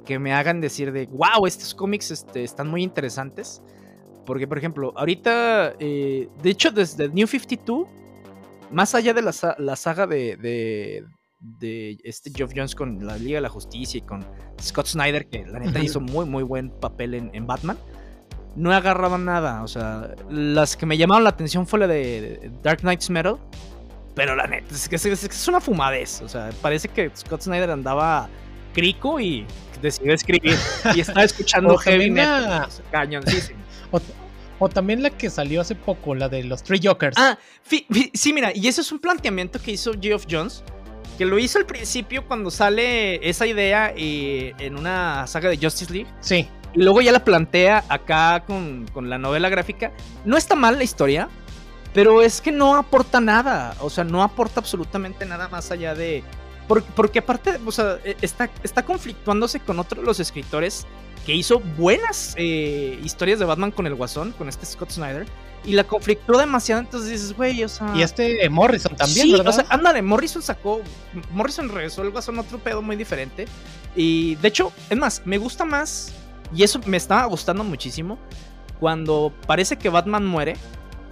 que 0.04 0.18
me 0.18 0.32
hagan 0.32 0.60
decir 0.60 0.90
de, 0.90 1.06
wow, 1.06 1.46
estos 1.46 1.74
cómics 1.74 2.10
este, 2.10 2.42
están 2.42 2.68
muy 2.68 2.82
interesantes. 2.82 3.62
Porque, 4.24 4.46
por 4.46 4.58
ejemplo, 4.58 4.92
ahorita, 4.96 5.74
eh, 5.78 6.28
de 6.42 6.50
hecho, 6.50 6.70
desde 6.70 7.08
New 7.08 7.26
52, 7.26 7.88
más 8.70 8.94
allá 8.94 9.14
de 9.14 9.22
la, 9.22 9.32
saga 9.32 10.06
de, 10.06 10.36
de, 11.40 11.98
este 12.04 12.30
Geoff 12.34 12.52
Jones 12.54 12.74
con 12.74 13.06
la 13.06 13.16
Liga 13.16 13.36
de 13.36 13.42
la 13.42 13.48
Justicia 13.48 13.98
y 13.98 14.02
con 14.02 14.24
Scott 14.60 14.86
Snyder, 14.86 15.28
que 15.28 15.46
la 15.46 15.60
neta 15.60 15.82
hizo 15.82 16.00
muy, 16.00 16.26
muy 16.26 16.42
buen 16.42 16.70
papel 16.70 17.14
en, 17.14 17.46
Batman, 17.46 17.78
no 18.56 18.72
he 18.72 18.76
agarrado 18.76 19.18
nada. 19.18 19.62
O 19.62 19.68
sea, 19.68 20.10
las 20.30 20.76
que 20.76 20.86
me 20.86 20.96
llamaron 20.96 21.24
la 21.24 21.30
atención 21.30 21.66
fue 21.66 21.78
la 21.78 21.86
de 21.86 22.50
Dark 22.62 22.80
Knight's 22.80 23.10
Metal. 23.10 23.38
Pero 24.14 24.34
la 24.34 24.46
neta, 24.46 24.74
es 24.74 24.88
que 24.88 24.96
es, 24.96 25.06
es 25.06 25.48
una 25.48 25.60
fumadez. 25.60 26.22
O 26.22 26.28
sea, 26.28 26.50
parece 26.60 26.88
que 26.88 27.10
Scott 27.14 27.42
Snyder 27.42 27.70
andaba 27.70 28.28
crico 28.74 29.20
y 29.20 29.46
decidió 29.80 30.12
escribir 30.12 30.56
y 30.94 31.00
estaba 31.00 31.24
escuchando 31.24 31.76
heavy 31.76 32.10
metal. 32.10 32.68
O, 34.60 34.68
también 34.68 35.04
la 35.04 35.10
que 35.10 35.30
salió 35.30 35.60
hace 35.60 35.76
poco, 35.76 36.16
la 36.16 36.28
de 36.28 36.42
los 36.42 36.64
Three 36.64 36.80
Jokers. 36.82 37.16
Ah, 37.16 37.38
sí, 37.62 37.86
mira, 38.32 38.50
y 38.52 38.66
ese 38.66 38.80
es 38.80 38.90
un 38.90 38.98
planteamiento 38.98 39.60
que 39.60 39.70
hizo 39.70 39.92
Geoff 40.00 40.26
Jones, 40.28 40.64
que 41.16 41.24
lo 41.24 41.38
hizo 41.38 41.60
al 41.60 41.66
principio 41.66 42.26
cuando 42.26 42.50
sale 42.50 43.28
esa 43.28 43.46
idea 43.46 43.92
eh, 43.96 44.54
en 44.58 44.76
una 44.76 45.28
saga 45.28 45.48
de 45.48 45.58
Justice 45.58 45.92
League. 45.92 46.10
Sí. 46.18 46.48
Y 46.74 46.82
luego 46.82 47.00
ya 47.00 47.12
la 47.12 47.24
plantea 47.24 47.84
acá 47.88 48.44
con, 48.46 48.86
con 48.92 49.10
la 49.10 49.18
novela 49.18 49.48
gráfica. 49.48 49.92
No 50.24 50.36
está 50.36 50.54
mal 50.54 50.78
la 50.78 50.84
historia, 50.84 51.28
pero 51.94 52.22
es 52.22 52.40
que 52.40 52.52
no 52.52 52.76
aporta 52.76 53.20
nada. 53.20 53.74
O 53.80 53.90
sea, 53.90 54.04
no 54.04 54.22
aporta 54.22 54.60
absolutamente 54.60 55.24
nada 55.26 55.48
más 55.48 55.70
allá 55.70 55.94
de 55.94 56.22
porque, 56.94 57.20
aparte, 57.20 57.58
o 57.64 57.72
sea, 57.72 57.98
e, 58.04 58.16
está, 58.20 58.50
está 58.62 58.84
conflictuándose 58.84 59.60
con 59.60 59.78
otro 59.78 60.00
de 60.00 60.06
los 60.06 60.20
escritores 60.20 60.86
que 61.24 61.34
hizo 61.34 61.60
buenas 61.60 62.34
eh, 62.36 62.98
historias 63.02 63.38
de 63.38 63.46
Batman 63.46 63.70
con 63.70 63.86
el 63.86 63.94
Guasón, 63.94 64.32
con 64.32 64.48
este 64.48 64.66
Scott 64.66 64.90
Snyder. 64.90 65.26
Y 65.64 65.72
la 65.72 65.84
conflictó 65.84 66.38
demasiado, 66.38 66.80
entonces 66.80 67.10
dices, 67.10 67.36
güey, 67.36 67.64
o 67.64 67.68
sea. 67.68 67.92
Y 67.94 68.02
este 68.02 68.48
Morrison 68.48 68.94
también, 68.94 69.26
sí, 69.26 69.32
¿verdad? 69.32 69.48
O 69.48 69.52
sea, 69.52 69.66
ándale, 69.70 70.02
Morrison 70.02 70.40
sacó. 70.40 70.82
Morrison 71.32 71.68
regresó 71.68 72.02
el 72.02 72.10
Guasón 72.10 72.38
otro 72.38 72.58
pedo 72.58 72.80
muy 72.80 72.96
diferente. 72.96 73.46
Y 73.96 74.36
de 74.36 74.48
hecho, 74.48 74.72
es 74.88 74.96
más, 74.96 75.22
me 75.24 75.38
gusta 75.38 75.64
más. 75.64 76.12
Y 76.54 76.62
eso 76.62 76.80
me 76.86 76.96
estaba 76.96 77.24
gustando 77.26 77.64
muchísimo. 77.64 78.18
Cuando 78.80 79.32
parece 79.46 79.76
que 79.76 79.88
Batman 79.88 80.24
muere 80.24 80.56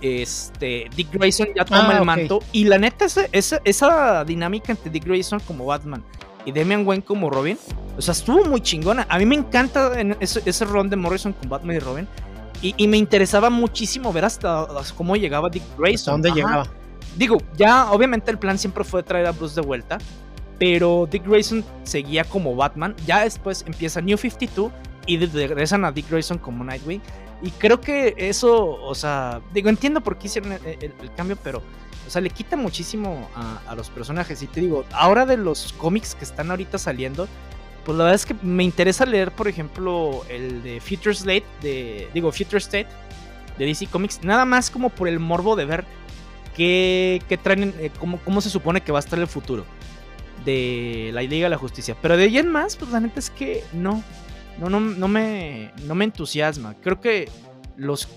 este, 0.00 0.88
Dick 0.94 1.10
Grayson 1.12 1.48
ya 1.54 1.64
toma 1.64 1.90
ah, 1.90 1.98
el 1.98 2.04
manto. 2.04 2.40
Y 2.52 2.64
la 2.64 2.78
neta, 2.78 3.06
esa, 3.06 3.60
esa, 3.64 4.24
dinámica 4.24 4.72
entre 4.72 4.90
Dick 4.90 5.04
Grayson 5.04 5.40
como 5.40 5.66
Batman 5.66 6.04
y 6.44 6.52
Damian 6.52 6.86
Wayne 6.86 7.02
como 7.02 7.28
Robin, 7.28 7.58
o 7.96 8.02
sea, 8.02 8.12
estuvo 8.12 8.44
muy 8.44 8.60
chingona. 8.60 9.06
A 9.08 9.18
mí 9.18 9.26
me 9.26 9.34
encanta 9.34 9.92
ese, 10.20 10.42
ese 10.44 10.64
ron 10.64 10.88
de 10.88 10.96
Morrison 10.96 11.32
con 11.32 11.48
Batman 11.48 11.76
y 11.76 11.78
Robin. 11.80 12.08
Y, 12.62 12.88
me 12.88 12.96
interesaba 12.96 13.50
muchísimo 13.50 14.12
ver 14.12 14.24
hasta, 14.24 14.66
cómo 14.96 15.14
llegaba 15.16 15.48
Dick 15.50 15.62
Grayson. 15.78 16.14
¿Dónde 16.14 16.30
llegaba? 16.32 16.66
Digo, 17.16 17.38
ya 17.56 17.92
obviamente 17.92 18.30
el 18.30 18.38
plan 18.38 18.58
siempre 18.58 18.82
fue 18.82 19.02
traer 19.02 19.26
a 19.26 19.32
Bruce 19.32 19.54
de 19.54 19.66
vuelta. 19.66 19.98
Pero 20.58 21.06
Dick 21.10 21.26
Grayson 21.26 21.64
seguía 21.84 22.24
como 22.24 22.56
Batman. 22.56 22.94
Ya 23.06 23.24
después 23.24 23.62
empieza 23.66 24.00
New 24.00 24.16
52 24.16 24.72
y 25.06 25.18
regresan 25.18 25.84
a 25.84 25.92
Dick 25.92 26.10
Grayson 26.10 26.38
como 26.38 26.64
Nightwing. 26.64 27.00
Y 27.42 27.50
creo 27.50 27.80
que 27.80 28.14
eso, 28.16 28.66
o 28.82 28.94
sea, 28.94 29.40
digo, 29.52 29.68
entiendo 29.68 30.00
por 30.00 30.18
qué 30.18 30.26
hicieron 30.26 30.52
el, 30.52 30.92
cambio, 31.16 31.36
pero, 31.42 31.62
o 32.06 32.10
sea, 32.10 32.20
le 32.20 32.30
quita 32.30 32.56
muchísimo 32.56 33.28
a, 33.34 33.74
los 33.74 33.90
personajes. 33.90 34.42
Y 34.42 34.46
te 34.46 34.60
digo, 34.60 34.84
ahora 34.92 35.26
de 35.26 35.36
los 35.36 35.72
cómics 35.74 36.14
que 36.14 36.24
están 36.24 36.50
ahorita 36.50 36.78
saliendo, 36.78 37.28
pues 37.84 37.96
la 37.96 38.04
verdad 38.04 38.16
es 38.16 38.26
que 38.26 38.34
me 38.42 38.64
interesa 38.64 39.06
leer, 39.06 39.32
por 39.32 39.48
ejemplo, 39.48 40.24
el 40.28 40.62
de 40.62 40.80
Future 40.80 41.12
State, 41.12 41.44
de, 41.62 42.08
digo, 42.14 42.32
Future 42.32 42.58
State, 42.58 42.88
de 43.58 43.66
DC 43.66 43.86
Comics, 43.86 44.22
nada 44.22 44.44
más 44.44 44.70
como 44.70 44.90
por 44.90 45.08
el 45.08 45.20
morbo 45.20 45.56
de 45.56 45.66
ver 45.66 45.84
qué, 46.56 47.22
qué 47.28 47.36
traen, 47.36 47.74
eh, 47.78 47.90
cómo, 47.98 48.18
cómo 48.24 48.40
se 48.40 48.50
supone 48.50 48.80
que 48.80 48.92
va 48.92 48.98
a 48.98 49.00
estar 49.00 49.18
el 49.18 49.26
futuro 49.26 49.64
de 50.44 51.10
la 51.12 51.22
Liga 51.22 51.46
de 51.46 51.50
la 51.50 51.58
Justicia. 51.58 51.96
Pero 52.00 52.16
de 52.16 52.24
ahí 52.24 52.38
en 52.38 52.48
más, 52.48 52.76
pues 52.76 52.90
la 52.90 53.00
neta 53.00 53.20
es 53.20 53.30
que 53.30 53.62
no 53.72 54.02
no, 54.58 54.68
no, 54.70 54.80
no, 54.80 55.08
me, 55.08 55.72
no 55.84 55.94
me 55.94 56.04
entusiasma. 56.04 56.74
Creo 56.82 57.00
que 57.00 57.28
los 57.76 58.08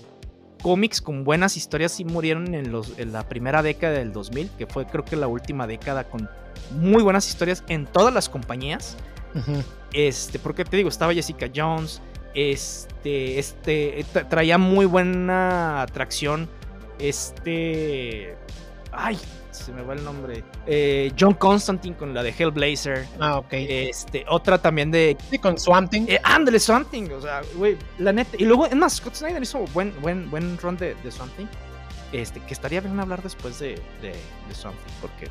cómics 0.62 1.00
con 1.00 1.24
buenas 1.24 1.56
historias 1.56 1.92
sí 1.92 2.04
murieron 2.04 2.54
en, 2.54 2.70
los, 2.70 2.98
en 2.98 3.12
la 3.12 3.28
primera 3.28 3.62
década 3.62 3.94
del 3.94 4.12
2000, 4.12 4.50
que 4.58 4.66
fue 4.66 4.86
creo 4.86 5.04
que 5.04 5.16
la 5.16 5.26
última 5.26 5.66
década 5.66 6.04
con 6.04 6.28
muy 6.72 7.02
buenas 7.02 7.28
historias 7.28 7.64
en 7.68 7.86
todas 7.86 8.12
las 8.12 8.28
compañías. 8.28 8.96
Este, 9.92 10.38
porque 10.38 10.64
te 10.64 10.76
digo, 10.76 10.88
estaba 10.88 11.14
Jessica 11.14 11.48
Jones, 11.54 12.00
este, 12.34 13.38
este, 13.38 14.04
traía 14.28 14.58
muy 14.58 14.86
buena 14.86 15.82
atracción. 15.82 16.48
Este, 16.98 18.36
ay, 18.92 19.18
se 19.50 19.72
me 19.72 19.82
va 19.82 19.94
el 19.94 20.04
nombre. 20.04 20.44
Eh, 20.66 21.12
John 21.18 21.34
Constantine 21.34 21.96
con 21.96 22.14
la 22.14 22.22
de 22.22 22.30
Hellblazer. 22.30 23.06
Ah, 23.18 23.38
ok. 23.38 23.52
Este, 23.52 24.24
otra 24.28 24.58
también 24.58 24.90
de. 24.90 25.16
Sí, 25.30 25.38
con 25.38 25.58
Swamp 25.58 25.90
Thing. 25.90 26.06
Eh, 26.08 26.20
ándale, 26.22 26.58
Swamp 26.58 26.90
Thing. 26.90 27.10
O 27.12 27.20
sea, 27.20 27.42
güey, 27.54 27.76
la 27.98 28.12
neta. 28.12 28.36
Y 28.38 28.44
luego, 28.44 28.66
es 28.66 28.76
más, 28.76 28.94
Scott 28.94 29.14
Snyder 29.14 29.42
hizo 29.42 29.60
buen, 29.72 29.92
buen, 30.00 30.30
buen 30.30 30.58
run 30.58 30.76
de, 30.76 30.94
de 30.94 31.10
Swamp 31.10 31.34
Thing. 31.36 31.46
Este, 32.12 32.40
que 32.40 32.54
estaría 32.54 32.80
bien 32.80 32.98
hablar 32.98 33.22
después 33.22 33.58
de, 33.60 33.80
de, 34.02 34.12
de 34.48 34.54
Swamp 34.54 34.76
Thing, 34.84 34.94
porque 35.00 35.28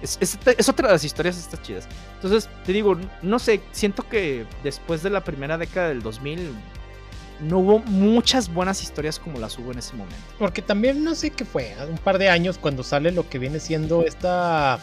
es, 0.00 0.18
es, 0.20 0.38
es, 0.46 0.68
otra 0.68 0.88
de 0.88 0.94
las 0.94 1.04
historias 1.04 1.36
estas 1.36 1.62
chidas. 1.62 1.88
Entonces, 2.16 2.48
te 2.64 2.72
digo, 2.72 2.96
no 3.22 3.38
sé, 3.38 3.60
siento 3.72 4.08
que 4.08 4.46
después 4.62 5.02
de 5.02 5.10
la 5.10 5.24
primera 5.24 5.58
década 5.58 5.88
del 5.88 6.02
2000 6.02 6.52
no 7.40 7.58
hubo 7.58 7.78
muchas 7.80 8.52
buenas 8.52 8.82
historias 8.82 9.18
como 9.18 9.38
las 9.38 9.58
hubo 9.58 9.72
en 9.72 9.78
ese 9.78 9.94
momento. 9.94 10.16
Porque 10.38 10.62
también 10.62 11.04
no 11.04 11.14
sé 11.14 11.30
qué 11.30 11.44
fue, 11.44 11.72
un 11.90 11.98
par 11.98 12.18
de 12.18 12.28
años 12.28 12.58
cuando 12.58 12.82
sale 12.82 13.12
lo 13.12 13.28
que 13.28 13.38
viene 13.38 13.60
siendo 13.60 14.02
esta... 14.02 14.78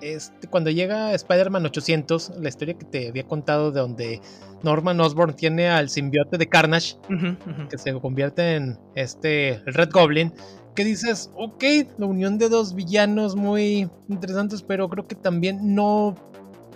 Este, 0.00 0.48
cuando 0.48 0.70
llega 0.70 1.12
Spider-Man 1.12 1.66
800, 1.66 2.32
la 2.40 2.48
historia 2.48 2.72
que 2.72 2.86
te 2.86 3.08
había 3.08 3.24
contado 3.24 3.70
de 3.70 3.80
donde 3.80 4.20
Norman 4.62 4.98
Osborn 4.98 5.34
tiene 5.34 5.68
al 5.68 5.90
simbiote 5.90 6.38
de 6.38 6.48
Carnage, 6.48 6.96
uh 7.10 7.12
-huh, 7.12 7.36
uh 7.36 7.50
-huh. 7.50 7.68
que 7.68 7.76
se 7.76 7.92
convierte 8.00 8.56
en 8.56 8.78
este 8.94 9.56
el 9.66 9.74
Red 9.74 9.90
Goblin, 9.92 10.32
que 10.74 10.84
dices, 10.84 11.30
ok, 11.36 11.62
la 11.98 12.06
unión 12.06 12.38
de 12.38 12.48
dos 12.48 12.74
villanos 12.74 13.36
muy 13.36 13.90
interesantes, 14.08 14.62
pero 14.62 14.88
creo 14.88 15.06
que 15.06 15.16
también 15.16 15.74
no, 15.74 16.14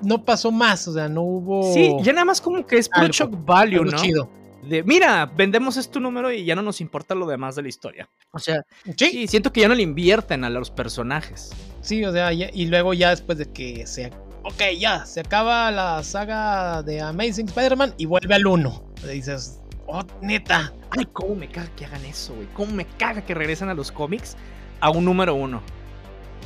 no 0.03 0.23
pasó 0.27 0.53
más, 0.53 0.87
o 0.87 0.93
sea, 0.93 1.09
no 1.09 1.23
hubo... 1.23 1.73
Sí, 1.73 1.97
ya 2.03 2.13
nada 2.13 2.27
más 2.27 2.43
como 2.43 2.67
que 2.67 2.77
es 2.77 2.91
puro 2.91 3.09
shock 3.09 3.43
value, 3.47 3.87
¿no? 3.87 3.97
Chido 3.97 4.29
de 4.69 4.83
mira, 4.83 5.27
vendemos 5.27 5.77
este 5.77 6.01
número 6.01 6.33
y 6.33 6.45
ya 6.45 6.55
no 6.55 6.63
nos 6.63 6.81
importa 6.81 7.15
lo 7.15 7.27
demás 7.27 7.57
de 7.57 7.63
la 7.63 7.69
historia. 7.69 8.09
O 8.33 8.39
sea, 8.39 8.63
sí, 8.97 9.11
sí 9.11 9.27
siento 9.27 9.53
que 9.53 9.61
ya 9.61 9.69
no 9.69 9.75
le 9.75 9.83
invierten 9.83 10.45
a 10.45 10.51
los 10.51 10.71
personajes. 10.71 11.51
Sí, 11.81 12.05
o 12.05 12.13
sea, 12.13 12.33
ya, 12.33 12.51
y 12.53 12.67
luego 12.67 12.95
ya 12.95 13.11
después 13.11 13.39
de 13.39 13.47
que 13.47 13.87
se. 13.87 14.11
Ok, 14.43 14.63
ya, 14.79 15.07
se 15.07 15.21
acaba 15.21 15.71
la 15.71 16.03
saga 16.03 16.83
de 16.83 17.01
Amazing 17.01 17.49
Spider-Man 17.49 17.95
y 17.97 18.07
vuelve 18.07 18.35
al 18.35 18.47
1. 18.47 18.85
Dices, 19.11 19.61
oh, 19.87 20.03
neta. 20.21 20.73
Ay, 20.91 21.07
cómo 21.13 21.35
me 21.35 21.49
caga 21.49 21.69
que 21.77 21.87
hagan 21.87 22.05
eso, 22.05 22.35
güey. 22.35 22.47
Cómo 22.55 22.73
me 22.73 22.85
caga 22.85 23.25
que 23.25 23.35
regresen 23.35 23.69
a 23.69 23.75
los 23.75 23.91
cómics 23.91 24.37
a 24.81 24.91
un 24.91 25.05
número 25.05 25.35
1. 25.35 25.63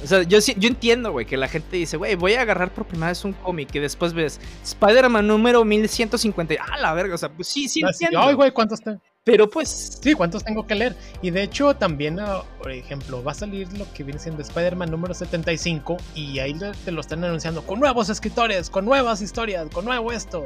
O 0.02 0.06
sea, 0.06 0.22
yo, 0.22 0.38
yo 0.38 0.68
entiendo, 0.68 1.12
güey, 1.12 1.26
que 1.26 1.36
la 1.36 1.48
gente 1.48 1.76
dice, 1.76 1.96
güey, 1.96 2.14
voy 2.14 2.34
a 2.34 2.42
agarrar 2.42 2.72
por 2.72 2.86
primera 2.86 3.08
vez 3.08 3.24
un 3.24 3.32
cómic 3.32 3.74
y 3.74 3.78
después 3.80 4.12
ves 4.12 4.40
Spider-Man 4.62 5.26
número 5.26 5.64
1150. 5.64 6.54
Ah, 6.60 6.78
la 6.78 6.94
verga, 6.94 7.14
o 7.14 7.18
sea, 7.18 7.28
pues 7.30 7.48
sí, 7.48 7.68
sí 7.68 7.80
entiendo. 7.80 8.20
Ay, 8.20 8.34
güey, 8.34 8.52
¿cuántos 8.52 8.80
tengo? 8.80 9.00
Pero 9.24 9.50
pues... 9.50 9.98
Sí, 10.00 10.14
¿cuántos 10.14 10.44
tengo 10.44 10.66
que 10.66 10.74
leer? 10.74 10.96
Y 11.20 11.30
de 11.30 11.42
hecho 11.42 11.74
también, 11.74 12.18
uh, 12.18 12.44
por 12.58 12.70
ejemplo, 12.70 13.22
va 13.22 13.32
a 13.32 13.34
salir 13.34 13.70
lo 13.76 13.92
que 13.92 14.04
viene 14.04 14.18
siendo 14.18 14.40
Spider-Man 14.40 14.90
número 14.90 15.12
75 15.12 15.96
y 16.14 16.38
ahí 16.38 16.54
te 16.84 16.92
lo 16.92 17.00
están 17.00 17.24
anunciando 17.24 17.62
con 17.62 17.80
nuevos 17.80 18.08
escritores, 18.08 18.70
con 18.70 18.84
nuevas 18.84 19.20
historias, 19.20 19.68
con 19.70 19.84
nuevo 19.84 20.12
esto. 20.12 20.44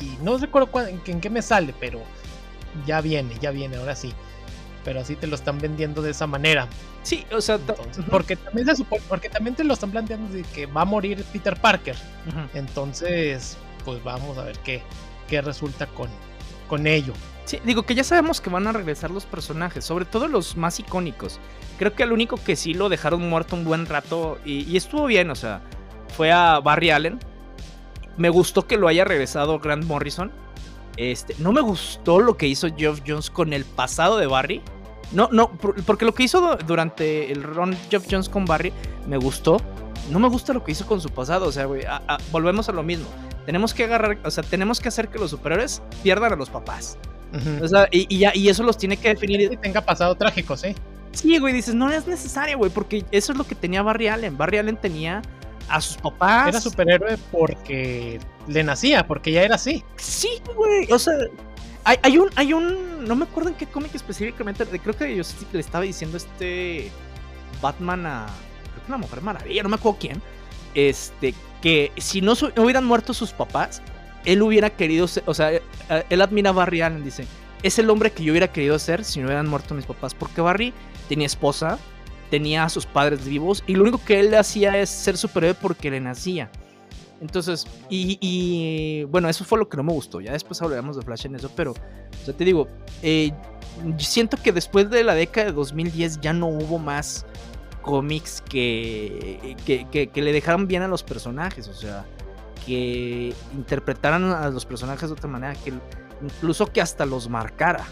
Y 0.00 0.16
no 0.22 0.38
recuerdo 0.38 0.86
en, 0.86 1.02
en 1.04 1.20
qué 1.20 1.28
me 1.28 1.42
sale, 1.42 1.74
pero 1.80 2.00
ya 2.86 3.00
viene, 3.00 3.34
ya 3.40 3.50
viene, 3.50 3.76
ahora 3.76 3.96
sí 3.96 4.14
pero 4.84 5.00
así 5.00 5.16
te 5.16 5.26
lo 5.26 5.34
están 5.34 5.58
vendiendo 5.58 6.02
de 6.02 6.10
esa 6.10 6.26
manera. 6.26 6.68
Sí, 7.02 7.26
o 7.32 7.40
sea, 7.40 7.56
Entonces, 7.56 8.04
porque, 8.10 8.36
también 8.36 8.66
se 8.66 8.76
supone, 8.76 9.02
porque 9.08 9.28
también 9.28 9.56
te 9.56 9.64
lo 9.64 9.74
están 9.74 9.90
planteando 9.90 10.32
de 10.32 10.42
que 10.42 10.66
va 10.66 10.82
a 10.82 10.84
morir 10.84 11.24
Peter 11.32 11.56
Parker. 11.60 11.96
Uh 12.26 12.30
-huh. 12.30 12.48
Entonces, 12.54 13.56
pues 13.84 14.02
vamos 14.04 14.36
a 14.38 14.44
ver 14.44 14.58
qué, 14.60 14.82
qué 15.28 15.40
resulta 15.40 15.86
con, 15.86 16.08
con 16.68 16.86
ello. 16.86 17.12
Sí, 17.44 17.58
digo 17.64 17.84
que 17.84 17.94
ya 17.94 18.04
sabemos 18.04 18.40
que 18.40 18.50
van 18.50 18.66
a 18.66 18.72
regresar 18.72 19.10
los 19.10 19.24
personajes, 19.24 19.84
sobre 19.84 20.04
todo 20.04 20.28
los 20.28 20.56
más 20.56 20.78
icónicos. 20.80 21.40
Creo 21.78 21.94
que 21.94 22.02
el 22.02 22.12
único 22.12 22.36
que 22.36 22.56
sí 22.56 22.74
lo 22.74 22.88
dejaron 22.90 23.26
muerto 23.28 23.56
un 23.56 23.64
buen 23.64 23.86
rato 23.86 24.38
y, 24.44 24.64
y 24.64 24.76
estuvo 24.76 25.06
bien, 25.06 25.30
o 25.30 25.34
sea, 25.34 25.62
fue 26.16 26.30
a 26.30 26.60
Barry 26.60 26.90
Allen. 26.90 27.18
Me 28.18 28.28
gustó 28.28 28.66
que 28.66 28.76
lo 28.76 28.88
haya 28.88 29.04
regresado 29.04 29.58
Grant 29.60 29.84
Morrison. 29.84 30.30
Este, 30.98 31.36
no 31.38 31.52
me 31.52 31.60
gustó 31.60 32.18
lo 32.18 32.36
que 32.36 32.48
hizo 32.48 32.68
Geoff 32.76 33.02
Jones 33.06 33.30
con 33.30 33.52
el 33.52 33.64
pasado 33.64 34.18
de 34.18 34.26
Barry. 34.26 34.60
No, 35.12 35.28
no, 35.30 35.52
porque 35.86 36.04
lo 36.04 36.12
que 36.12 36.24
hizo 36.24 36.58
durante 36.66 37.30
el 37.30 37.44
run 37.44 37.76
Geoff 37.88 38.06
Jones 38.10 38.28
con 38.28 38.44
Barry 38.44 38.72
me 39.06 39.16
gustó. 39.16 39.58
No 40.10 40.18
me 40.18 40.28
gusta 40.28 40.52
lo 40.52 40.64
que 40.64 40.72
hizo 40.72 40.86
con 40.86 41.00
su 41.00 41.08
pasado. 41.08 41.46
O 41.46 41.52
sea, 41.52 41.66
güey, 41.66 41.84
a, 41.84 42.02
a, 42.08 42.18
volvemos 42.32 42.68
a 42.68 42.72
lo 42.72 42.82
mismo. 42.82 43.06
Tenemos 43.46 43.72
que 43.72 43.84
agarrar, 43.84 44.18
o 44.24 44.30
sea, 44.30 44.42
tenemos 44.42 44.80
que 44.80 44.88
hacer 44.88 45.08
que 45.08 45.18
los 45.18 45.30
superhéroes 45.30 45.82
pierdan 46.02 46.32
a 46.32 46.36
los 46.36 46.50
papás. 46.50 46.98
Uh 47.32 47.36
-huh. 47.36 47.62
o 47.62 47.68
sea, 47.68 47.88
y, 47.92 48.12
y, 48.14 48.18
ya, 48.18 48.32
y, 48.34 48.48
eso 48.48 48.64
los 48.64 48.76
tiene 48.76 48.96
que 48.96 49.08
definir. 49.08 49.40
Y 49.40 49.56
tenga 49.56 49.80
pasado 49.80 50.16
trágico, 50.16 50.56
sí. 50.56 50.74
Sí, 51.12 51.38
güey, 51.38 51.54
dices, 51.54 51.74
no 51.74 51.90
es 51.90 52.06
necesario, 52.06 52.58
güey, 52.58 52.70
porque 52.70 53.04
eso 53.12 53.32
es 53.32 53.38
lo 53.38 53.44
que 53.44 53.54
tenía 53.54 53.82
Barry 53.82 54.08
Allen. 54.08 54.36
Barry 54.36 54.58
Allen 54.58 54.76
tenía 54.76 55.22
a 55.68 55.80
sus 55.80 55.96
papás. 55.96 56.48
Era 56.48 56.60
superhéroe 56.60 57.18
porque 57.30 58.20
le 58.46 58.64
nacía, 58.64 59.06
porque 59.06 59.32
ya 59.32 59.42
era 59.42 59.56
así. 59.56 59.84
Sí, 59.96 60.40
güey. 60.54 60.90
O 60.90 60.98
sea, 60.98 61.14
hay, 61.84 61.98
hay, 62.02 62.18
un, 62.18 62.30
hay 62.36 62.52
un. 62.52 63.04
No 63.04 63.14
me 63.14 63.24
acuerdo 63.24 63.50
en 63.50 63.56
qué 63.56 63.66
cómic 63.66 63.94
específicamente. 63.94 64.64
Creo 64.66 64.96
que 64.96 65.16
yo 65.16 65.24
sí 65.24 65.36
le 65.52 65.60
estaba 65.60 65.84
diciendo 65.84 66.16
este. 66.16 66.90
Batman 67.60 68.06
a. 68.06 68.26
Creo 68.72 68.84
que 68.84 68.92
una 68.92 68.98
mujer 68.98 69.22
maravilla, 69.22 69.62
no 69.62 69.68
me 69.68 69.76
acuerdo 69.76 69.98
quién. 70.00 70.22
Este. 70.74 71.34
Que 71.62 71.92
si 71.96 72.20
no, 72.20 72.34
no 72.56 72.62
hubieran 72.62 72.84
muerto 72.84 73.12
sus 73.12 73.32
papás, 73.32 73.82
él 74.24 74.42
hubiera 74.42 74.70
querido 74.70 75.08
ser. 75.08 75.24
O 75.26 75.34
sea, 75.34 75.50
él 75.50 76.20
admira 76.22 76.50
a 76.50 76.52
Barry 76.52 76.82
Allen, 76.82 77.04
dice. 77.04 77.26
Es 77.62 77.78
el 77.80 77.90
hombre 77.90 78.12
que 78.12 78.22
yo 78.22 78.32
hubiera 78.32 78.52
querido 78.52 78.78
ser 78.78 79.04
si 79.04 79.18
no 79.18 79.26
hubieran 79.26 79.48
muerto 79.48 79.74
mis 79.74 79.86
papás. 79.86 80.14
Porque 80.14 80.40
Barry 80.40 80.72
tenía 81.08 81.26
esposa, 81.26 81.78
tenía 82.30 82.64
a 82.64 82.68
sus 82.68 82.86
padres 82.86 83.24
vivos 83.26 83.64
y 83.66 83.74
lo 83.74 83.82
único 83.82 84.00
que 84.04 84.20
él 84.20 84.34
hacía 84.34 84.78
es 84.78 84.90
ser 84.90 85.16
superhéroe 85.16 85.54
porque 85.54 85.90
le 85.90 86.00
nacía. 86.00 86.50
Entonces, 87.20 87.66
y, 87.90 89.04
bueno, 89.04 89.28
eso 89.28 89.44
fue 89.44 89.58
lo 89.58 89.68
que 89.68 89.76
no 89.76 89.82
me 89.82 89.92
gustó. 89.92 90.20
Ya 90.20 90.32
después 90.32 90.62
hablaremos 90.62 90.96
de 90.96 91.02
Flash 91.02 91.26
en 91.26 91.34
eso, 91.34 91.50
pero 91.54 91.74
ya 92.24 92.32
te 92.32 92.44
digo, 92.44 92.68
eh, 93.02 93.32
siento 93.98 94.36
que 94.36 94.52
después 94.52 94.88
de 94.90 95.02
la 95.02 95.14
década 95.14 95.48
de 95.48 95.52
2010 95.52 96.20
ya 96.20 96.32
no 96.32 96.46
hubo 96.46 96.78
más 96.78 97.26
cómics 97.82 98.42
que, 98.48 99.56
que, 99.64 99.88
que, 99.90 100.08
que 100.08 100.22
le 100.22 100.32
dejaran 100.32 100.68
bien 100.68 100.82
a 100.82 100.88
los 100.88 101.02
personajes, 101.02 101.66
o 101.68 101.74
sea, 101.74 102.04
que 102.66 103.34
interpretaran 103.54 104.24
a 104.24 104.48
los 104.50 104.64
personajes 104.66 105.08
de 105.08 105.14
otra 105.14 105.28
manera, 105.28 105.54
que 105.54 105.72
incluso 106.22 106.66
que 106.66 106.80
hasta 106.80 107.06
los 107.06 107.28
marcara. 107.28 107.84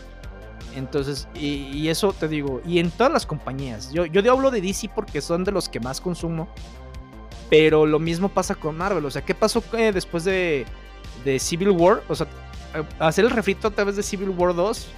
Entonces, 0.76 1.26
y, 1.34 1.68
y, 1.72 1.88
eso 1.88 2.12
te 2.12 2.28
digo, 2.28 2.60
y 2.66 2.78
en 2.78 2.90
todas 2.90 3.10
las 3.10 3.24
compañías. 3.24 3.90
Yo, 3.92 4.04
yo 4.04 4.32
hablo 4.32 4.50
de 4.50 4.60
DC 4.60 4.90
porque 4.94 5.22
son 5.22 5.42
de 5.42 5.50
los 5.50 5.68
que 5.68 5.80
más 5.80 6.00
consumo. 6.00 6.48
Pero 7.48 7.86
lo 7.86 7.98
mismo 7.98 8.28
pasa 8.28 8.54
con 8.54 8.76
Marvel. 8.76 9.04
O 9.04 9.10
sea, 9.10 9.22
¿qué 9.22 9.34
pasó 9.34 9.62
eh, 9.72 9.92
después 9.92 10.24
de, 10.24 10.66
de, 11.24 11.38
Civil 11.38 11.70
War? 11.70 12.02
O 12.08 12.14
sea, 12.14 12.26
hacer 12.98 13.24
el 13.24 13.30
refrito 13.30 13.68
a 13.68 13.70
través 13.70 13.96
de 13.96 14.02
Civil 14.02 14.30
War 14.30 14.54
2 14.54 14.88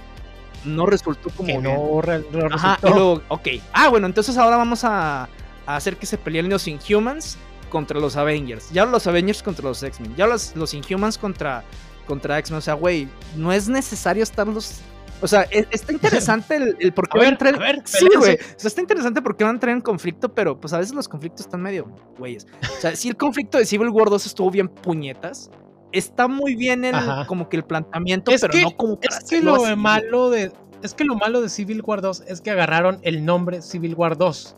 no 0.65 0.85
resultó 0.85 1.29
como. 1.29 1.47
Que 1.47 1.57
no, 1.59 2.01
re, 2.01 2.25
no 2.31 2.47
Ajá, 2.53 2.77
y 2.83 2.89
luego, 2.89 3.21
ok. 3.29 3.47
Ah, 3.71 3.89
bueno, 3.89 4.07
entonces 4.07 4.35
ahora 4.37 4.57
vamos 4.57 4.83
a, 4.83 5.29
a, 5.65 5.75
hacer 5.75 5.97
que 5.97 6.05
se 6.05 6.17
peleen 6.17 6.49
los 6.49 6.67
Inhumans 6.67 7.37
contra 7.69 7.99
los 7.99 8.17
Avengers. 8.17 8.69
Ya 8.71 8.85
los 8.85 9.07
Avengers 9.07 9.43
contra 9.43 9.65
los 9.65 9.81
X-Men. 9.81 10.15
Ya 10.15 10.27
los, 10.27 10.55
los 10.55 10.73
Inhumans 10.73 11.17
contra, 11.17 11.63
contra 12.07 12.39
X-Men. 12.39 12.57
O 12.57 12.61
sea, 12.61 12.73
güey, 12.73 13.07
no 13.35 13.53
es 13.53 13.69
necesario 13.69 14.23
estarlos 14.23 14.81
o 15.21 15.27
sea, 15.27 15.43
está 15.51 15.91
interesante 15.91 16.55
el, 16.55 16.77
el 16.79 16.93
por 16.93 17.09
qué 17.09 17.19
va 17.19 17.25
a 17.25 17.29
entrar. 17.29 17.55
A 17.55 17.59
ver, 17.59 17.81
sí, 17.85 18.07
güey. 18.17 18.35
O 18.35 18.59
sea, 18.59 18.67
está 18.67 18.81
interesante 18.81 19.21
porque 19.21 19.43
va 19.43 19.49
a 19.49 19.53
entrar 19.53 19.73
en 19.75 19.81
conflicto, 19.81 20.33
pero 20.33 20.59
pues 20.59 20.73
a 20.73 20.77
veces 20.77 20.93
los 20.93 21.07
conflictos 21.07 21.45
están 21.45 21.61
medio 21.61 21.91
güeyes. 22.17 22.47
O 22.77 22.81
sea, 22.81 22.95
si 22.95 23.09
el 23.09 23.17
conflicto 23.17 23.57
de 23.57 23.65
Civil 23.65 23.89
War 23.89 24.09
2 24.09 24.25
estuvo 24.25 24.51
bien 24.51 24.67
puñetas, 24.67 25.51
está 25.91 26.27
muy 26.27 26.55
bien 26.55 26.85
el, 26.85 26.95
como 27.27 27.49
que 27.49 27.57
el 27.57 27.63
planteamiento, 27.63 28.31
es 28.31 28.41
pero 28.41 28.53
que, 28.53 28.61
no 28.61 28.71
como 28.71 28.99
Es 29.01 29.25
que 29.29 29.41
lo 29.41 29.65
así. 29.65 29.75
malo 29.75 30.29
de. 30.29 30.51
Es 30.81 30.93
que 30.93 31.03
lo 31.03 31.15
malo 31.15 31.41
de 31.41 31.49
Civil 31.49 31.81
War 31.85 32.01
2 32.01 32.23
es 32.27 32.41
que 32.41 32.51
agarraron 32.51 32.99
el 33.01 33.25
nombre 33.25 33.61
Civil 33.61 33.95
War 33.95 34.17
2. 34.17 34.55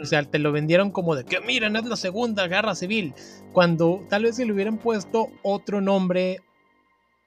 O 0.00 0.04
sea, 0.06 0.22
te 0.24 0.38
lo 0.38 0.50
vendieron 0.52 0.90
como 0.90 1.14
de 1.14 1.24
que 1.24 1.40
miren, 1.40 1.76
es 1.76 1.84
la 1.84 1.96
segunda 1.96 2.46
guerra 2.48 2.74
civil. 2.74 3.14
Cuando 3.52 4.04
tal 4.08 4.24
vez 4.24 4.36
si 4.36 4.44
le 4.44 4.52
hubieran 4.52 4.78
puesto 4.78 5.28
otro 5.42 5.80
nombre, 5.80 6.40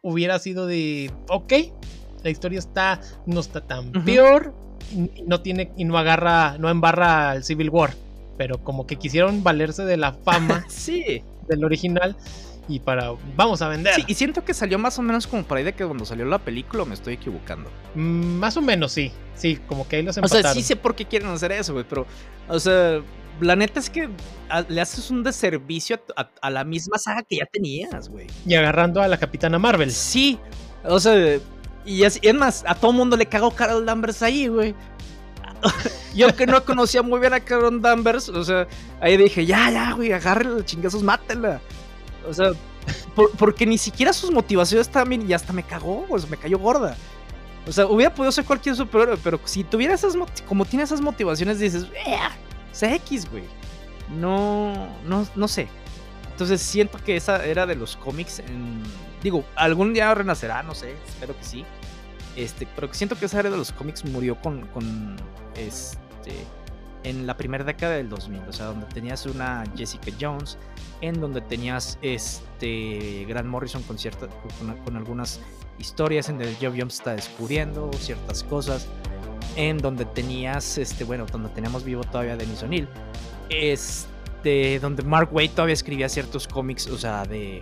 hubiera 0.01 0.39
sido 0.39 0.65
de. 0.65 1.11
Ok, 1.30 1.53
la 2.28 2.32
historia 2.32 2.60
está 2.60 2.99
no 3.26 3.40
está 3.40 3.62
tan 3.62 3.88
uh 3.88 3.91
-huh. 3.94 4.04
peor 4.04 4.54
y 4.91 5.24
no 5.26 5.41
tiene 5.41 5.72
y 5.78 5.86
no 5.86 5.98
agarra 5.98 6.58
no 6.60 6.70
embarra 6.70 7.32
al 7.32 7.44
Civil 7.44 7.70
War 7.70 7.94
pero 8.38 8.64
como 8.64 8.86
que 8.86 8.98
quisieron 8.98 9.44
valerse 9.44 9.84
de 9.86 9.98
la 9.98 10.12
fama 10.14 10.66
sí 10.70 11.24
del 11.48 11.64
original 11.64 12.16
y 12.70 12.80
para 12.82 13.14
vamos 13.38 13.62
a 13.62 13.70
vender. 13.70 13.94
Sí, 13.94 14.04
y 14.08 14.14
siento 14.14 14.44
que 14.44 14.54
salió 14.54 14.78
más 14.78 14.99
o 14.99 15.02
menos 15.02 15.26
como 15.26 15.44
por 15.44 15.58
ahí 15.58 15.64
de 15.64 15.72
que 15.74 15.86
cuando 15.86 16.04
salió 16.04 16.26
la 16.26 16.38
película, 16.38 16.84
me 16.84 16.95
estoy 16.95 17.14
equivocando. 17.14 17.70
Mm, 17.95 18.40
más 18.40 18.58
o 18.58 18.62
menos, 18.62 18.91
sí. 18.91 19.10
Sí, 19.36 19.58
como 19.70 19.88
que 19.88 19.95
ahí 19.95 20.04
los 20.04 20.18
O 20.18 20.28
sea, 20.28 20.54
sí 20.54 20.62
sé 20.62 20.76
por 20.76 20.94
qué 20.94 21.06
quieren 21.06 21.30
hacer 21.30 21.54
eso, 21.54 21.72
güey, 21.72 21.86
pero, 21.88 22.06
o 22.49 22.60
sea, 22.60 22.99
la 23.40 23.56
neta 23.56 23.80
es 23.80 23.90
que 23.90 24.10
a- 24.49 24.64
le 24.68 24.82
haces 24.82 25.10
un 25.10 25.24
deservicio 25.24 25.98
a, 26.18 26.24
a- 26.24 26.30
a 26.41 26.49
la 26.49 26.66
misma 26.66 26.98
saga 26.98 27.24
que 27.24 27.38
ya 27.38 27.45
tenías, 27.45 28.10
güey. 28.10 28.28
Y 28.45 28.56
agarrando 28.56 29.02
a 29.02 29.08
la 29.08 29.16
Capitana 29.18 29.58
Marvel. 29.58 29.90
Sí, 29.90 30.38
o 30.84 30.99
sea, 30.99 31.40
y 31.88 32.03
es, 32.03 32.19
más, 32.35 32.64
a 32.68 32.76
todo 32.76 32.91
mundo 32.91 33.18
le 33.18 33.26
cagó 33.26 33.51
Carol 33.51 33.85
Danvers 33.85 34.22
ahí, 34.22 34.47
güey. 34.47 34.76
Yo 36.15 36.35
que 36.35 36.45
no 36.45 36.64
conocía 36.64 37.01
muy 37.01 37.19
bien 37.19 37.34
a 37.34 37.39
Carol 37.39 37.81
Danvers, 37.81 38.30
o 38.30 38.43
sea, 38.43 38.68
ahí 39.01 39.18
dije, 39.18 39.45
ya, 39.45 39.72
ya, 39.72 39.93
güey, 39.93 40.11
agárrela 40.11 40.64
chingazos, 40.64 41.01
mátela. 41.01 41.61
O 42.30 42.34
sea, 42.34 42.51
por- 43.15 43.31
porque 43.31 43.65
ni 43.65 43.77
siquiera 43.77 44.14
sus 44.14 44.31
motivaciones 44.31 44.89
también, 44.89 45.27
y 45.30 45.34
hasta 45.34 45.53
me 45.53 45.64
cagó, 45.64 46.05
o 46.09 46.19
sea, 46.19 46.30
me 46.30 46.38
cayó 46.38 46.59
gorda. 46.59 46.95
O 47.68 47.72
sea, 47.72 47.85
hubiera 47.88 48.14
podido 48.14 48.31
ser 48.31 48.45
cualquier 48.45 48.76
superhéroe, 48.76 49.18
pero 49.23 49.39
si 49.45 49.64
tuviera 49.64 49.93
esas, 49.93 50.15
como 50.47 50.64
tiene 50.65 50.84
esas 50.84 51.01
motivaciones, 51.01 51.59
dices, 51.59 51.88
sé 52.72 52.95
X, 52.95 53.30
güey. 53.30 53.43
No, 54.09 54.88
no, 55.05 55.27
no 55.35 55.47
sé. 55.47 55.68
Entonces 56.31 56.61
siento 56.61 56.97
que 57.03 57.18
esa 57.18 57.43
era 57.45 57.65
de 57.65 57.76
los 57.76 57.97
cómics. 57.97 58.41
digo, 59.22 59.43
algún 59.55 59.93
día 59.93 60.14
renacerá, 60.14 60.64
no 60.64 60.76
sé, 60.76 60.95
espero 61.07 61.35
que 61.38 61.43
sí. 61.43 61.65
Este, 62.38 62.68
pero 62.76 62.93
siento 62.93 63.18
que 63.18 63.26
esa 63.26 63.39
era 63.39 63.49
de 63.49 63.57
los 63.57 63.72
cómics 63.72 64.05
murió 64.05 64.39
con, 64.39 64.68
con 64.68 65.15
este, 65.57 66.31
en 67.03 67.26
la 67.26 67.35
primera 67.35 67.64
década 67.64 67.95
del 67.95 68.09
2000. 68.09 68.41
O 68.47 68.53
sea, 68.53 68.68
donde 68.68 68.85
tenías 68.85 69.26
una 69.26 69.64
Jessica 69.76 70.11
Jones, 70.22 70.55
en 71.01 71.19
donde 71.19 71.41
tenías 71.41 71.97
este 72.03 73.26
Grant 73.27 73.47
Morrison 73.47 73.81
con, 73.84 73.97
cierta, 73.97 74.27
con, 74.85 74.95
algunas 74.95 75.41
historias, 75.80 76.30
en 76.30 76.38
donde 76.38 76.55
Joe 76.61 76.69
Jones 76.77 76.93
está 76.93 77.15
descubriendo 77.15 77.91
ciertas 77.93 78.43
cosas, 78.43 78.88
en 79.55 79.80
donde 79.80 80.05
tenías, 80.05 80.77
este, 80.77 81.05
bueno, 81.05 81.26
donde 81.26 81.49
teníamos 81.49 81.84
vivo 81.84 82.03
todavía 82.03 82.38
Denis 82.38 82.61
O'Neill, 82.61 82.88
este, 83.49 84.80
donde 84.80 85.01
Mark 85.01 85.30
Waid 85.31 85.51
todavía 85.51 85.73
escribía 85.73 86.07
ciertos 86.07 86.47
cómics, 86.47 86.85
o 86.85 86.99
sea, 86.99 87.26
de, 87.26 87.61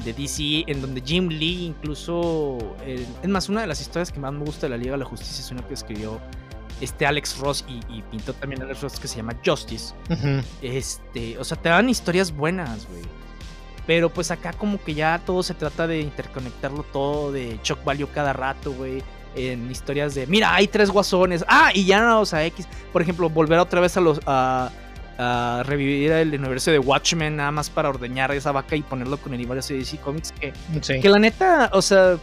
de 0.00 0.12
DC, 0.12 0.64
en 0.66 0.80
donde 0.80 1.02
Jim 1.04 1.28
Lee 1.28 1.66
incluso, 1.66 2.58
eh, 2.82 3.06
es 3.22 3.28
más, 3.28 3.48
una 3.48 3.62
de 3.62 3.66
las 3.66 3.80
historias 3.80 4.10
que 4.10 4.20
más 4.20 4.32
me 4.32 4.44
gusta 4.44 4.66
de 4.66 4.70
la 4.70 4.76
Liga 4.76 4.92
de 4.92 4.98
la 4.98 5.04
Justicia 5.04 5.40
es 5.40 5.50
una 5.50 5.66
que 5.66 5.74
escribió 5.74 6.20
este 6.80 7.06
Alex 7.06 7.38
Ross 7.38 7.64
y, 7.68 7.80
y 7.92 8.02
pintó 8.02 8.32
también 8.32 8.62
Alex 8.62 8.80
Ross 8.80 8.98
que 8.98 9.08
se 9.08 9.18
llama 9.18 9.34
Justice. 9.44 9.94
Este, 10.62 11.38
o 11.38 11.44
sea, 11.44 11.56
te 11.56 11.68
dan 11.68 11.88
historias 11.88 12.32
buenas, 12.32 12.86
güey. 12.88 13.02
Pero 13.86 14.08
pues 14.08 14.30
acá 14.30 14.52
como 14.52 14.82
que 14.82 14.94
ya 14.94 15.20
todo 15.24 15.42
se 15.42 15.54
trata 15.54 15.86
de 15.86 16.00
interconectarlo 16.00 16.84
todo, 16.84 17.32
de 17.32 17.58
shock 17.62 17.84
value 17.84 18.08
cada 18.14 18.32
rato, 18.32 18.72
güey. 18.72 19.02
En 19.34 19.70
historias 19.70 20.14
de, 20.14 20.26
mira, 20.26 20.54
hay 20.54 20.68
tres 20.68 20.90
guasones. 20.90 21.44
Ah, 21.48 21.70
y 21.74 21.84
ya 21.84 22.00
no, 22.02 22.20
o 22.20 22.26
sea, 22.26 22.44
X. 22.46 22.66
Por 22.92 23.02
ejemplo, 23.02 23.28
volver 23.28 23.58
otra 23.58 23.80
vez 23.80 23.96
a 23.96 24.00
los... 24.00 24.20
A, 24.26 24.70
a 25.22 25.62
revivir 25.64 26.10
el 26.12 26.34
universo 26.34 26.70
de 26.70 26.78
Watchmen 26.78 27.36
nada 27.36 27.50
más 27.50 27.68
para 27.68 27.90
ordeñar 27.90 28.32
esa 28.32 28.52
vaca 28.52 28.74
y 28.74 28.82
ponerlo 28.82 29.18
con 29.18 29.34
el 29.34 29.40
universo 29.40 29.74
de 29.74 29.80
DC 29.80 29.98
Comics 29.98 30.32
que 30.32 30.52
Sí. 30.80 30.98
que 31.00 31.08
la 31.10 31.18
neta, 31.18 31.68
o 31.74 31.82
sea, 31.82 32.16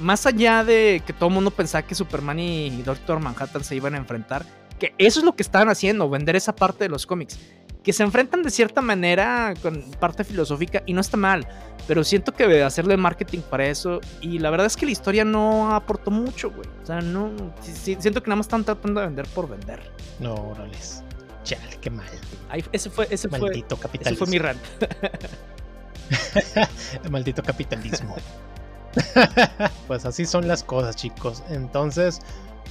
más 0.00 0.26
allá 0.26 0.62
de 0.62 1.02
que 1.06 1.12
todo 1.14 1.28
el 1.30 1.34
mundo 1.34 1.50
pensaba 1.50 1.82
que 1.82 1.94
Superman 1.94 2.38
y 2.38 2.82
Doctor 2.82 3.18
Manhattan 3.20 3.64
se 3.64 3.76
iban 3.76 3.94
a 3.94 3.96
enfrentar, 3.98 4.44
que 4.78 4.92
eso 4.98 5.20
es 5.20 5.24
lo 5.24 5.34
que 5.34 5.42
estaban 5.42 5.70
haciendo, 5.70 6.08
vender 6.10 6.36
esa 6.36 6.54
parte 6.54 6.84
de 6.84 6.90
los 6.90 7.06
cómics. 7.06 7.38
Que 7.82 7.92
se 7.94 8.02
enfrentan 8.02 8.42
de 8.42 8.50
cierta 8.50 8.82
manera 8.82 9.54
con 9.62 9.80
parte 9.98 10.22
filosófica 10.22 10.82
y 10.84 10.92
no 10.92 11.00
está 11.00 11.16
mal, 11.16 11.48
pero 11.86 12.04
siento 12.04 12.32
que 12.34 12.62
hacerle 12.62 12.96
marketing 12.98 13.38
para 13.38 13.66
eso 13.66 14.00
y 14.20 14.38
la 14.40 14.50
verdad 14.50 14.66
es 14.66 14.76
que 14.76 14.84
la 14.84 14.92
historia 14.92 15.24
no 15.24 15.74
aportó 15.74 16.10
mucho, 16.10 16.50
güey. 16.50 16.68
O 16.82 16.86
sea, 16.86 17.00
no, 17.00 17.30
siento 17.62 18.22
que 18.22 18.28
nada 18.28 18.36
más 18.36 18.46
están 18.46 18.64
tratando 18.64 19.00
de 19.00 19.06
vender 19.06 19.26
por 19.28 19.48
vender. 19.48 19.80
No, 20.20 20.34
órales. 20.34 21.02
Chale, 21.48 21.78
qué 21.80 21.88
mal. 21.88 22.06
Ahí, 22.50 22.62
ese 22.72 22.90
fue, 22.90 23.08
ese 23.10 23.26
fue, 23.26 23.38
Maldito 23.38 23.74
ese 23.74 23.82
capitalismo. 23.82 24.26
fue 24.26 24.30
mi 24.30 24.38
rant. 24.38 24.60
Maldito 27.10 27.42
capitalismo. 27.42 28.16
pues 29.86 30.04
así 30.04 30.26
son 30.26 30.46
las 30.46 30.62
cosas, 30.62 30.94
chicos. 30.94 31.42
Entonces, 31.48 32.20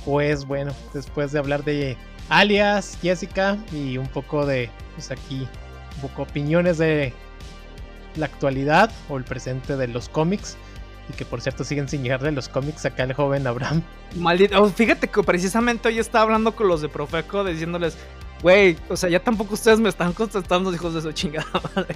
pues 0.06 0.46
bueno, 0.46 0.74
después 0.94 1.32
de 1.32 1.40
hablar 1.40 1.64
de 1.64 1.98
alias, 2.30 3.00
Jessica, 3.02 3.58
y 3.72 3.98
un 3.98 4.08
poco 4.10 4.46
de, 4.46 4.70
pues 4.94 5.10
aquí, 5.10 5.48
un 5.96 6.02
poco 6.10 6.22
opiniones 6.22 6.78
de 6.78 7.14
la 8.16 8.28
actualidad 8.28 8.92
o 9.10 9.18
el 9.18 9.24
presente 9.24 9.76
de 9.76 9.88
los 9.88 10.08
cómics. 10.08 10.56
Y 11.10 11.14
que 11.14 11.26
por 11.26 11.42
cierto 11.42 11.64
siguen 11.64 11.90
sin 11.90 12.04
llegar 12.04 12.22
de 12.22 12.32
los 12.32 12.48
cómics 12.48 12.86
acá 12.86 13.06
el 13.06 13.14
joven 13.14 13.48
Abraham. 13.48 13.82
Maldito. 14.18 14.62
oh, 14.62 14.70
fíjate 14.70 15.08
que 15.08 15.24
precisamente 15.24 15.88
hoy 15.88 15.98
estaba 15.98 16.26
hablando 16.26 16.56
con 16.56 16.68
los 16.68 16.82
de 16.82 16.90
Profeco 16.90 17.44
diciéndoles, 17.44 17.98
güey, 18.42 18.78
o 18.90 18.96
sea, 18.96 19.10
ya 19.10 19.20
tampoco 19.24 19.54
ustedes 19.56 19.80
me 19.80 19.90
están 19.90 20.14
contestando, 20.14 20.74
hijos 20.74 20.94
de 20.94 21.02
su 21.02 21.12
chingada 21.12 21.48
madre. 21.76 21.96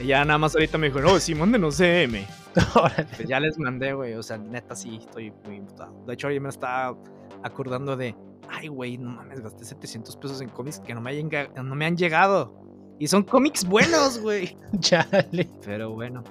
Y 0.00 0.06
ya 0.06 0.24
nada 0.24 0.38
más 0.38 0.54
ahorita 0.54 0.78
me 0.78 0.88
dijo, 0.88 1.00
no, 1.00 1.18
sí, 1.18 1.34
mándenos. 1.34 1.80
Órale. 2.74 3.06
Pues 3.16 3.28
ya 3.28 3.40
les 3.40 3.58
mandé, 3.58 3.92
güey, 3.92 4.14
o 4.14 4.22
sea, 4.22 4.38
neta 4.38 4.74
sí, 4.74 4.96
estoy 5.00 5.32
muy 5.44 5.56
imputado. 5.56 5.92
De 6.06 6.14
hecho, 6.14 6.28
hoy 6.28 6.40
me 6.40 6.48
estaba 6.48 6.96
acordando 7.42 7.96
de, 7.96 8.14
ay, 8.48 8.68
güey, 8.68 8.98
no 8.98 9.10
mames, 9.10 9.40
gasté 9.40 9.64
700 9.64 10.16
pesos 10.16 10.40
en 10.40 10.48
cómics 10.48 10.80
que 10.80 10.94
no 10.94 11.00
me, 11.00 11.10
hayan 11.10 11.30
no 11.64 11.74
me 11.74 11.86
han 11.86 11.96
llegado. 11.96 12.54
Y 12.98 13.08
son 13.08 13.22
cómics 13.24 13.64
buenos, 13.64 14.18
güey. 14.20 14.56
Chale. 14.80 15.50
Pero 15.64 15.90
bueno. 15.90 16.22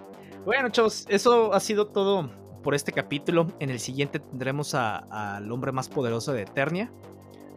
Bueno, 0.46 0.70
chavos, 0.70 1.06
eso 1.10 1.54
ha 1.54 1.60
sido 1.60 1.88
todo 1.88 2.32
por 2.64 2.74
este 2.76 2.92
capítulo. 2.92 3.48
En 3.60 3.70
el 3.70 3.80
siguiente 3.80 4.20
tendremos 4.20 4.74
a- 4.74 4.98
al 5.36 5.52
hombre 5.52 5.72
más 5.72 5.90
poderoso 5.90 6.32
de 6.34 6.44
Eternia. 6.44 6.92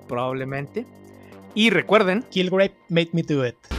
Probablemente. 0.09 0.87
Y 1.55 1.71
recuerden, 1.71 2.25
Killgrave 2.31 2.75
made 2.89 3.11
me 3.13 3.23
do 3.23 3.45
it. 3.45 3.74